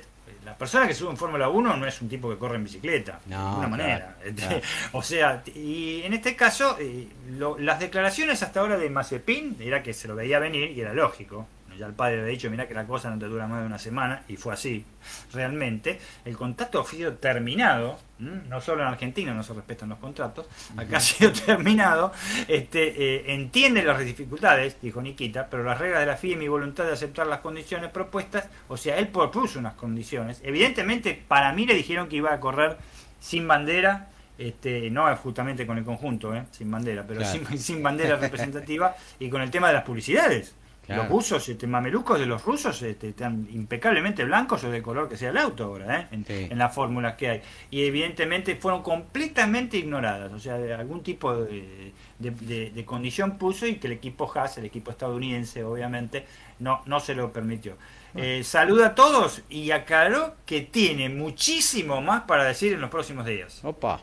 la 0.45 0.57
persona 0.59 0.89
que 0.89 0.95
sube 0.95 1.11
en 1.13 1.17
Fórmula 1.17 1.49
1 1.49 1.77
no 1.77 1.87
es 1.87 2.03
un 2.03 2.09
tipo 2.09 2.29
que 2.29 2.39
corre 2.39 2.57
en 2.57 2.65
bicicleta, 2.65 3.21
de 3.25 3.37
ninguna 3.37 3.69
manera. 3.69 4.17
Este, 4.25 4.35
claro. 4.43 4.61
O 4.95 5.03
sea, 5.05 5.45
y 5.55 6.03
en 6.03 6.13
este 6.13 6.35
caso, 6.35 6.77
eh, 6.81 7.07
lo- 7.31 7.57
las 7.57 7.79
declaraciones 7.79 8.43
hasta 8.43 8.59
ahora 8.59 8.77
de 8.77 8.91
Mazepin 8.91 9.59
era 9.61 9.81
que 9.81 9.95
se 9.95 10.09
lo 10.09 10.17
veía 10.17 10.41
venir 10.41 10.73
y 10.73 10.81
era 10.81 10.93
lógico. 10.93 11.47
Ya 11.79 11.87
el 11.87 11.93
padre 11.93 12.21
había 12.21 12.33
dicho, 12.33 12.51
mira 12.51 12.67
que 12.67 12.75
la 12.75 12.87
cosa 12.87 13.09
no 13.11 13.19
te 13.19 13.27
dura 13.27 13.47
más 13.47 13.61
de 13.61 13.67
una 13.67 13.79
semana, 13.79 14.23
y 14.29 14.37
fue 14.37 14.53
así, 14.53 14.85
realmente. 15.33 16.01
El 16.25 16.37
contrato 16.37 16.81
ha 16.81 16.85
sido 16.85 17.13
terminado, 17.15 17.99
¿m? 18.21 18.43
no 18.49 18.61
solo 18.61 18.83
en 18.83 18.89
Argentina 18.89 19.33
no 19.33 19.43
se 19.43 19.55
respetan 19.55 19.89
los 19.89 19.99
contratos, 19.99 20.47
acá 20.77 20.97
ha 20.99 21.01
sido 21.01 21.33
terminado. 21.33 22.13
Este, 22.49 22.89
eh, 22.89 23.35
entiende 23.35 23.83
las 23.83 23.99
dificultades, 24.01 24.77
dijo 24.83 25.01
Nikita, 25.01 25.49
pero 25.49 25.63
las 25.63 25.79
reglas 25.79 26.01
de 26.01 26.07
la 26.07 26.17
FIA 26.17 26.35
y 26.35 26.37
mi 26.37 26.49
voluntad 26.49 26.85
de 26.85 26.93
aceptar 26.93 27.27
las 27.27 27.41
condiciones 27.41 27.91
propuestas, 27.91 28.47
o 28.69 28.77
sea, 28.77 28.99
él 28.99 29.09
propuso 29.09 29.59
unas 29.59 29.75
condiciones. 29.75 30.41
Evidentemente, 30.43 31.23
para 31.29 31.53
mí 31.53 31.65
le 31.65 31.75
dijeron 31.75 32.09
que 32.09 32.17
iba 32.17 32.33
a 32.33 32.41
correr 32.41 32.77
sin 33.21 33.47
bandera, 33.47 34.09
este, 34.39 34.91
no 34.91 35.15
justamente 35.17 35.67
con 35.67 35.79
el 35.79 35.85
conjunto, 35.85 36.35
¿eh? 36.35 36.45
sin 36.53 36.71
bandera, 36.71 37.05
pero 37.07 37.21
Claro. 37.21 37.47
sin, 37.49 37.59
sin 37.59 37.83
bandera 37.83 38.17
representativa 38.17 38.95
y 39.19 39.29
con 39.29 39.43
el 39.43 39.51
tema 39.51 39.69
de 39.69 39.75
las 39.75 39.85
publicidades. 39.85 40.55
Claro. 40.89 41.03
Los 41.03 41.13
rusos, 41.13 41.49
este, 41.49 41.67
mamelucos 41.67 42.19
de 42.19 42.25
los 42.27 42.43
rusos, 42.45 42.81
este, 42.83 43.11
están 43.11 43.47
impecablemente 43.53 44.25
blancos 44.25 44.65
o 44.65 44.71
del 44.71 44.83
color 44.83 45.07
que 45.09 45.17
sea 45.19 45.29
el 45.31 45.37
auto 45.37 45.65
ahora, 45.65 46.01
¿eh? 46.01 46.07
en, 46.13 46.25
Sí. 46.25 46.49
en 46.51 46.57
las 46.59 46.75
fórmulas 46.75 47.15
que 47.17 47.29
hay. 47.29 47.43
Y 47.71 47.85
evidentemente 47.85 48.57
fueron 48.57 48.83
completamente 48.83 49.77
ignoradas, 49.77 50.33
o 50.33 50.41
sea, 50.41 50.57
de 50.57 50.73
algún 50.73 51.03
tipo 51.03 51.37
de, 51.37 51.93
de- 52.19 52.31
de- 52.31 52.71
de 52.71 52.85
condición 52.87 53.37
puso 53.37 53.67
y 53.67 53.75
que 53.77 53.87
el 53.87 53.93
equipo 53.93 54.33
Haas, 54.35 54.57
el 54.57 54.65
equipo 54.65 54.91
estadounidense, 54.91 55.63
obviamente, 55.63 56.25
no, 56.59 56.81
no 56.87 57.01
se 57.01 57.15
lo 57.15 57.31
permitió. 57.33 57.77
Eh, 58.15 58.43
saluda 58.43 58.87
a 58.87 58.95
todos 58.95 59.43
y 59.51 59.71
aclaró 59.71 60.37
que 60.47 60.63
tiene 60.63 61.11
muchísimo 61.11 62.01
más 62.01 62.23
para 62.23 62.45
decir 62.45 62.73
en 62.73 62.81
los 62.81 62.89
próximos 62.91 63.27
días. 63.27 63.61
Opa. 63.63 64.01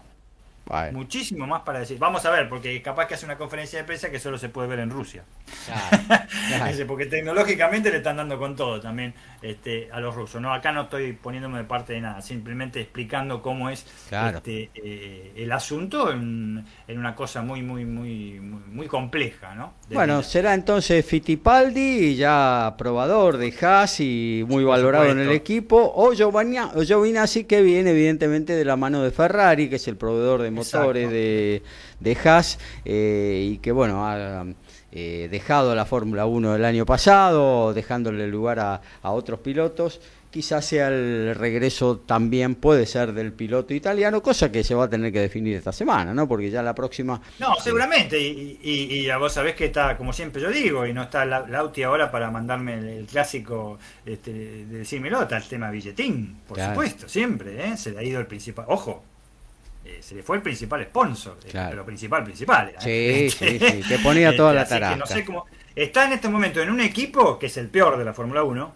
Muchísimo 0.91 1.45
más 1.47 1.61
para 1.61 1.79
decir. 1.79 1.97
Vamos 1.99 2.25
a 2.25 2.31
ver, 2.31 2.49
porque 2.49 2.81
capaz 2.81 3.07
que 3.07 3.13
hace 3.13 3.25
una 3.25 3.37
conferencia 3.37 3.79
de 3.79 3.85
prensa 3.85 4.09
que 4.09 4.19
solo 4.19 4.37
se 4.37 4.49
puede 4.49 4.67
ver 4.67 4.79
en 4.79 4.89
Rusia. 4.89 5.23
claro, 5.67 6.03
claro. 6.47 6.65
Ese, 6.71 6.85
porque 6.85 7.05
tecnológicamente 7.05 7.91
le 7.91 7.97
están 7.97 8.17
dando 8.17 8.37
con 8.39 8.55
todo 8.55 8.81
también 8.81 9.13
este, 9.41 9.89
a 9.91 9.99
los 9.99 10.15
rusos. 10.15 10.41
No, 10.41 10.53
acá 10.53 10.71
no 10.71 10.83
estoy 10.83 11.13
poniéndome 11.13 11.59
de 11.59 11.63
parte 11.65 11.93
de 11.93 12.01
nada, 12.01 12.21
simplemente 12.21 12.81
explicando 12.81 13.41
cómo 13.41 13.69
es 13.69 13.85
Claro. 14.09 14.37
este, 14.37 14.71
eh, 14.75 15.33
el 15.37 15.51
asunto 15.51 16.11
en, 16.11 16.65
en 16.87 16.97
una 16.99 17.15
cosa 17.15 17.41
muy, 17.43 17.61
muy, 17.61 17.85
muy, 17.85 18.39
muy, 18.39 18.61
muy 18.67 18.87
compleja, 18.87 19.53
¿no? 19.55 19.73
De 19.87 19.95
Bueno, 19.95 20.17
vida. 20.19 20.23
será 20.29 20.53
entonces 20.55 21.05
Fittipaldi, 21.05 22.15
ya 22.15 22.73
probador 22.77 23.37
de 23.37 23.53
Haas 23.61 23.99
y 23.99 24.43
muy 24.47 24.63
valorado 24.63 25.05
en 25.11 25.19
el 25.19 25.31
equipo, 25.31 25.91
o 25.95 26.13
Giovanni- 26.13 26.55
o 26.73 26.81
Giovinazzi 26.83 27.43
que 27.45 27.61
viene 27.61 27.91
evidentemente 27.91 28.53
de 28.53 28.65
la 28.65 28.75
mano 28.77 29.01
de 29.03 29.11
Ferrari, 29.11 29.69
que 29.69 29.75
es 29.75 29.87
el 29.87 29.95
proveedor 29.97 30.41
de 30.41 30.51
motores 30.55 31.09
de, 31.09 31.61
de 31.99 32.17
Haas 32.23 32.57
eh, 32.85 33.49
y 33.51 33.57
que 33.57 33.71
bueno, 33.71 34.07
ha 34.07 34.45
eh, 34.91 35.27
dejado 35.29 35.75
la 35.75 35.85
Fórmula 35.85 36.25
1 36.25 36.55
el 36.55 36.65
año 36.65 36.85
pasado, 36.85 37.73
dejándole 37.73 38.27
lugar 38.27 38.59
a, 38.59 38.81
a 39.01 39.11
otros 39.11 39.39
pilotos 39.39 39.99
quizás 40.35 40.65
sea 40.65 40.89
el 40.89 41.33
regreso 41.33 41.99
también, 42.05 42.55
puede 42.55 42.85
ser 42.85 43.13
del 43.13 43.31
piloto 43.31 43.73
italiano, 43.73 44.21
cosa 44.21 44.51
que 44.51 44.65
se 44.65 44.75
va 44.75 44.83
a 44.83 44.89
tener 44.89 45.13
que 45.13 45.21
definir 45.21 45.55
esta 45.55 45.71
semana, 45.71 46.13
¿no? 46.13 46.27
Porque 46.27 46.49
ya 46.49 46.61
la 46.61 46.75
próxima... 46.75 47.21
No, 47.39 47.55
seguramente, 47.55 48.19
y, 48.19 48.59
y, 48.61 49.09
vos 49.17 49.31
sabés 49.31 49.55
que 49.55 49.67
está, 49.67 49.95
como 49.95 50.11
siempre 50.11 50.41
yo 50.41 50.49
digo, 50.49 50.85
y 50.85 50.91
no 50.91 51.03
está 51.03 51.23
Lauti 51.23 51.83
ahora 51.83 52.11
para 52.11 52.31
mandarme 52.31 52.97
el, 52.97 53.05
clásico 53.05 53.79
este, 54.05 54.33
de 54.33 54.79
decírmelo, 54.79 55.21
está 55.21 55.37
el 55.37 55.45
tema 55.45 55.71
billetín, 55.71 56.41
por 56.45 56.59
supuesto, 56.59 57.07
siempre, 57.07 57.69
¿eh? 57.69 57.77
Se 57.77 57.91
le 57.91 57.99
ha 57.99 58.03
ido 58.03 58.19
el 58.19 58.27
principal... 58.27 58.65
Ojo, 58.67 59.05
eh, 59.85 59.99
se 60.01 60.15
le 60.15 60.23
fue 60.23 60.37
el 60.37 60.41
principal 60.41 60.83
sponsor, 60.83 61.37
eh, 61.45 61.51
pero 61.53 61.85
principal, 61.85 62.23
principal. 62.23 62.73
¿eh? 62.81 63.29
Sí, 63.29 63.29
sí, 63.29 63.59
sí, 63.59 63.83
que 63.87 63.99
ponía 63.99 64.35
toda 64.35 64.53
la 64.53 64.67
tarata. 64.67 64.95
no 64.95 65.05
sé 65.05 65.23
cómo, 65.23 65.45
Está 65.75 66.05
en 66.05 66.13
este 66.13 66.29
momento 66.29 66.61
en 66.61 66.69
un 66.69 66.79
equipo 66.79 67.37
que 67.37 67.47
es 67.47 67.57
el 67.57 67.67
peor 67.67 67.97
de 67.97 68.05
la 68.05 68.13
Fórmula 68.13 68.43
1. 68.43 68.75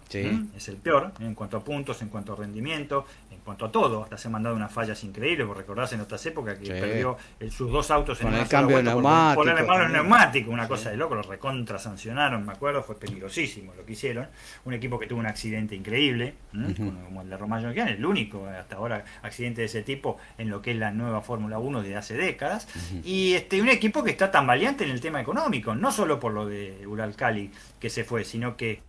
Es 0.54 0.68
el 0.68 0.76
peor 0.76 1.12
en 1.18 1.34
cuanto 1.34 1.56
a 1.56 1.64
puntos, 1.64 2.02
en 2.02 2.08
cuanto 2.08 2.34
a 2.34 2.36
rendimiento, 2.36 3.06
en 3.29 3.29
cuanto 3.50 3.66
a 3.66 3.72
todo. 3.72 4.04
Hasta 4.04 4.16
se 4.16 4.28
ha 4.28 4.30
mandado 4.30 4.54
unas 4.54 4.72
fallas 4.72 5.02
increíbles. 5.02 5.46
Por 5.46 5.56
recordarse 5.56 5.96
en 5.96 6.02
otras 6.02 6.24
épocas 6.26 6.56
que 6.58 6.70
perdió 6.70 7.16
sus 7.50 7.70
dos 7.70 7.90
autos 7.90 8.20
en 8.20 8.32
el 8.32 8.46
cambio 8.46 8.76
de 8.76 8.84
neumático. 8.84 9.42
Por, 9.42 9.66
ponerle 9.66 9.92
neumático, 9.94 10.50
una 10.50 10.68
cosa 10.68 10.90
de 10.90 10.96
loco. 10.96 11.14
Los 11.14 11.26
recontra 11.26 11.78
sancionaron, 11.78 12.46
me 12.46 12.52
acuerdo. 12.52 12.82
Fue 12.82 12.96
peligrosísimo 12.96 13.74
lo 13.74 13.84
que 13.84 13.92
hicieron. 13.92 14.28
Un 14.64 14.74
equipo 14.74 14.98
que 14.98 15.06
tuvo 15.06 15.18
un 15.18 15.26
accidente 15.26 15.74
increíble, 15.74 16.34
como 16.52 17.22
el 17.22 17.30
de 17.30 17.36
Romain 17.36 17.66
es 17.66 17.76
el 17.76 18.06
único 18.06 18.46
hasta 18.46 18.76
ahora 18.76 19.04
accidente 19.22 19.62
de 19.62 19.66
ese 19.66 19.82
tipo 19.82 20.18
en 20.38 20.48
lo 20.48 20.62
que 20.62 20.70
es 20.72 20.76
la 20.76 20.92
nueva 20.92 21.20
Fórmula 21.20 21.58
1 21.58 21.82
de 21.82 21.96
hace 21.96 22.14
décadas. 22.14 22.68
Y 23.04 23.34
este 23.34 23.60
un 23.60 23.68
equipo 23.68 24.04
que 24.04 24.10
está 24.10 24.30
tan 24.30 24.46
valiente 24.46 24.84
en 24.84 24.90
el 24.90 25.00
tema 25.00 25.20
económico, 25.20 25.74
no 25.74 25.90
solo 25.90 26.20
por 26.20 26.32
lo 26.32 26.46
de 26.46 26.86
Ural 26.86 27.16
Cali 27.16 27.50
que 27.80 27.90
se 27.90 28.04
fue, 28.04 28.24
sino 28.24 28.56
que 28.56 28.82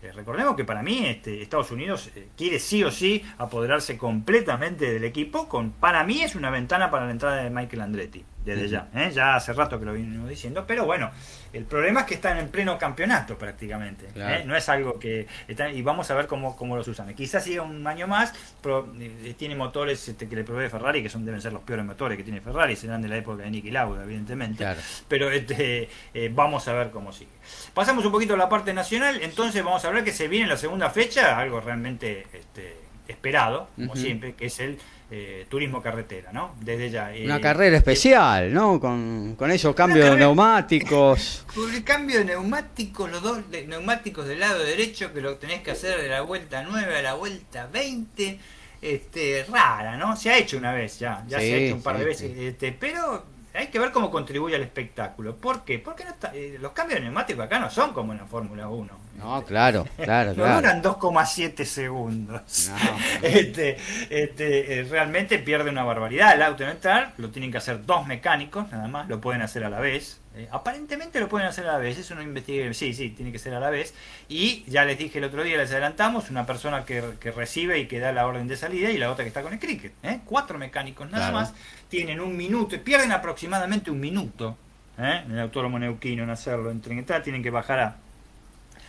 eh, 0.00 0.12
recordemos 0.12 0.54
que 0.56 0.64
para 0.64 0.82
mí 0.82 1.06
este, 1.06 1.42
Estados 1.42 1.70
Unidos 1.70 2.10
eh, 2.14 2.28
quiere 2.36 2.58
sí 2.60 2.84
o 2.84 2.90
sí 2.90 3.24
apoderarse 3.36 3.98
completamente 3.98 4.92
del 4.92 5.04
equipo. 5.04 5.48
Con, 5.48 5.72
para 5.72 6.04
mí 6.04 6.22
es 6.22 6.36
una 6.36 6.50
ventana 6.50 6.90
para 6.90 7.06
la 7.06 7.10
entrada 7.10 7.42
de 7.42 7.50
Michael 7.50 7.82
Andretti, 7.82 8.24
desde 8.54 8.68
ya. 8.68 8.88
¿eh? 8.94 9.10
Ya 9.14 9.36
hace 9.36 9.52
rato 9.52 9.78
que 9.78 9.84
lo 9.84 9.92
venimos 9.92 10.28
diciendo. 10.28 10.64
Pero 10.66 10.84
bueno, 10.84 11.10
el 11.52 11.64
problema 11.64 12.00
es 12.00 12.06
que 12.06 12.14
están 12.14 12.38
en 12.38 12.48
pleno 12.48 12.78
campeonato 12.78 13.36
prácticamente. 13.36 14.08
No 14.44 14.56
es 14.56 14.68
algo 14.68 14.98
que... 14.98 15.26
y 15.48 15.82
vamos 15.82 16.10
a 16.10 16.14
ver 16.14 16.26
cómo, 16.26 16.56
cómo 16.56 16.76
los 16.76 16.86
usan. 16.88 17.12
Quizás 17.14 17.44
siga 17.44 17.62
un 17.62 17.86
año 17.86 18.06
más, 18.06 18.34
pero 18.62 18.92
tiene 19.36 19.54
motores 19.54 20.08
este, 20.08 20.28
que 20.28 20.36
le 20.36 20.44
provee 20.44 20.68
Ferrari, 20.68 21.02
que 21.02 21.08
son 21.08 21.24
deben 21.24 21.40
ser 21.40 21.52
los 21.52 21.62
peores 21.62 21.84
motores 21.84 22.16
que 22.16 22.24
tiene 22.24 22.40
Ferrari. 22.40 22.76
Serán 22.76 23.02
de 23.02 23.08
la 23.08 23.16
época 23.16 23.42
de 23.42 23.50
Nicky 23.50 23.70
Lauda, 23.70 24.04
evidentemente. 24.04 24.66
Pero 25.08 25.30
este, 25.30 25.88
vamos 26.32 26.66
a 26.68 26.72
ver 26.72 26.90
cómo 26.90 27.12
sigue. 27.12 27.30
Pasamos 27.74 28.04
un 28.04 28.12
poquito 28.12 28.34
a 28.34 28.36
la 28.36 28.48
parte 28.48 28.74
nacional, 28.74 29.20
entonces 29.22 29.62
vamos 29.64 29.84
a 29.84 29.90
ver 29.90 30.04
que 30.04 30.12
se 30.12 30.28
viene 30.28 30.46
la 30.46 30.56
segunda 30.56 30.90
fecha, 30.90 31.38
algo 31.38 31.60
realmente 31.60 32.26
este, 32.32 32.76
esperado, 33.06 33.68
como 33.74 33.96
siempre, 33.96 34.34
que 34.34 34.46
es 34.46 34.60
el 34.60 34.78
eh, 35.10 35.46
turismo 35.48 35.82
carretera, 35.82 36.32
¿no? 36.32 36.54
Desde 36.60 36.90
ya. 36.90 37.10
Una 37.24 37.36
eh, 37.36 37.40
carrera 37.40 37.76
especial, 37.78 38.52
¿no? 38.52 38.78
Con, 38.78 39.36
con 39.36 39.50
esos 39.50 39.74
cambios 39.74 40.10
de 40.10 40.16
neumáticos. 40.16 41.44
Con 41.54 41.74
el 41.74 41.82
cambio 41.82 42.18
de 42.18 42.26
neumáticos, 42.26 43.10
los 43.10 43.22
dos 43.22 43.38
neumáticos 43.66 44.26
del 44.26 44.40
lado 44.40 44.62
derecho 44.62 45.12
que 45.12 45.20
lo 45.20 45.36
tenés 45.36 45.62
que 45.62 45.70
hacer 45.70 46.00
de 46.00 46.08
la 46.08 46.20
vuelta 46.20 46.62
9 46.62 46.98
a 46.98 47.02
la 47.02 47.14
vuelta 47.14 47.66
20. 47.72 48.38
Este, 48.80 49.44
rara, 49.50 49.96
¿no? 49.96 50.14
Se 50.14 50.30
ha 50.30 50.38
hecho 50.38 50.56
una 50.56 50.72
vez 50.72 51.00
ya, 51.00 51.24
ya 51.26 51.40
se 51.40 51.52
ha 51.52 51.56
hecho 51.56 51.74
un 51.74 51.82
par 51.82 51.98
de 51.98 52.04
veces, 52.04 52.30
este, 52.38 52.70
pero 52.70 53.24
hay 53.54 53.68
que 53.68 53.78
ver 53.80 53.90
cómo 53.90 54.10
contribuye 54.10 54.54
al 54.54 54.62
espectáculo. 54.62 55.34
¿Por 55.34 55.64
qué? 55.64 55.80
Porque 55.80 56.04
no 56.04 56.12
eh, 56.32 56.58
los 56.60 56.72
cambios 56.72 57.00
de 57.00 57.06
neumáticos 57.06 57.44
acá 57.44 57.58
no 57.58 57.70
son 57.70 57.92
como 57.92 58.12
en 58.12 58.18
la 58.18 58.26
Fórmula 58.26 58.68
1. 58.68 59.07
No, 59.18 59.44
claro, 59.44 59.84
claro, 59.96 60.32
no 60.34 60.54
duran 60.54 60.82
2,7 60.82 61.64
segundos. 61.64 62.70
este, 63.22 63.76
este, 64.10 64.80
eh, 64.80 64.84
realmente 64.84 65.38
pierde 65.38 65.70
una 65.70 65.82
barbaridad. 65.82 66.34
El 66.34 66.42
auto 66.42 66.62
en 66.62 66.70
entrar 66.70 67.14
lo 67.16 67.30
tienen 67.30 67.50
que 67.50 67.58
hacer 67.58 67.84
dos 67.84 68.06
mecánicos, 68.06 68.70
nada 68.70 68.86
más, 68.86 69.08
lo 69.08 69.20
pueden 69.20 69.42
hacer 69.42 69.64
a 69.64 69.70
la 69.70 69.80
vez. 69.80 70.20
Eh, 70.36 70.48
aparentemente 70.52 71.18
lo 71.18 71.28
pueden 71.28 71.48
hacer 71.48 71.66
a 71.66 71.72
la 71.72 71.78
vez, 71.78 71.98
eso 71.98 72.14
no 72.14 72.22
investigué, 72.22 72.72
sí, 72.72 72.94
sí, 72.94 73.10
tiene 73.10 73.32
que 73.32 73.40
ser 73.40 73.54
a 73.54 73.60
la 73.60 73.70
vez. 73.70 73.92
Y 74.28 74.62
ya 74.68 74.84
les 74.84 74.96
dije 74.96 75.18
el 75.18 75.24
otro 75.24 75.42
día, 75.42 75.56
les 75.56 75.72
adelantamos, 75.72 76.30
una 76.30 76.46
persona 76.46 76.84
que, 76.84 77.00
recibe 77.34 77.80
y 77.80 77.88
que 77.88 77.98
da 77.98 78.12
la 78.12 78.24
orden 78.24 78.46
de 78.46 78.56
salida 78.56 78.90
y 78.90 78.98
la 78.98 79.10
otra 79.10 79.24
que 79.24 79.28
está 79.28 79.42
con 79.42 79.52
el 79.52 79.58
cricket. 79.58 79.92
¿eh? 80.04 80.20
Cuatro 80.24 80.56
mecánicos 80.58 81.10
nada 81.10 81.32
más, 81.32 81.54
tienen 81.88 82.20
un 82.20 82.36
minuto, 82.36 82.80
pierden 82.82 83.10
aproximadamente 83.10 83.90
un 83.90 83.98
minuto 83.98 84.56
¿eh? 84.96 85.22
en 85.26 85.32
el 85.32 85.40
autónomo 85.40 85.78
neuquino 85.78 86.22
en 86.22 86.30
hacerlo. 86.30 86.70
En 86.70 86.80
Trinidad 86.80 87.22
tienen 87.22 87.42
que 87.42 87.50
bajar 87.50 87.80
a 87.80 87.96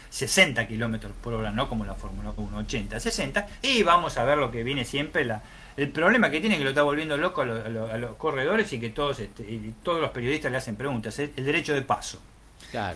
60 0.10 0.68
kilómetros 0.68 1.14
por 1.24 1.34
hora, 1.34 1.52
no 1.52 1.70
como 1.70 1.86
la 1.86 1.96
Fórmula 1.96 2.34
1, 2.36 2.58
80, 2.58 3.00
60. 3.00 3.48
Y 3.62 3.84
vamos 3.84 4.18
a 4.18 4.24
ver 4.24 4.38
lo 4.38 4.52
que 4.52 4.64
viene 4.64 4.86
siempre 4.86 5.26
la 5.26 5.42
el 5.80 5.92
problema 5.92 6.30
que 6.30 6.42
tiene 6.42 6.58
que 6.58 6.64
lo 6.64 6.72
está 6.72 6.84
volviendo 6.84 7.16
loco 7.16 7.42
a, 7.42 7.46
los 7.46 8.16
corredores 8.18 8.72
y 8.74 8.82
que 8.82 8.90
todos 8.90 9.20
este, 9.20 9.44
y 9.44 9.74
todos 9.82 10.02
los 10.02 10.12
periodistas 10.12 10.52
le 10.52 10.58
hacen 10.58 10.76
preguntas, 10.76 11.18
es 11.20 11.30
el 11.38 11.46
derecho 11.46 11.74
de 11.74 11.82
paso. 11.82 12.20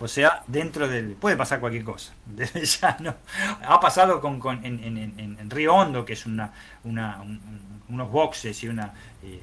O 0.01 0.07
sea, 0.07 0.43
dentro 0.47 0.87
del... 0.87 1.13
Puede 1.13 1.35
pasar 1.35 1.59
cualquier 1.59 1.83
cosa. 1.83 2.13
ya 2.81 2.97
no. 2.99 3.15
Ha 3.65 3.79
pasado 3.79 4.21
con, 4.21 4.39
con 4.39 4.63
en, 4.65 4.83
en, 4.83 4.97
en, 5.17 5.49
Río 5.49 5.73
Hondo, 5.73 6.05
que 6.05 6.13
es 6.13 6.25
una, 6.25 6.51
una 6.83 7.23
unos 7.89 8.11
boxes 8.11 8.61
y 8.63 8.67
una... 8.67 8.93
Eh, 9.23 9.41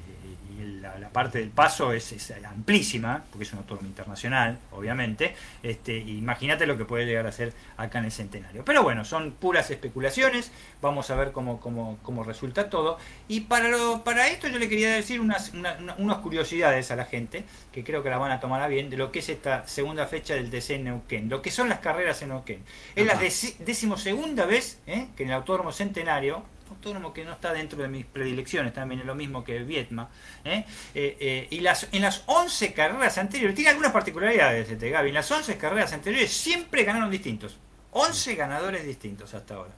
la, 0.81 1.09
parte 1.09 1.39
del 1.39 1.49
paso 1.49 1.91
es, 1.93 2.31
amplísima, 2.45 3.23
porque 3.29 3.43
es 3.43 3.53
un 3.53 3.59
autónomo 3.59 3.87
internacional, 3.87 4.59
obviamente. 4.71 5.35
Este, 5.63 5.97
imagínate 5.97 6.65
lo 6.65 6.77
que 6.77 6.85
puede 6.85 7.05
llegar 7.05 7.27
a 7.27 7.31
ser 7.31 7.53
acá 7.77 7.99
en 7.99 8.05
el 8.05 8.11
centenario. 8.11 8.63
Pero 8.65 8.83
bueno, 8.83 9.05
son 9.05 9.31
puras 9.31 9.69
especulaciones, 9.71 10.51
vamos 10.81 11.09
a 11.11 11.15
ver 11.15 11.31
cómo, 11.31 11.59
cómo, 11.59 11.97
cómo 12.03 12.23
resulta 12.23 12.69
todo. 12.69 12.97
Y 13.27 13.41
para, 13.41 13.69
lo, 13.69 14.03
para 14.03 14.27
esto 14.27 14.47
yo 14.47 14.59
le 14.59 14.69
quería 14.69 14.91
decir 14.91 15.19
unas, 15.19 15.51
unas 15.97 16.17
curiosidades 16.17 16.91
a 16.91 16.95
la 16.95 17.05
gente, 17.05 17.43
que 17.71 17.83
creo 17.83 18.03
que 18.03 18.09
las 18.09 18.19
van 18.19 18.31
a 18.31 18.39
tomar 18.39 18.61
a 18.61 18.67
bien, 18.67 18.89
de 18.89 18.97
lo 18.97 19.11
que 19.11 19.19
es 19.19 19.29
esta 19.29 19.67
segunda 19.67 20.07
fecha 20.07 20.33
del 20.33 20.49
DC 20.49 20.75
en 20.75 20.85
Neuquén, 20.85 21.29
lo 21.29 21.41
que 21.41 21.51
son 21.51 21.69
las 21.69 21.79
carreras 21.79 22.21
en 22.21 22.29
Neuquén. 22.29 22.63
Es 22.95 23.05
la 23.05 23.15
decimosegunda 23.15 24.45
vez 24.45 24.79
¿eh? 24.87 25.07
que 25.15 25.23
en 25.23 25.29
el 25.29 25.35
Autódromo 25.35 25.71
Centenario, 25.71 26.43
autónomo 26.71 27.13
que 27.13 27.23
no 27.23 27.33
está 27.33 27.53
dentro 27.53 27.81
de 27.81 27.87
mis 27.87 28.05
predilecciones, 28.05 28.73
también 28.73 29.01
es 29.01 29.05
lo 29.05 29.15
mismo 29.15 29.43
que 29.43 29.59
Vietma. 29.59 30.09
¿eh? 30.43 30.65
Eh, 30.95 31.17
eh, 31.19 31.47
y 31.49 31.59
las, 31.59 31.87
en 31.91 32.01
las 32.01 32.23
11 32.25 32.73
carreras 32.73 33.17
anteriores, 33.17 33.55
tiene 33.55 33.69
algunas 33.71 33.91
particularidades 33.91 34.69
este 34.69 34.89
Gaby, 34.89 35.09
en 35.09 35.15
las 35.15 35.29
11 35.29 35.57
carreras 35.57 35.93
anteriores 35.93 36.31
siempre 36.31 36.83
ganaron 36.83 37.09
distintos. 37.09 37.57
11 37.91 38.35
ganadores 38.35 38.85
distintos 38.85 39.33
hasta 39.33 39.55
ahora. 39.55 39.71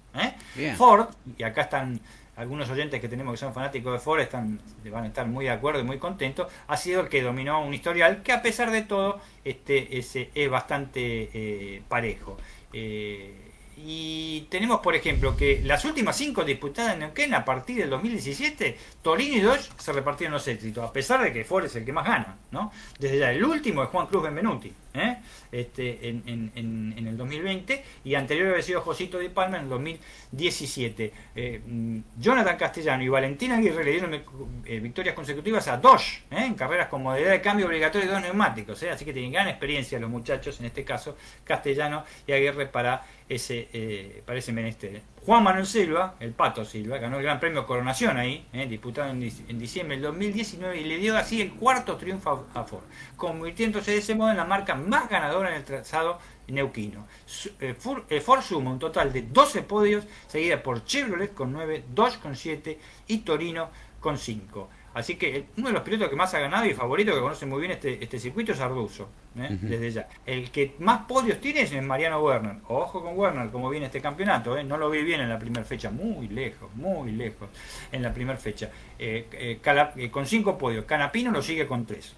Ford, 0.77 1.07
y 1.37 1.43
acá 1.43 1.63
están 1.63 1.99
algunos 2.35 2.69
oyentes 2.69 2.99
que 3.01 3.07
tenemos 3.07 3.33
que 3.33 3.39
son 3.39 3.53
fanáticos 3.53 3.93
de 3.93 3.99
Ford 3.99 4.19
están, 4.19 4.59
van 4.91 5.03
a 5.03 5.07
estar 5.07 5.27
muy 5.27 5.45
de 5.45 5.51
acuerdo 5.51 5.81
y 5.81 5.83
muy 5.83 5.97
contentos, 5.97 6.51
ha 6.67 6.77
sido 6.77 7.01
el 7.01 7.07
que 7.07 7.21
dominó 7.21 7.63
un 7.63 7.73
historial 7.73 8.21
que 8.21 8.31
a 8.31 8.41
pesar 8.41 8.71
de 8.71 8.83
todo 8.83 9.19
este, 9.43 9.97
ese, 9.97 10.29
es 10.33 10.49
bastante 10.49 11.81
parejo. 11.87 12.37
Y 13.85 14.47
tenemos, 14.49 14.79
por 14.79 14.95
ejemplo, 14.95 15.35
que 15.35 15.61
las 15.61 15.83
últimas 15.83 16.15
cinco 16.15 16.45
disputadas 16.45 16.93
en 16.93 16.99
Neuquén 16.99 17.33
a 17.33 17.43
partir 17.43 17.77
del 17.77 17.89
2017, 17.89 18.77
Torino 19.01 19.35
y 19.35 19.41
Dodge 19.41 19.69
se 19.77 19.91
repartieron 19.91 20.33
los 20.33 20.47
éxitos, 20.47 20.89
a 20.89 20.93
pesar 20.93 21.21
de 21.21 21.33
que 21.33 21.43
Ford 21.43 21.65
es 21.65 21.75
el 21.75 21.83
que 21.83 21.91
más 21.91 22.05
gana. 22.05 22.37
¿no? 22.51 22.71
Desde 22.97 23.19
ya, 23.19 23.31
el 23.31 23.43
último 23.43 23.83
es 23.83 23.89
Juan 23.89 24.07
Cruz 24.07 24.23
Benvenuti, 24.23 24.71
¿eh? 24.93 25.17
este, 25.51 26.07
en, 26.07 26.23
en, 26.25 26.93
en, 26.97 27.07
el 27.07 27.17
2020, 27.17 27.83
y 28.05 28.15
anterior 28.15 28.51
había 28.51 28.61
sido 28.61 28.79
Josito 28.81 29.17
de 29.17 29.29
Palma 29.29 29.57
en 29.57 29.63
el 29.63 29.69
2017. 29.69 31.13
Eh, 31.35 31.61
mm, 31.65 31.99
Jonathan 32.19 32.55
Castellano 32.55 33.03
y 33.03 33.09
Valentina 33.09 33.57
Aguirre 33.57 33.83
le 33.83 33.91
dieron 33.91 34.13
eh, 34.13 34.79
victorias 34.79 35.13
consecutivas 35.13 35.67
a 35.67 35.75
Dodge, 35.75 36.21
en 36.31 36.53
carreras 36.53 36.87
con 36.87 37.03
modalidad 37.03 37.31
de 37.31 37.41
cambio 37.41 37.65
obligatorio 37.65 38.07
de 38.07 38.13
dos 38.13 38.21
neumáticos, 38.21 38.81
así 38.83 39.03
que 39.03 39.11
tienen 39.11 39.33
gran 39.33 39.49
experiencia 39.49 39.99
los 39.99 40.09
muchachos, 40.09 40.61
en 40.61 40.67
este 40.67 40.85
caso 40.85 41.17
Castellano 41.43 42.05
y 42.25 42.31
Aguirre 42.31 42.67
para 42.67 43.05
ese, 43.29 43.69
eh, 43.73 44.23
para 44.25 44.39
ese 44.39 44.51
menester. 44.51 45.01
Juan 45.25 45.41
Manuel 45.41 45.65
Silva, 45.65 46.15
el 46.19 46.33
Pato 46.33 46.65
Silva, 46.65 46.97
ganó 46.97 47.17
el 47.17 47.23
Gran 47.23 47.39
Premio 47.39 47.65
Coronación 47.65 48.17
ahí, 48.17 48.45
eh, 48.51 48.67
disputado 48.67 49.09
en, 49.09 49.21
diciembre 49.21 49.95
del 49.95 50.03
2019 50.03 50.81
y 50.81 50.83
le 50.83 50.97
dio 50.97 51.17
así 51.17 51.41
el 51.41 51.53
cuarto 51.53 51.95
triunfo 51.95 52.45
a, 52.53 52.63
Ford, 52.65 52.83
convirtiéndose 53.15 53.91
de 53.91 53.97
ese 53.99 54.15
modo 54.15 54.31
en 54.31 54.37
la 54.37 54.43
marca 54.43 54.75
más 54.75 55.09
ganadora 55.09 55.49
en 55.49 55.55
el 55.55 55.63
trazado 55.63 56.19
neuquino. 56.47 57.07
Eh, 57.61 57.73
eh, 58.09 58.21
Ford, 58.21 58.41
suma 58.41 58.71
un 58.71 58.79
total 58.79 59.13
de 59.13 59.21
12 59.21 59.61
podios, 59.63 60.03
seguida 60.27 60.61
por 60.61 60.83
Chevrolet 60.83 61.33
con 61.33 61.53
9, 61.53 61.85
Dodge 61.93 62.19
con 62.19 62.35
7 62.35 62.77
y 63.07 63.19
Torino 63.19 63.69
con 64.01 64.17
5. 64.17 64.69
Así 64.93 65.15
que 65.15 65.45
uno 65.57 65.69
de 65.69 65.73
los 65.73 65.83
pilotos 65.83 66.09
que 66.09 66.15
más 66.17 66.33
ha 66.33 66.39
ganado 66.39 66.65
y 66.65 66.73
favorito 66.73 67.13
que 67.13 67.21
conoce 67.21 67.45
muy 67.45 67.61
bien 67.61 67.71
este, 67.71 68.03
este 68.03 68.19
circuito 68.19 68.51
es 68.51 68.59
Arduzo. 68.59 69.07
¿Eh? 69.37 69.57
desde 69.61 69.91
ya. 69.91 70.07
El 70.25 70.51
que 70.51 70.75
más 70.79 71.05
podios 71.05 71.39
tiene 71.39 71.61
es 71.61 71.81
Mariano 71.83 72.19
Werner. 72.21 72.57
Ojo 72.67 73.01
con 73.03 73.17
Werner, 73.17 73.49
como 73.49 73.69
viene 73.69 73.87
este 73.87 74.01
campeonato. 74.01 74.57
¿eh? 74.57 74.63
No 74.63 74.77
lo 74.77 74.89
vi 74.89 75.03
bien 75.03 75.21
en 75.21 75.29
la 75.29 75.39
primera 75.39 75.65
fecha, 75.65 75.89
muy 75.89 76.27
lejos, 76.27 76.73
muy 76.75 77.11
lejos 77.11 77.49
en 77.91 78.01
la 78.01 78.13
primera 78.13 78.37
fecha. 78.37 78.69
Eh, 78.99 79.59
Cala- 79.61 79.93
con 80.11 80.25
cinco 80.25 80.57
podios. 80.57 80.85
Canapino 80.85 81.31
lo 81.31 81.41
sigue 81.41 81.67
con 81.67 81.85
tres. 81.85 82.15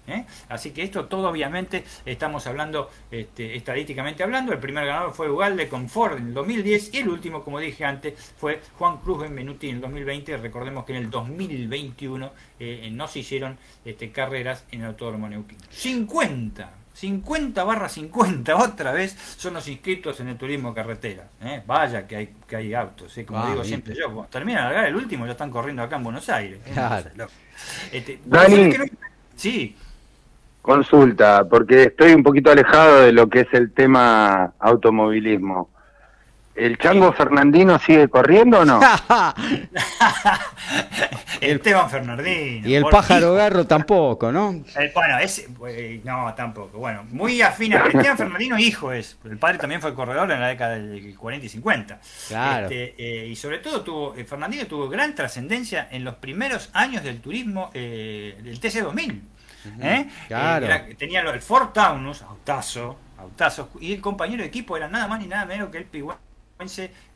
Así 0.48 0.70
que 0.70 0.82
esto 0.82 1.06
todo, 1.06 1.28
obviamente, 1.28 1.84
estamos 2.04 2.46
hablando 2.46 2.90
este, 3.10 3.56
estadísticamente 3.56 4.22
hablando. 4.22 4.52
El 4.52 4.58
primer 4.58 4.86
ganador 4.86 5.12
fue 5.14 5.30
Ugalde 5.30 5.68
con 5.68 5.88
Ford 5.88 6.18
en 6.18 6.28
el 6.28 6.34
2010 6.34 6.94
y 6.94 6.98
el 6.98 7.08
último, 7.08 7.42
como 7.42 7.58
dije 7.58 7.84
antes, 7.84 8.14
fue 8.38 8.60
Juan 8.78 8.98
Cruz 8.98 9.22
Benvenuti 9.22 9.68
en 9.68 9.76
el 9.76 9.80
2020. 9.80 10.36
Recordemos 10.36 10.84
que 10.84 10.92
en 10.92 10.98
el 11.04 11.10
2021 11.10 12.30
eh, 12.60 12.88
no 12.92 13.08
se 13.08 13.20
hicieron 13.20 13.58
este, 13.84 14.10
carreras 14.10 14.64
en 14.70 14.80
el 14.82 14.86
Autódromo 14.88 15.28
Neuquén. 15.28 15.58
50. 15.70 16.70
50 16.96 17.62
barra 17.64 17.88
50 17.90 18.56
otra 18.64 18.90
vez 18.92 19.14
son 19.36 19.52
los 19.54 19.68
inscritos 19.68 20.18
en 20.20 20.28
el 20.28 20.36
turismo 20.38 20.72
carretera. 20.72 21.24
¿eh? 21.42 21.62
Vaya 21.66 22.06
que 22.06 22.16
hay, 22.16 22.34
que 22.48 22.56
hay 22.56 22.72
autos, 22.74 23.16
¿eh? 23.18 23.26
como 23.26 23.40
Ah, 23.40 23.42
digo 23.48 23.56
bien. 23.56 23.66
siempre 23.66 23.94
yo. 23.94 24.06
Cuando 24.06 24.30
termina 24.30 24.60
de 24.60 24.64
largar 24.64 24.86
el 24.86 24.96
último, 24.96 25.26
ya 25.26 25.32
están 25.32 25.50
corriendo 25.50 25.82
acá 25.82 25.96
en 25.96 26.04
Buenos 26.04 26.28
Aires. 26.30 26.58
¿eh? 26.66 26.70
Claro. 26.72 27.10
Este, 27.92 28.18
Dani. 28.24 28.56
¿sabés 28.56 28.72
que 28.72 28.78
no- 28.78 28.84
Sí, 29.36 29.76
Consulta, 30.62 31.44
porque 31.48 31.84
estoy 31.84 32.12
un 32.12 32.22
poquito 32.24 32.50
alejado 32.50 33.02
de 33.02 33.12
lo 33.12 33.28
que 33.28 33.40
es 33.42 33.46
el 33.52 33.72
tema 33.72 34.52
automovilismo. 34.58 35.70
¿El 36.56 36.78
Chango 36.78 37.12
Fernandino 37.12 37.78
sigue 37.78 38.08
corriendo 38.08 38.60
o 38.60 38.64
no? 38.64 38.80
Esteban 41.40 41.90
Fernandino. 41.90 42.68
y 42.68 42.74
el 42.74 42.84
pájaro 42.84 43.26
hijo. 43.26 43.34
garro 43.34 43.66
tampoco, 43.66 44.32
¿no? 44.32 44.62
Eh, 44.78 44.90
bueno, 44.94 45.18
ese, 45.18 45.48
eh, 45.68 46.00
no, 46.04 46.32
tampoco. 46.34 46.78
Bueno, 46.78 47.04
muy 47.10 47.42
afín 47.42 47.74
a 47.74 47.84
Esteban 47.86 48.16
Fernandino, 48.16 48.58
hijo 48.58 48.92
es. 48.92 49.16
El 49.24 49.36
padre 49.38 49.58
también 49.58 49.80
fue 49.80 49.94
corredor 49.94 50.30
en 50.30 50.40
la 50.40 50.48
década 50.48 50.78
del 50.78 51.14
40 51.16 51.46
y 51.46 51.48
50. 51.50 52.00
Claro. 52.28 52.64
Este, 52.68 52.94
eh, 52.98 53.26
y 53.28 53.36
sobre 53.36 53.58
todo 53.58 53.82
tuvo, 53.82 54.14
eh, 54.16 54.24
Fernandino 54.24 54.66
tuvo 54.66 54.88
gran 54.88 55.14
trascendencia 55.14 55.88
en 55.90 56.04
los 56.04 56.14
primeros 56.16 56.70
años 56.72 57.04
del 57.04 57.20
turismo 57.20 57.70
eh, 57.74 58.38
del 58.42 58.58
TC2000. 58.60 59.20
¿eh? 59.82 60.08
Claro. 60.28 60.66
Eh, 60.66 60.68
era- 60.68 60.86
tenía 60.96 61.20
el 61.20 61.42
Ford 61.42 61.68
Taunus, 61.74 62.22
autazo, 62.22 62.98
autazo, 63.18 63.70
y 63.80 63.92
el 63.92 64.00
compañero 64.00 64.42
de 64.42 64.48
equipo 64.48 64.76
era 64.76 64.88
nada 64.88 65.06
más 65.06 65.20
ni 65.20 65.26
nada 65.26 65.44
menos 65.44 65.68
que 65.70 65.78
el 65.78 65.84
pigüense 65.84 66.22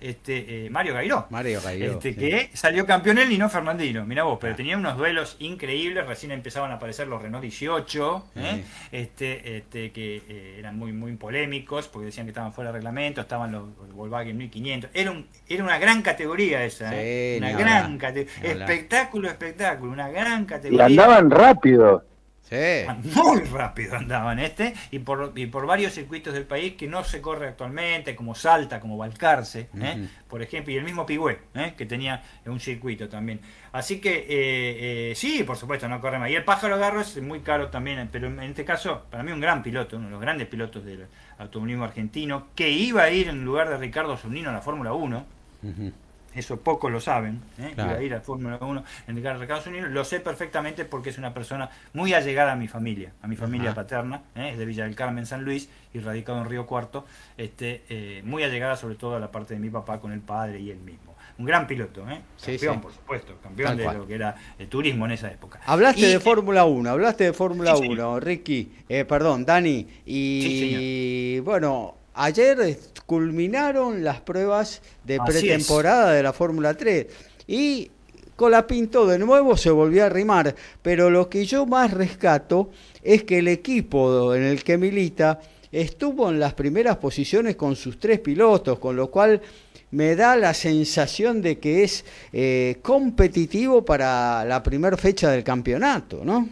este, 0.01 0.67
eh, 0.67 0.71
Mario 0.71 0.95
Gairó. 0.95 1.27
Mario 1.31 1.61
Gairó, 1.63 1.93
Este, 1.95 2.13
sí. 2.13 2.19
que 2.19 2.51
salió 2.55 2.85
campeón 2.87 3.19
él 3.19 3.33
y 3.33 3.39
no 3.39 3.49
Fernandino, 3.49 4.05
mira 4.05 4.23
vos, 4.25 4.39
pero 4.41 4.55
tenía 4.55 4.77
unos 4.77 4.97
duelos 4.99 5.37
increíbles, 5.39 6.07
recién 6.07 6.31
empezaban 6.33 6.71
a 6.71 6.75
aparecer 6.75 7.09
los 7.09 7.23
Renault 7.23 7.43
18, 7.43 8.27
¿eh? 8.37 8.65
este, 8.93 9.57
este, 9.57 9.91
que 9.93 10.23
eh, 10.29 10.57
eran 10.59 10.77
muy 10.79 10.93
muy 10.93 11.15
polémicos, 11.17 11.89
porque 11.89 12.07
decían 12.07 12.27
que 12.27 12.31
estaban 12.31 12.53
fuera 12.53 12.71
de 12.71 12.79
reglamento, 12.79 13.21
estaban 13.23 13.51
los, 13.53 13.65
los 13.79 13.93
Volkswagen 13.93 14.37
1500, 14.37 14.91
era, 14.93 15.11
un, 15.11 15.27
era 15.49 15.65
una 15.65 15.79
gran 15.79 16.03
categoría 16.03 16.65
esa, 16.65 16.91
¿eh? 16.95 17.35
Sí, 17.35 17.39
una 17.39 17.53
gran 17.53 17.99
categoría, 17.99 18.53
espectáculo, 18.53 19.29
espectáculo, 19.29 19.93
una 19.93 20.09
gran 20.11 20.43
Y 20.43 20.47
categoría. 20.47 20.87
andaban 20.87 21.31
rápido. 21.31 22.05
Sí. 22.51 22.85
Muy 23.15 23.43
rápido 23.45 23.97
andaban 23.97 24.41
este 24.41 24.75
y 24.91 24.99
por, 24.99 25.33
y 25.37 25.47
por 25.47 25.67
varios 25.67 25.95
circuitos 25.95 26.35
del 26.35 26.45
país 26.45 26.75
que 26.75 26.89
no 26.89 27.05
se 27.05 27.21
corre 27.21 27.47
actualmente, 27.47 28.17
como 28.17 28.35
Salta, 28.35 28.81
como 28.81 28.97
Balcarce, 28.97 29.69
¿eh? 29.81 30.09
Por 30.29 30.43
ejemplo, 30.43 30.73
y 30.73 30.77
el 30.77 30.83
mismo 30.85 31.07
Pigüé, 31.07 31.39
¿eh? 31.55 31.75
que 31.79 31.87
tenía 31.87 32.25
un 32.47 32.59
circuito 32.59 33.09
también. 33.09 33.41
Así 33.73 34.01
que 34.01 34.19
eh, 34.19 35.11
eh, 35.11 35.13
sí, 35.15 35.45
por 35.45 35.57
supuesto, 35.57 35.89
no 35.89 36.01
corre 36.01 36.19
más. 36.19 36.31
Y 36.31 36.35
el 36.35 36.43
pájaro 36.43 36.77
garro 36.77 37.01
es 37.01 37.23
muy 37.23 37.41
caro 37.41 37.69
también, 37.69 38.09
pero 38.11 38.27
en 38.27 38.41
este 38.41 38.65
caso, 38.65 39.07
para 39.11 39.23
mí 39.23 39.31
un 39.31 39.41
gran 39.41 39.63
piloto, 39.63 39.97
uno 39.97 40.07
de 40.07 40.13
los 40.13 40.21
grandes 40.21 40.49
pilotos 40.49 40.85
del 40.85 41.07
automovilismo 41.39 41.85
argentino, 41.85 42.49
que 42.57 42.71
iba 42.71 43.05
a 43.05 43.11
ir 43.11 43.29
en 43.29 43.45
lugar 43.45 43.69
de 43.69 43.79
Ricardo 43.79 44.17
Zunino 44.17 44.51
a 44.51 44.53
la 44.53 44.61
Fórmula 44.61 44.93
1. 44.93 45.27
Ujú. 45.63 45.93
Eso 46.35 46.61
pocos 46.61 46.93
lo 46.93 47.01
saben, 47.01 47.41
¿eh? 47.59 47.73
Claro. 47.75 47.91
iba 47.91 47.99
a 48.01 48.03
ir 48.03 48.15
a 48.15 48.21
Fórmula 48.21 48.59
1 48.61 48.85
en 49.09 49.17
el 49.19 49.27
Estados 49.43 49.67
Unidos. 49.67 49.91
Lo 49.91 50.05
sé 50.05 50.21
perfectamente 50.21 50.85
porque 50.85 51.11
es 51.11 51.19
una 51.19 51.35
persona 51.35 51.71
muy 51.93 52.15
allegada 52.15 52.53
a 52.53 52.57
mi 52.57 52.69
familia, 52.69 53.13
a 53.23 53.27
mi 53.27 53.37
familia 53.37 53.71
Ajá. 53.71 53.83
paterna, 53.83 54.23
¿eh? 54.37 54.51
es 54.53 54.59
de 54.59 54.65
Villa 54.65 54.85
del 54.85 54.95
Carmen, 54.95 55.27
San 55.27 55.45
Luis, 55.45 55.69
y 55.93 55.99
radicado 55.99 56.41
en 56.41 56.49
Río 56.49 56.67
Cuarto, 56.67 57.05
este, 57.37 57.83
eh, 57.89 58.23
muy 58.25 58.43
allegada 58.45 58.77
sobre 58.77 58.95
todo 58.95 59.17
a 59.17 59.19
la 59.21 59.31
parte 59.33 59.55
de 59.55 59.61
mi 59.61 59.71
papá 59.71 59.99
con 59.99 60.13
el 60.13 60.21
padre 60.21 60.61
y 60.61 60.71
él 60.71 60.79
mismo. 60.79 61.11
Un 61.39 61.47
gran 61.47 61.67
piloto, 61.67 62.03
¿eh? 62.09 62.21
Campeón, 62.45 62.75
sí. 62.77 62.81
por 62.83 62.93
supuesto, 62.93 63.33
campeón 63.43 63.69
Tal 63.71 63.77
de 63.79 63.85
cual. 63.85 63.97
lo 63.99 64.07
que 64.07 64.15
era 64.15 64.37
el 64.59 64.69
turismo 64.69 65.07
en 65.07 65.13
esa 65.13 65.31
época. 65.33 65.59
Hablaste 65.65 66.03
Y- 66.03 66.13
de 66.13 66.21
Fórmula 66.21 66.65
1, 66.67 66.91
hablaste 66.91 67.25
de 67.25 67.33
Fórmula 67.33 67.75
Sí, 67.77 67.83
señor. 67.83 67.99
1, 67.99 68.21
Ricky, 68.21 68.73
eh, 68.89 69.05
perdón, 69.07 69.47
Dani, 69.47 69.87
y 70.05 70.43
Sí, 70.43 71.41
bueno, 71.41 71.95
ayer 72.25 72.61
eh, 72.61 72.79
culminaron 73.07 74.05
las 74.05 74.21
pruebas 74.21 74.83
de 75.05 75.19
Así 75.21 75.33
pretemporada 75.33 76.13
de 76.13 76.23
la 76.23 76.33
Fórmula 76.33 76.75
3 76.75 77.07
y 77.47 77.91
Colapinto 78.37 79.07
de 79.07 79.19
nuevo 79.19 79.57
se 79.57 79.71
volvió 79.71 80.03
a 80.03 80.07
arrimar, 80.07 80.55
pero 80.81 81.11
lo 81.11 81.29
que 81.29 81.45
yo 81.45 81.67
más 81.67 81.91
rescato 81.91 82.71
es 83.03 83.25
que 83.25 83.39
el 83.39 83.49
equipo 83.49 84.35
en 84.35 84.45
el 84.45 84.65
que 84.65 84.79
milita 84.79 85.41
estuvo 85.71 86.31
en 86.31 86.41
las 86.41 86.55
primeras 86.55 86.97
posiciones 86.97 87.57
con 87.57 87.77
sus 87.77 88.01
tres 88.01 88.19
pilotos, 88.19 88.79
con 88.79 88.97
lo 88.97 89.11
cual 89.11 89.43
me 89.91 90.17
da 90.17 90.37
la 90.37 90.55
sensación 90.55 91.43
de 91.43 91.59
que 91.59 91.85
es 91.85 92.05
eh, 92.33 92.79
competitivo 92.81 93.85
para 93.85 94.45
la 94.45 94.63
primera 94.63 94.97
fecha 94.97 95.31
del 95.31 95.45
campeonato, 95.45 96.23
¿no? 96.25 96.49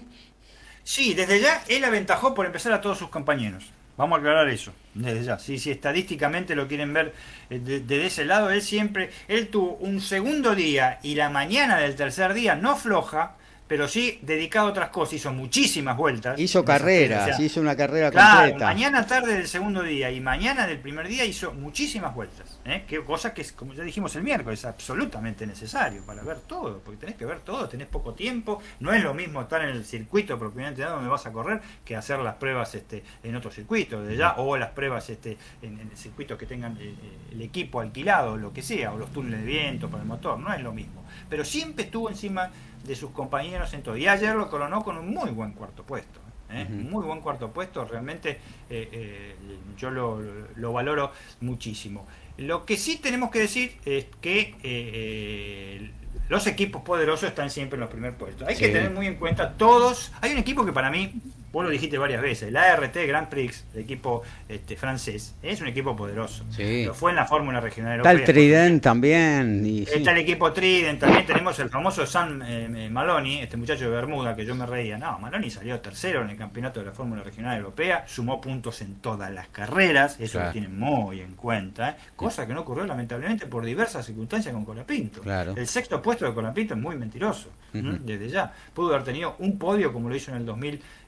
Sí, 0.84 1.14
desde 1.14 1.40
ya 1.40 1.64
él 1.68 1.84
aventajó 1.84 2.34
por 2.34 2.46
empezar 2.46 2.72
a 2.72 2.80
todos 2.80 2.98
sus 2.98 3.08
compañeros. 3.08 3.64
Vamos 3.96 4.16
a 4.16 4.20
aclarar 4.20 4.48
eso, 4.48 4.72
desde. 5.02 5.38
Sí, 5.38 5.58
si 5.58 5.70
estadísticamente 5.70 6.54
lo 6.54 6.68
quieren 6.68 6.92
ver 6.92 7.14
eh, 7.50 7.58
de- 7.58 7.80
desde 7.80 8.06
ese 8.06 8.24
lado, 8.24 8.50
él 8.50 8.62
siempre, 8.62 9.10
él 9.28 9.48
tuvo 9.48 9.74
un 9.76 10.00
segundo 10.00 10.54
día 10.54 10.98
y 11.02 11.14
la 11.14 11.30
mañana 11.30 11.78
del 11.78 11.96
tercer 11.96 12.34
día 12.34 12.54
no 12.56 12.76
floja, 12.76 13.36
pero 13.68 13.86
sí 13.86 14.18
dedicado 14.22 14.68
a 14.68 14.70
otras 14.70 14.88
cosas, 14.88 15.14
hizo 15.14 15.32
muchísimas 15.32 15.96
vueltas. 15.96 16.38
Hizo 16.40 16.64
carreras, 16.64 17.30
o 17.30 17.36
sea, 17.36 17.44
hizo 17.46 17.60
una 17.60 17.76
carrera 17.76 18.10
Claro, 18.10 18.40
completa. 18.50 18.64
mañana 18.64 19.06
tarde 19.06 19.34
del 19.34 19.46
segundo 19.46 19.82
día 19.82 20.10
y 20.10 20.20
mañana 20.20 20.66
del 20.66 20.78
primer 20.78 21.06
día 21.06 21.24
hizo 21.24 21.52
muchísimas 21.52 22.14
vueltas. 22.14 22.58
¿eh? 22.64 22.84
Que 22.88 23.04
cosa 23.04 23.34
que 23.34 23.42
es, 23.42 23.52
como 23.52 23.74
ya 23.74 23.82
dijimos 23.84 24.16
el 24.16 24.22
miércoles, 24.22 24.64
absolutamente 24.64 25.46
necesario 25.46 26.02
para 26.04 26.22
ver 26.22 26.38
todo, 26.40 26.80
porque 26.80 26.98
tenés 27.00 27.16
que 27.16 27.26
ver 27.26 27.40
todo, 27.40 27.68
tenés 27.68 27.86
poco 27.88 28.14
tiempo, 28.14 28.60
no 28.80 28.92
es 28.92 29.02
lo 29.04 29.12
mismo 29.14 29.42
estar 29.42 29.62
en 29.62 29.68
el 29.70 29.84
circuito 29.84 30.38
propiamente 30.38 30.80
dado 30.82 30.96
donde 30.96 31.10
vas 31.10 31.26
a 31.26 31.32
correr 31.32 31.60
que 31.84 31.94
hacer 31.94 32.18
las 32.20 32.36
pruebas 32.36 32.74
este, 32.74 33.04
en 33.22 33.36
otro 33.36 33.50
circuito 33.50 34.02
de 34.02 34.16
ya, 34.16 34.34
o 34.38 34.56
las 34.56 34.70
pruebas 34.70 35.10
este, 35.10 35.36
en, 35.62 35.78
en 35.78 35.90
circuitos 35.96 36.38
que 36.38 36.46
tengan 36.46 36.72
eh, 36.80 36.94
eh, 37.02 37.18
el 37.32 37.42
equipo 37.42 37.80
alquilado, 37.80 38.36
lo 38.36 38.52
que 38.52 38.62
sea, 38.62 38.92
o 38.92 38.98
los 38.98 39.12
túneles 39.12 39.40
de 39.40 39.46
viento 39.46 39.88
para 39.90 40.02
el 40.02 40.08
motor, 40.08 40.38
no 40.38 40.52
es 40.54 40.60
lo 40.62 40.72
mismo. 40.72 41.04
Pero 41.28 41.44
siempre 41.44 41.84
estuvo 41.84 42.08
encima 42.08 42.50
de 42.84 42.96
sus 42.96 43.10
compañeros 43.10 43.72
en 43.74 43.82
todo. 43.82 43.96
Y 43.96 44.08
ayer 44.08 44.34
lo 44.34 44.50
coronó 44.50 44.82
con 44.82 44.98
un 44.98 45.12
muy 45.12 45.30
buen 45.30 45.52
cuarto 45.52 45.82
puesto. 45.82 46.20
¿eh? 46.50 46.64
Muy 46.68 47.04
buen 47.04 47.20
cuarto 47.20 47.50
puesto, 47.50 47.84
realmente 47.84 48.40
eh, 48.70 48.88
eh, 48.92 49.36
yo 49.76 49.90
lo, 49.90 50.20
lo 50.56 50.72
valoro 50.72 51.12
muchísimo. 51.40 52.06
Lo 52.38 52.64
que 52.64 52.76
sí 52.76 52.96
tenemos 52.98 53.30
que 53.30 53.40
decir 53.40 53.76
es 53.84 54.06
que 54.20 54.54
eh, 54.62 55.90
los 56.28 56.46
equipos 56.46 56.82
poderosos 56.82 57.28
están 57.28 57.50
siempre 57.50 57.76
en 57.76 57.80
los 57.80 57.90
primeros 57.90 58.16
puestos. 58.16 58.46
Hay 58.46 58.56
que 58.56 58.68
tener 58.68 58.90
muy 58.90 59.08
en 59.08 59.16
cuenta 59.16 59.54
todos. 59.54 60.12
Hay 60.20 60.32
un 60.32 60.38
equipo 60.38 60.64
que 60.64 60.72
para 60.72 60.88
mí, 60.88 61.14
vos 61.52 61.64
lo 61.64 61.70
dijiste 61.70 61.98
varias 61.98 62.20
veces, 62.22 62.48
el 62.48 62.56
ART 62.56 62.94
Grand 62.94 63.28
Prix, 63.28 63.64
el 63.74 63.80
equipo 63.80 64.22
este, 64.48 64.76
francés, 64.76 65.34
es 65.42 65.60
un 65.60 65.68
equipo 65.68 65.96
poderoso. 65.96 66.44
Sí. 66.50 66.84
Lo 66.84 66.94
fue 66.94 67.10
en 67.10 67.16
la 67.16 67.26
Fórmula 67.26 67.60
Regional 67.60 67.98
Está 67.98 68.10
el 68.10 68.18
Europea. 68.18 68.34
Trident 68.34 68.82
también. 68.82 69.64
Y, 69.66 69.86
sí. 69.86 69.92
Está 69.94 70.12
el 70.12 70.18
equipo 70.18 70.52
Trident, 70.52 71.00
también 71.00 71.26
tenemos 71.26 71.58
el 71.58 71.70
famoso 71.70 72.06
San 72.06 72.42
eh, 72.42 72.86
eh, 72.86 72.90
Maloney, 72.90 73.40
este 73.40 73.56
muchacho 73.56 73.84
de 73.84 73.90
Bermuda 73.90 74.34
que 74.36 74.44
yo 74.44 74.54
me 74.54 74.66
reía. 74.66 74.98
No, 74.98 75.18
Maloney 75.18 75.50
salió 75.50 75.80
tercero 75.80 76.22
en 76.22 76.30
el 76.30 76.36
campeonato 76.36 76.80
de 76.80 76.86
la 76.86 76.92
Fórmula 76.92 77.22
Regional 77.22 77.56
Europea, 77.56 78.04
sumó 78.06 78.40
puntos 78.40 78.80
en 78.82 78.96
todas 78.96 79.30
las 79.32 79.48
carreras, 79.48 80.16
eso 80.20 80.32
Claro. 80.32 80.46
lo 80.48 80.52
tienen 80.52 80.78
muy 80.78 81.20
en 81.20 81.34
cuenta, 81.34 81.90
¿eh? 81.90 81.96
cosa 82.14 82.46
que 82.46 82.54
no 82.54 82.60
ocurrió 82.60 82.84
lamentablemente 82.86 83.46
por 83.46 83.64
diversas 83.64 84.06
circunstancias 84.06 84.52
con 84.54 84.64
Colapinto. 84.64 85.20
Claro. 85.22 85.54
El 85.56 85.66
sexto 85.66 86.00
puesto 86.02 86.24
de 86.26 86.34
Colapinto 86.34 86.74
es 86.74 86.80
muy 86.80 86.96
mentiroso, 86.96 87.48
desde 87.72 88.28
ya. 88.28 88.52
Pudo 88.74 88.94
haber 88.94 89.04
tenido 89.04 89.36
un 89.38 89.58
podio 89.58 89.92
como 89.92 90.08
lo 90.08 90.16
hizo 90.16 90.30
en 90.30 90.38
el 90.38 90.44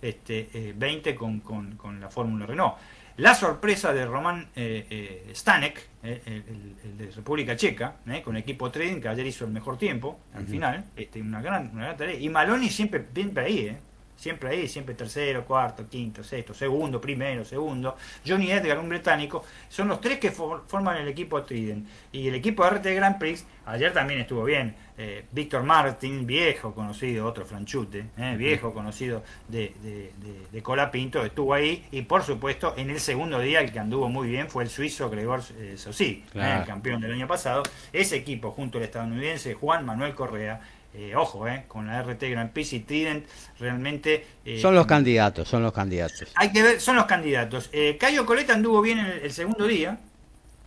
2020 0.01 1.15
con, 1.15 1.41
con, 1.41 1.77
con 1.77 2.01
la 2.01 2.09
Fórmula 2.09 2.47
Renault. 2.47 2.77
La 3.21 3.35
sorpresa 3.35 3.93
de 3.93 4.07
Román 4.07 4.49
eh, 4.57 4.87
eh, 4.89 5.33
Stanek, 5.35 5.89
eh, 6.03 6.23
el, 6.25 6.97
de 6.97 7.11
República 7.13 7.55
Checa, 7.55 7.97
eh, 8.07 8.23
con 8.23 8.37
equipo 8.37 8.71
trading, 8.71 9.01
que 9.01 9.09
ayer 9.09 9.27
hizo 9.27 9.45
el 9.45 9.51
mejor 9.51 9.77
tiempo 9.77 10.21
al 10.35 10.47
final, 10.47 10.87
este, 10.97 11.21
una, 11.21 11.43
gran, 11.43 11.71
una 11.73 11.85
gran 11.85 11.97
tarea. 11.99 12.19
Y 12.19 12.31
Maloney 12.31 12.71
siempre, 12.71 13.05
siempre 13.13 13.45
ahí, 13.45 13.59
eh, 13.67 13.77
siempre 14.17 14.49
ahí, 14.49 14.69
siempre 14.69 14.95
tercero, 14.95 15.45
cuarto, 15.45 15.87
quinto, 15.87 16.25
sexto, 16.25 16.55
segundo, 16.55 16.99
primero, 16.99 17.45
segundo. 17.45 17.97
Johnny 18.27 18.53
Edgar, 18.53 18.79
un 18.79 18.89
británico, 18.89 19.45
son 19.69 19.89
los 19.89 20.01
tres 20.01 20.19
que 20.19 20.31
forman 20.31 20.97
el 20.97 21.09
equipo 21.09 21.43
Trident. 21.43 21.87
Y 22.13 22.29
el 22.29 22.37
equipo 22.37 22.65
de 22.65 22.71
RT 22.71 22.85
Grand 22.95 23.19
Prix, 23.19 23.45
ayer 23.67 23.93
también 23.93 24.21
estuvo 24.21 24.45
bien. 24.45 24.75
Eh, 25.03 25.25
Víctor 25.33 25.63
Martin, 25.63 26.27
viejo 26.27 26.75
conocido, 26.75 27.27
otro 27.27 27.47
franchute, 27.47 28.05
eh, 28.19 28.35
viejo 28.37 28.75
conocido 28.75 29.25
de, 29.49 29.73
de, 29.83 30.13
de, 30.53 30.63
Colapinto, 30.63 31.25
estuvo 31.25 31.55
ahí. 31.55 31.87
Y 31.91 32.03
por 32.03 32.23
supuesto, 32.23 32.75
en 32.77 32.91
el 32.91 33.01
segundo 33.01 33.39
día, 33.39 33.61
el 33.61 33.73
que 33.73 33.79
anduvo 33.79 34.11
muy 34.11 34.29
bien 34.29 34.49
fue 34.51 34.63
el 34.63 34.69
suizo 34.69 35.09
Gregor 35.09 35.41
eh, 35.59 35.77
Sosí, 35.79 36.23
el 36.35 36.65
campeón 36.67 37.01
del 37.01 37.15
año 37.15 37.27
pasado. 37.27 37.63
Ese 37.95 38.17
equipo, 38.17 38.51
junto 38.51 38.77
al 38.77 38.85
estadounidense 38.85 39.55
Juan 39.55 39.87
Manuel 39.87 40.15
Correa, 40.15 40.61
eh, 40.93 41.15
ojo, 41.15 41.47
eh, 41.47 41.65
con 41.69 41.87
la 41.87 42.03
RT 42.03 42.21
Grand 42.31 42.51
Prix 42.51 42.73
y 42.73 42.81
Trident, 42.81 43.25
realmente... 43.59 44.27
Eh, 44.45 44.61
son 44.61 44.75
los 44.75 44.87
candidatos, 44.87 45.49
son 45.49 45.63
los 45.63 45.73
candidatos. 45.73 46.29
Hay 46.35 46.51
que 46.51 46.63
ver, 46.63 46.81
son 46.81 46.97
los 46.97 47.07
candidatos. 47.07 47.71
Eh, 47.73 47.97
Cayo 47.99 48.27
Coleta 48.27 48.55
anduvo 48.55 48.83
bien 48.83 48.99
el, 48.99 49.33
segundo 49.33 49.67
día. 49.67 50.01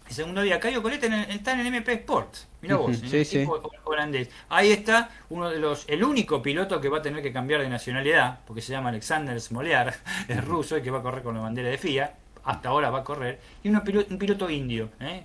El 0.07 0.15
segundo 0.15 0.41
día, 0.41 0.59
Cayo 0.59 0.81
Coleta 0.81 1.23
está 1.23 1.53
en 1.53 1.59
el 1.59 1.67
MP 1.67 1.93
Sports. 1.93 2.47
Mira 2.63 2.77
vos, 2.77 3.03
el 3.03 3.13
equipo 3.13 3.61
holandés. 3.83 4.29
Ahí 4.47 4.71
está 4.71 5.09
uno 5.29 5.49
de 5.49 5.59
los, 5.59 5.83
el 5.89 6.01
único 6.01 6.41
piloto 6.41 6.79
que 6.79 6.87
va 6.87 6.99
a 6.99 7.01
tener 7.01 7.21
que 7.21 7.33
cambiar 7.33 7.59
de 7.59 7.67
nacionalidad, 7.67 8.39
porque 8.47 8.61
se 8.61 8.71
llama 8.71 8.87
Alexander 8.87 9.39
Smolear, 9.39 9.93
es 10.29 10.45
ruso 10.45 10.77
y 10.77 10.81
que 10.81 10.89
va 10.89 10.99
a 10.99 11.01
correr 11.01 11.23
con 11.23 11.35
la 11.35 11.41
bandera 11.41 11.67
de 11.67 11.77
FIA. 11.77 12.13
Hasta 12.45 12.69
ahora 12.69 12.89
va 12.89 12.99
a 12.99 13.03
correr. 13.03 13.39
Y 13.63 13.69
uno, 13.69 13.83
un 14.09 14.17
piloto 14.17 14.49
indio, 14.49 14.89
eh, 14.99 15.23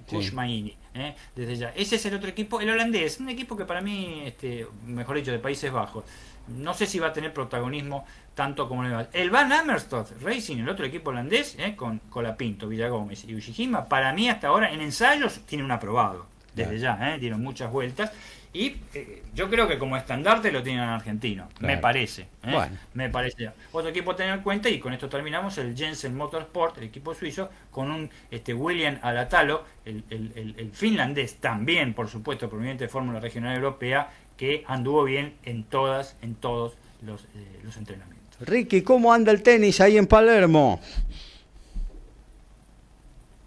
¿eh? 0.94 1.15
desde 1.35 1.56
ya. 1.56 1.73
Ese 1.77 1.97
es 1.97 2.06
el 2.06 2.15
otro 2.15 2.28
equipo, 2.28 2.60
el 2.60 2.70
holandés, 2.70 3.20
un 3.20 3.28
equipo 3.28 3.56
que 3.56 3.65
para 3.65 3.81
mí, 3.81 4.23
este, 4.24 4.66
mejor 4.85 5.16
dicho, 5.16 5.31
de 5.31 5.39
Países 5.39 5.73
Bajos. 5.73 6.05
No 6.48 6.74
sé 6.74 6.86
si 6.86 6.98
va 6.98 7.09
a 7.09 7.12
tener 7.12 7.32
protagonismo 7.32 8.05
tanto 8.35 8.69
como 8.69 8.85
el 8.85 9.06
El 9.12 9.31
Van 9.31 9.52
Amersfoort 9.52 10.23
Racing, 10.23 10.59
el 10.59 10.69
otro 10.69 10.86
equipo 10.86 11.10
holandés, 11.10 11.56
¿eh? 11.59 11.74
con 11.77 11.98
Colapinto, 12.09 12.69
Villagómez 12.69 13.24
y 13.24 13.35
Ushijima, 13.35 13.86
para 13.86 14.12
mí 14.12 14.28
hasta 14.28 14.48
ahora 14.48 14.73
en 14.73 14.81
ensayos 14.81 15.40
tiene 15.47 15.65
un 15.65 15.73
aprobado. 15.73 16.38
Desde 16.64 16.78
ya, 16.78 17.14
¿eh? 17.14 17.18
dieron 17.18 17.43
muchas 17.43 17.70
vueltas. 17.70 18.12
Y 18.52 18.76
eh, 18.94 19.22
yo 19.35 19.51
creo 19.51 19.68
que 19.68 19.78
como 19.78 19.97
estandarte 19.97 20.51
lo 20.51 20.62
tienen 20.62 20.82
en 20.82 20.89
argentino, 20.89 21.48
me 21.60 21.76
parece. 21.76 22.26
¿eh? 22.43 22.56
Me 22.94 23.10
parece. 23.10 23.51
Otro 23.72 23.90
equipo 23.90 24.12
a 24.12 24.16
tener 24.16 24.35
en 24.35 24.40
cuenta, 24.40 24.70
y 24.70 24.78
con 24.78 24.93
esto 24.94 25.09
terminamos, 25.09 25.59
el 25.59 25.76
Jensen 25.76 26.16
Motorsport, 26.16 26.78
el 26.78 26.85
equipo 26.85 27.14
suizo, 27.14 27.51
con 27.70 27.90
un 27.90 28.10
este 28.30 28.55
William 28.55 28.98
Alatalo, 29.02 29.64
el, 29.85 30.02
el, 30.10 30.70
finlandés, 30.72 31.36
también, 31.36 31.93
por 31.93 32.09
supuesto, 32.09 32.48
proveniente 32.48 32.85
de 32.85 32.89
Fórmula 32.89 33.20
Regional 33.20 33.55
Europea, 33.55 34.10
que 34.36 34.64
anduvo 34.66 35.05
bien 35.05 35.35
en 35.44 35.64
todas, 35.64 36.16
en 36.22 36.35
todos 36.35 36.72
los, 37.02 37.22
eh, 37.24 37.60
los 37.62 37.76
entrenamientos. 37.76 38.18
Ricky, 38.40 38.82
¿cómo 38.82 39.12
anda 39.12 39.30
el 39.30 39.43
tenis 39.43 39.80
ahí 39.80 39.98
en 39.98 40.06
Palermo? 40.06 40.80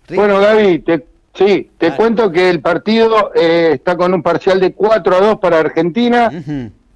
Bueno, 0.09 0.39
Gaby, 0.39 0.79
te, 0.79 1.05
Sí, 1.33 1.69
te 1.77 1.95
cuento 1.95 2.29
que 2.31 2.49
el 2.49 2.59
partido 2.59 3.31
eh, 3.33 3.71
está 3.75 3.95
con 3.95 4.13
un 4.13 4.21
parcial 4.21 4.59
de 4.59 4.73
4 4.73 5.15
a 5.15 5.19
2 5.19 5.39
para 5.39 5.59
Argentina. 5.59 6.31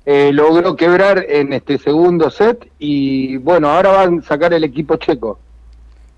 Eh, 0.05 0.31
logró 0.31 0.75
quebrar 0.75 1.25
en 1.27 1.53
este 1.53 1.79
segundo 1.79 2.29
set 2.29 2.69
y 2.77 3.37
bueno, 3.37 3.69
ahora 3.69 3.91
van 3.91 4.19
a 4.19 4.21
sacar 4.21 4.53
el 4.53 4.63
equipo 4.63 4.97
checo. 4.97 5.39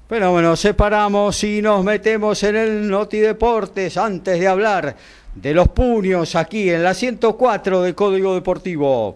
Pero 0.10 0.32
bueno, 0.32 0.56
separamos 0.56 1.44
y 1.44 1.62
nos 1.62 1.84
metemos 1.84 2.42
en 2.44 2.56
el 2.56 2.90
Noti 2.90 3.20
Deportes 3.20 3.98
antes 3.98 4.40
de 4.40 4.48
hablar 4.48 4.96
de 5.36 5.54
los 5.54 5.68
puños 5.70 6.36
aquí 6.36 6.70
en 6.70 6.84
la 6.84 6.94
104 6.94 7.82
de 7.82 7.94
Código 7.94 8.34
Deportivo. 8.34 9.16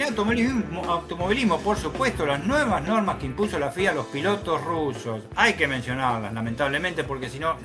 En 0.00 0.04
automovilismo, 0.04 1.58
por 1.58 1.76
supuesto, 1.76 2.24
las 2.24 2.44
nuevas 2.44 2.86
normas 2.86 3.16
que 3.16 3.26
impuso 3.26 3.58
la 3.58 3.72
FIA 3.72 3.90
a 3.90 3.94
los 3.94 4.06
pilotos 4.06 4.62
rusos. 4.62 5.22
Hay 5.34 5.54
que 5.54 5.66
mencionarlas, 5.66 6.32
lamentablemente, 6.32 7.02
porque 7.02 7.28
si 7.28 7.40
no, 7.40 7.56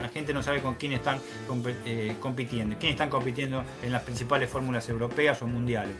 la 0.00 0.08
gente 0.08 0.34
no 0.34 0.42
sabe 0.42 0.60
con 0.60 0.74
quién 0.74 0.94
están 0.94 1.20
eh, 1.84 2.16
compitiendo, 2.18 2.74
quién 2.80 2.90
están 2.90 3.08
compitiendo 3.08 3.62
en 3.84 3.92
las 3.92 4.02
principales 4.02 4.50
fórmulas 4.50 4.88
europeas 4.88 5.40
o 5.42 5.46
mundiales 5.46 5.94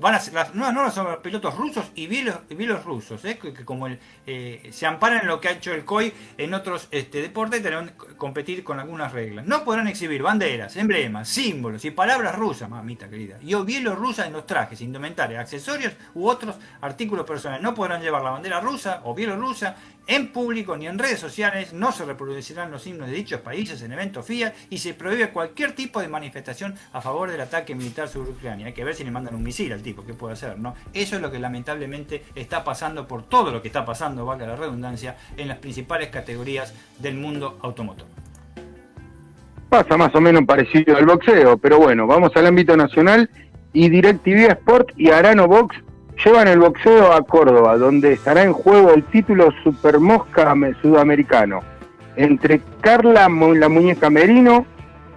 van 0.00 0.14
a 0.14 0.20
las 0.32 0.54
nuevas 0.54 0.74
normas 0.74 0.94
son 0.94 1.10
los 1.10 1.18
pilotos 1.18 1.54
rusos 1.56 1.86
y 1.94 2.06
bielorrusos, 2.06 3.22
¿eh? 3.26 3.38
que, 3.38 3.52
como 3.64 3.86
eh, 4.26 4.70
se 4.72 4.86
amparan 4.86 5.20
en 5.20 5.26
lo 5.26 5.40
que 5.40 5.48
ha 5.48 5.52
hecho 5.52 5.74
el 5.74 5.84
COI 5.84 6.12
en 6.38 6.54
otros 6.54 6.88
este, 6.90 7.20
deportes, 7.20 7.62
tendrán 7.62 7.90
que 7.90 8.16
competir 8.16 8.64
con 8.64 8.80
algunas 8.80 9.12
reglas. 9.12 9.44
No 9.46 9.62
podrán 9.62 9.88
exhibir 9.88 10.22
banderas, 10.22 10.74
emblemas, 10.76 11.28
símbolos 11.28 11.84
y 11.84 11.90
palabras 11.90 12.34
rusas, 12.34 12.70
mamita 12.70 13.10
querida, 13.10 13.36
y 13.42 13.52
o 13.52 13.64
bielorrusas 13.64 14.26
en 14.26 14.32
los 14.32 14.46
trajes, 14.46 14.80
indumentaria, 14.80 15.40
accesorios 15.40 15.92
u 16.14 16.28
otros 16.28 16.56
artículos 16.80 17.26
personales. 17.26 17.62
No 17.62 17.74
podrán 17.74 18.00
llevar 18.00 18.22
la 18.22 18.30
bandera 18.30 18.60
rusa 18.60 19.02
o 19.04 19.14
bielorrusa 19.14 19.76
en 20.06 20.32
público 20.32 20.76
ni 20.76 20.88
en 20.88 20.98
redes 20.98 21.20
sociales, 21.20 21.72
no 21.72 21.92
se 21.92 22.04
reproducirán 22.04 22.72
los 22.72 22.84
himnos 22.84 23.08
de 23.08 23.14
dichos 23.14 23.40
países 23.42 23.80
en 23.82 23.92
eventos 23.92 24.26
FIA 24.26 24.52
y 24.68 24.78
se 24.78 24.92
prohíbe 24.92 25.30
cualquier 25.30 25.72
tipo 25.72 26.00
de 26.00 26.08
manifestación 26.08 26.74
a 26.92 27.00
favor 27.00 27.30
del 27.30 27.40
ataque 27.40 27.76
militar 27.76 28.08
sobre 28.08 28.30
Ucrania. 28.30 28.66
Hay 28.66 28.72
que 28.72 28.82
ver 28.82 28.96
si 28.96 29.04
le 29.04 29.12
mandan 29.12 29.36
un 29.36 29.42
misil 29.44 29.72
al 29.72 29.82
tipo, 29.82 29.89
qué 29.94 30.14
puede 30.14 30.34
hacer, 30.34 30.58
¿no? 30.58 30.74
Eso 30.92 31.16
es 31.16 31.22
lo 31.22 31.30
que 31.30 31.38
lamentablemente 31.38 32.24
está 32.34 32.64
pasando 32.64 33.06
por 33.06 33.24
todo 33.24 33.50
lo 33.50 33.62
que 33.62 33.68
está 33.68 33.84
pasando, 33.84 34.24
valga 34.24 34.46
la 34.46 34.56
redundancia, 34.56 35.16
en 35.36 35.48
las 35.48 35.58
principales 35.58 36.08
categorías 36.08 36.74
del 36.98 37.16
mundo 37.16 37.58
automotor. 37.62 38.06
Pasa 39.68 39.96
más 39.96 40.14
o 40.14 40.20
menos 40.20 40.44
parecido 40.44 40.96
al 40.96 41.06
boxeo, 41.06 41.58
pero 41.58 41.78
bueno, 41.78 42.06
vamos 42.06 42.32
al 42.34 42.46
ámbito 42.46 42.76
nacional 42.76 43.30
y 43.72 43.88
DirecTV 43.88 44.50
Sport 44.50 44.90
y 44.96 45.10
Arano 45.10 45.46
Box 45.46 45.76
llevan 46.24 46.48
el 46.48 46.58
boxeo 46.58 47.12
a 47.12 47.22
Córdoba, 47.22 47.76
donde 47.76 48.12
estará 48.12 48.42
en 48.42 48.52
juego 48.52 48.92
el 48.92 49.04
título 49.04 49.52
Supermosca 49.62 50.54
sudamericano 50.82 51.60
entre 52.16 52.60
Carla 52.80 53.28
la 53.28 53.68
Muñeca 53.68 54.10
Merino 54.10 54.66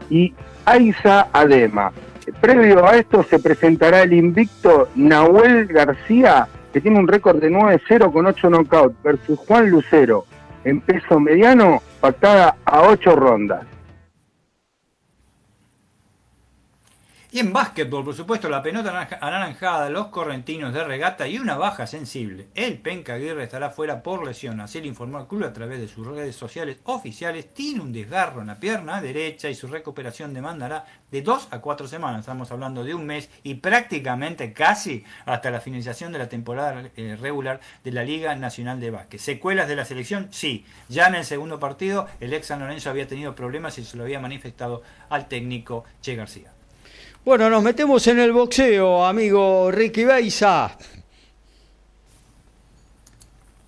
y 0.09 0.33
Aiza 0.65 1.27
Adema. 1.33 1.91
Previo 2.39 2.85
a 2.85 2.97
esto 2.97 3.23
se 3.23 3.39
presentará 3.39 4.03
el 4.03 4.13
invicto 4.13 4.89
Nahuel 4.95 5.67
García, 5.67 6.47
que 6.71 6.79
tiene 6.79 6.99
un 6.99 7.07
récord 7.07 7.41
de 7.41 7.51
9-0 7.51 8.11
con 8.11 8.25
8 8.25 8.49
knockouts, 8.49 8.95
versus 9.03 9.39
Juan 9.39 9.69
Lucero, 9.69 10.25
en 10.63 10.79
peso 10.81 11.19
mediano, 11.19 11.81
pactada 11.99 12.55
a 12.65 12.81
8 12.83 13.15
rondas. 13.15 13.72
Y 17.33 17.39
en 17.39 17.51
básquetbol, 17.51 18.05
por 18.05 18.13
supuesto, 18.13 18.47
la 18.47 18.61
pelota 18.61 19.07
anaranjada, 19.19 19.89
los 19.89 20.09
correntinos 20.09 20.71
de 20.71 20.83
regata 20.83 21.27
y 21.27 21.39
una 21.39 21.57
baja 21.57 21.87
sensible. 21.87 22.45
El 22.53 22.77
Penca 22.77 23.15
Aguirre 23.15 23.45
estará 23.45 23.71
fuera 23.71 24.03
por 24.03 24.23
lesión. 24.23 24.61
Así 24.61 24.79
lo 24.79 24.85
informó 24.85 25.17
el 25.17 25.25
club 25.25 25.45
a 25.45 25.51
través 25.51 25.79
de 25.79 25.87
sus 25.87 26.05
redes 26.05 26.35
sociales 26.35 26.77
oficiales. 26.83 27.51
Tiene 27.51 27.81
un 27.81 27.91
desgarro 27.91 28.41
en 28.41 28.47
la 28.47 28.59
pierna 28.59 29.01
derecha 29.01 29.49
y 29.49 29.55
su 29.55 29.65
recuperación 29.65 30.31
demandará 30.31 30.85
de 31.09 31.23
dos 31.23 31.47
a 31.49 31.57
cuatro 31.57 31.87
semanas. 31.87 32.19
Estamos 32.19 32.51
hablando 32.51 32.83
de 32.83 32.93
un 32.93 33.07
mes 33.07 33.31
y 33.41 33.55
prácticamente 33.55 34.53
casi 34.53 35.03
hasta 35.25 35.49
la 35.49 35.59
finalización 35.59 36.11
de 36.11 36.19
la 36.19 36.29
temporada 36.29 36.83
eh, 36.95 37.17
regular 37.19 37.59
de 37.83 37.93
la 37.93 38.03
Liga 38.03 38.35
Nacional 38.35 38.79
de 38.79 38.91
Básquet. 38.91 39.19
¿Secuelas 39.19 39.67
de 39.67 39.75
la 39.75 39.85
selección? 39.85 40.27
Sí. 40.29 40.67
Ya 40.87 41.07
en 41.07 41.15
el 41.15 41.25
segundo 41.25 41.59
partido, 41.59 42.07
el 42.19 42.31
ex 42.31 42.45
San 42.45 42.59
Lorenzo 42.59 42.91
había 42.91 43.07
tenido 43.07 43.33
problemas 43.33 43.79
y 43.79 43.85
se 43.85 43.97
lo 43.97 44.03
había 44.03 44.19
manifestado 44.19 44.83
al 45.09 45.27
técnico 45.27 45.83
Che 45.99 46.13
García. 46.13 46.52
Bueno, 47.25 47.49
nos 47.49 47.63
metemos 47.63 48.05
en 48.07 48.19
el 48.19 48.33
boxeo, 48.33 49.05
amigo 49.05 49.71
Ricky 49.71 50.03
Beisa. 50.03 50.77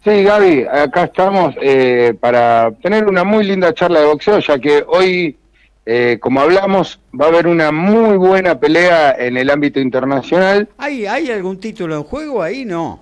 Sí, 0.04 0.24
Gaby, 0.24 0.66
acá 0.70 1.06
estamos 1.06 1.56
eh, 1.62 2.14
para 2.20 2.72
tener 2.84 3.08
una 3.08 3.24
muy 3.24 3.46
linda 3.46 3.74
charla 3.74 4.02
de 4.02 4.08
boxeo, 4.08 4.40
ya 4.40 4.60
que 4.60 4.84
hoy, 4.86 5.38
eh, 5.86 6.18
como 6.20 6.42
hablamos, 6.42 7.00
va 7.20 7.28
a 7.28 7.30
haber 7.30 7.48
una 7.48 7.72
muy 7.72 8.18
buena 8.18 8.60
pelea 8.60 9.16
en 9.18 9.38
el 9.38 9.50
ámbito 9.50 9.80
internacional. 9.80 10.68
¿Hay, 10.78 11.06
¿Hay 11.06 11.32
algún 11.32 11.58
título 11.58 11.96
en 11.96 12.04
juego 12.04 12.44
ahí? 12.44 12.66
No. 12.66 13.00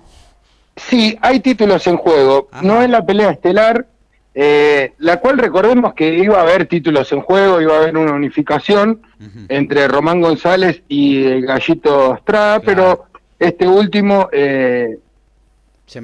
Sí, 0.76 1.18
hay 1.20 1.40
títulos 1.40 1.84
en 1.88 1.96
juego. 1.96 2.48
No 2.62 2.80
es 2.80 2.88
la 2.88 3.04
pelea 3.04 3.30
estelar, 3.30 3.86
eh, 4.34 4.94
la 4.98 5.20
cual 5.20 5.38
recordemos 5.38 5.94
que 5.94 6.12
iba 6.14 6.38
a 6.38 6.42
haber 6.42 6.66
títulos 6.66 7.12
en 7.12 7.20
juego, 7.20 7.60
iba 7.60 7.74
a 7.74 7.78
haber 7.78 7.96
una 7.96 8.12
unificación 8.12 9.02
entre 9.48 9.88
Román 9.88 10.20
González 10.20 10.82
y 10.88 11.24
el 11.24 11.46
Gallito 11.46 12.16
Estrada, 12.16 12.60
pero 12.60 13.06
este 13.38 13.66
último, 13.66 14.28
eh, 14.32 14.98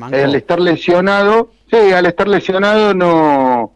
al 0.01 0.35
estar 0.35 0.61
lesionado, 0.61 1.51
sí, 1.69 1.77
al 1.77 2.07
estar 2.07 2.29
lesionado 2.29 2.95
no, 2.95 3.73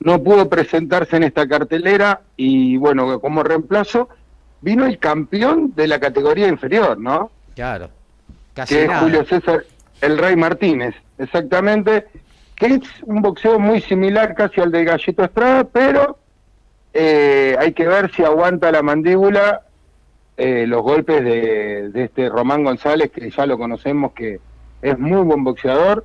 no 0.00 0.22
pudo 0.22 0.48
presentarse 0.48 1.16
en 1.16 1.24
esta 1.24 1.48
cartelera 1.48 2.20
y 2.36 2.76
bueno, 2.76 3.18
como 3.20 3.42
reemplazo 3.42 4.10
vino 4.60 4.86
el 4.86 4.98
campeón 4.98 5.72
de 5.74 5.88
la 5.88 5.98
categoría 5.98 6.48
inferior, 6.48 6.98
¿no? 6.98 7.30
Claro. 7.54 7.88
Casi 8.52 8.74
que 8.74 8.84
es. 8.84 8.98
Julio 8.98 9.24
César 9.24 9.64
El 10.00 10.18
Rey 10.18 10.36
Martínez, 10.36 10.94
exactamente, 11.18 12.06
que 12.56 12.66
es 12.66 12.80
un 13.04 13.22
boxeo 13.22 13.58
muy 13.58 13.80
similar 13.80 14.34
casi 14.34 14.60
al 14.60 14.70
de 14.70 14.84
Gallito 14.84 15.24
Estrada, 15.24 15.64
pero 15.64 16.18
eh, 16.92 17.56
hay 17.58 17.72
que 17.72 17.86
ver 17.86 18.12
si 18.14 18.22
aguanta 18.22 18.70
la 18.70 18.82
mandíbula 18.82 19.62
eh, 20.36 20.66
los 20.66 20.82
golpes 20.82 21.24
de, 21.24 21.90
de 21.90 22.04
este 22.04 22.28
Román 22.28 22.64
González, 22.64 23.10
que 23.10 23.30
ya 23.30 23.46
lo 23.46 23.56
conocemos 23.58 24.12
que 24.12 24.40
es 24.82 24.98
muy 24.98 25.22
buen 25.22 25.44
boxeador. 25.44 26.04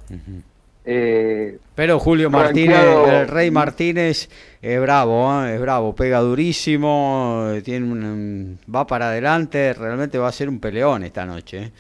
Eh, 0.86 1.58
Pero 1.76 2.00
Julio 2.00 2.30
Martínez, 2.30 2.80
el 3.08 3.28
Rey 3.28 3.52
Martínez, 3.52 4.30
es 4.62 4.82
bravo, 4.82 5.46
es 5.46 5.60
bravo, 5.60 5.94
pega 5.94 6.20
durísimo, 6.20 7.52
tiene 7.64 7.92
un, 7.92 8.60
va 8.74 8.88
para 8.88 9.10
adelante, 9.10 9.74
realmente 9.74 10.18
va 10.18 10.30
a 10.30 10.32
ser 10.32 10.50
un 10.50 10.60
peleón 10.60 11.04
esta 11.04 11.26
noche. 11.26 11.58
¿eh? 11.64 11.72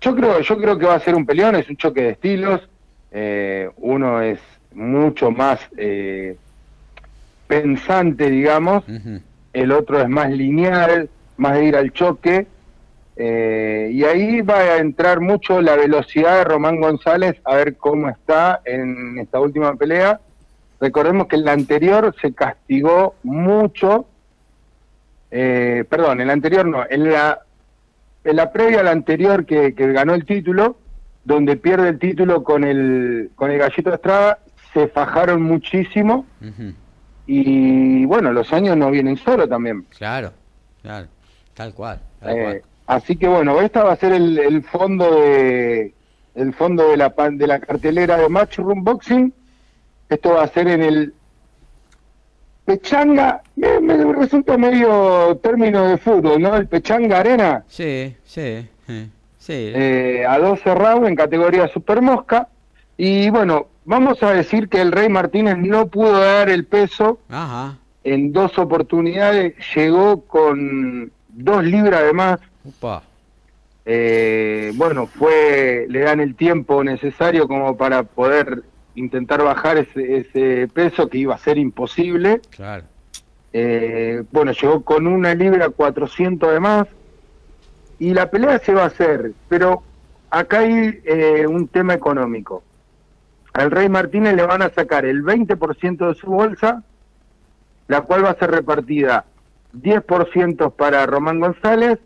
Yo 0.00 0.14
creo, 0.14 0.40
yo 0.40 0.56
creo 0.58 0.78
que 0.78 0.86
va 0.86 0.94
a 0.94 1.00
ser 1.00 1.14
un 1.14 1.26
peleón, 1.26 1.56
es 1.56 1.68
un 1.68 1.76
choque 1.76 2.02
de 2.02 2.10
estilos. 2.10 2.60
Eh, 3.18 3.70
uno 3.78 4.20
es 4.20 4.38
mucho 4.72 5.30
más 5.30 5.58
eh, 5.78 6.36
pensante, 7.46 8.28
digamos. 8.28 8.84
El 9.54 9.72
otro 9.72 10.00
es 10.02 10.08
más 10.08 10.30
lineal, 10.30 11.08
más 11.38 11.54
de 11.54 11.64
ir 11.64 11.76
al 11.76 11.92
choque. 11.92 12.46
eh, 13.16 13.88
y 13.90 14.04
ahí 14.04 14.42
va 14.42 14.58
a 14.58 14.76
entrar 14.76 15.20
mucho 15.20 15.62
la 15.62 15.74
velocidad 15.76 16.36
de 16.36 16.44
Román 16.44 16.78
González 16.78 17.36
a 17.44 17.54
ver 17.56 17.76
cómo 17.76 18.10
está 18.10 18.60
en 18.66 19.18
esta 19.18 19.40
última 19.40 19.74
pelea. 19.76 20.20
Recordemos 20.78 21.26
que 21.26 21.36
en 21.36 21.44
la 21.46 21.52
anterior 21.52 22.14
se 22.20 22.34
castigó 22.34 23.14
mucho. 23.22 24.04
eh, 25.30 25.84
perdón, 25.88 26.20
en 26.20 26.26
la 26.26 26.34
anterior 26.34 26.66
no, 26.66 26.84
en 26.88 27.10
la 27.10 27.40
en 28.24 28.36
la 28.36 28.52
previa 28.52 28.80
a 28.80 28.82
la 28.82 28.90
anterior 28.90 29.46
que, 29.46 29.72
que 29.74 29.92
ganó 29.92 30.12
el 30.14 30.26
título, 30.26 30.76
donde 31.26 31.56
pierde 31.56 31.88
el 31.90 31.98
título 31.98 32.42
con 32.44 32.62
el, 32.64 33.30
con 33.34 33.50
el 33.50 33.58
Gallito 33.58 33.92
Estrada, 33.92 34.38
se 34.72 34.86
fajaron 34.88 35.42
muchísimo 35.42 36.24
y 37.26 38.04
bueno, 38.06 38.32
los 38.32 38.52
años 38.52 38.76
no 38.76 38.90
vienen 38.90 39.16
solo 39.16 39.48
también. 39.48 39.84
Claro, 39.98 40.32
claro, 40.82 41.08
tal 41.54 41.74
cual. 41.74 42.00
tal 42.20 42.30
Eh, 42.30 42.42
cual. 42.42 42.62
así 42.86 43.16
que 43.16 43.26
bueno, 43.26 43.60
esta 43.60 43.82
va 43.82 43.92
a 43.92 43.96
ser 43.96 44.12
el, 44.12 44.38
el 44.38 44.62
fondo 44.62 45.10
de 45.20 45.92
el 46.36 46.52
fondo 46.54 46.88
de 46.90 46.96
la 46.96 47.10
pan- 47.10 47.38
de 47.38 47.46
la 47.46 47.58
cartelera 47.58 48.16
de 48.18 48.28
Matchroom 48.28 48.84
Boxing. 48.84 49.32
Esto 50.08 50.34
va 50.34 50.44
a 50.44 50.48
ser 50.48 50.68
en 50.68 50.82
el 50.82 51.14
Pechanga, 52.64 53.42
me, 53.56 53.80
me 53.80 54.12
resulta 54.12 54.56
medio 54.58 55.36
término 55.42 55.86
de 55.88 55.98
fútbol, 55.98 56.40
¿no? 56.42 56.54
El 56.56 56.66
Pechanga 56.66 57.20
Arena. 57.20 57.64
Sí, 57.68 58.14
sí, 58.24 58.68
sí. 58.86 59.10
Sí. 59.46 59.72
eh, 59.74 60.24
a 60.28 60.38
12 60.38 60.74
rounds 60.74 61.08
en 61.08 61.16
categoría 61.16 61.68
Super 61.68 62.02
Mosca. 62.02 62.48
Y 62.96 63.30
bueno, 63.30 63.66
vamos 63.84 64.22
a 64.22 64.32
decir 64.32 64.68
que 64.68 64.80
el 64.80 64.92
Rey 64.92 65.08
Martínez 65.08 65.58
no 65.58 65.86
pudo 65.88 66.18
dar 66.20 66.48
el 66.48 66.64
peso 66.64 67.18
Ajá, 67.28 67.76
en 68.04 68.32
dos 68.32 68.58
oportunidades, 68.58 69.54
llegó 69.74 70.22
con 70.22 71.10
dos 71.28 71.64
libras 71.64 72.02
de 72.04 72.12
más. 72.12 72.40
Eh, 73.84 74.72
bueno, 74.74 75.06
fue 75.06 75.86
le 75.88 76.00
dan 76.00 76.20
el 76.20 76.34
tiempo 76.34 76.82
necesario 76.82 77.46
como 77.46 77.76
para 77.76 78.02
poder 78.02 78.62
intentar 78.96 79.42
bajar 79.42 79.76
ese, 79.78 80.16
ese 80.16 80.68
peso 80.68 81.08
que 81.08 81.18
iba 81.18 81.34
a 81.34 81.38
ser 81.38 81.58
imposible. 81.58 82.40
Claro. 82.50 82.84
Eh, 83.52 84.22
bueno, 84.32 84.52
llegó 84.52 84.82
con 84.82 85.06
una 85.06 85.34
libra 85.34 85.68
400 85.68 86.52
de 86.52 86.60
más 86.60 86.86
y 87.98 88.12
la 88.12 88.30
pelea 88.30 88.58
se 88.58 88.74
va 88.74 88.84
a 88.84 88.86
hacer, 88.86 89.32
pero 89.48 89.82
acá 90.30 90.60
hay 90.60 91.00
eh, 91.04 91.46
un 91.46 91.68
tema 91.68 91.94
económico. 91.94 92.62
Al 93.52 93.70
Rey 93.70 93.88
Martínez 93.88 94.34
le 94.34 94.44
van 94.44 94.62
a 94.62 94.70
sacar 94.70 95.06
el 95.06 95.22
20% 95.22 96.08
de 96.08 96.14
su 96.14 96.26
bolsa, 96.26 96.82
la 97.88 98.02
cual 98.02 98.24
va 98.24 98.30
a 98.30 98.38
ser 98.38 98.50
repartida 98.50 99.24
10% 99.74 100.74
para 100.74 101.06
Román 101.06 101.40
González 101.40 101.98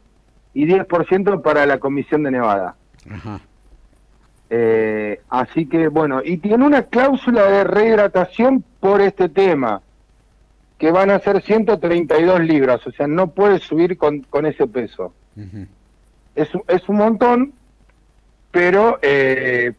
y 0.54 0.66
10% 0.66 1.42
para 1.42 1.66
la 1.66 1.78
Comisión 1.78 2.22
de 2.22 2.30
Nevada. 2.30 2.76
Ajá. 3.10 3.40
Eh, 4.52 5.20
así 5.28 5.66
que 5.66 5.86
bueno, 5.86 6.22
y 6.24 6.38
tiene 6.38 6.64
una 6.64 6.82
cláusula 6.82 7.44
de 7.44 7.62
rehidratación 7.64 8.64
por 8.80 9.00
este 9.00 9.28
tema, 9.28 9.80
que 10.76 10.90
van 10.90 11.10
a 11.10 11.20
ser 11.20 11.40
132 11.40 12.40
libras, 12.40 12.84
o 12.86 12.90
sea, 12.90 13.06
no 13.06 13.28
puede 13.28 13.60
subir 13.60 13.96
con, 13.96 14.22
con 14.22 14.46
ese 14.46 14.66
peso. 14.66 15.14
Es, 16.40 16.54
un- 16.54 16.62
es 16.68 16.88
un 16.88 16.96
montón, 16.96 17.52
pero 18.50 18.98
eh, 19.02 19.72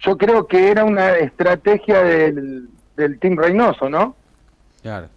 yo 0.00 0.16
creo 0.16 0.46
que 0.46 0.70
era 0.70 0.84
una 0.84 1.16
estrategia 1.16 2.02
del, 2.02 2.68
del 2.96 3.18
Team 3.18 3.36
Reynoso, 3.36 3.88
¿no? 3.90 4.16
Claro, 4.82 5.08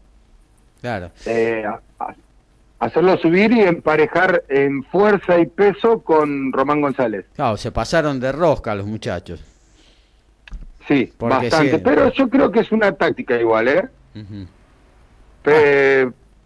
claro. 0.82 1.12
Eh, 1.26 1.64
hacerlo 2.80 3.18
subir 3.18 3.52
y 3.52 3.62
emparejar 3.62 4.44
en 4.50 4.84
fuerza 4.84 5.40
y 5.40 5.46
peso 5.46 6.00
con 6.02 6.52
Román 6.52 6.82
González. 6.82 7.26
Claro, 7.36 7.58
se 7.58 7.72
pasaron 7.72 8.20
de 8.20 8.32
rosca 8.32 8.74
los 8.76 8.86
muchachos. 8.86 9.44
Sí, 10.88 11.14
Porque 11.18 11.36
bastante. 11.50 11.78
sí. 11.78 11.82
Pero 11.84 12.12
yo 12.12 12.30
creo 12.30 12.52
que 12.52 12.62
es 12.62 12.72
una 12.72 12.92
táctica 12.94 13.40
igual, 13.40 13.68
¿eh? 13.68 13.88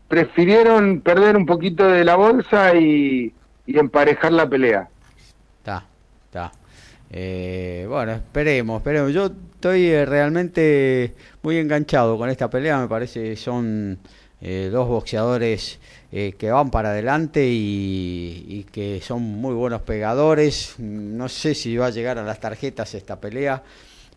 Prefirieron 0.07 1.01
perder 1.01 1.35
un 1.37 1.45
poquito 1.45 1.87
de 1.87 2.03
la 2.03 2.15
bolsa 2.15 2.75
y, 2.75 3.33
y 3.65 3.77
emparejar 3.79 4.31
la 4.33 4.47
pelea. 4.47 4.87
Está, 5.59 5.85
está. 6.25 6.51
Eh, 7.09 7.85
bueno, 7.87 8.13
esperemos, 8.13 8.77
esperemos. 8.77 9.13
Yo 9.13 9.27
estoy 9.27 9.87
eh, 9.87 10.05
realmente 10.05 11.13
muy 11.43 11.57
enganchado 11.57 12.17
con 12.17 12.29
esta 12.29 12.49
pelea. 12.49 12.79
Me 12.79 12.87
parece 12.87 13.23
que 13.23 13.35
son 13.35 13.99
eh, 14.41 14.69
dos 14.71 14.87
boxeadores 14.87 15.79
eh, 16.11 16.33
que 16.37 16.51
van 16.51 16.71
para 16.71 16.89
adelante 16.89 17.45
y, 17.45 18.45
y 18.47 18.63
que 18.71 18.99
son 19.01 19.21
muy 19.21 19.53
buenos 19.53 19.81
pegadores. 19.81 20.75
No 20.79 21.29
sé 21.29 21.53
si 21.53 21.77
va 21.77 21.87
a 21.87 21.91
llegar 21.91 22.17
a 22.17 22.23
las 22.23 22.39
tarjetas 22.39 22.93
esta 22.95 23.21
pelea. 23.21 23.63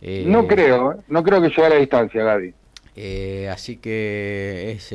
No 0.01 0.47
creo, 0.47 1.03
no 1.09 1.23
creo 1.23 1.41
que 1.41 1.49
llegue 1.49 1.65
a 1.65 1.69
la 1.71 1.77
distancia, 1.77 2.23
Gaby. 2.23 2.55
así 3.51 3.79
que 3.79 4.73
es, 4.73 4.93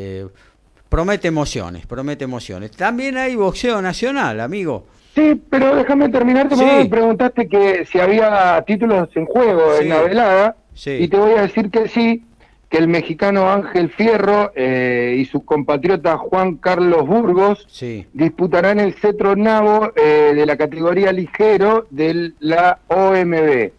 promete 0.92 1.30
emociones, 1.30 1.86
promete 1.86 2.26
emociones. 2.26 2.72
También 2.72 3.16
hay 3.18 3.34
boxeo 3.38 3.82
nacional, 3.82 4.42
amigo. 4.42 4.88
Sí, 5.16 5.42
pero 5.50 5.74
déjame 5.74 6.10
terminarte 6.10 6.54
porque 6.56 6.70
Sí. 6.70 6.78
me 6.84 6.86
preguntaste 6.90 7.48
que 7.48 7.86
si 7.86 7.98
había 8.00 8.62
títulos 8.68 9.08
en 9.16 9.26
juego 9.26 9.62
Sí. 9.78 9.84
en 9.84 9.90
la 9.90 10.02
velada 10.02 10.56
Sí. 10.74 10.92
y 11.00 11.08
te 11.08 11.16
voy 11.18 11.32
a 11.32 11.44
decir 11.44 11.70
que 11.72 11.88
sí, 11.88 12.26
que 12.70 12.78
el 12.78 12.90
mexicano 12.90 13.50
Ángel 13.50 13.90
Fierro 13.90 14.52
eh, 14.54 15.16
y 15.18 15.24
su 15.26 15.46
compatriota 15.46 16.18
Juan 16.18 16.56
Carlos 16.58 17.08
Burgos 17.08 17.66
Sí. 17.70 18.06
disputarán 18.12 18.80
el 18.82 18.94
cetro 18.94 19.38
nabo 19.38 19.94
eh, 19.96 20.34
de 20.36 20.46
la 20.46 20.58
categoría 20.58 21.14
ligero 21.14 21.88
de 21.90 22.34
la 22.40 22.80
OMB. 22.90 23.72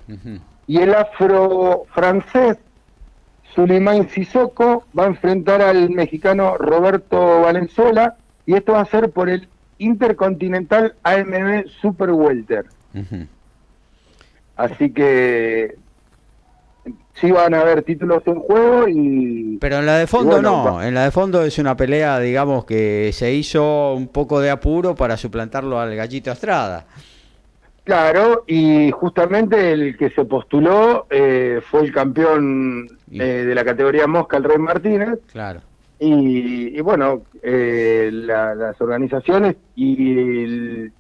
Y 0.67 0.79
el 0.79 0.95
afro-francés 0.95 2.57
Suleiman 3.55 4.09
Sissoko 4.09 4.85
va 4.99 5.05
a 5.05 5.09
enfrentar 5.09 5.61
al 5.63 5.91
mexicano 5.91 6.57
Roberto 6.57 7.41
Valenzuela 7.43 8.17
y 8.47 8.55
esto 8.55 8.73
va 8.73 8.81
a 8.81 8.87
ser 8.87 9.11
por 9.11 9.29
el 9.29 9.47
Intercontinental 9.79 10.95
AMB 11.03 11.67
Super 11.81 12.11
Welter. 12.13 12.67
Así 14.57 14.93
que 14.93 15.75
sí 17.15 17.31
van 17.31 17.55
a 17.55 17.61
haber 17.61 17.83
títulos 17.83 18.23
en 18.27 18.37
juego 18.41 18.89
y 18.89 19.59
Pero 19.61 19.79
en 19.79 19.87
la 19.87 19.99
de 19.99 20.07
fondo 20.07 20.33
bueno, 20.33 20.65
no, 20.65 20.75
va- 20.77 20.87
en 20.89 20.95
la 20.95 21.05
de 21.05 21.11
fondo 21.11 21.43
es 21.43 21.59
una 21.59 21.77
pelea, 21.77 22.19
digamos, 22.21 22.65
que 22.65 23.11
se 23.13 23.33
hizo 23.33 23.95
un 23.95 24.09
poco 24.09 24.41
de 24.41 24.51
apuro 24.51 24.95
para 24.95 25.17
suplantarlo 25.17 25.79
al 25.81 25.95
Gallito 25.97 26.31
Estrada. 26.33 26.85
Claro, 27.85 28.45
y 28.47 28.91
justamente 28.91 29.73
el 29.73 29.97
que 29.97 30.11
se 30.11 30.25
postuló 30.25 31.07
eh, 31.11 31.61
fue 31.71 31.83
el 31.83 31.93
campeón 31.93 32.87
eh, 33.11 33.45
de 33.45 33.55
la 33.55 33.65
categoría 33.65 34.07
Mosca, 34.07 34.37
el 34.37 34.45
Rey 34.45 34.59
Martínez, 34.59 35.19
Claro. 35.33 35.61
Y, 35.99 36.77
y 36.77 36.81
bueno, 36.81 37.23
eh, 37.43 38.11
la- 38.13 38.55
las 38.57 38.81
organizaciones 38.81 39.55
y 39.77 40.19
el 40.45 40.93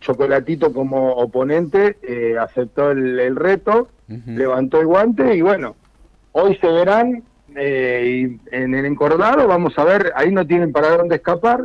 Chocolatito 0.00 0.72
como 0.72 1.12
oponente 1.14 1.96
eh, 2.02 2.36
aceptó 2.38 2.90
el, 2.92 3.18
el 3.18 3.34
reto, 3.36 3.88
levantó 4.36 4.80
el 4.80 4.86
guante 4.86 5.34
y 5.34 5.40
bueno, 5.40 5.74
hoy 6.32 6.56
se 6.60 6.66
verán 6.68 7.22
eh, 7.56 8.28
y 8.28 8.54
en 8.54 8.74
el 8.74 8.84
encordado, 8.84 9.46
vamos 9.48 9.76
a 9.78 9.84
ver, 9.84 10.12
ahí 10.14 10.30
no 10.30 10.46
tienen 10.46 10.70
para 10.72 10.96
dónde 10.96 11.16
escapar 11.16 11.62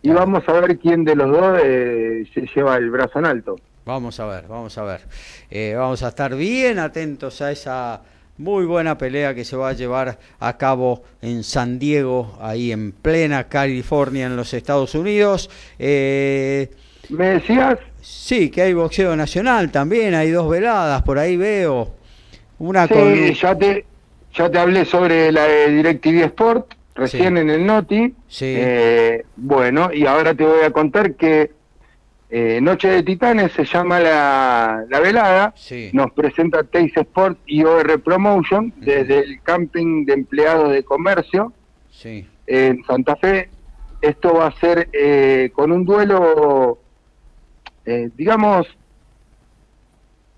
y 0.00 0.10
vamos 0.10 0.42
a 0.48 0.52
ver 0.54 0.78
quién 0.78 1.04
de 1.04 1.14
los 1.14 1.30
dos 1.30 1.60
eh, 1.62 2.24
se 2.34 2.46
lleva 2.54 2.76
el 2.76 2.90
brazo 2.90 3.18
en 3.20 3.26
alto. 3.26 3.56
Vamos 3.84 4.20
a 4.20 4.26
ver, 4.26 4.44
vamos 4.48 4.76
a 4.78 4.82
ver. 4.84 5.00
Eh, 5.50 5.74
vamos 5.76 6.02
a 6.02 6.08
estar 6.08 6.34
bien 6.36 6.78
atentos 6.78 7.40
a 7.42 7.50
esa 7.50 8.02
muy 8.38 8.64
buena 8.64 8.96
pelea 8.96 9.34
que 9.34 9.44
se 9.44 9.56
va 9.56 9.70
a 9.70 9.72
llevar 9.72 10.18
a 10.40 10.56
cabo 10.56 11.02
en 11.20 11.42
San 11.42 11.78
Diego, 11.78 12.38
ahí 12.40 12.72
en 12.72 12.92
plena 12.92 13.48
California, 13.48 14.26
en 14.26 14.36
los 14.36 14.54
Estados 14.54 14.94
Unidos. 14.94 15.50
Eh, 15.78 16.70
¿Me 17.08 17.26
decías? 17.30 17.78
Sí, 18.00 18.50
que 18.50 18.62
hay 18.62 18.72
boxeo 18.72 19.14
nacional 19.16 19.70
también, 19.70 20.14
hay 20.14 20.30
dos 20.30 20.48
veladas, 20.48 21.02
por 21.02 21.18
ahí 21.18 21.36
veo. 21.36 21.94
Una 22.58 22.86
sí, 22.86 22.94
con... 22.94 23.32
ya 23.34 23.58
te, 23.58 23.84
ya 24.34 24.50
te 24.50 24.58
hablé 24.58 24.84
sobre 24.84 25.30
la 25.32 25.44
de 25.44 25.70
DirecTV 25.72 26.24
Sport, 26.26 26.74
recién 26.94 27.34
Sí. 27.34 27.40
en 27.40 27.50
el 27.50 27.66
Noti. 27.66 28.14
Sí. 28.28 28.54
Eh, 28.56 29.24
bueno, 29.36 29.90
y 29.92 30.06
ahora 30.06 30.34
te 30.34 30.44
voy 30.44 30.62
a 30.64 30.70
contar 30.70 31.14
que 31.14 31.50
eh, 32.34 32.60
Noche 32.62 32.88
de 32.88 33.02
Titanes 33.02 33.52
se 33.52 33.64
llama 33.66 34.00
la, 34.00 34.84
la 34.88 35.00
velada. 35.00 35.52
Sí. 35.54 35.90
Nos 35.92 36.10
presenta 36.12 36.62
Teis 36.64 36.96
Sport 36.96 37.38
y 37.44 37.62
OR 37.62 38.00
Promotion 38.00 38.72
desde 38.78 39.18
el 39.20 39.42
camping 39.42 40.06
de 40.06 40.14
empleados 40.14 40.72
de 40.72 40.82
comercio 40.82 41.52
Sí. 41.90 42.26
en 42.46 42.82
Santa 42.84 43.16
Fe. 43.16 43.50
Esto 44.00 44.34
va 44.34 44.46
a 44.46 44.52
ser 44.58 44.88
eh, 44.94 45.50
con 45.54 45.70
un 45.72 45.84
duelo, 45.84 46.78
eh, 47.84 48.08
digamos, 48.16 48.66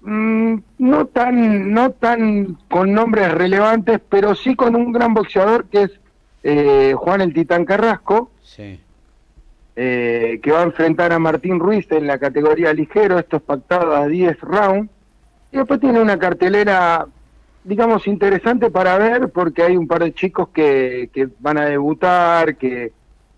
mm, 0.02 0.54
no 0.78 1.06
tan, 1.06 1.72
no 1.72 1.90
tan 1.92 2.58
con 2.68 2.92
nombres 2.92 3.32
relevantes, 3.32 4.00
pero 4.08 4.34
sí 4.34 4.54
con 4.54 4.74
un 4.76 4.92
gran 4.92 5.14
boxeador 5.14 5.66
que 5.68 5.82
es 5.84 5.92
eh, 6.42 6.92
Juan 6.96 7.20
el 7.22 7.32
Titán 7.32 7.64
Carrasco, 7.64 8.30
Sí. 8.42 8.78
Eh, 9.76 10.38
que 10.42 10.52
va 10.52 10.60
a 10.60 10.64
enfrentar 10.64 11.12
a 11.12 11.18
Martín 11.18 11.58
Ruiz 11.58 11.90
en 11.90 12.06
la 12.06 12.18
categoría 12.18 12.72
ligero. 12.72 13.18
Esto 13.18 13.38
es 13.38 13.42
pactado 13.42 13.94
a 13.94 14.06
10 14.06 14.40
rounds. 14.40 14.90
Y 15.50 15.58
después 15.58 15.80
tiene 15.80 16.00
una 16.00 16.18
cartelera, 16.18 17.06
digamos, 17.62 18.06
interesante 18.06 18.70
para 18.70 18.98
ver, 18.98 19.30
porque 19.30 19.62
hay 19.62 19.76
un 19.76 19.86
par 19.86 20.02
de 20.02 20.12
chicos 20.12 20.48
que, 20.48 21.10
que 21.12 21.28
van 21.40 21.58
a 21.58 21.66
debutar, 21.66 22.56
que, 22.56 22.92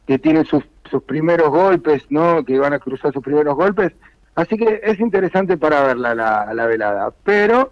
que 0.07 0.19
tienen 0.19 0.45
sus, 0.45 0.65
sus 0.91 1.03
primeros 1.03 1.51
golpes, 1.51 2.05
¿no? 2.11 2.45
Que 2.45 2.59
van 2.59 2.73
a 2.73 2.79
cruzar 2.79 3.13
sus 3.13 3.23
primeros 3.23 3.55
golpes. 3.55 3.93
Así 4.35 4.57
que 4.57 4.81
es 4.83 5.01
interesante 5.01 5.57
para 5.57 5.83
verla 5.83 6.15
la, 6.15 6.53
la 6.53 6.67
velada. 6.67 7.11
Pero 7.25 7.71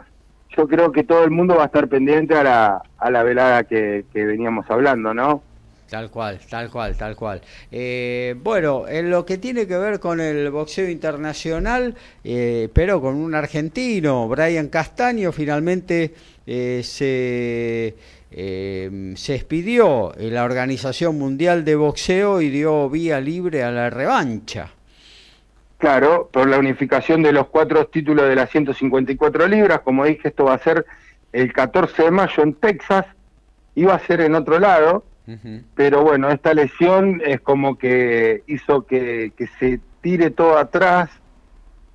yo 0.56 0.68
creo 0.68 0.92
que 0.92 1.04
todo 1.04 1.24
el 1.24 1.30
mundo 1.30 1.56
va 1.56 1.64
a 1.64 1.66
estar 1.66 1.88
pendiente 1.88 2.34
a 2.34 2.42
la, 2.42 2.82
a 2.98 3.10
la 3.10 3.22
velada 3.22 3.64
que, 3.64 4.04
que 4.12 4.24
veníamos 4.24 4.70
hablando, 4.70 5.12
¿no? 5.12 5.42
Tal 5.88 6.10
cual, 6.10 6.40
tal 6.48 6.70
cual, 6.70 6.96
tal 6.96 7.14
cual. 7.14 7.40
Eh, 7.70 8.34
bueno, 8.42 8.88
en 8.88 9.10
lo 9.10 9.24
que 9.24 9.38
tiene 9.38 9.66
que 9.66 9.76
ver 9.76 10.00
con 10.00 10.20
el 10.20 10.50
boxeo 10.50 10.88
internacional, 10.88 11.94
eh, 12.24 12.68
pero 12.72 13.00
con 13.00 13.14
un 13.16 13.34
argentino, 13.34 14.26
Brian 14.26 14.68
Castaño, 14.68 15.30
finalmente 15.30 16.14
eh, 16.46 16.80
se, 16.82 17.94
eh, 18.30 19.12
se 19.16 19.34
expidió 19.34 20.12
la 20.18 20.44
Organización 20.44 21.18
Mundial 21.18 21.64
de 21.64 21.76
Boxeo 21.76 22.40
y 22.40 22.48
dio 22.48 22.90
vía 22.90 23.20
libre 23.20 23.62
a 23.62 23.70
la 23.70 23.90
revancha. 23.90 24.70
Claro, 25.78 26.30
por 26.32 26.48
la 26.48 26.58
unificación 26.58 27.22
de 27.22 27.32
los 27.32 27.48
cuatro 27.48 27.86
títulos 27.86 28.26
de 28.28 28.36
las 28.36 28.50
154 28.50 29.46
libras, 29.46 29.80
como 29.80 30.04
dije, 30.04 30.28
esto 30.28 30.44
va 30.44 30.54
a 30.54 30.58
ser 30.58 30.86
el 31.32 31.52
14 31.52 32.04
de 32.04 32.10
mayo 32.10 32.42
en 32.42 32.54
Texas, 32.54 33.06
iba 33.74 33.94
a 33.94 33.98
ser 33.98 34.22
en 34.22 34.34
otro 34.34 34.58
lado, 34.58 35.04
pero 35.74 36.02
bueno, 36.02 36.30
esta 36.30 36.52
lesión 36.52 37.22
es 37.24 37.40
como 37.40 37.78
que 37.78 38.42
hizo 38.46 38.82
que, 38.86 39.32
que 39.36 39.46
se 39.58 39.80
tire 40.00 40.30
todo 40.30 40.58
atrás 40.58 41.10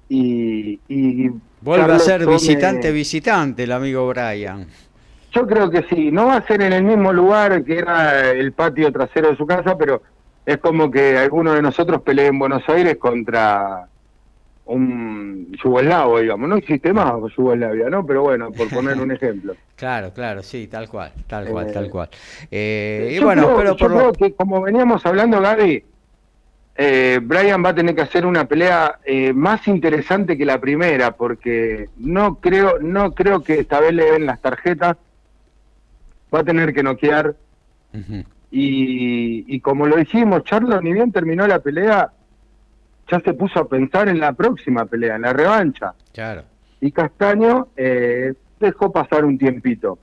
y... 0.08 0.80
y 0.88 1.30
Vuelve 1.62 1.94
a 1.94 2.00
ser 2.00 2.26
visitante-visitante 2.26 3.64
el 3.64 3.72
amigo 3.74 4.08
Brian. 4.08 4.66
Yo 5.32 5.46
creo 5.46 5.70
que 5.70 5.84
sí, 5.84 6.10
no 6.12 6.28
va 6.28 6.38
a 6.38 6.48
ser 6.48 6.62
en 6.62 6.74
el 6.74 6.84
mismo 6.84 7.14
lugar 7.14 7.64
que 7.64 7.78
era 7.78 8.32
el 8.32 8.52
patio 8.54 8.92
trasero 8.92 9.30
de 9.30 9.38
su 9.38 9.46
casa, 9.46 9.78
pero 9.78 10.02
es 10.46 10.58
como 10.58 10.90
que 10.90 11.18
alguno 11.18 11.54
de 11.54 11.62
nosotros 11.62 12.02
pelee 12.02 12.28
en 12.28 12.40
Buenos 12.40 12.68
Aires 12.68 12.98
contra 12.98 13.88
un 14.76 15.52
yugoslavo, 15.64 16.20
digamos. 16.20 16.48
No 16.50 16.56
existe 16.58 16.94
más 16.94 17.14
Yugoslavia, 17.36 17.90
¿no? 17.90 18.06
Pero 18.06 18.22
bueno, 18.24 18.52
por 18.52 18.70
poner 18.74 18.98
un 19.00 19.12
ejemplo. 19.12 19.56
Claro, 19.76 20.14
claro, 20.14 20.44
sí, 20.44 20.68
tal 20.68 20.88
cual, 20.90 21.12
tal 21.28 21.48
cual, 21.48 21.68
Eh, 21.68 21.72
tal 21.74 21.90
cual. 21.90 22.10
Eh, 22.52 23.16
y 23.16 23.24
bueno, 23.24 23.44
creo- 23.44 23.58
pero 23.58 23.72
yo 23.72 23.78
por 23.78 23.92
lo- 23.92 23.98
creo 23.98 24.14
que 24.14 24.36
como 24.36 24.62
veníamos 24.62 25.06
hablando, 25.06 25.42
Gaby, 25.42 25.84
eh, 26.82 27.20
Brian 27.22 27.64
va 27.64 27.70
a 27.70 27.76
tener 27.76 27.94
que 27.96 28.02
hacer 28.02 28.26
una 28.26 28.46
pelea 28.46 29.00
eh, 29.06 29.34
más 29.34 29.68
interesante 29.68 30.38
que 30.38 30.46
la 30.46 30.60
primera, 30.62 31.12
porque 31.12 31.90
no 31.98 32.36
creo, 32.36 32.80
no 32.80 33.14
creo 33.14 33.44
que 33.44 33.60
esta 33.60 33.80
vez 33.82 33.94
le 33.94 34.12
den 34.12 34.26
las 34.26 34.40
tarjetas. 34.42 34.98
Va 36.34 36.40
a 36.40 36.44
tener 36.44 36.74
que 36.74 36.84
noquear. 36.84 37.36
Y, 38.52 39.46
y 39.56 39.60
como 39.62 39.88
lo 39.88 39.96
dijimos, 39.98 40.44
Charlo 40.44 40.82
ni 40.82 40.94
bien 40.94 41.12
terminó 41.12 41.46
la 41.48 41.60
pelea, 41.60 42.12
ya 43.12 43.20
se 43.20 43.34
puso 43.34 43.60
a 43.60 43.68
pensar 43.68 44.08
en 44.10 44.20
la 44.20 44.34
próxima 44.34 44.86
pelea, 44.86 45.16
en 45.16 45.24
la 45.24 45.34
revancha. 45.34 45.94
Claro. 46.14 46.44
Y 46.82 46.92
Castaño 46.92 47.68
eh, 47.76 48.34
dejó 48.60 48.92
pasar 48.92 49.26
un 49.26 49.38
tiempito. 49.38 50.00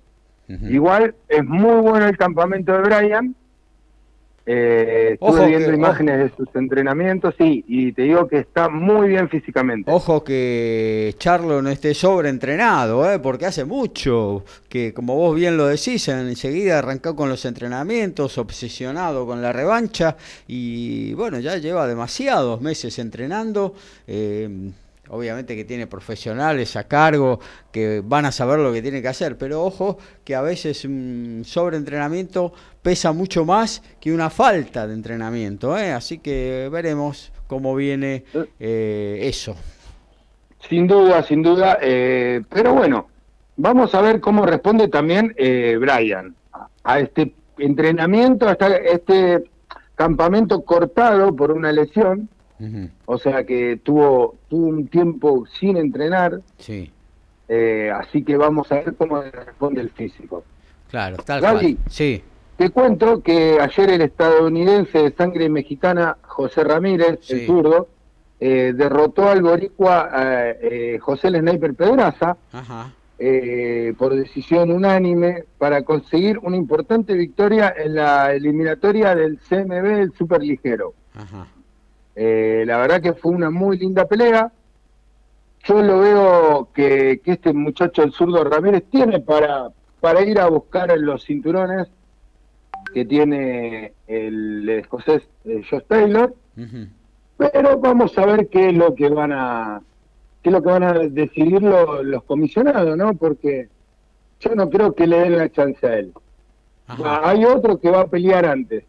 Igual 0.48 1.16
es 1.28 1.44
muy 1.44 1.80
bueno 1.80 2.06
el 2.06 2.16
campamento 2.16 2.72
de 2.72 2.78
Brian. 2.82 3.34
Eh, 4.48 5.14
estuve 5.14 5.28
Ojo 5.30 5.40
que- 5.40 5.46
viendo 5.48 5.66
ojo. 5.68 5.76
imágenes 5.76 6.18
de 6.18 6.36
sus 6.36 6.48
entrenamientos, 6.54 7.34
sí, 7.36 7.64
y 7.66 7.90
te 7.92 8.02
digo 8.02 8.28
que 8.28 8.38
está 8.38 8.68
muy 8.68 9.08
bien 9.08 9.28
físicamente. 9.28 9.90
Ojo 9.90 10.22
que 10.22 11.14
Charlo 11.18 11.60
no 11.62 11.68
esté 11.68 11.94
sobreentrenado, 11.94 13.10
¿eh? 13.12 13.18
porque 13.18 13.46
hace 13.46 13.64
mucho 13.64 14.44
que, 14.68 14.94
como 14.94 15.16
vos 15.16 15.34
bien 15.34 15.56
lo 15.56 15.66
decís, 15.66 16.06
enseguida 16.08 16.78
arrancó 16.78 17.16
con 17.16 17.28
los 17.28 17.44
entrenamientos, 17.44 18.38
obsesionado 18.38 19.26
con 19.26 19.42
la 19.42 19.52
revancha 19.52 20.16
y 20.46 21.12
bueno, 21.14 21.40
ya 21.40 21.56
lleva 21.58 21.88
demasiados 21.88 22.60
meses 22.60 22.98
entrenando. 23.00 23.74
eh, 24.06 24.48
Obviamente 25.08 25.54
que 25.54 25.64
tiene 25.64 25.86
profesionales 25.86 26.74
a 26.76 26.84
cargo 26.88 27.38
que 27.72 28.02
van 28.04 28.24
a 28.26 28.32
saber 28.32 28.58
lo 28.58 28.72
que 28.72 28.82
tiene 28.82 29.00
que 29.02 29.08
hacer, 29.08 29.38
pero 29.38 29.62
ojo 29.64 29.98
que 30.24 30.34
a 30.34 30.42
veces 30.42 30.84
un 30.84 31.42
sobreentrenamiento 31.44 32.52
pesa 32.82 33.12
mucho 33.12 33.44
más 33.44 33.82
que 34.00 34.12
una 34.12 34.30
falta 34.30 34.86
de 34.86 34.94
entrenamiento, 34.94 35.76
¿eh? 35.78 35.92
así 35.92 36.18
que 36.18 36.68
veremos 36.72 37.32
cómo 37.46 37.74
viene 37.76 38.24
eh, 38.58 39.20
eso. 39.22 39.54
Sin 40.68 40.86
duda, 40.86 41.22
sin 41.22 41.42
duda. 41.42 41.78
eh, 41.80 42.42
pero 42.48 42.74
bueno, 42.74 43.08
vamos 43.56 43.94
a 43.94 44.00
ver 44.00 44.20
cómo 44.20 44.44
responde 44.44 44.88
también 44.88 45.32
eh, 45.36 45.76
Brian 45.80 46.34
a- 46.84 46.98
este 46.98 47.32
entrenamiento, 47.58 48.48
a 48.48 48.52
este 48.52 49.44
campamento 49.94 50.62
cortado 50.64 51.34
por 51.34 51.52
una 51.52 51.70
lesión. 51.72 52.28
O 53.06 53.18
sea 53.18 53.44
que 53.44 53.76
tuvo, 53.82 54.36
tuvo 54.48 54.66
un 54.68 54.88
tiempo 54.88 55.44
sin 55.58 55.76
entrenar. 55.76 56.40
Sí, 56.58 56.90
eh, 57.48 57.90
así 57.94 58.24
que 58.24 58.36
vamos 58.36 58.70
a 58.72 58.76
ver 58.76 58.94
cómo 58.96 59.20
responde 59.22 59.80
el 59.80 59.90
físico. 59.90 60.44
claro, 60.90 61.16
tal 61.18 61.40
Gaby. 61.40 61.74
cual. 61.76 61.90
Sí, 61.90 62.22
Te 62.56 62.70
cuento 62.70 63.20
que 63.22 63.58
ayer 63.60 63.90
el 63.90 64.00
estadounidense 64.00 64.98
de 64.98 65.12
sangre 65.12 65.48
mexicana 65.50 66.16
José 66.22 66.64
Ramírez, 66.64 67.18
Sí. 67.20 67.34
el 67.40 67.46
zurdo, 67.46 67.88
eh, 68.40 68.72
derrotó 68.74 69.28
al 69.28 69.42
boricua 69.42 70.10
eh, 70.16 70.58
eh, 70.94 70.98
José 70.98 71.28
el 71.28 71.40
Sniper 71.40 71.74
Pedraza 71.74 72.36
ajá. 72.52 72.92
por 73.98 74.14
decisión 74.14 74.70
unánime 74.70 75.44
para 75.58 75.82
conseguir 75.82 76.38
una 76.42 76.56
importante 76.56 77.14
victoria 77.14 77.74
en 77.76 77.94
la 77.94 78.32
eliminatoria 78.32 79.14
del 79.14 79.38
CMB 79.38 79.82
del 79.96 80.12
superligero. 80.12 80.94
Ajá. 81.14 81.46
Eh, 82.16 82.64
la 82.66 82.78
verdad 82.78 83.00
que 83.02 83.12
fue 83.12 83.32
una 83.32 83.50
muy 83.50 83.78
linda 83.78 84.06
pelea. 84.06 84.50
Yo 85.64 85.82
lo 85.82 85.98
veo 86.00 86.68
que, 86.72 87.20
que 87.24 87.32
este 87.32 87.52
muchacho, 87.52 88.02
el 88.02 88.12
zurdo 88.12 88.42
Ramírez, 88.44 88.84
tiene 88.90 89.20
para, 89.20 89.68
para 90.00 90.22
ir 90.22 90.38
a 90.40 90.46
buscar 90.48 90.96
los 90.98 91.24
cinturones 91.24 91.88
que 92.94 93.04
tiene 93.04 93.92
el 94.06 94.68
escocés 94.68 95.22
eh, 95.44 95.62
Josh 95.68 95.82
Taylor, 95.88 96.32
pero 97.36 97.78
vamos 97.78 98.16
a 98.16 98.24
ver 98.24 98.48
qué 98.48 98.70
es 98.70 98.74
lo 98.76 98.94
que 98.94 99.08
van 99.10 99.32
a 99.32 99.82
qué 100.42 100.48
es 100.48 100.52
lo 100.52 100.62
que 100.62 100.68
van 100.70 100.84
a 100.84 100.92
decidir 100.94 101.60
lo- 101.62 102.02
los 102.02 102.22
comisionados, 102.22 102.96
¿no? 102.96 103.12
Porque 103.14 103.68
yo 104.40 104.54
no 104.54 104.70
creo 104.70 104.94
que 104.94 105.06
le 105.06 105.18
den 105.18 105.36
la 105.36 105.50
chance 105.50 105.84
a 105.86 105.98
él. 105.98 106.12
Ajá. 106.86 107.28
Hay 107.28 107.44
otro 107.44 107.78
que 107.80 107.90
va 107.90 108.02
a 108.02 108.06
pelear 108.06 108.46
antes. 108.46 108.84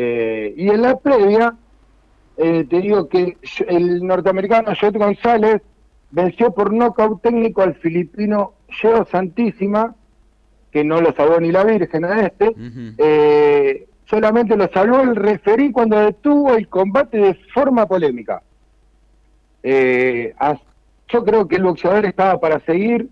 Eh, 0.00 0.54
y 0.56 0.68
en 0.68 0.82
la 0.82 0.96
previa, 0.96 1.56
eh, 2.36 2.64
te 2.70 2.80
digo 2.80 3.08
que 3.08 3.36
el 3.66 4.06
norteamericano 4.06 4.72
Jot 4.80 4.96
González 4.96 5.60
venció 6.12 6.52
por 6.52 6.72
nocaut 6.72 7.20
técnico 7.20 7.62
al 7.62 7.74
filipino 7.74 8.52
Geo 8.68 9.04
Santísima, 9.06 9.96
que 10.70 10.84
no 10.84 11.00
lo 11.00 11.12
salvó 11.14 11.40
ni 11.40 11.50
la 11.50 11.64
Virgen 11.64 12.04
a 12.04 12.20
este. 12.20 12.54
Eh, 12.96 13.88
solamente 14.04 14.56
lo 14.56 14.68
salvó 14.68 15.00
el 15.00 15.16
referí 15.16 15.72
cuando 15.72 15.98
detuvo 15.98 16.54
el 16.54 16.68
combate 16.68 17.18
de 17.18 17.34
forma 17.52 17.86
polémica. 17.86 18.40
Yo 19.64 21.24
creo 21.24 21.48
que 21.48 21.56
el 21.56 21.64
boxeador 21.64 22.06
estaba 22.06 22.38
para 22.38 22.60
seguir 22.60 23.08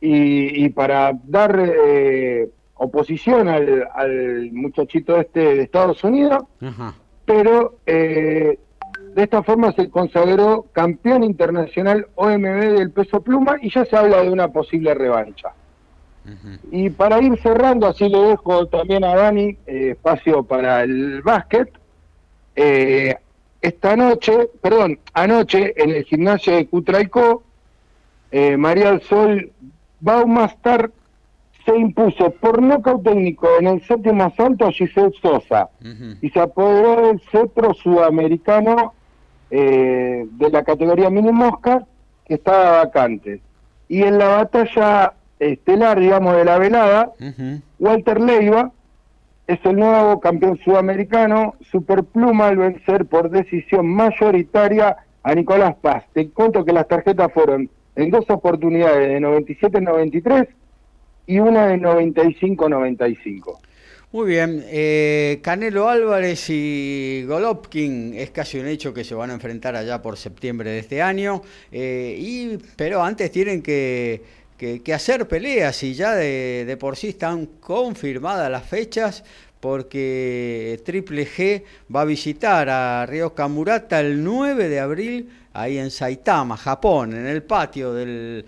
y, 0.00 0.64
y 0.64 0.68
para 0.68 1.12
dar 1.24 1.58
eh, 1.58 2.50
oposición 2.76 3.48
al, 3.48 3.88
al 3.94 4.50
muchachito 4.52 5.18
este 5.18 5.40
de 5.40 5.62
Estados 5.62 6.02
Unidos, 6.04 6.44
Ajá. 6.60 6.94
pero 7.24 7.76
eh, 7.86 8.58
de 9.14 9.22
esta 9.22 9.42
forma 9.42 9.72
se 9.72 9.88
consagró 9.90 10.66
campeón 10.72 11.22
internacional 11.22 12.08
OMB 12.16 12.42
del 12.78 12.90
peso 12.90 13.20
pluma 13.22 13.56
y 13.62 13.70
ya 13.70 13.84
se 13.84 13.96
habla 13.96 14.22
de 14.22 14.30
una 14.30 14.48
posible 14.48 14.94
revancha. 14.94 15.50
Y 16.70 16.88
para 16.88 17.20
ir 17.20 17.38
cerrando, 17.40 17.86
así 17.86 18.08
le 18.08 18.18
dejo 18.18 18.66
también 18.66 19.04
a 19.04 19.14
Dani 19.14 19.58
eh, 19.66 19.90
espacio 19.90 20.42
para 20.42 20.82
el 20.82 21.20
básquet. 21.20 21.70
Eh, 22.56 23.14
esta 23.60 23.94
noche, 23.94 24.48
perdón, 24.62 24.98
anoche 25.12 25.74
en 25.76 25.90
el 25.90 26.04
gimnasio 26.04 26.56
de 26.56 26.66
Cutralcó, 26.66 27.42
eh, 28.30 28.56
María 28.56 28.90
del 28.92 29.02
Sol 29.02 29.52
Baumastar 30.00 30.90
se 31.64 31.76
impuso 31.76 32.30
por 32.30 32.60
nocaut 32.60 33.02
técnico 33.02 33.48
en 33.58 33.66
el 33.68 33.82
séptimo 33.82 34.24
asalto 34.24 34.66
a 34.66 34.72
Giselle 34.72 35.12
Sosa 35.20 35.70
y 36.20 36.28
se 36.30 36.40
apoderó 36.40 37.06
del 37.06 37.20
cetro 37.30 37.74
sudamericano 37.74 38.92
eh, 39.50 40.26
de 40.30 40.50
la 40.50 40.62
categoría 40.62 41.10
mini 41.10 41.32
mosca 41.32 41.86
que 42.26 42.34
estaba 42.34 42.84
vacante. 42.84 43.40
Y 43.88 44.02
en 44.02 44.18
la 44.18 44.28
batalla 44.28 45.14
estelar, 45.38 46.00
digamos, 46.00 46.36
de 46.36 46.44
la 46.44 46.58
velada, 46.58 47.12
Walter 47.78 48.20
Leiva 48.20 48.72
es 49.46 49.58
el 49.64 49.76
nuevo 49.76 50.20
campeón 50.20 50.58
sudamericano 50.64 51.54
superpluma 51.70 52.48
al 52.48 52.56
vencer 52.56 53.06
por 53.06 53.30
decisión 53.30 53.86
mayoritaria 53.86 54.96
a 55.22 55.34
Nicolás 55.34 55.76
Paz. 55.80 56.04
Te 56.12 56.28
cuento 56.30 56.64
que 56.64 56.72
las 56.72 56.88
tarjetas 56.88 57.32
fueron 57.32 57.68
en 57.96 58.10
dos 58.10 58.28
oportunidades 58.28 59.08
de 59.08 59.20
97-93 59.20 60.48
y 61.26 61.38
una 61.38 61.66
de 61.66 61.76
95-95. 61.76 63.58
Muy 64.12 64.28
bien, 64.28 64.64
eh, 64.68 65.40
Canelo 65.42 65.88
Álvarez 65.88 66.48
y 66.48 67.24
Golovkin 67.26 68.14
es 68.14 68.30
casi 68.30 68.60
un 68.60 68.68
hecho 68.68 68.94
que 68.94 69.02
se 69.02 69.16
van 69.16 69.30
a 69.30 69.34
enfrentar 69.34 69.74
allá 69.74 70.00
por 70.02 70.16
septiembre 70.16 70.70
de 70.70 70.78
este 70.78 71.02
año, 71.02 71.42
eh, 71.72 72.16
y, 72.16 72.58
pero 72.76 73.02
antes 73.02 73.32
tienen 73.32 73.60
que, 73.60 74.22
que, 74.56 74.94
hacer 74.94 75.26
peleas 75.26 75.82
y 75.82 75.94
ya 75.94 76.14
de, 76.14 76.76
por 76.78 76.96
sí 76.96 77.08
están 77.08 77.46
confirmadas 77.60 78.48
las 78.50 78.64
fechas 78.64 79.24
porque 79.58 80.80
Triple 80.84 81.26
G 81.26 81.62
va 81.94 82.02
a 82.02 82.04
visitar 82.04 82.68
a 82.68 83.04
Río 83.06 83.34
Kamurata 83.34 83.98
el 83.98 84.22
9 84.22 84.68
de 84.68 84.78
abril 84.78 85.28
ahí 85.54 85.78
en 85.78 85.90
Saitama, 85.90 86.56
Japón, 86.56 87.14
en 87.14 87.26
el 87.26 87.42
patio 87.42 87.94
del, 87.94 88.44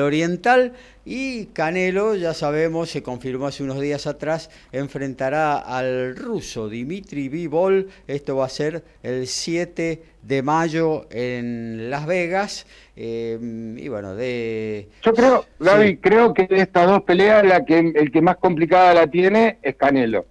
Oriental. 0.00 0.74
Y 1.04 1.46
Canelo, 1.46 2.14
ya 2.14 2.34
sabemos, 2.34 2.90
se 2.90 3.02
confirmó 3.02 3.46
hace 3.46 3.64
unos 3.64 3.80
días 3.80 4.06
atrás, 4.06 4.50
enfrentará 4.70 5.58
al 5.58 6.14
ruso 6.14 6.68
Dimitri 6.68 7.28
Vivol. 7.28 7.88
Esto 8.06 8.36
va 8.36 8.44
a 8.44 8.50
ser 8.50 8.84
el 9.02 9.26
7 9.26 10.02
de 10.22 10.42
mayo 10.42 11.06
en 11.10 11.90
Las 11.90 12.06
Vegas. 12.06 12.66
Eh, 12.94 13.38
y 13.78 13.88
bueno, 13.88 14.14
de... 14.14 14.88
Yo 15.02 15.14
creo, 15.14 15.46
Gaby, 15.58 15.96
creo 15.96 16.34
que 16.34 16.46
de 16.46 16.60
estas 16.60 16.86
dos 16.86 17.02
peleas 17.02 17.44
la 17.44 17.64
que, 17.64 17.78
el 17.78 18.12
que 18.12 18.20
más 18.20 18.36
complicada 18.36 18.92
la 18.94 19.06
tiene 19.06 19.58
es 19.62 19.74
Canelo. 19.76 20.26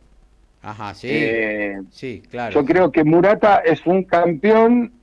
Ajá, 0.61 0.93
sí. 0.93 1.07
Eh, 1.09 1.81
sí, 1.89 2.21
claro. 2.29 2.53
Yo 2.53 2.65
creo 2.65 2.91
que 2.91 3.03
Murata 3.03 3.57
es 3.65 3.85
un 3.85 4.03
campeón 4.03 4.98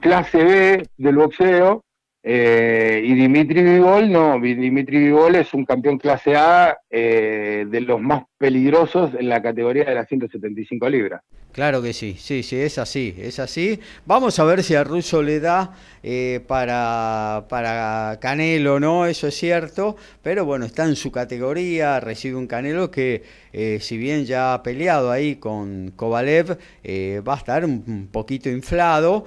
clase 0.00 0.44
B 0.44 0.88
del 0.96 1.16
boxeo 1.16 1.84
eh, 2.22 3.00
y 3.04 3.14
Dimitri 3.14 3.62
Vivol 3.62 4.10
no, 4.10 4.38
Dimitri 4.40 4.98
Vivol 4.98 5.36
es 5.36 5.54
un 5.54 5.64
campeón 5.64 5.98
clase 5.98 6.36
A 6.36 6.76
eh, 6.90 7.64
de 7.68 7.80
los 7.80 8.00
más 8.00 8.24
peligrosos 8.36 9.14
en 9.14 9.28
la 9.28 9.40
categoría 9.40 9.84
de 9.84 9.94
las 9.94 10.08
175 10.08 10.88
libras. 10.88 11.22
Claro 11.58 11.82
que 11.82 11.92
sí, 11.92 12.14
sí, 12.16 12.44
sí, 12.44 12.54
es 12.54 12.78
así, 12.78 13.16
es 13.18 13.40
así. 13.40 13.80
Vamos 14.06 14.38
a 14.38 14.44
ver 14.44 14.62
si 14.62 14.76
a 14.76 14.84
Russo 14.84 15.24
le 15.24 15.40
da 15.40 15.72
eh, 16.04 16.40
para, 16.46 17.46
para 17.48 18.16
Canelo, 18.20 18.78
¿no? 18.78 19.06
Eso 19.06 19.26
es 19.26 19.34
cierto, 19.34 19.96
pero 20.22 20.44
bueno, 20.44 20.66
está 20.66 20.84
en 20.84 20.94
su 20.94 21.10
categoría, 21.10 21.98
recibe 21.98 22.36
un 22.36 22.46
Canelo 22.46 22.92
que 22.92 23.24
eh, 23.52 23.78
si 23.80 23.98
bien 23.98 24.24
ya 24.24 24.54
ha 24.54 24.62
peleado 24.62 25.10
ahí 25.10 25.34
con 25.34 25.90
Kovalev, 25.96 26.58
eh, 26.84 27.22
va 27.26 27.34
a 27.34 27.38
estar 27.38 27.64
un, 27.64 28.08
poquito 28.12 28.48
inflado, 28.48 29.24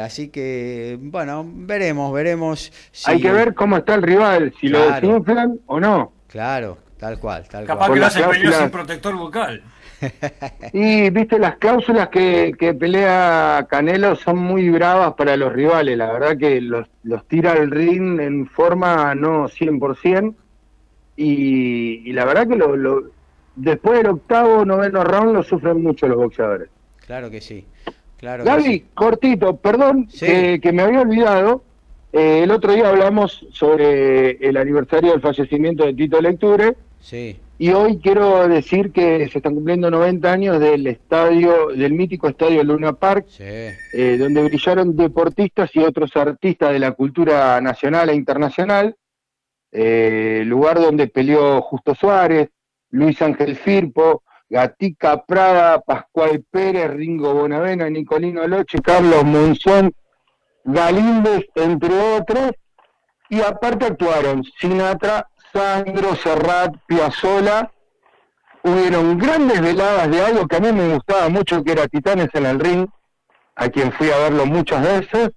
así 0.00 0.28
que 0.28 0.96
bueno, 1.00 1.44
veremos, 1.44 2.12
veremos. 2.12 2.72
Si... 2.92 3.10
Hay 3.10 3.20
que 3.20 3.32
ver 3.32 3.54
cómo 3.54 3.78
está 3.78 3.96
el 3.96 4.02
rival, 4.02 4.54
si 4.60 4.68
lo 4.68 4.88
desinflan 4.88 5.58
o 5.66 5.80
no. 5.80 6.12
Claro, 6.28 6.78
tal 6.96 7.18
cual, 7.18 7.48
tal 7.48 7.66
Capaz 7.66 7.88
cual. 7.88 7.94
que 7.94 7.98
lo 7.98 8.06
hace 8.06 8.22
pelear 8.22 8.54
sin 8.54 8.70
protector 8.70 9.16
bucal. 9.16 9.64
Y 10.72 11.10
viste, 11.10 11.38
las 11.38 11.56
cláusulas 11.56 12.08
que, 12.08 12.76
pelea 12.78 13.66
Canelo 13.68 14.16
son 14.16 14.38
muy 14.38 14.68
bravas 14.70 15.14
para 15.14 15.36
los 15.36 15.52
rivales. 15.52 15.96
La 15.96 16.12
verdad 16.12 16.36
que 16.36 16.60
los, 16.60 16.88
tira 17.28 17.52
al 17.52 17.70
ring 17.70 18.20
en 18.20 18.46
forma 18.46 19.14
no 19.14 19.48
100%. 19.48 20.34
Y, 21.16 22.02
y 22.04 22.12
la 22.12 22.26
verdad 22.26 22.46
que 22.46 22.56
lo, 22.56 23.04
después 23.56 23.98
del 23.98 24.08
octavo, 24.08 24.64
noveno 24.64 25.02
round 25.02 25.34
lo 25.34 25.42
sufren 25.42 25.82
mucho 25.82 26.06
los 26.06 26.18
boxeadores. 26.18 26.68
Claro 27.06 27.30
que 27.30 27.40
sí. 27.40 27.64
Claro 28.18 28.44
Gaby, 28.44 28.86
cortito, 28.94 29.56
perdón, 29.56 30.08
que 30.08 30.70
me 30.72 30.82
había 30.82 31.00
olvidado. 31.00 31.62
Eh, 32.12 32.44
el 32.44 32.50
otro 32.50 32.72
día 32.72 32.88
hablamos 32.88 33.46
sobre 33.52 34.30
el 34.46 34.56
aniversario 34.56 35.12
del 35.12 35.20
fallecimiento 35.20 35.84
de 35.84 35.92
Tito 35.92 36.20
Lecture. 36.20 36.76
Sí. 37.00 37.36
Y 37.58 37.70
hoy 37.70 37.98
quiero 37.98 38.46
decir 38.48 38.92
que 38.92 39.28
se 39.30 39.38
están 39.38 39.54
cumpliendo 39.54 39.90
90 39.90 40.30
años 40.30 40.60
del 40.60 40.86
estadio, 40.86 41.68
del 41.68 41.94
mítico 41.94 42.28
estadio 42.28 42.62
Luna 42.62 42.92
Park, 42.92 43.26
eh, 43.38 44.16
donde 44.18 44.42
brillaron 44.42 44.94
deportistas 44.94 45.74
y 45.74 45.78
otros 45.78 46.14
artistas 46.16 46.72
de 46.72 46.78
la 46.78 46.92
cultura 46.92 47.58
nacional 47.62 48.10
e 48.10 48.14
internacional. 48.14 48.94
Eh, 49.72 50.42
lugar 50.44 50.78
donde 50.78 51.08
peleó 51.08 51.62
Justo 51.62 51.94
Suárez, 51.94 52.50
Luis 52.90 53.20
Ángel 53.22 53.56
Firpo, 53.56 54.22
Gatica 54.50 55.24
Prada, 55.24 55.80
Pascual 55.80 56.44
Pérez, 56.50 56.90
Ringo 56.90 57.32
Bonavena, 57.32 57.88
Nicolino 57.88 58.46
Loche, 58.46 58.78
Carlos 58.82 59.24
Monzón, 59.24 59.94
Galíndez, 60.62 61.46
entre 61.54 61.94
otros. 61.94 62.52
Y 63.30 63.40
aparte 63.40 63.86
actuaron 63.86 64.44
Sinatra, 64.60 65.26
Sandro, 65.56 66.14
Serrat, 66.16 66.76
Piazzola. 66.86 67.72
Hubieron 68.62 69.16
grandes 69.16 69.60
veladas 69.62 70.10
de 70.10 70.20
algo 70.20 70.46
que 70.46 70.56
a 70.56 70.60
mí 70.60 70.70
me 70.70 70.92
gustaba 70.92 71.30
mucho, 71.30 71.64
que 71.64 71.72
era 71.72 71.88
Titanes 71.88 72.28
en 72.34 72.44
el 72.44 72.60
Ring, 72.60 72.86
a 73.54 73.68
quien 73.70 73.90
fui 73.92 74.10
a 74.10 74.18
verlo 74.18 74.44
muchas 74.44 74.82
veces. 74.82 75.30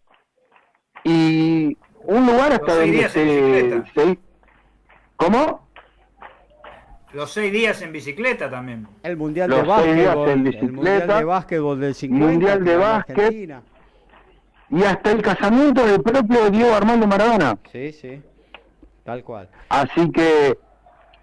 Y 1.05 1.77
un 2.03 2.25
lugar 2.25 2.51
hasta 2.51 2.75
donde 2.75 3.07
se, 3.07 4.17
¿Cómo? 5.15 5.69
Los 7.13 7.31
seis 7.31 7.53
días 7.53 7.81
en 7.81 7.93
bicicleta 7.93 8.49
también. 8.49 8.87
El 9.03 9.15
Mundial 9.15 9.49
de 9.49 9.61
Básquetbol. 9.61 10.29
El 10.29 10.71
Mundial 10.73 11.07
de 11.07 11.23
Básquetbol 11.23 11.79
del 11.79 11.95
50. 11.95 12.25
Mundial 12.25 12.63
de 12.65 12.75
Básquet. 12.75 13.61
Y 14.71 14.83
hasta 14.83 15.11
el 15.11 15.21
casamiento 15.21 15.85
del 15.85 16.01
propio 16.01 16.49
Diego 16.49 16.73
Armando 16.73 17.07
Maradona. 17.07 17.57
Sí, 17.71 17.93
sí. 17.93 18.21
Tal 19.09 19.23
cual. 19.23 19.49
Así 19.69 20.11
que, 20.11 20.55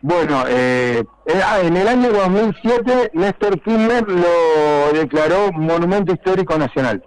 bueno, 0.01 0.43
eh, 0.49 1.05
eh 1.25 1.41
ah, 1.45 1.61
en 1.63 1.77
el 1.77 1.87
año 1.87 2.11
2007 2.11 3.13
Néstor 3.15 3.61
Kirchner 3.61 4.03
lo 4.09 4.93
declaró 4.93 5.53
Monumento 5.53 6.13
Histórico 6.13 6.59
Nacional. 6.59 7.05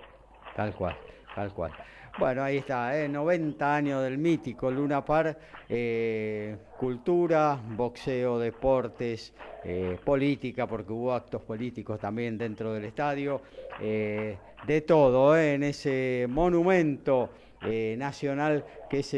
Tal 0.55 0.73
cual, 0.73 0.95
tal 1.35 1.51
cual. 1.51 1.73
Bueno, 2.17 2.43
ahí 2.43 2.59
está, 2.59 2.97
eh, 2.97 3.09
90 3.09 3.75
años 3.75 4.03
del 4.03 4.17
mítico 4.17 4.71
Luna 4.71 5.03
Par, 5.03 5.37
eh, 5.67 6.55
cultura, 6.77 7.59
boxeo, 7.75 8.39
deportes, 8.39 9.33
eh, 9.65 9.97
política, 10.01 10.65
porque 10.65 10.93
hubo 10.93 11.13
actos 11.13 11.41
políticos 11.41 11.99
también 11.99 12.37
dentro 12.37 12.73
del 12.73 12.85
estadio, 12.85 13.41
de 13.79 14.81
todo 14.87 15.37
en 15.37 15.63
ese 15.63 16.25
monumento 16.29 17.29
eh, 17.63 17.95
nacional 17.97 18.63
que 18.89 19.03
se... 19.03 19.17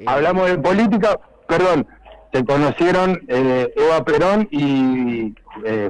Eh, 0.00 0.04
Hablamos 0.06 0.48
de 0.50 0.58
política, 0.58 1.18
perdón, 1.46 1.86
se 2.32 2.44
conocieron 2.44 3.20
eh, 3.28 3.72
Eva 3.76 4.04
Perón 4.04 4.48
y 4.50 5.34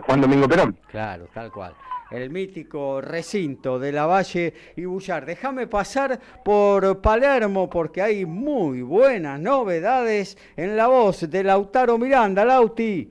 Juan 0.07 0.21
Domingo 0.21 0.49
Perón. 0.49 0.77
Claro, 0.89 1.27
tal 1.33 1.51
cual. 1.51 1.75
El 2.11 2.31
mítico 2.31 3.01
recinto 3.01 3.79
de 3.79 3.93
la 3.93 4.05
Valle 4.05 4.53
y 4.77 4.85
Bullar. 4.85 5.25
Déjame 5.25 5.69
pasar 5.69 6.19
por 6.45 7.01
Palermo 7.01 7.71
porque 7.71 8.03
hay 8.03 8.27
muy 8.27 8.83
buenas 8.83 9.39
novedades 9.39 10.37
en 10.57 10.77
la 10.77 10.89
voz 10.89 11.31
de 11.31 11.45
Lautaro 11.45 11.99
Miranda. 11.99 12.45
Lauti. 12.45 13.11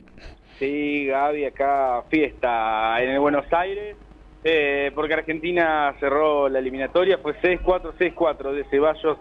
Sí, 0.60 1.06
Gaby, 1.06 1.46
acá 1.46 2.04
fiesta 2.10 3.02
en 3.02 3.12
el 3.12 3.20
Buenos 3.20 3.46
Aires 3.54 3.96
eh, 4.44 4.92
porque 4.96 5.14
Argentina 5.14 5.94
cerró 6.00 6.50
la 6.50 6.60
eliminatoria, 6.60 7.18
fue 7.18 7.34
6-4, 7.42 7.94
6-4 7.98 8.52
de 8.54 8.64
Ceballos 8.66 9.18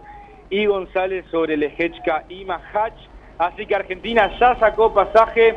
y 0.49 0.65
González 0.65 1.25
sobre 1.29 1.57
Lejechka 1.57 2.25
y 2.29 2.45
Mahach, 2.45 2.93
así 3.37 3.65
que 3.65 3.75
Argentina 3.75 4.31
ya 4.39 4.57
sacó 4.59 4.93
pasaje 4.93 5.55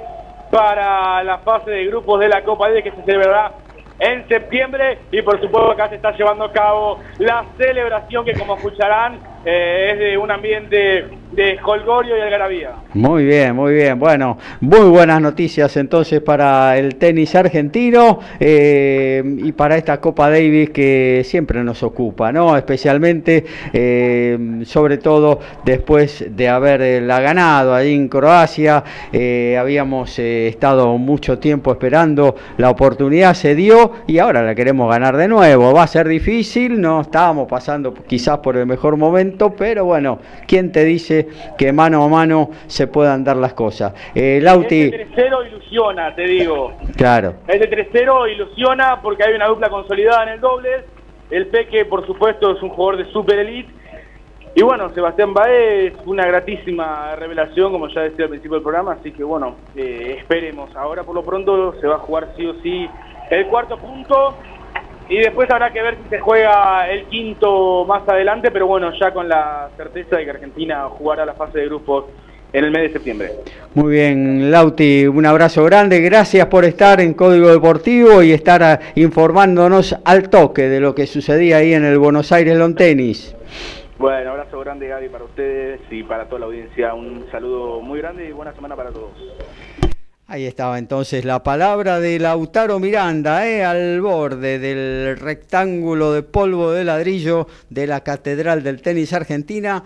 para 0.51 1.25
la 1.25 1.39
fase 1.39 1.71
de 1.71 1.87
grupos 1.87 2.21
de 2.21 2.29
la 2.29 2.45
Copa 2.45 2.69
D 2.69 2.83
que 2.83 2.91
se 2.91 3.03
celebrará 3.05 3.53
en 3.99 4.29
septiembre. 4.29 4.99
Y 5.11 5.23
por 5.23 5.41
supuesto 5.41 5.71
acá 5.71 5.89
se 5.89 5.97
está 5.97 6.13
llevando 6.13 6.45
a 6.45 6.53
cabo 6.53 7.01
la 7.19 7.47
celebración 7.57 8.25
que 8.25 8.35
como 8.35 8.57
escucharán 8.57 9.32
eh, 9.45 9.91
es 9.93 9.99
de 9.99 10.19
un 10.19 10.31
ambiente 10.31 11.05
de 11.33 11.59
Holgorio 11.65 12.17
y 12.17 12.21
algarabía. 12.21 12.73
Muy 12.93 13.25
bien, 13.25 13.57
muy 13.57 13.73
bien. 13.73 13.99
Bueno, 13.99 14.37
muy 14.61 14.89
buenas 14.91 15.21
noticias 15.21 15.77
entonces 15.79 16.21
para 16.21 16.77
el 16.77 16.97
tenis 16.97 17.35
argentino 17.35 18.21
eh, 18.39 19.23
y 19.39 19.51
para 19.53 19.79
esta 19.79 19.99
Copa 19.99 20.29
Davis 20.29 20.71
que 20.71 21.23
siempre 21.25 21.65
nos 21.65 21.83
ocupa, 21.83 22.31
¿no? 22.31 22.55
Especialmente, 22.57 23.47
eh, 23.73 24.61
sobre 24.65 24.99
todo 24.99 25.41
después 25.65 26.27
de 26.37 26.49
haberla 26.49 27.21
ganado 27.21 27.75
ahí 27.75 27.95
en 27.95 28.09
Croacia. 28.09 28.85
habíamos 29.59 30.19
estado 30.19 30.99
mucho 30.99 31.39
tiempo 31.39 31.73
esperando 31.73 32.37
la 32.59 32.69
oportunidad, 32.69 33.33
se 33.35 33.55
dio 33.55 33.93
y 34.07 34.19
ahora 34.19 34.43
la 34.43 34.55
queremos 34.55 34.91
ganar 34.91 35.17
de 35.17 35.29
nuevo. 35.29 35.73
Va 35.73 35.85
a 35.85 35.87
ser 35.87 36.07
difícil, 36.07 36.79
no 36.79 37.01
estábamos 37.01 37.49
pasando 37.49 37.95
quizás 37.95 38.39
por 38.39 38.59
el 38.59 38.67
mejor 38.67 38.99
momento 38.99 39.32
pero 39.57 39.85
bueno, 39.85 40.19
¿quién 40.47 40.73
te 40.73 40.85
dice 40.85 41.29
que 41.59 41.73
mano 41.73 42.05
a 42.05 42.09
mano 42.09 42.51
se 42.67 42.87
puedan 42.87 43.25
dar 43.25 43.37
las 43.37 43.55
cosas? 43.55 43.93
Eh, 44.15 44.41
Lauti... 44.43 44.83
Este 44.83 45.09
3-0 45.09 45.49
ilusiona, 45.49 46.15
te 46.15 46.23
digo. 46.23 46.73
Claro. 46.97 47.35
Este 47.49 47.71
3-0 47.93 48.33
ilusiona 48.33 49.01
porque 49.03 49.25
hay 49.25 49.35
una 49.35 49.47
dupla 49.47 49.69
consolidada 49.69 50.25
en 50.25 50.29
el 50.31 50.41
doble. 50.41 50.85
El 51.31 51.47
Peque, 51.47 51.85
por 51.85 52.07
supuesto, 52.07 52.53
es 52.57 52.63
un 52.63 52.71
jugador 52.71 53.05
de 53.05 53.13
super 53.13 53.39
elite. 53.39 53.73
Y 54.55 54.63
bueno, 54.63 54.91
Sebastián 54.91 55.33
Baez 55.33 55.95
es 55.95 56.07
una 56.07 56.27
gratísima 56.27 57.17
revelación, 57.17 57.73
como 57.73 57.89
ya 57.89 58.03
decía 58.03 58.25
al 58.25 58.31
principio 58.31 58.57
del 58.57 58.63
programa, 58.63 58.93
así 59.01 59.11
que 59.11 59.25
bueno, 59.25 59.57
eh, 59.75 60.17
esperemos. 60.19 60.77
Ahora 60.77 61.05
por 61.05 61.15
lo 61.15 61.23
pronto 61.23 61.75
se 61.81 61.87
va 61.87 61.95
a 61.95 62.01
jugar 62.01 62.29
sí 62.37 62.45
o 62.45 62.55
sí 62.63 62.87
el 63.31 63.47
cuarto 63.47 63.79
punto 63.79 64.37
y 65.13 65.19
después 65.19 65.51
habrá 65.51 65.71
que 65.71 65.83
ver 65.83 65.99
si 66.03 66.09
se 66.09 66.21
juega 66.21 66.89
el 66.89 67.05
quinto 67.05 67.85
más 67.85 68.09
adelante, 68.09 68.51
pero 68.51 68.67
bueno, 68.67 68.91
ya 68.99 69.13
con 69.13 69.29
la 69.29 69.69
certeza 69.77 70.17
de 70.17 70.25
que 70.25 70.31
Argentina 70.31 70.89
jugará 70.89 71.27
la 71.27 71.35
fase 71.35 71.59
de 71.59 71.67
grupos 71.67 72.07
en 72.51 72.65
el 72.65 72.71
mes 72.71 72.85
de 72.85 72.93
septiembre. 72.95 73.31
Muy 73.75 73.93
bien, 73.93 74.51
Lauti, 74.51 75.07
un 75.07 75.27
abrazo 75.27 75.65
grande, 75.65 76.01
gracias 76.01 76.47
por 76.47 76.65
estar 76.65 76.99
en 77.03 77.13
Código 77.13 77.51
Deportivo 77.51 78.23
y 78.23 78.33
estar 78.33 78.63
ah, 78.63 78.81
informándonos 78.95 79.95
al 80.03 80.31
toque 80.31 80.71
de 80.71 80.81
lo 80.81 80.95
que 80.95 81.07
sucedía 81.07 81.59
ahí 81.59 81.75
en 81.75 81.85
el 81.85 81.99
Buenos 81.99 82.33
Aires 82.33 82.57
Long 82.57 82.75
Tennis. 82.75 83.37
Bueno, 83.99 84.31
abrazo 84.31 84.61
grande 84.61 84.89
Gaby 84.89 85.11
para 85.11 85.25
ustedes 85.25 85.81
y 85.91 86.05
para 86.05 86.25
toda 86.25 86.41
la 86.41 86.47
audiencia, 86.47 86.95
un 86.95 87.27
saludo 87.31 87.83
muy 87.83 87.99
grande 87.99 88.27
y 88.31 88.33
buena 88.33 88.55
semana 88.55 88.75
para 88.77 88.91
todos. 88.91 89.13
Ahí 90.27 90.47
estaba 90.47 90.79
entonces 90.79 91.25
la 91.25 91.43
palabra 91.43 92.01
de 92.01 92.19
Lautaro 92.19 92.79
Miranda, 92.79 93.47
eh, 93.47 93.65
al 93.65 94.01
borde 94.01 94.59
del 94.59 95.19
rectángulo 95.19 96.13
de 96.13 96.23
polvo 96.23 96.71
de 96.73 96.85
ladrillo 96.85 97.49
de 97.69 97.87
la 97.87 98.03
Catedral 98.03 98.63
del 98.63 98.81
Tenis 98.81 99.13
Argentina. 99.13 99.85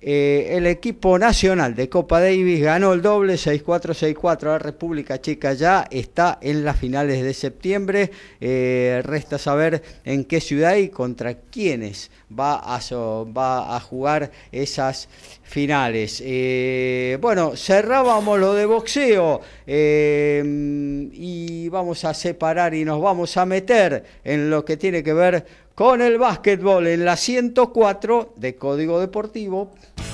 Eh, 0.00 0.50
el 0.52 0.68
equipo 0.68 1.18
nacional 1.18 1.74
de 1.74 1.88
Copa 1.88 2.20
Davis 2.20 2.62
ganó 2.62 2.92
el 2.92 3.02
doble 3.02 3.34
6-4-6-4 3.34 4.42
a 4.44 4.48
la 4.50 4.58
República 4.60 5.20
Checa 5.20 5.54
ya 5.54 5.88
está 5.90 6.38
en 6.40 6.64
las 6.64 6.78
finales 6.78 7.24
de 7.24 7.34
septiembre. 7.34 8.12
Eh, 8.40 9.02
resta 9.04 9.38
saber 9.38 9.82
en 10.04 10.24
qué 10.24 10.40
ciudad 10.40 10.76
y 10.76 10.90
contra 10.90 11.34
quiénes 11.34 12.12
va 12.30 12.60
a, 12.62 13.80
jugar 13.80 14.30
esas 14.52 15.08
finales. 15.42 16.22
Eh, 16.24 17.18
bueno 17.20 17.56
cerrábamos 17.56 18.38
lo 18.38 18.54
de 18.54 18.66
boxeo 18.66 19.40
y 19.66 21.68
vamos 21.70 22.04
a 22.04 22.14
separar 22.14 22.72
y 22.72 22.84
nos 22.84 23.02
vamos 23.02 23.36
a 23.36 23.44
meter 23.44 24.04
en 24.22 24.48
lo 24.48 24.64
que 24.64 24.76
tiene 24.76 25.02
que 25.02 25.12
ver 25.12 25.44
con 25.78 26.02
el 26.02 26.18
básquetbol 26.18 26.88
en 26.88 27.04
la 27.04 27.16
104 27.16 28.34
de 28.34 28.56
Código 28.56 28.98
Deportivo. 28.98 29.70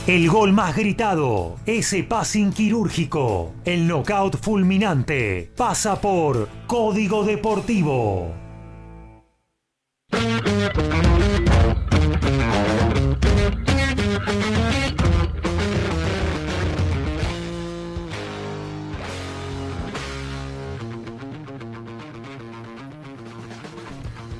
El 0.06 0.28
gol 0.28 0.52
más 0.52 0.76
gritado, 0.76 1.56
ese 1.64 2.02
passing 2.02 2.52
quirúrgico, 2.52 3.54
el 3.64 3.88
knockout 3.88 4.36
fulminante, 4.36 5.50
pasa 5.56 5.98
por 5.98 6.50
Código 6.66 7.24
Deportivo. 7.24 8.30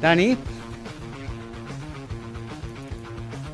Dani. 0.03 0.54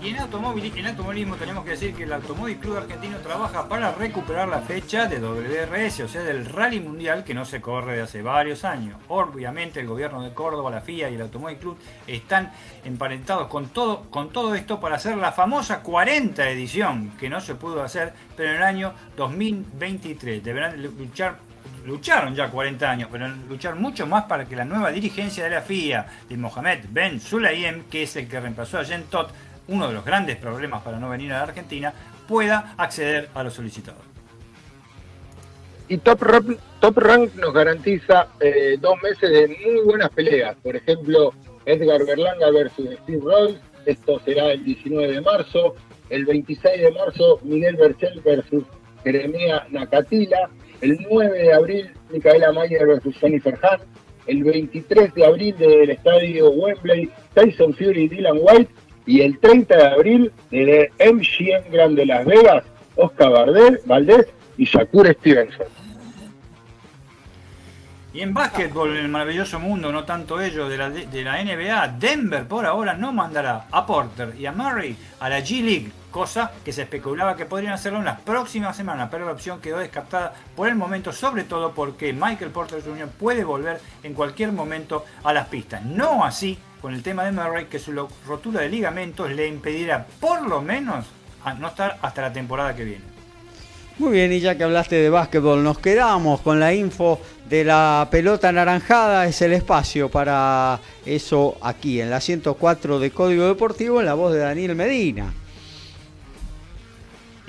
Y 0.02 0.08
en, 0.08 0.16
en 0.16 0.86
automovilismo 0.86 1.36
tenemos 1.36 1.62
que 1.62 1.70
decir 1.72 1.94
que 1.94 2.04
el 2.04 2.12
Automóvil 2.14 2.56
Club 2.56 2.78
Argentino 2.78 3.18
trabaja 3.18 3.68
para 3.68 3.92
recuperar 3.92 4.48
la 4.48 4.62
fecha 4.62 5.06
de 5.06 5.20
WRS, 5.20 6.00
o 6.00 6.08
sea, 6.08 6.22
del 6.22 6.46
Rally 6.46 6.80
Mundial 6.80 7.22
que 7.22 7.34
no 7.34 7.44
se 7.44 7.60
corre 7.60 7.96
de 7.96 8.02
hace 8.02 8.22
varios 8.22 8.64
años. 8.64 8.98
Obviamente 9.08 9.80
el 9.80 9.86
gobierno 9.86 10.22
de 10.22 10.32
Córdoba, 10.32 10.70
la 10.70 10.80
FIA 10.80 11.10
y 11.10 11.16
el 11.16 11.20
Automóvil 11.20 11.58
Club 11.58 11.78
están 12.06 12.50
emparentados 12.82 13.48
con 13.48 13.68
todo, 13.68 14.04
con 14.10 14.30
todo 14.30 14.54
esto 14.54 14.80
para 14.80 14.96
hacer 14.96 15.18
la 15.18 15.32
famosa 15.32 15.82
40 15.82 16.48
edición 16.48 17.12
que 17.20 17.28
no 17.28 17.42
se 17.42 17.54
pudo 17.54 17.82
hacer, 17.82 18.14
pero 18.38 18.50
en 18.50 18.56
el 18.56 18.62
año 18.62 18.94
2023 19.18 20.42
deberán 20.42 20.82
luchar 20.82 21.36
lucharon 21.86 22.34
ya 22.34 22.50
40 22.50 22.90
años, 22.90 23.08
pero 23.10 23.28
luchar 23.28 23.74
mucho 23.74 24.06
más 24.06 24.24
para 24.24 24.44
que 24.46 24.56
la 24.56 24.64
nueva 24.64 24.90
dirigencia 24.90 25.44
de 25.44 25.50
la 25.50 25.62
FIA, 25.62 26.06
de 26.28 26.36
Mohamed 26.36 26.86
Ben 26.90 27.20
Sulayem, 27.20 27.84
que 27.84 28.02
es 28.02 28.16
el 28.16 28.28
que 28.28 28.40
reemplazó 28.40 28.78
a 28.78 28.84
Jen 28.84 29.04
Todd, 29.04 29.28
uno 29.70 29.88
de 29.88 29.94
los 29.94 30.04
grandes 30.04 30.36
problemas 30.36 30.82
para 30.82 30.98
no 30.98 31.08
venir 31.08 31.32
a 31.32 31.38
la 31.38 31.42
Argentina, 31.44 31.94
pueda 32.28 32.74
acceder 32.76 33.30
a 33.34 33.42
los 33.42 33.54
solicitados. 33.54 34.10
Y 35.88 35.98
Top, 35.98 36.22
Rank 36.22 37.34
nos 37.34 37.52
garantiza 37.52 38.28
eh, 38.38 38.76
dos 38.80 39.02
meses 39.02 39.28
de 39.28 39.48
muy 39.48 39.82
buenas 39.84 40.10
peleas. 40.10 40.56
Por 40.62 40.76
ejemplo, 40.76 41.32
Edgar 41.66 42.04
Berlanga 42.06 42.50
versus 42.52 42.90
Steve 43.02 43.20
Rolls. 43.24 43.58
Esto 43.86 44.20
será 44.24 44.52
el 44.52 44.64
19 44.64 45.14
de 45.14 45.20
marzo. 45.20 45.74
El 46.08 46.26
26 46.26 46.80
de 46.80 46.92
marzo, 46.92 47.40
Miguel 47.42 47.74
Berchel 47.74 48.20
versus 48.20 48.64
Jeremia 49.02 49.66
Nakatila. 49.70 50.48
El 50.80 50.96
9 51.10 51.38
de 51.38 51.52
abril, 51.52 51.90
Micaela 52.10 52.52
Mayer 52.52 52.86
versus 52.86 53.16
Jennifer 53.16 53.58
Hunt. 53.60 53.82
El 54.28 54.44
23 54.44 55.12
de 55.12 55.26
abril 55.26 55.56
del 55.58 55.90
estadio 55.90 56.50
Wembley, 56.50 57.10
Tyson 57.34 57.74
Fury 57.74 58.04
y 58.04 58.08
Dylan 58.08 58.38
White. 58.40 58.72
Y 59.10 59.22
el 59.22 59.40
30 59.40 59.76
de 59.76 59.86
abril, 59.88 60.32
de 60.52 60.92
MGM 61.00 61.72
Grand 61.72 61.96
de 61.96 62.06
Las 62.06 62.24
Vegas, 62.24 62.62
Oscar 62.94 63.50
Valdés 63.84 64.28
y 64.56 64.64
Shakur 64.64 65.12
Stevenson. 65.14 65.66
Y 68.14 68.20
en 68.20 68.32
básquetbol, 68.32 68.96
en 68.96 68.98
el 68.98 69.08
maravilloso 69.08 69.58
mundo, 69.58 69.90
no 69.90 70.04
tanto 70.04 70.40
ellos, 70.40 70.70
de 70.70 70.78
la, 70.78 70.90
de 70.90 71.24
la 71.24 71.42
NBA, 71.42 71.96
Denver 71.98 72.44
por 72.46 72.64
ahora 72.64 72.94
no 72.94 73.12
mandará 73.12 73.66
a 73.72 73.84
Porter 73.84 74.32
y 74.38 74.46
a 74.46 74.52
Murray 74.52 74.96
a 75.18 75.28
la 75.28 75.40
G 75.40 75.60
League, 75.60 75.90
cosa 76.12 76.52
que 76.64 76.72
se 76.72 76.82
especulaba 76.82 77.34
que 77.34 77.46
podrían 77.46 77.72
hacerlo 77.72 77.98
en 77.98 78.04
las 78.04 78.20
próximas 78.20 78.76
semanas, 78.76 79.08
pero 79.10 79.26
la 79.26 79.32
opción 79.32 79.60
quedó 79.60 79.78
descartada 79.78 80.34
por 80.54 80.68
el 80.68 80.76
momento, 80.76 81.12
sobre 81.12 81.42
todo 81.42 81.72
porque 81.72 82.12
Michael 82.12 82.52
Porter 82.52 82.80
Jr. 82.80 83.08
puede 83.08 83.42
volver 83.42 83.80
en 84.04 84.14
cualquier 84.14 84.52
momento 84.52 85.04
a 85.24 85.32
las 85.32 85.48
pistas. 85.48 85.84
No 85.84 86.24
así 86.24 86.56
con 86.80 86.94
el 86.94 87.02
tema 87.02 87.24
de 87.24 87.32
Murray, 87.32 87.66
que 87.66 87.78
su 87.78 87.92
rotura 88.26 88.60
de 88.60 88.68
ligamentos 88.68 89.30
le 89.30 89.46
impedirá 89.46 90.06
por 90.20 90.46
lo 90.48 90.62
menos 90.62 91.06
no 91.58 91.68
estar 91.68 91.98
hasta 92.02 92.22
la 92.22 92.32
temporada 92.32 92.74
que 92.74 92.84
viene. 92.84 93.04
Muy 93.98 94.12
bien, 94.12 94.32
y 94.32 94.40
ya 94.40 94.56
que 94.56 94.64
hablaste 94.64 94.96
de 94.96 95.10
básquetbol, 95.10 95.62
nos 95.62 95.78
quedamos 95.78 96.40
con 96.40 96.58
la 96.58 96.72
info 96.72 97.20
de 97.50 97.64
la 97.64 98.08
pelota 98.10 98.48
anaranjada. 98.48 99.26
Es 99.26 99.42
el 99.42 99.52
espacio 99.52 100.08
para 100.08 100.80
eso 101.04 101.58
aquí, 101.60 102.00
en 102.00 102.08
la 102.08 102.20
104 102.20 102.98
de 102.98 103.10
Código 103.10 103.46
Deportivo, 103.46 104.00
en 104.00 104.06
la 104.06 104.14
voz 104.14 104.32
de 104.32 104.38
Daniel 104.38 104.74
Medina. 104.74 105.34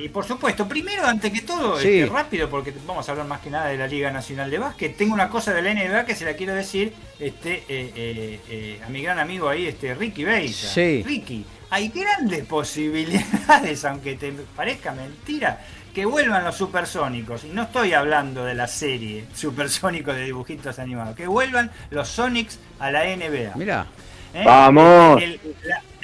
Y 0.01 0.09
por 0.09 0.25
supuesto, 0.25 0.67
primero, 0.67 1.05
antes 1.05 1.31
que 1.31 1.41
todo, 1.41 1.77
este, 1.77 2.07
rápido, 2.07 2.49
porque 2.49 2.73
vamos 2.87 3.07
a 3.07 3.11
hablar 3.11 3.27
más 3.27 3.41
que 3.41 3.51
nada 3.51 3.67
de 3.67 3.77
la 3.77 3.87
Liga 3.87 4.09
Nacional 4.11 4.49
de 4.49 4.57
Básquet. 4.57 4.97
Tengo 4.97 5.13
una 5.13 5.29
cosa 5.29 5.53
de 5.53 5.61
la 5.61 5.73
NBA 5.73 6.05
que 6.05 6.15
se 6.15 6.25
la 6.25 6.33
quiero 6.33 6.55
decir 6.55 6.93
este, 7.19 7.57
eh, 7.67 7.91
eh, 7.95 8.39
eh, 8.49 8.81
a 8.83 8.89
mi 8.89 9.03
gran 9.03 9.19
amigo 9.19 9.47
ahí, 9.47 9.67
este 9.67 9.93
Ricky 9.93 10.23
Beisa. 10.23 10.67
Sí. 10.69 11.03
Ricky, 11.05 11.45
hay 11.69 11.89
grandes 11.89 12.45
posibilidades, 12.45 13.85
aunque 13.85 14.15
te 14.15 14.31
parezca 14.55 14.91
mentira, 14.91 15.63
que 15.93 16.05
vuelvan 16.05 16.43
los 16.43 16.55
supersónicos. 16.55 17.43
Y 17.43 17.49
no 17.49 17.63
estoy 17.63 17.93
hablando 17.93 18.43
de 18.43 18.55
la 18.55 18.67
serie 18.67 19.25
supersónicos 19.35 20.15
de 20.15 20.25
dibujitos 20.25 20.79
animados, 20.79 21.15
que 21.15 21.27
vuelvan 21.27 21.69
los 21.91 22.07
Sonics 22.07 22.57
a 22.79 22.89
la 22.89 23.03
NBA. 23.03 23.53
Mira. 23.55 23.85
Vamos. 24.33 25.21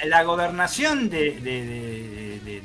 la, 0.04 0.22
gobernación 0.22 1.08
de, 1.08 1.40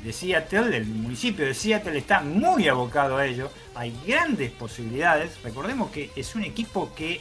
de, 0.02 0.12
Seattle, 0.12 0.68
del 0.68 0.86
municipio 0.86 1.44
de 1.44 1.54
Seattle, 1.54 1.98
está 1.98 2.20
muy 2.20 2.68
abocado 2.68 3.16
a 3.16 3.26
ello. 3.26 3.50
Hay 3.74 3.94
grandes 4.06 4.50
posibilidades. 4.52 5.42
Recordemos 5.42 5.90
que 5.90 6.10
es 6.14 6.34
un 6.34 6.44
equipo 6.44 6.92
que 6.94 7.20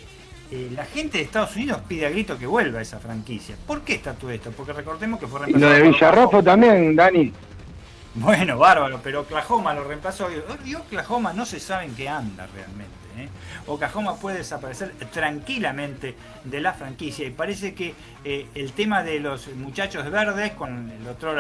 eh, 0.52 0.70
la 0.76 0.86
gente 0.86 1.18
de 1.18 1.24
Estados 1.24 1.56
Unidos 1.56 1.82
pide 1.88 2.06
a 2.06 2.10
grito 2.10 2.38
que 2.38 2.46
vuelva 2.46 2.82
esa 2.82 3.00
franquicia. 3.00 3.56
¿Por 3.66 3.82
qué 3.82 3.96
está 3.96 4.14
todo 4.14 4.32
esto? 4.32 4.52
Porque 4.52 4.74
recordemos 4.74 5.20
que 5.20 5.28
fue 5.28 5.50
Y 5.50 5.54
lo 5.54 5.70
de 5.70 5.82
Villarrafo 5.82 6.44
también, 6.44 6.96
Dani. 6.96 7.34
Bueno, 8.16 8.60
bárbaro, 8.60 9.00
pero 9.04 9.22
Oklahoma 9.22 9.74
lo 9.74 9.84
reemplazó. 9.84 10.28
Y 10.64 10.76
Oklahoma 10.76 11.34
no 11.34 11.46
se 11.46 11.60
sabe 11.60 11.86
en 11.86 11.96
qué 11.96 12.08
anda 12.08 12.48
realmente. 12.54 13.03
¿Eh? 13.18 13.30
Oklahoma 13.68 14.16
puede 14.16 14.38
desaparecer 14.38 14.92
tranquilamente 15.12 16.16
de 16.44 16.62
la 16.62 16.74
franquicia 16.74 17.26
y 17.26 17.32
parece 17.32 17.74
que 17.74 17.94
eh, 18.24 18.48
el 18.56 18.74
tema 18.74 19.04
de 19.04 19.20
los 19.20 19.48
muchachos 19.56 20.10
verdes 20.10 20.52
con 20.52 20.92
el 20.92 21.08
otro 21.08 21.34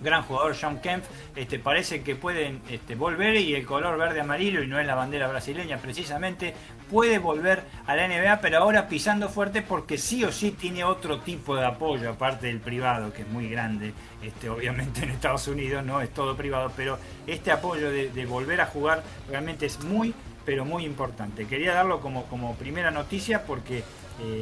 gran 0.00 0.22
jugador 0.22 0.56
John 0.60 0.78
Kemp, 0.80 1.04
este, 1.34 1.58
parece 1.58 2.02
que 2.02 2.16
pueden 2.16 2.60
este, 2.68 2.94
volver 2.94 3.36
y 3.36 3.54
el 3.54 3.64
color 3.66 3.98
verde 3.98 4.20
amarillo, 4.20 4.62
y 4.62 4.66
no 4.66 4.78
es 4.78 4.86
la 4.86 4.94
bandera 4.94 5.28
brasileña 5.28 5.78
precisamente, 5.78 6.54
puede 6.90 7.18
volver 7.18 7.64
a 7.86 7.96
la 7.96 8.06
NBA, 8.06 8.40
pero 8.40 8.58
ahora 8.58 8.88
pisando 8.88 9.28
fuerte 9.28 9.62
porque 9.62 9.98
sí 9.98 10.24
o 10.24 10.32
sí 10.32 10.52
tiene 10.52 10.84
otro 10.84 11.20
tipo 11.20 11.56
de 11.56 11.64
apoyo, 11.64 12.10
aparte 12.10 12.46
del 12.46 12.60
privado, 12.60 13.12
que 13.12 13.22
es 13.22 13.28
muy 13.28 13.48
grande, 13.48 13.92
este, 14.22 14.48
obviamente 14.48 15.02
en 15.02 15.10
Estados 15.10 15.48
Unidos 15.48 15.84
no 15.84 16.00
es 16.00 16.10
todo 16.10 16.36
privado, 16.36 16.72
pero 16.76 16.98
este 17.26 17.50
apoyo 17.50 17.90
de, 17.90 18.10
de 18.10 18.26
volver 18.26 18.60
a 18.60 18.66
jugar 18.66 19.02
realmente 19.28 19.66
es 19.66 19.82
muy, 19.82 20.14
pero 20.46 20.64
muy 20.64 20.86
importante. 20.86 21.46
Quería 21.46 21.74
darlo 21.74 22.00
como, 22.00 22.24
como 22.26 22.54
primera 22.54 22.90
noticia 22.92 23.42
porque 23.42 23.78
eh, 23.78 23.82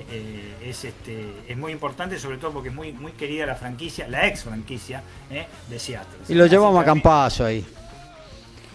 eh, 0.09 0.55
es, 0.63 0.85
este, 0.85 1.25
es 1.49 1.57
muy 1.57 1.73
importante, 1.73 2.19
sobre 2.19 2.37
todo 2.37 2.53
porque 2.53 2.69
es 2.69 2.75
muy, 2.75 2.93
muy 2.93 3.13
querida 3.13 3.47
la 3.47 3.57
franquicia, 3.57 4.07
la 4.07 4.27
ex 4.29 4.45
franquicia 4.45 5.03
eh, 5.31 5.47
de 5.69 5.79
Seattle. 5.79 6.19
Y 6.29 6.35
lo 6.35 6.47
llevamos 6.47 6.81
a 6.81 6.85
Campazo 6.85 7.47
ahí. 7.47 7.67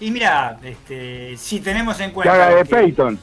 Y 0.01 0.11
mira, 0.11 0.60
este, 0.64 1.38
si 1.38 1.60
tenemos 1.60 1.99
en 1.99 2.11
cuenta. 2.11 2.35
Gary 2.35 2.56
de 2.56 2.65
Peyton. 2.65 3.19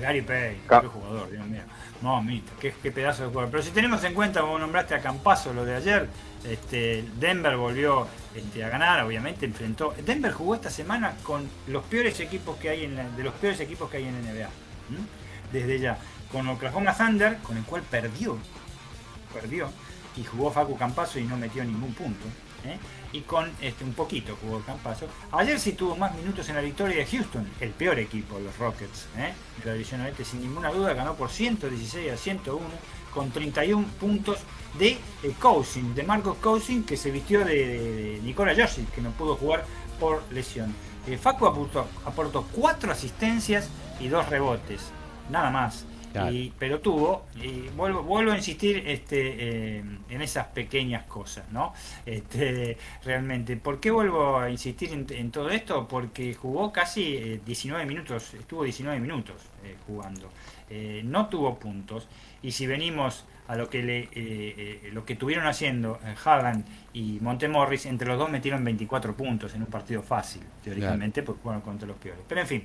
Gary 0.00 0.22
Payton, 0.22 0.80
qué 0.80 0.86
jugador, 0.86 1.30
Dios 1.30 1.46
mío. 1.46 1.62
No, 2.02 2.24
qué, 2.60 2.72
qué, 2.82 2.90
pedazo 2.92 3.24
de 3.24 3.28
jugador. 3.30 3.50
Pero 3.50 3.62
si 3.62 3.70
tenemos 3.70 4.02
en 4.04 4.14
cuenta, 4.14 4.40
como 4.40 4.58
nombraste 4.58 4.94
a 4.94 5.00
Campazo 5.00 5.52
lo 5.52 5.64
de 5.64 5.76
ayer, 5.76 6.08
este, 6.44 7.04
Denver 7.18 7.56
volvió 7.56 8.06
este, 8.34 8.64
a 8.64 8.68
ganar, 8.68 9.04
obviamente 9.04 9.46
enfrentó. 9.46 9.94
Denver 10.04 10.32
jugó 10.32 10.54
esta 10.54 10.70
semana 10.70 11.14
con 11.22 11.48
los 11.66 11.84
peores 11.84 12.20
equipos 12.20 12.56
que 12.56 12.70
hay 12.70 12.84
en 12.84 13.16
de 13.16 13.22
los 13.22 13.34
peores 13.34 13.60
equipos 13.60 13.90
que 13.90 13.98
hay 13.98 14.04
en 14.06 14.20
NBA. 14.20 14.48
Desde 15.52 15.78
ya 15.78 15.98
con 16.32 16.46
Oklahoma 16.48 16.96
Thunder, 16.96 17.38
con 17.38 17.56
el 17.56 17.64
cual 17.64 17.82
perdió, 17.82 18.38
perdió, 19.32 19.70
y 20.16 20.24
jugó 20.24 20.50
Facu 20.50 20.76
Campazo 20.76 21.18
y 21.18 21.24
no 21.24 21.36
metió 21.36 21.64
ningún 21.64 21.92
punto. 21.94 22.26
¿eh? 22.64 22.78
Y 23.12 23.22
con 23.22 23.50
este, 23.60 23.84
un 23.84 23.94
poquito 23.94 24.36
jugó 24.40 24.60
Campazo. 24.60 25.06
Ayer 25.32 25.58
sí 25.58 25.72
tuvo 25.72 25.96
más 25.96 26.14
minutos 26.14 26.48
en 26.48 26.56
la 26.56 26.60
victoria 26.60 26.96
de 26.96 27.06
Houston, 27.06 27.48
el 27.60 27.70
peor 27.70 27.98
equipo, 27.98 28.38
los 28.38 28.56
Rockets. 28.58 29.06
¿eh? 29.16 29.32
La 29.64 30.24
sin 30.24 30.42
ninguna 30.42 30.70
duda, 30.70 30.94
ganó 30.94 31.14
por 31.14 31.30
116 31.30 32.12
a 32.12 32.16
101 32.16 32.60
con 33.12 33.30
31 33.30 33.86
puntos 33.98 34.38
de 34.78 34.88
eh, 34.88 34.98
Cousin, 35.38 35.94
de 35.94 36.02
Marcos 36.02 36.36
Cousin, 36.38 36.84
que 36.84 36.96
se 36.96 37.10
vistió 37.10 37.44
de, 37.44 38.20
Nicola 38.22 38.54
Joshi, 38.54 38.82
que 38.94 39.00
no 39.00 39.10
pudo 39.10 39.36
jugar 39.36 39.64
por 39.98 40.22
lesión. 40.32 40.74
Eh, 41.06 41.16
Facu 41.16 41.46
aportó, 41.46 41.86
aportó 42.04 42.46
4 42.52 42.92
asistencias 42.92 43.68
y 43.98 44.08
2 44.08 44.28
rebotes, 44.28 44.80
nada 45.30 45.50
más 45.50 45.84
pero 46.58 46.80
tuvo, 46.80 47.26
y 47.36 47.68
vuelvo, 47.76 48.02
vuelvo 48.02 48.32
a 48.32 48.36
insistir 48.36 48.82
este, 48.86 49.78
eh, 49.78 49.84
en 50.08 50.22
esas 50.22 50.46
pequeñas 50.48 51.04
cosas, 51.06 51.50
¿no? 51.52 51.72
Este, 52.04 52.76
realmente, 53.04 53.56
¿por 53.56 53.80
qué 53.80 53.90
vuelvo 53.90 54.38
a 54.38 54.50
insistir 54.50 54.92
en, 54.92 55.30
todo 55.30 55.50
esto? 55.50 55.86
Porque 55.86 56.34
jugó 56.34 56.72
casi 56.72 57.40
19 57.44 57.82
eh, 57.82 57.86
minutos, 57.86 58.34
estuvo 58.34 58.64
19 58.64 59.00
minutos 59.00 59.36
eh, 59.64 59.76
jugando, 59.86 60.30
no 61.04 61.26
tuvo 61.26 61.58
puntos, 61.58 62.06
y 62.42 62.52
si 62.52 62.66
venimos 62.66 63.24
a 63.48 63.56
lo 63.56 63.68
que 63.68 63.82
le, 63.82 64.90
lo 64.92 65.04
que 65.04 65.16
tuvieron 65.16 65.46
haciendo 65.46 65.98
Haaland 66.24 66.64
y 66.92 67.18
Montemorris, 67.20 67.86
entre 67.86 68.06
los 68.06 68.16
dos 68.16 68.30
metieron 68.30 68.62
24 68.62 69.14
puntos 69.14 69.54
en 69.54 69.62
un 69.62 69.66
partido 69.66 70.02
fácil, 70.02 70.42
teóricamente, 70.62 71.24
porque 71.24 71.42
fueron 71.42 71.60
contra 71.60 71.88
los 71.88 71.96
peores. 71.96 72.22
Pero 72.28 72.42
en 72.42 72.46
fin, 72.46 72.64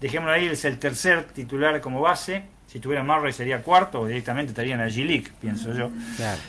dejémoslo 0.00 0.32
ahí, 0.32 0.46
es 0.46 0.64
el 0.64 0.78
tercer 0.78 1.24
titular 1.24 1.80
como 1.80 2.00
base 2.00 2.44
si 2.70 2.78
tuviera 2.78 3.02
Murray 3.02 3.32
sería 3.32 3.62
cuarto 3.62 4.02
o 4.02 4.06
directamente 4.06 4.50
estaría 4.50 4.74
en 4.74 4.80
la 4.80 4.86
G-League, 4.86 5.32
pienso 5.40 5.74
yo. 5.74 5.90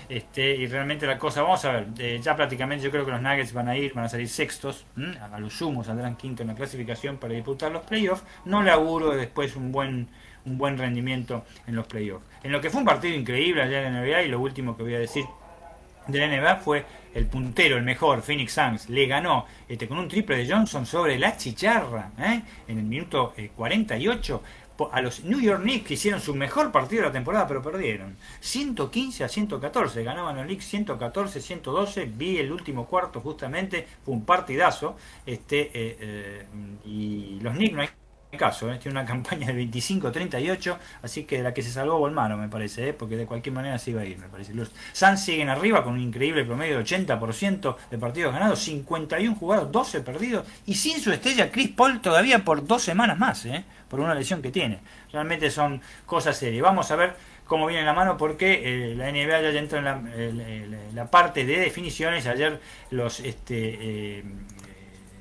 Este, 0.07 0.55
y 0.55 0.67
realmente 0.67 1.07
la 1.07 1.17
cosa, 1.17 1.41
vamos 1.41 1.65
a 1.65 1.71
ver, 1.71 1.87
eh, 1.97 2.19
ya 2.21 2.35
prácticamente 2.35 2.85
yo 2.85 2.91
creo 2.91 3.05
que 3.05 3.11
los 3.11 3.23
Nuggets 3.23 3.53
van 3.53 3.67
a 3.67 3.75
ir, 3.75 3.91
van 3.95 4.05
a 4.05 4.09
salir 4.09 4.29
sextos, 4.29 4.85
a 5.19 5.39
lo 5.39 5.49
sumo 5.49 5.83
saldrán 5.83 6.15
quinto 6.17 6.43
en 6.43 6.49
la 6.49 6.53
clasificación 6.53 7.17
para 7.17 7.33
disputar 7.33 7.71
los 7.71 7.81
playoffs. 7.81 8.21
No 8.45 8.61
le 8.61 8.69
auguro 8.69 9.15
después 9.15 9.55
un 9.55 9.71
buen 9.71 10.09
un 10.45 10.57
buen 10.57 10.77
rendimiento 10.77 11.45
en 11.67 11.75
los 11.75 11.87
playoffs. 11.87 12.25
En 12.43 12.51
lo 12.51 12.61
que 12.61 12.69
fue 12.69 12.79
un 12.79 12.85
partido 12.85 13.15
increíble 13.15 13.61
ayer 13.61 13.85
en 13.85 13.93
la 13.93 14.01
NBA 14.01 14.23
y 14.23 14.27
lo 14.29 14.39
último 14.39 14.75
que 14.75 14.83
voy 14.83 14.95
a 14.95 14.99
decir 14.99 15.25
de 16.07 16.19
la 16.19 16.27
NBA 16.27 16.55
fue 16.57 16.85
el 17.13 17.25
puntero, 17.25 17.77
el 17.77 17.83
mejor, 17.83 18.21
Phoenix 18.21 18.53
Suns, 18.53 18.89
le 18.89 19.05
ganó 19.05 19.45
este, 19.67 19.87
con 19.87 19.97
un 19.97 20.07
triple 20.07 20.37
de 20.37 20.51
Johnson 20.51 20.85
sobre 20.85 21.19
la 21.19 21.37
chicharra 21.37 22.11
¿eh? 22.17 22.41
en 22.67 22.77
el 22.79 22.85
minuto 22.85 23.33
48 23.55 24.43
eh, 24.43 24.61
a 24.91 25.01
los 25.01 25.23
New 25.23 25.39
York 25.39 25.61
Knicks 25.61 25.87
que 25.87 25.93
hicieron 25.95 26.21
su 26.21 26.33
mejor 26.33 26.71
partido 26.71 27.03
de 27.03 27.09
la 27.09 27.13
temporada, 27.13 27.47
pero 27.47 27.61
perdieron. 27.61 28.15
115 28.39 29.23
a 29.23 29.29
114, 29.29 30.03
ganaban 30.03 30.35
los 30.35 30.45
Knicks 30.45 30.65
114, 30.65 31.41
112. 31.41 32.05
Vi 32.05 32.37
el 32.37 32.51
último 32.51 32.87
cuarto 32.87 33.21
justamente, 33.21 33.87
fue 34.03 34.15
un 34.15 34.25
partidazo. 34.25 34.97
Este, 35.25 35.61
eh, 35.73 35.97
eh, 35.99 36.45
y 36.85 37.39
los 37.41 37.53
Knicks 37.53 37.73
no 37.75 37.81
hay 37.81 37.89
caso, 38.37 38.71
¿eh? 38.71 38.79
tiene 38.81 38.99
una 38.99 39.07
campaña 39.07 39.47
de 39.47 39.53
25-38, 39.53 40.77
así 41.03 41.23
que 41.23 41.37
de 41.37 41.43
la 41.43 41.53
que 41.53 41.61
se 41.61 41.71
salvó 41.71 41.97
Volmaro, 41.97 42.37
me 42.37 42.49
parece, 42.49 42.89
¿eh? 42.89 42.93
porque 42.93 43.17
de 43.17 43.25
cualquier 43.25 43.53
manera 43.53 43.77
se 43.77 43.91
iba 43.91 44.01
a 44.01 44.05
ir, 44.05 44.17
me 44.17 44.27
parece. 44.27 44.53
Los 44.53 44.71
Suns 44.93 45.23
siguen 45.23 45.49
arriba 45.49 45.83
con 45.83 45.93
un 45.93 46.01
increíble 46.01 46.45
promedio 46.45 46.77
de 46.77 46.83
80% 46.83 47.75
de 47.89 47.97
partidos 47.97 48.33
ganados, 48.33 48.59
51 48.59 49.35
jugados, 49.35 49.71
12 49.71 50.01
perdidos, 50.01 50.45
y 50.65 50.75
sin 50.75 50.99
su 50.99 51.11
estrella 51.11 51.51
Chris 51.51 51.69
Paul 51.69 52.01
todavía 52.01 52.43
por 52.43 52.65
dos 52.65 52.83
semanas 52.83 53.17
más, 53.17 53.45
¿eh? 53.45 53.63
por 53.89 53.99
una 53.99 54.15
lesión 54.15 54.41
que 54.41 54.51
tiene. 54.51 54.79
Realmente 55.11 55.51
son 55.51 55.81
cosas 56.05 56.37
serias. 56.37 56.63
Vamos 56.63 56.89
a 56.91 56.95
ver 56.95 57.15
cómo 57.45 57.67
viene 57.67 57.83
la 57.83 57.93
mano 57.93 58.15
porque 58.15 58.61
eh, 58.63 58.95
la 58.95 59.11
NBA 59.11 59.51
ya 59.51 59.59
entra 59.59 59.79
en 59.79 59.85
la, 59.85 60.01
la, 60.93 61.11
parte 61.11 61.45
de 61.45 61.59
definiciones. 61.59 62.25
Ayer 62.25 62.61
los 62.91 63.19
este, 63.19 64.23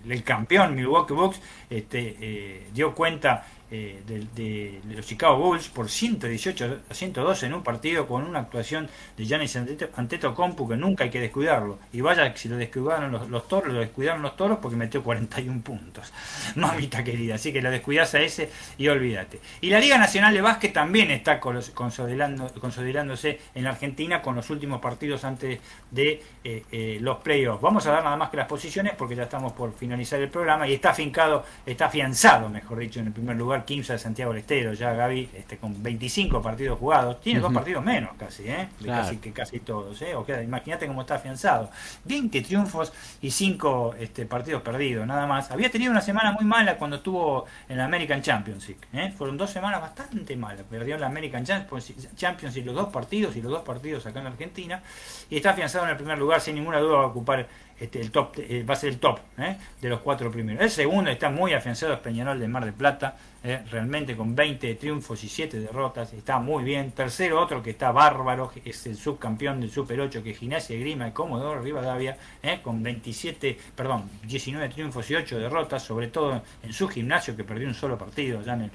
el 0.08 0.22
campeón 0.22 0.74
Milwaukee 0.74 1.14
Bucks 1.14 1.40
este, 1.68 2.16
eh, 2.20 2.66
dio 2.72 2.94
cuenta 2.94 3.46
eh, 3.70 4.02
de, 4.06 4.80
los 4.94 5.06
Chicago 5.06 5.36
Bulls 5.36 5.68
por 5.68 5.88
118 5.88 6.78
a 6.88 6.94
112 6.94 7.46
en 7.46 7.54
un 7.54 7.62
partido 7.62 8.06
con 8.06 8.24
una 8.24 8.40
actuación 8.40 8.88
de 9.16 9.24
Giannis 9.24 9.56
Antetokounmpo 9.96 10.68
que 10.68 10.76
nunca 10.76 11.04
hay 11.04 11.10
que 11.10 11.20
descuidarlo. 11.20 11.78
Y 11.92 12.00
vaya 12.00 12.34
si 12.36 12.48
lo 12.48 12.56
descuidaron 12.56 13.30
los, 13.30 13.48
toros, 13.48 13.72
lo 13.72 13.80
descuidaron 13.80 14.22
los 14.22 14.36
toros 14.36 14.58
porque 14.60 14.76
metió 14.76 15.02
41 15.02 15.60
puntos. 15.62 16.12
Mamita 16.56 17.04
querida, 17.04 17.36
así 17.36 17.52
que 17.52 17.62
lo 17.62 17.70
descuidas 17.70 18.14
a 18.14 18.20
ese 18.20 18.50
y 18.78 18.88
olvídate. 18.88 19.40
Y 19.60 19.70
la 19.70 19.78
Liga 19.78 19.98
Nacional 19.98 20.34
de 20.34 20.40
Básquet 20.40 20.72
también 20.72 21.10
está 21.10 21.38
consolidándose 21.38 23.40
en 23.54 23.64
la 23.64 23.70
Argentina 23.70 24.22
con 24.22 24.36
los 24.36 24.50
últimos 24.50 24.80
partidos 24.80 25.24
antes 25.24 25.60
de 25.90 26.22
eh, 26.44 26.64
eh, 26.72 26.98
los 27.00 27.18
playoffs. 27.18 27.62
Vamos 27.62 27.86
a 27.86 27.92
dar 27.92 28.04
nada 28.04 28.16
más 28.16 28.30
que 28.30 28.36
las 28.36 28.46
posiciones 28.46 28.94
porque 28.96 29.14
ya 29.14 29.24
estamos 29.24 29.52
por 29.52 29.74
finalizar 29.74 30.20
el 30.20 30.28
programa 30.28 30.66
y 30.66 30.74
está 30.74 30.90
afincado, 30.90 31.44
está 31.66 31.86
afianzado, 31.86 32.48
mejor 32.48 32.78
dicho, 32.78 33.00
en 33.00 33.08
el 33.08 33.12
primer 33.12 33.36
lugar 33.36 33.59
15 33.64 33.94
de 33.94 33.98
Santiago 33.98 34.32
del 34.32 34.40
Estero, 34.40 34.72
ya 34.74 34.92
Gaby, 34.92 35.30
este, 35.34 35.58
con 35.58 35.82
25 35.82 36.42
partidos 36.42 36.78
jugados, 36.78 37.20
tiene 37.20 37.40
dos 37.40 37.52
partidos 37.52 37.84
menos 37.84 38.10
casi, 38.18 38.44
¿eh? 38.48 38.68
casi 38.84 39.16
que 39.18 39.32
casi 39.32 39.60
todos, 39.60 40.00
¿eh? 40.02 40.14
O 40.14 40.24
imagínate 40.42 40.86
cómo 40.86 41.02
está 41.02 41.16
afianzado. 41.16 41.70
20 42.04 42.40
triunfos 42.42 42.92
y 43.20 43.30
5 43.30 43.94
este, 43.98 44.26
partidos 44.26 44.62
perdidos, 44.62 45.06
nada 45.06 45.26
más. 45.26 45.50
Había 45.50 45.70
tenido 45.70 45.90
una 45.90 46.00
semana 46.00 46.32
muy 46.32 46.44
mala 46.44 46.76
cuando 46.76 46.96
estuvo 46.96 47.46
en 47.68 47.78
la 47.78 47.84
American 47.84 48.22
Championship, 48.22 48.78
¿eh? 48.92 49.12
Fueron 49.16 49.36
dos 49.36 49.50
semanas 49.50 49.80
bastante 49.80 50.36
malas. 50.36 50.64
Perdió 50.68 50.94
en 50.94 51.00
la 51.00 51.06
American 51.06 51.44
Championship 51.44 52.66
los 52.66 52.74
dos 52.74 52.88
partidos 52.88 53.36
y 53.36 53.42
los 53.42 53.52
dos 53.52 53.62
partidos 53.62 54.06
acá 54.06 54.20
en 54.20 54.26
Argentina 54.26 54.82
y 55.28 55.36
está 55.36 55.50
afianzado 55.50 55.84
en 55.84 55.90
el 55.90 55.96
primer 55.96 56.18
lugar, 56.18 56.40
sin 56.40 56.54
ninguna 56.54 56.78
duda 56.78 56.98
va 56.98 57.04
a 57.04 57.06
ocupar 57.06 57.46
este, 57.80 57.98
el 57.98 58.10
top, 58.10 58.34
eh, 58.36 58.62
va 58.68 58.74
a 58.74 58.76
ser 58.76 58.90
el 58.90 58.98
top 58.98 59.20
¿eh? 59.38 59.56
de 59.80 59.88
los 59.88 60.00
cuatro 60.00 60.30
primeros. 60.30 60.62
El 60.62 60.70
segundo 60.70 61.10
está 61.10 61.30
muy 61.30 61.54
afianzado, 61.54 61.94
es 61.94 62.00
Peñarol 62.00 62.38
de 62.38 62.46
Mar 62.46 62.62
del 62.62 62.74
Plata, 62.74 63.16
¿eh? 63.42 63.62
realmente 63.70 64.14
con 64.14 64.34
20 64.34 64.74
triunfos 64.74 65.24
y 65.24 65.28
7 65.30 65.58
derrotas, 65.58 66.12
está 66.12 66.38
muy 66.38 66.62
bien. 66.62 66.90
Tercero, 66.90 67.40
otro 67.40 67.62
que 67.62 67.70
está 67.70 67.90
bárbaro, 67.90 68.52
es 68.62 68.86
el 68.86 68.96
subcampeón 68.96 69.62
del 69.62 69.70
Super 69.70 69.98
8, 69.98 70.22
que 70.22 70.32
es 70.32 70.38
Gimnasia 70.38 70.76
de 70.76 70.82
Grima 70.82 71.08
y 71.08 71.12
Comodoro 71.12 71.62
Rivadavia, 71.62 72.18
con 72.62 72.82
27, 72.82 73.58
perdón, 73.74 74.10
19 74.24 74.68
triunfos 74.68 75.10
y 75.10 75.14
8 75.14 75.38
derrotas, 75.38 75.82
sobre 75.82 76.08
todo 76.08 76.42
en 76.62 76.72
su 76.74 76.86
gimnasio, 76.86 77.34
que 77.34 77.44
perdió 77.44 77.66
un 77.66 77.74
solo 77.74 77.96
partido 77.96 78.42
ya 78.42 78.54
en, 78.54 78.60
el, 78.60 78.70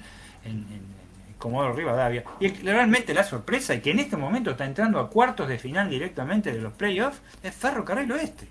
en, 0.46 0.96
Comodoro 1.38 1.74
Rivadavia. 1.74 2.24
Y 2.40 2.48
realmente 2.48 3.14
la 3.14 3.22
sorpresa 3.22 3.74
y 3.74 3.80
que 3.80 3.92
en 3.92 4.00
este 4.00 4.16
momento 4.16 4.50
está 4.50 4.64
entrando 4.64 4.98
a 4.98 5.08
cuartos 5.08 5.46
de 5.46 5.58
final 5.58 5.88
directamente 5.88 6.50
de 6.50 6.60
los 6.60 6.72
playoffs 6.72 7.20
es 7.42 7.54
Ferro 7.54 7.84
Carril 7.84 8.10
Oeste 8.10 8.48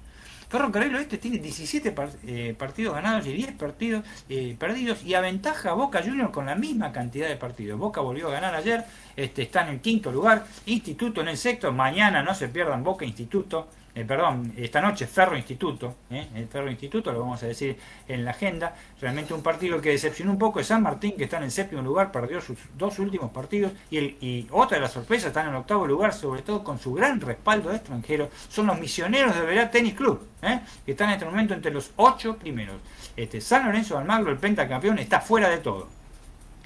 Ferrocarril 0.50 0.96
Oeste 0.96 1.18
tiene 1.18 1.40
17 1.40 1.96
eh, 2.28 2.56
partidos 2.58 2.96
ganados 2.96 3.26
y 3.28 3.34
10 3.34 3.54
partidos 3.54 4.04
eh, 4.30 4.56
perdidos 4.60 5.04
y 5.04 5.14
aventaja 5.14 5.72
a 5.72 5.74
Boca 5.74 6.02
Juniors 6.04 6.32
con 6.32 6.46
la 6.46 6.56
misma 6.56 6.92
cantidad 6.92 7.28
de 7.28 7.36
partidos. 7.36 7.80
Boca 7.80 8.02
volvió 8.02 8.28
a 8.28 8.32
ganar 8.32 8.56
ayer, 8.56 8.84
este, 9.16 9.44
está 9.44 9.64
en 9.64 9.76
el 9.76 9.82
quinto 9.82 10.12
lugar, 10.12 10.46
Instituto 10.66 11.22
en 11.22 11.30
el 11.30 11.38
sexto, 11.38 11.72
mañana 11.72 12.24
no 12.24 12.34
se 12.36 12.48
pierdan 12.50 12.84
Boca 12.84 13.06
Instituto. 13.06 13.68
Eh, 13.96 14.04
perdón, 14.04 14.54
esta 14.58 14.82
noche 14.82 15.08
Ferro 15.08 15.38
Instituto, 15.38 15.96
eh, 16.10 16.28
el 16.36 16.50
Ferro 16.50 16.70
Instituto, 16.70 17.14
lo 17.14 17.22
vamos 17.22 17.42
a 17.44 17.48
decir 17.48 17.78
en 18.10 18.26
la 18.26 18.32
agenda, 18.32 18.76
realmente 19.00 19.34
un 19.34 19.42
partido 19.42 19.80
que 19.80 19.92
decepcionó 19.92 20.34
un 20.34 20.38
poco 20.38 20.60
es 20.60 20.68
San 20.68 20.84
Martín, 20.84 21.16
que 21.16 21.24
está 21.24 21.38
en 21.38 21.44
el 21.44 21.52
séptimo 21.52 21.82
lugar, 21.82 22.12
perdió 22.12 22.42
sus 22.42 22.58
dos 22.78 23.00
últimos 23.00 23.32
partidos, 23.32 23.72
y, 23.90 23.98
el, 23.98 24.18
y 24.20 24.48
otra 24.52 24.76
de 24.76 24.82
las 24.82 24.92
sorpresas, 24.92 25.28
está 25.28 25.44
en 25.44 25.48
el 25.48 25.56
octavo 25.56 25.88
lugar, 25.88 26.14
sobre 26.14 26.42
todo 26.42 26.62
con 26.62 26.78
su 26.78 26.94
gran 26.94 27.22
respaldo 27.22 27.70
de 27.70 27.78
extranjeros, 27.78 28.28
son 28.50 28.68
los 28.68 28.78
misioneros 28.78 29.34
de 29.34 29.46
Verá 29.46 29.72
Tenis 29.72 29.94
Club, 29.94 30.28
eh, 30.42 30.60
que 30.86 30.92
están 30.92 31.08
en 31.08 31.14
este 31.14 31.26
momento 31.26 31.54
entre 31.54 31.72
los 31.72 31.92
ocho 31.96 32.36
primeros. 32.36 32.76
Este, 33.16 33.40
San 33.40 33.66
Lorenzo 33.66 33.94
de 33.94 34.02
Almagro, 34.02 34.30
el 34.30 34.38
pentacampeón, 34.38 35.00
está 35.00 35.22
fuera 35.22 35.48
de 35.48 35.60
todo 35.60 35.88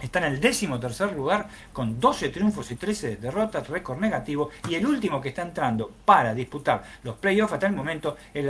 Está 0.01 0.19
en 0.19 0.25
el 0.33 0.39
décimo 0.39 0.79
tercer 0.79 1.13
lugar 1.13 1.47
con 1.73 1.99
12 1.99 2.29
triunfos 2.29 2.71
y 2.71 2.75
13 2.75 3.17
derrotas, 3.17 3.67
récord 3.67 3.99
negativo. 3.99 4.49
Y 4.67 4.75
el 4.75 4.85
último 4.85 5.21
que 5.21 5.29
está 5.29 5.41
entrando 5.41 5.91
para 6.05 6.33
disputar 6.33 6.83
los 7.03 7.15
playoffs 7.17 7.53
hasta 7.53 7.67
el 7.67 7.73
momento, 7.73 8.17
es 8.33 8.45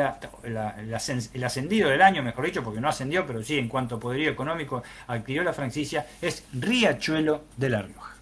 el 1.34 1.44
ascendido 1.44 1.90
del 1.90 2.02
año, 2.02 2.24
mejor 2.24 2.46
dicho, 2.46 2.64
porque 2.64 2.80
no 2.80 2.90
ascendió, 2.90 3.26
pero 3.26 3.44
sí 3.44 3.58
en 3.58 3.68
cuanto 3.68 3.96
a 3.96 4.00
poderío 4.00 4.30
económico 4.32 4.84
adquirió 5.08 5.44
la 5.44 5.54
franquicia, 5.54 6.06
es 6.22 6.44
Riachuelo 6.54 7.42
de 7.58 7.70
la 7.70 7.82
Rioja. 7.82 8.16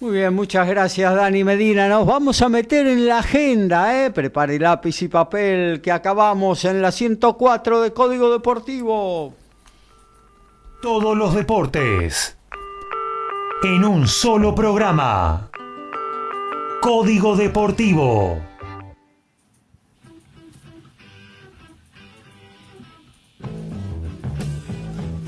Muy 0.00 0.12
bien, 0.12 0.34
muchas 0.34 0.66
gracias 0.66 1.14
Dani 1.14 1.44
Medina. 1.44 1.88
Nos 1.88 2.04
vamos 2.04 2.42
a 2.42 2.48
meter 2.48 2.88
en 2.88 3.06
la 3.06 3.18
agenda, 3.18 4.04
¿eh? 4.04 4.10
Prepare 4.10 4.58
lápiz 4.58 5.00
y 5.02 5.08
papel 5.08 5.80
que 5.80 5.92
acabamos 5.92 6.64
en 6.64 6.82
la 6.82 6.90
104 6.90 7.82
de 7.82 7.92
Código 7.92 8.32
Deportivo. 8.32 9.32
Todos 10.82 11.16
los 11.16 11.36
deportes 11.36 12.36
en 13.64 13.84
un 13.84 14.08
solo 14.08 14.54
programa. 14.56 15.48
Código 16.80 17.36
Deportivo. 17.36 18.42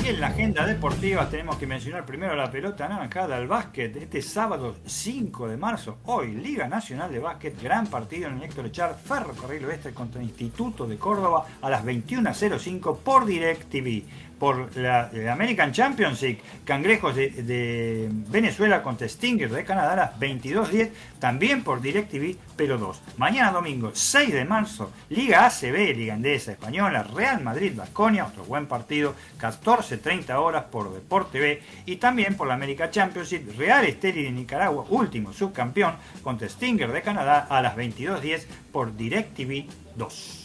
Y 0.02 0.08
en 0.08 0.20
la 0.20 0.26
agenda 0.26 0.66
deportiva 0.66 1.28
tenemos 1.30 1.56
que 1.56 1.66
mencionar 1.68 2.04
primero 2.04 2.34
la 2.34 2.50
pelota 2.50 2.88
naranjada, 2.88 3.38
el 3.38 3.46
básquet, 3.46 3.94
este 3.96 4.20
sábado 4.20 4.76
5 4.84 5.48
de 5.48 5.56
marzo, 5.56 5.98
hoy 6.06 6.32
Liga 6.32 6.66
Nacional 6.66 7.12
de 7.12 7.20
Básquet, 7.20 7.62
gran 7.62 7.86
partido 7.86 8.28
en 8.28 8.38
el 8.38 8.42
Héctor 8.42 8.66
Echar, 8.66 8.98
Ferrocarril 8.98 9.64
Oeste 9.66 9.94
contra 9.94 10.20
el 10.20 10.26
Instituto 10.26 10.86
de 10.86 10.98
Córdoba 10.98 11.46
a 11.62 11.70
las 11.70 11.84
21.05 11.84 12.98
por 12.98 13.26
DirecTV 13.26 14.02
por 14.38 14.76
la, 14.76 15.10
American 15.30 15.72
Championship, 15.72 16.38
Cangrejos 16.64 17.14
de, 17.14 18.08
Venezuela 18.28 18.82
contra 18.82 19.08
Stinger 19.08 19.50
de 19.50 19.64
Canadá 19.64 19.92
a 19.92 19.96
las 19.96 20.20
22.10, 20.20 20.90
también 21.18 21.62
por 21.62 21.80
DirecTV, 21.80 22.36
pero 22.56 22.78
2. 22.78 23.02
Mañana 23.16 23.52
domingo, 23.52 23.90
6 23.94 24.32
de 24.32 24.44
marzo, 24.44 24.92
Liga 25.10 25.46
ACB, 25.46 25.96
Liga 25.96 26.14
Endesa 26.14 26.52
Española, 26.52 27.02
Real 27.02 27.42
Madrid, 27.42 27.72
Vasconia, 27.74 28.26
otro 28.26 28.44
buen 28.44 28.66
partido, 28.66 29.14
14.30 29.40 30.34
horas 30.34 30.64
por 30.64 30.92
Deporte 30.92 31.40
B, 31.40 31.62
y 31.86 31.96
también 31.96 32.36
por 32.36 32.48
la 32.48 32.54
American 32.54 32.90
Championship, 32.90 33.56
Real 33.56 33.84
Esteli 33.84 34.22
de 34.22 34.30
Nicaragua, 34.30 34.84
último 34.88 35.32
subcampeón, 35.32 35.94
contra 36.22 36.48
Stinger 36.48 36.92
de 36.92 37.02
Canadá 37.02 37.46
a 37.48 37.62
las 37.62 37.76
22.10 37.76 38.46
por 38.72 38.96
DirecTV 38.96 39.66
2. 39.96 40.43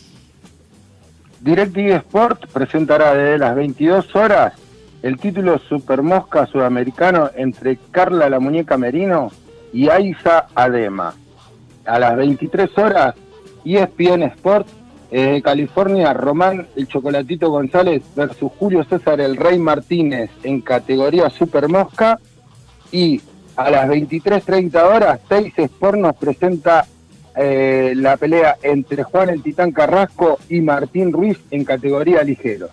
DirecTV 1.42 1.96
Sport 1.98 2.48
presentará 2.48 3.14
desde 3.14 3.38
las 3.38 3.56
22 3.56 4.16
horas 4.16 4.54
el 5.02 5.18
título 5.18 5.58
Super 5.60 6.02
Mosca 6.02 6.46
Sudamericano 6.46 7.30
entre 7.36 7.78
Carla 7.92 8.30
la 8.30 8.40
Muñeca 8.40 8.78
Merino 8.78 9.32
y 9.72 9.88
Aiza 9.88 10.48
Adema. 10.54 11.14
A 11.86 12.00
las 12.00 12.18
23 12.18 12.78
horas, 12.78 13.16
ESPN 13.64 14.24
Sport 14.24 14.68
eh, 15.12 15.42
California, 15.42 16.14
Román 16.14 16.68
el 16.76 16.88
Chocolatito 16.88 17.50
González 17.50 18.04
versus 18.16 18.52
Julio 18.60 18.84
César 18.84 19.22
el 19.22 19.38
Rey 19.38 19.58
Martínez 19.58 20.30
en 20.44 20.62
categoría 20.62 21.30
Super 21.30 21.70
Mosca. 21.70 22.20
Y 22.92 23.22
a 23.56 23.70
las 23.70 23.90
23.30 23.90 24.84
horas, 24.84 25.20
Teis 25.28 25.58
Sport 25.58 25.98
nos 25.98 26.16
presenta 26.16 26.86
eh, 27.42 27.94
la 27.96 28.18
pelea 28.18 28.58
entre 28.62 29.04
Juan 29.04 29.30
el 29.30 29.42
Titán 29.42 29.72
Carrasco 29.72 30.40
y 30.50 30.60
Martín 30.60 31.14
Ruiz 31.14 31.38
en 31.52 31.64
categoría 31.64 32.22
ligero. 32.22 32.68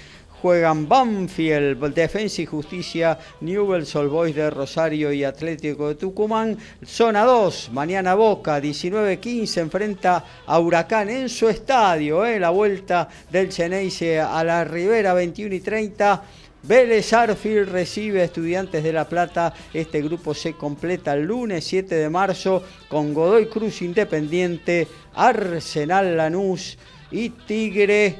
juegan 0.44 0.86
Banfield, 0.86 1.94
Defensa 1.94 2.42
y 2.42 2.44
Justicia, 2.44 3.18
Newell's 3.40 3.96
Old 3.96 4.10
Boys 4.10 4.34
de 4.34 4.50
Rosario 4.50 5.10
y 5.10 5.24
Atlético 5.24 5.88
de 5.88 5.94
Tucumán. 5.94 6.58
Zona 6.84 7.24
2, 7.24 7.70
mañana 7.72 8.14
Boca, 8.14 8.60
19-15, 8.60 9.62
enfrenta 9.62 10.22
a 10.44 10.60
Huracán 10.60 11.08
en 11.08 11.30
su 11.30 11.48
estadio, 11.48 12.26
eh, 12.26 12.38
la 12.38 12.50
vuelta 12.50 13.08
del 13.30 13.48
Cheneise 13.48 14.20
a 14.20 14.44
la 14.44 14.64
Ribera, 14.64 15.14
21 15.14 15.54
y 15.54 15.60
30. 15.60 16.22
Vélez 16.62 17.10
Arfield 17.14 17.70
recibe 17.70 18.20
a 18.20 18.24
Estudiantes 18.24 18.84
de 18.84 18.92
La 18.92 19.08
Plata. 19.08 19.54
Este 19.72 20.02
grupo 20.02 20.34
se 20.34 20.52
completa 20.52 21.14
el 21.14 21.22
lunes 21.22 21.64
7 21.64 21.94
de 21.94 22.10
marzo 22.10 22.62
con 22.90 23.14
Godoy 23.14 23.46
Cruz 23.46 23.80
Independiente, 23.80 24.88
Arsenal 25.14 26.18
Lanús 26.18 26.76
y 27.10 27.30
Tigre. 27.30 28.16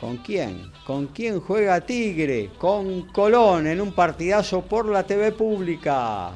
¿Con 0.00 0.16
quién? 0.16 0.71
¿Con 0.86 1.06
quién 1.08 1.38
juega 1.40 1.80
Tigre? 1.80 2.50
Con 2.58 3.02
Colón 3.02 3.68
en 3.68 3.80
un 3.80 3.92
partidazo 3.92 4.62
por 4.62 4.86
la 4.86 5.04
TV 5.04 5.30
pública. 5.30 6.32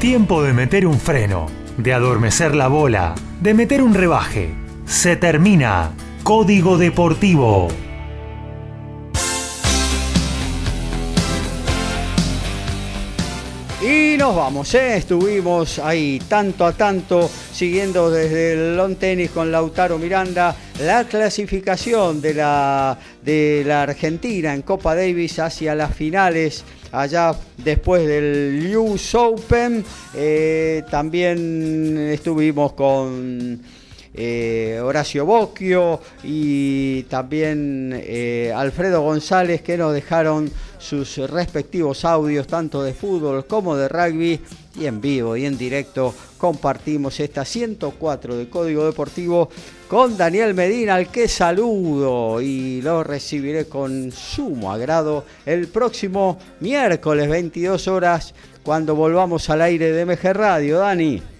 Tiempo 0.00 0.42
de 0.42 0.52
meter 0.52 0.86
un 0.86 0.98
freno, 0.98 1.46
de 1.76 1.92
adormecer 1.92 2.56
la 2.56 2.66
bola, 2.66 3.14
de 3.40 3.54
meter 3.54 3.80
un 3.80 3.94
rebaje. 3.94 4.52
Se 4.86 5.14
termina. 5.14 5.92
Código 6.24 6.76
Deportivo. 6.76 7.68
Y 13.82 14.18
nos 14.18 14.36
vamos, 14.36 14.74
¿eh? 14.74 14.98
estuvimos 14.98 15.78
ahí 15.78 16.20
tanto 16.28 16.66
a 16.66 16.72
tanto 16.72 17.30
siguiendo 17.50 18.10
desde 18.10 18.52
el 18.52 18.76
long 18.76 18.94
tenis 18.96 19.30
con 19.30 19.50
Lautaro 19.50 19.96
Miranda 19.96 20.54
la 20.80 21.04
clasificación 21.04 22.20
de 22.20 22.34
la, 22.34 22.98
Argentina 23.80 24.52
en 24.52 24.60
Copa 24.60 24.94
Davis 24.94 25.38
hacia 25.38 25.74
las 25.74 25.94
finales 25.94 26.62
allá 26.92 27.34
después 27.56 28.06
del 28.06 28.70
US 28.76 29.14
Open. 29.14 29.82
Eh, 30.14 30.82
también 30.90 31.96
estuvimos 32.12 32.74
con 32.74 33.62
eh, 34.14 34.80
Horacio 34.82 35.24
Bocchio 35.24 36.00
y 36.24 37.04
también 37.04 37.92
eh, 37.94 38.52
Alfredo 38.54 39.02
González 39.02 39.62
que 39.62 39.76
nos 39.76 39.94
dejaron 39.94 40.50
sus 40.78 41.18
respectivos 41.30 42.04
audios 42.04 42.46
tanto 42.46 42.82
de 42.82 42.94
fútbol 42.94 43.46
como 43.46 43.76
de 43.76 43.88
rugby 43.88 44.40
y 44.78 44.86
en 44.86 45.00
vivo 45.00 45.36
y 45.36 45.44
en 45.44 45.58
directo 45.58 46.14
compartimos 46.38 47.20
esta 47.20 47.44
104 47.44 48.36
de 48.36 48.48
Código 48.48 48.84
Deportivo 48.86 49.50
con 49.88 50.16
Daniel 50.16 50.54
Medina, 50.54 50.94
al 50.94 51.08
que 51.08 51.28
saludo 51.28 52.40
y 52.40 52.80
lo 52.82 53.04
recibiré 53.04 53.66
con 53.66 54.10
sumo 54.12 54.72
agrado 54.72 55.24
el 55.44 55.68
próximo 55.68 56.38
miércoles 56.60 57.28
22 57.28 57.88
horas 57.88 58.34
cuando 58.62 58.94
volvamos 58.94 59.50
al 59.50 59.62
aire 59.62 59.92
de 59.92 60.06
MG 60.06 60.32
Radio. 60.32 60.78
Dani. 60.78 61.39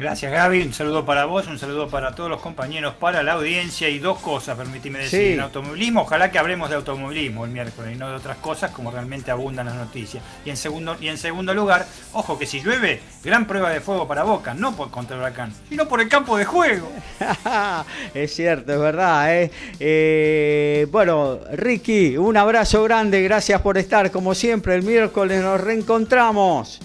Gracias 0.00 0.32
Gaby, 0.32 0.62
un 0.62 0.72
saludo 0.72 1.04
para 1.04 1.26
vos, 1.26 1.46
un 1.46 1.58
saludo 1.58 1.86
para 1.86 2.14
todos 2.14 2.30
los 2.30 2.40
compañeros, 2.40 2.94
para 2.94 3.22
la 3.22 3.32
audiencia 3.32 3.86
y 3.90 3.98
dos 3.98 4.18
cosas, 4.20 4.56
permíteme 4.56 5.00
decir, 5.00 5.32
en 5.32 5.40
automovilismo, 5.40 6.00
ojalá 6.00 6.30
que 6.30 6.38
hablemos 6.38 6.70
de 6.70 6.76
automovilismo 6.76 7.44
el 7.44 7.50
miércoles 7.50 7.94
y 7.94 7.98
no 7.98 8.08
de 8.08 8.14
otras 8.14 8.38
cosas 8.38 8.70
como 8.70 8.90
realmente 8.90 9.30
abundan 9.30 9.66
las 9.66 9.74
noticias. 9.74 10.24
Y 10.46 10.48
en 10.48 10.56
segundo, 10.56 10.96
y 11.02 11.08
en 11.08 11.18
segundo 11.18 11.52
lugar, 11.52 11.86
ojo 12.14 12.38
que 12.38 12.46
si 12.46 12.62
llueve, 12.62 13.02
gran 13.22 13.46
prueba 13.46 13.68
de 13.68 13.82
fuego 13.82 14.08
para 14.08 14.22
Boca, 14.22 14.54
no 14.54 14.74
por 14.74 14.90
contra 14.90 15.16
el 15.16 15.20
huracán, 15.20 15.52
sino 15.68 15.86
por 15.86 16.00
el 16.00 16.08
campo 16.08 16.38
de 16.38 16.46
juego. 16.46 16.90
es 18.14 18.34
cierto, 18.34 18.72
es 18.72 18.80
verdad. 18.80 19.36
¿eh? 19.36 19.50
Eh, 19.78 20.86
bueno, 20.90 21.40
Ricky, 21.52 22.16
un 22.16 22.38
abrazo 22.38 22.82
grande, 22.84 23.20
gracias 23.20 23.60
por 23.60 23.76
estar 23.76 24.10
como 24.10 24.34
siempre, 24.34 24.74
el 24.74 24.82
miércoles 24.82 25.42
nos 25.42 25.60
reencontramos. 25.60 26.80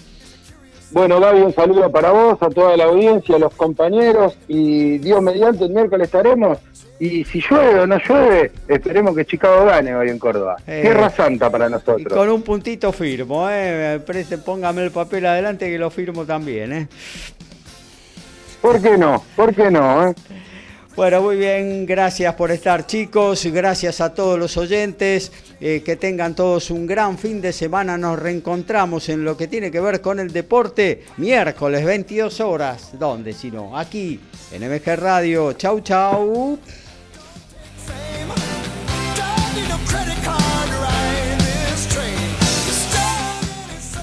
Bueno, 0.90 1.20
Gaby, 1.20 1.40
un 1.40 1.54
saludo 1.54 1.90
para 1.90 2.12
vos, 2.12 2.38
a 2.40 2.48
toda 2.48 2.76
la 2.76 2.84
audiencia, 2.84 3.36
a 3.36 3.38
los 3.38 3.54
compañeros 3.54 4.36
y 4.46 4.98
Dios 4.98 5.20
mediante 5.20 5.64
el 5.64 5.70
miércoles 5.70 6.06
estaremos. 6.06 6.58
Y 6.98 7.24
si 7.24 7.40
llueve 7.40 7.80
o 7.80 7.86
no 7.86 7.98
llueve, 7.98 8.52
esperemos 8.68 9.14
que 9.14 9.26
Chicago 9.26 9.66
gane 9.66 9.94
hoy 9.94 10.08
en 10.08 10.18
Córdoba. 10.18 10.56
Eh, 10.66 10.80
Tierra 10.82 11.10
Santa 11.10 11.50
para 11.50 11.68
nosotros. 11.68 12.00
Y 12.00 12.04
con 12.04 12.28
un 12.30 12.42
puntito 12.42 12.92
firmo, 12.92 13.48
eh. 13.50 14.00
póngame 14.44 14.84
el 14.84 14.90
papel 14.90 15.26
adelante 15.26 15.68
que 15.68 15.78
lo 15.78 15.90
firmo 15.90 16.24
también, 16.24 16.72
eh. 16.72 16.88
¿Por 18.62 18.80
qué 18.80 18.96
no? 18.96 19.22
¿Por 19.34 19.54
qué 19.54 19.70
no? 19.70 20.08
Eh? 20.08 20.14
Bueno, 20.96 21.20
muy 21.20 21.36
bien, 21.36 21.84
gracias 21.84 22.34
por 22.36 22.50
estar 22.50 22.86
chicos, 22.86 23.44
gracias 23.44 24.00
a 24.00 24.14
todos 24.14 24.38
los 24.38 24.56
oyentes, 24.56 25.30
eh, 25.60 25.82
que 25.84 25.96
tengan 25.96 26.34
todos 26.34 26.70
un 26.70 26.86
gran 26.86 27.18
fin 27.18 27.42
de 27.42 27.52
semana, 27.52 27.98
nos 27.98 28.18
reencontramos 28.18 29.10
en 29.10 29.22
lo 29.22 29.36
que 29.36 29.46
tiene 29.46 29.70
que 29.70 29.78
ver 29.78 30.00
con 30.00 30.20
el 30.20 30.32
deporte 30.32 31.04
miércoles 31.18 31.84
22 31.84 32.40
horas, 32.40 32.98
¿dónde 32.98 33.34
si 33.34 33.50
no? 33.50 33.76
Aquí 33.76 34.18
en 34.50 34.62
MG 34.62 34.96
Radio, 34.96 35.52
chau 35.52 35.80
chau. 35.80 36.58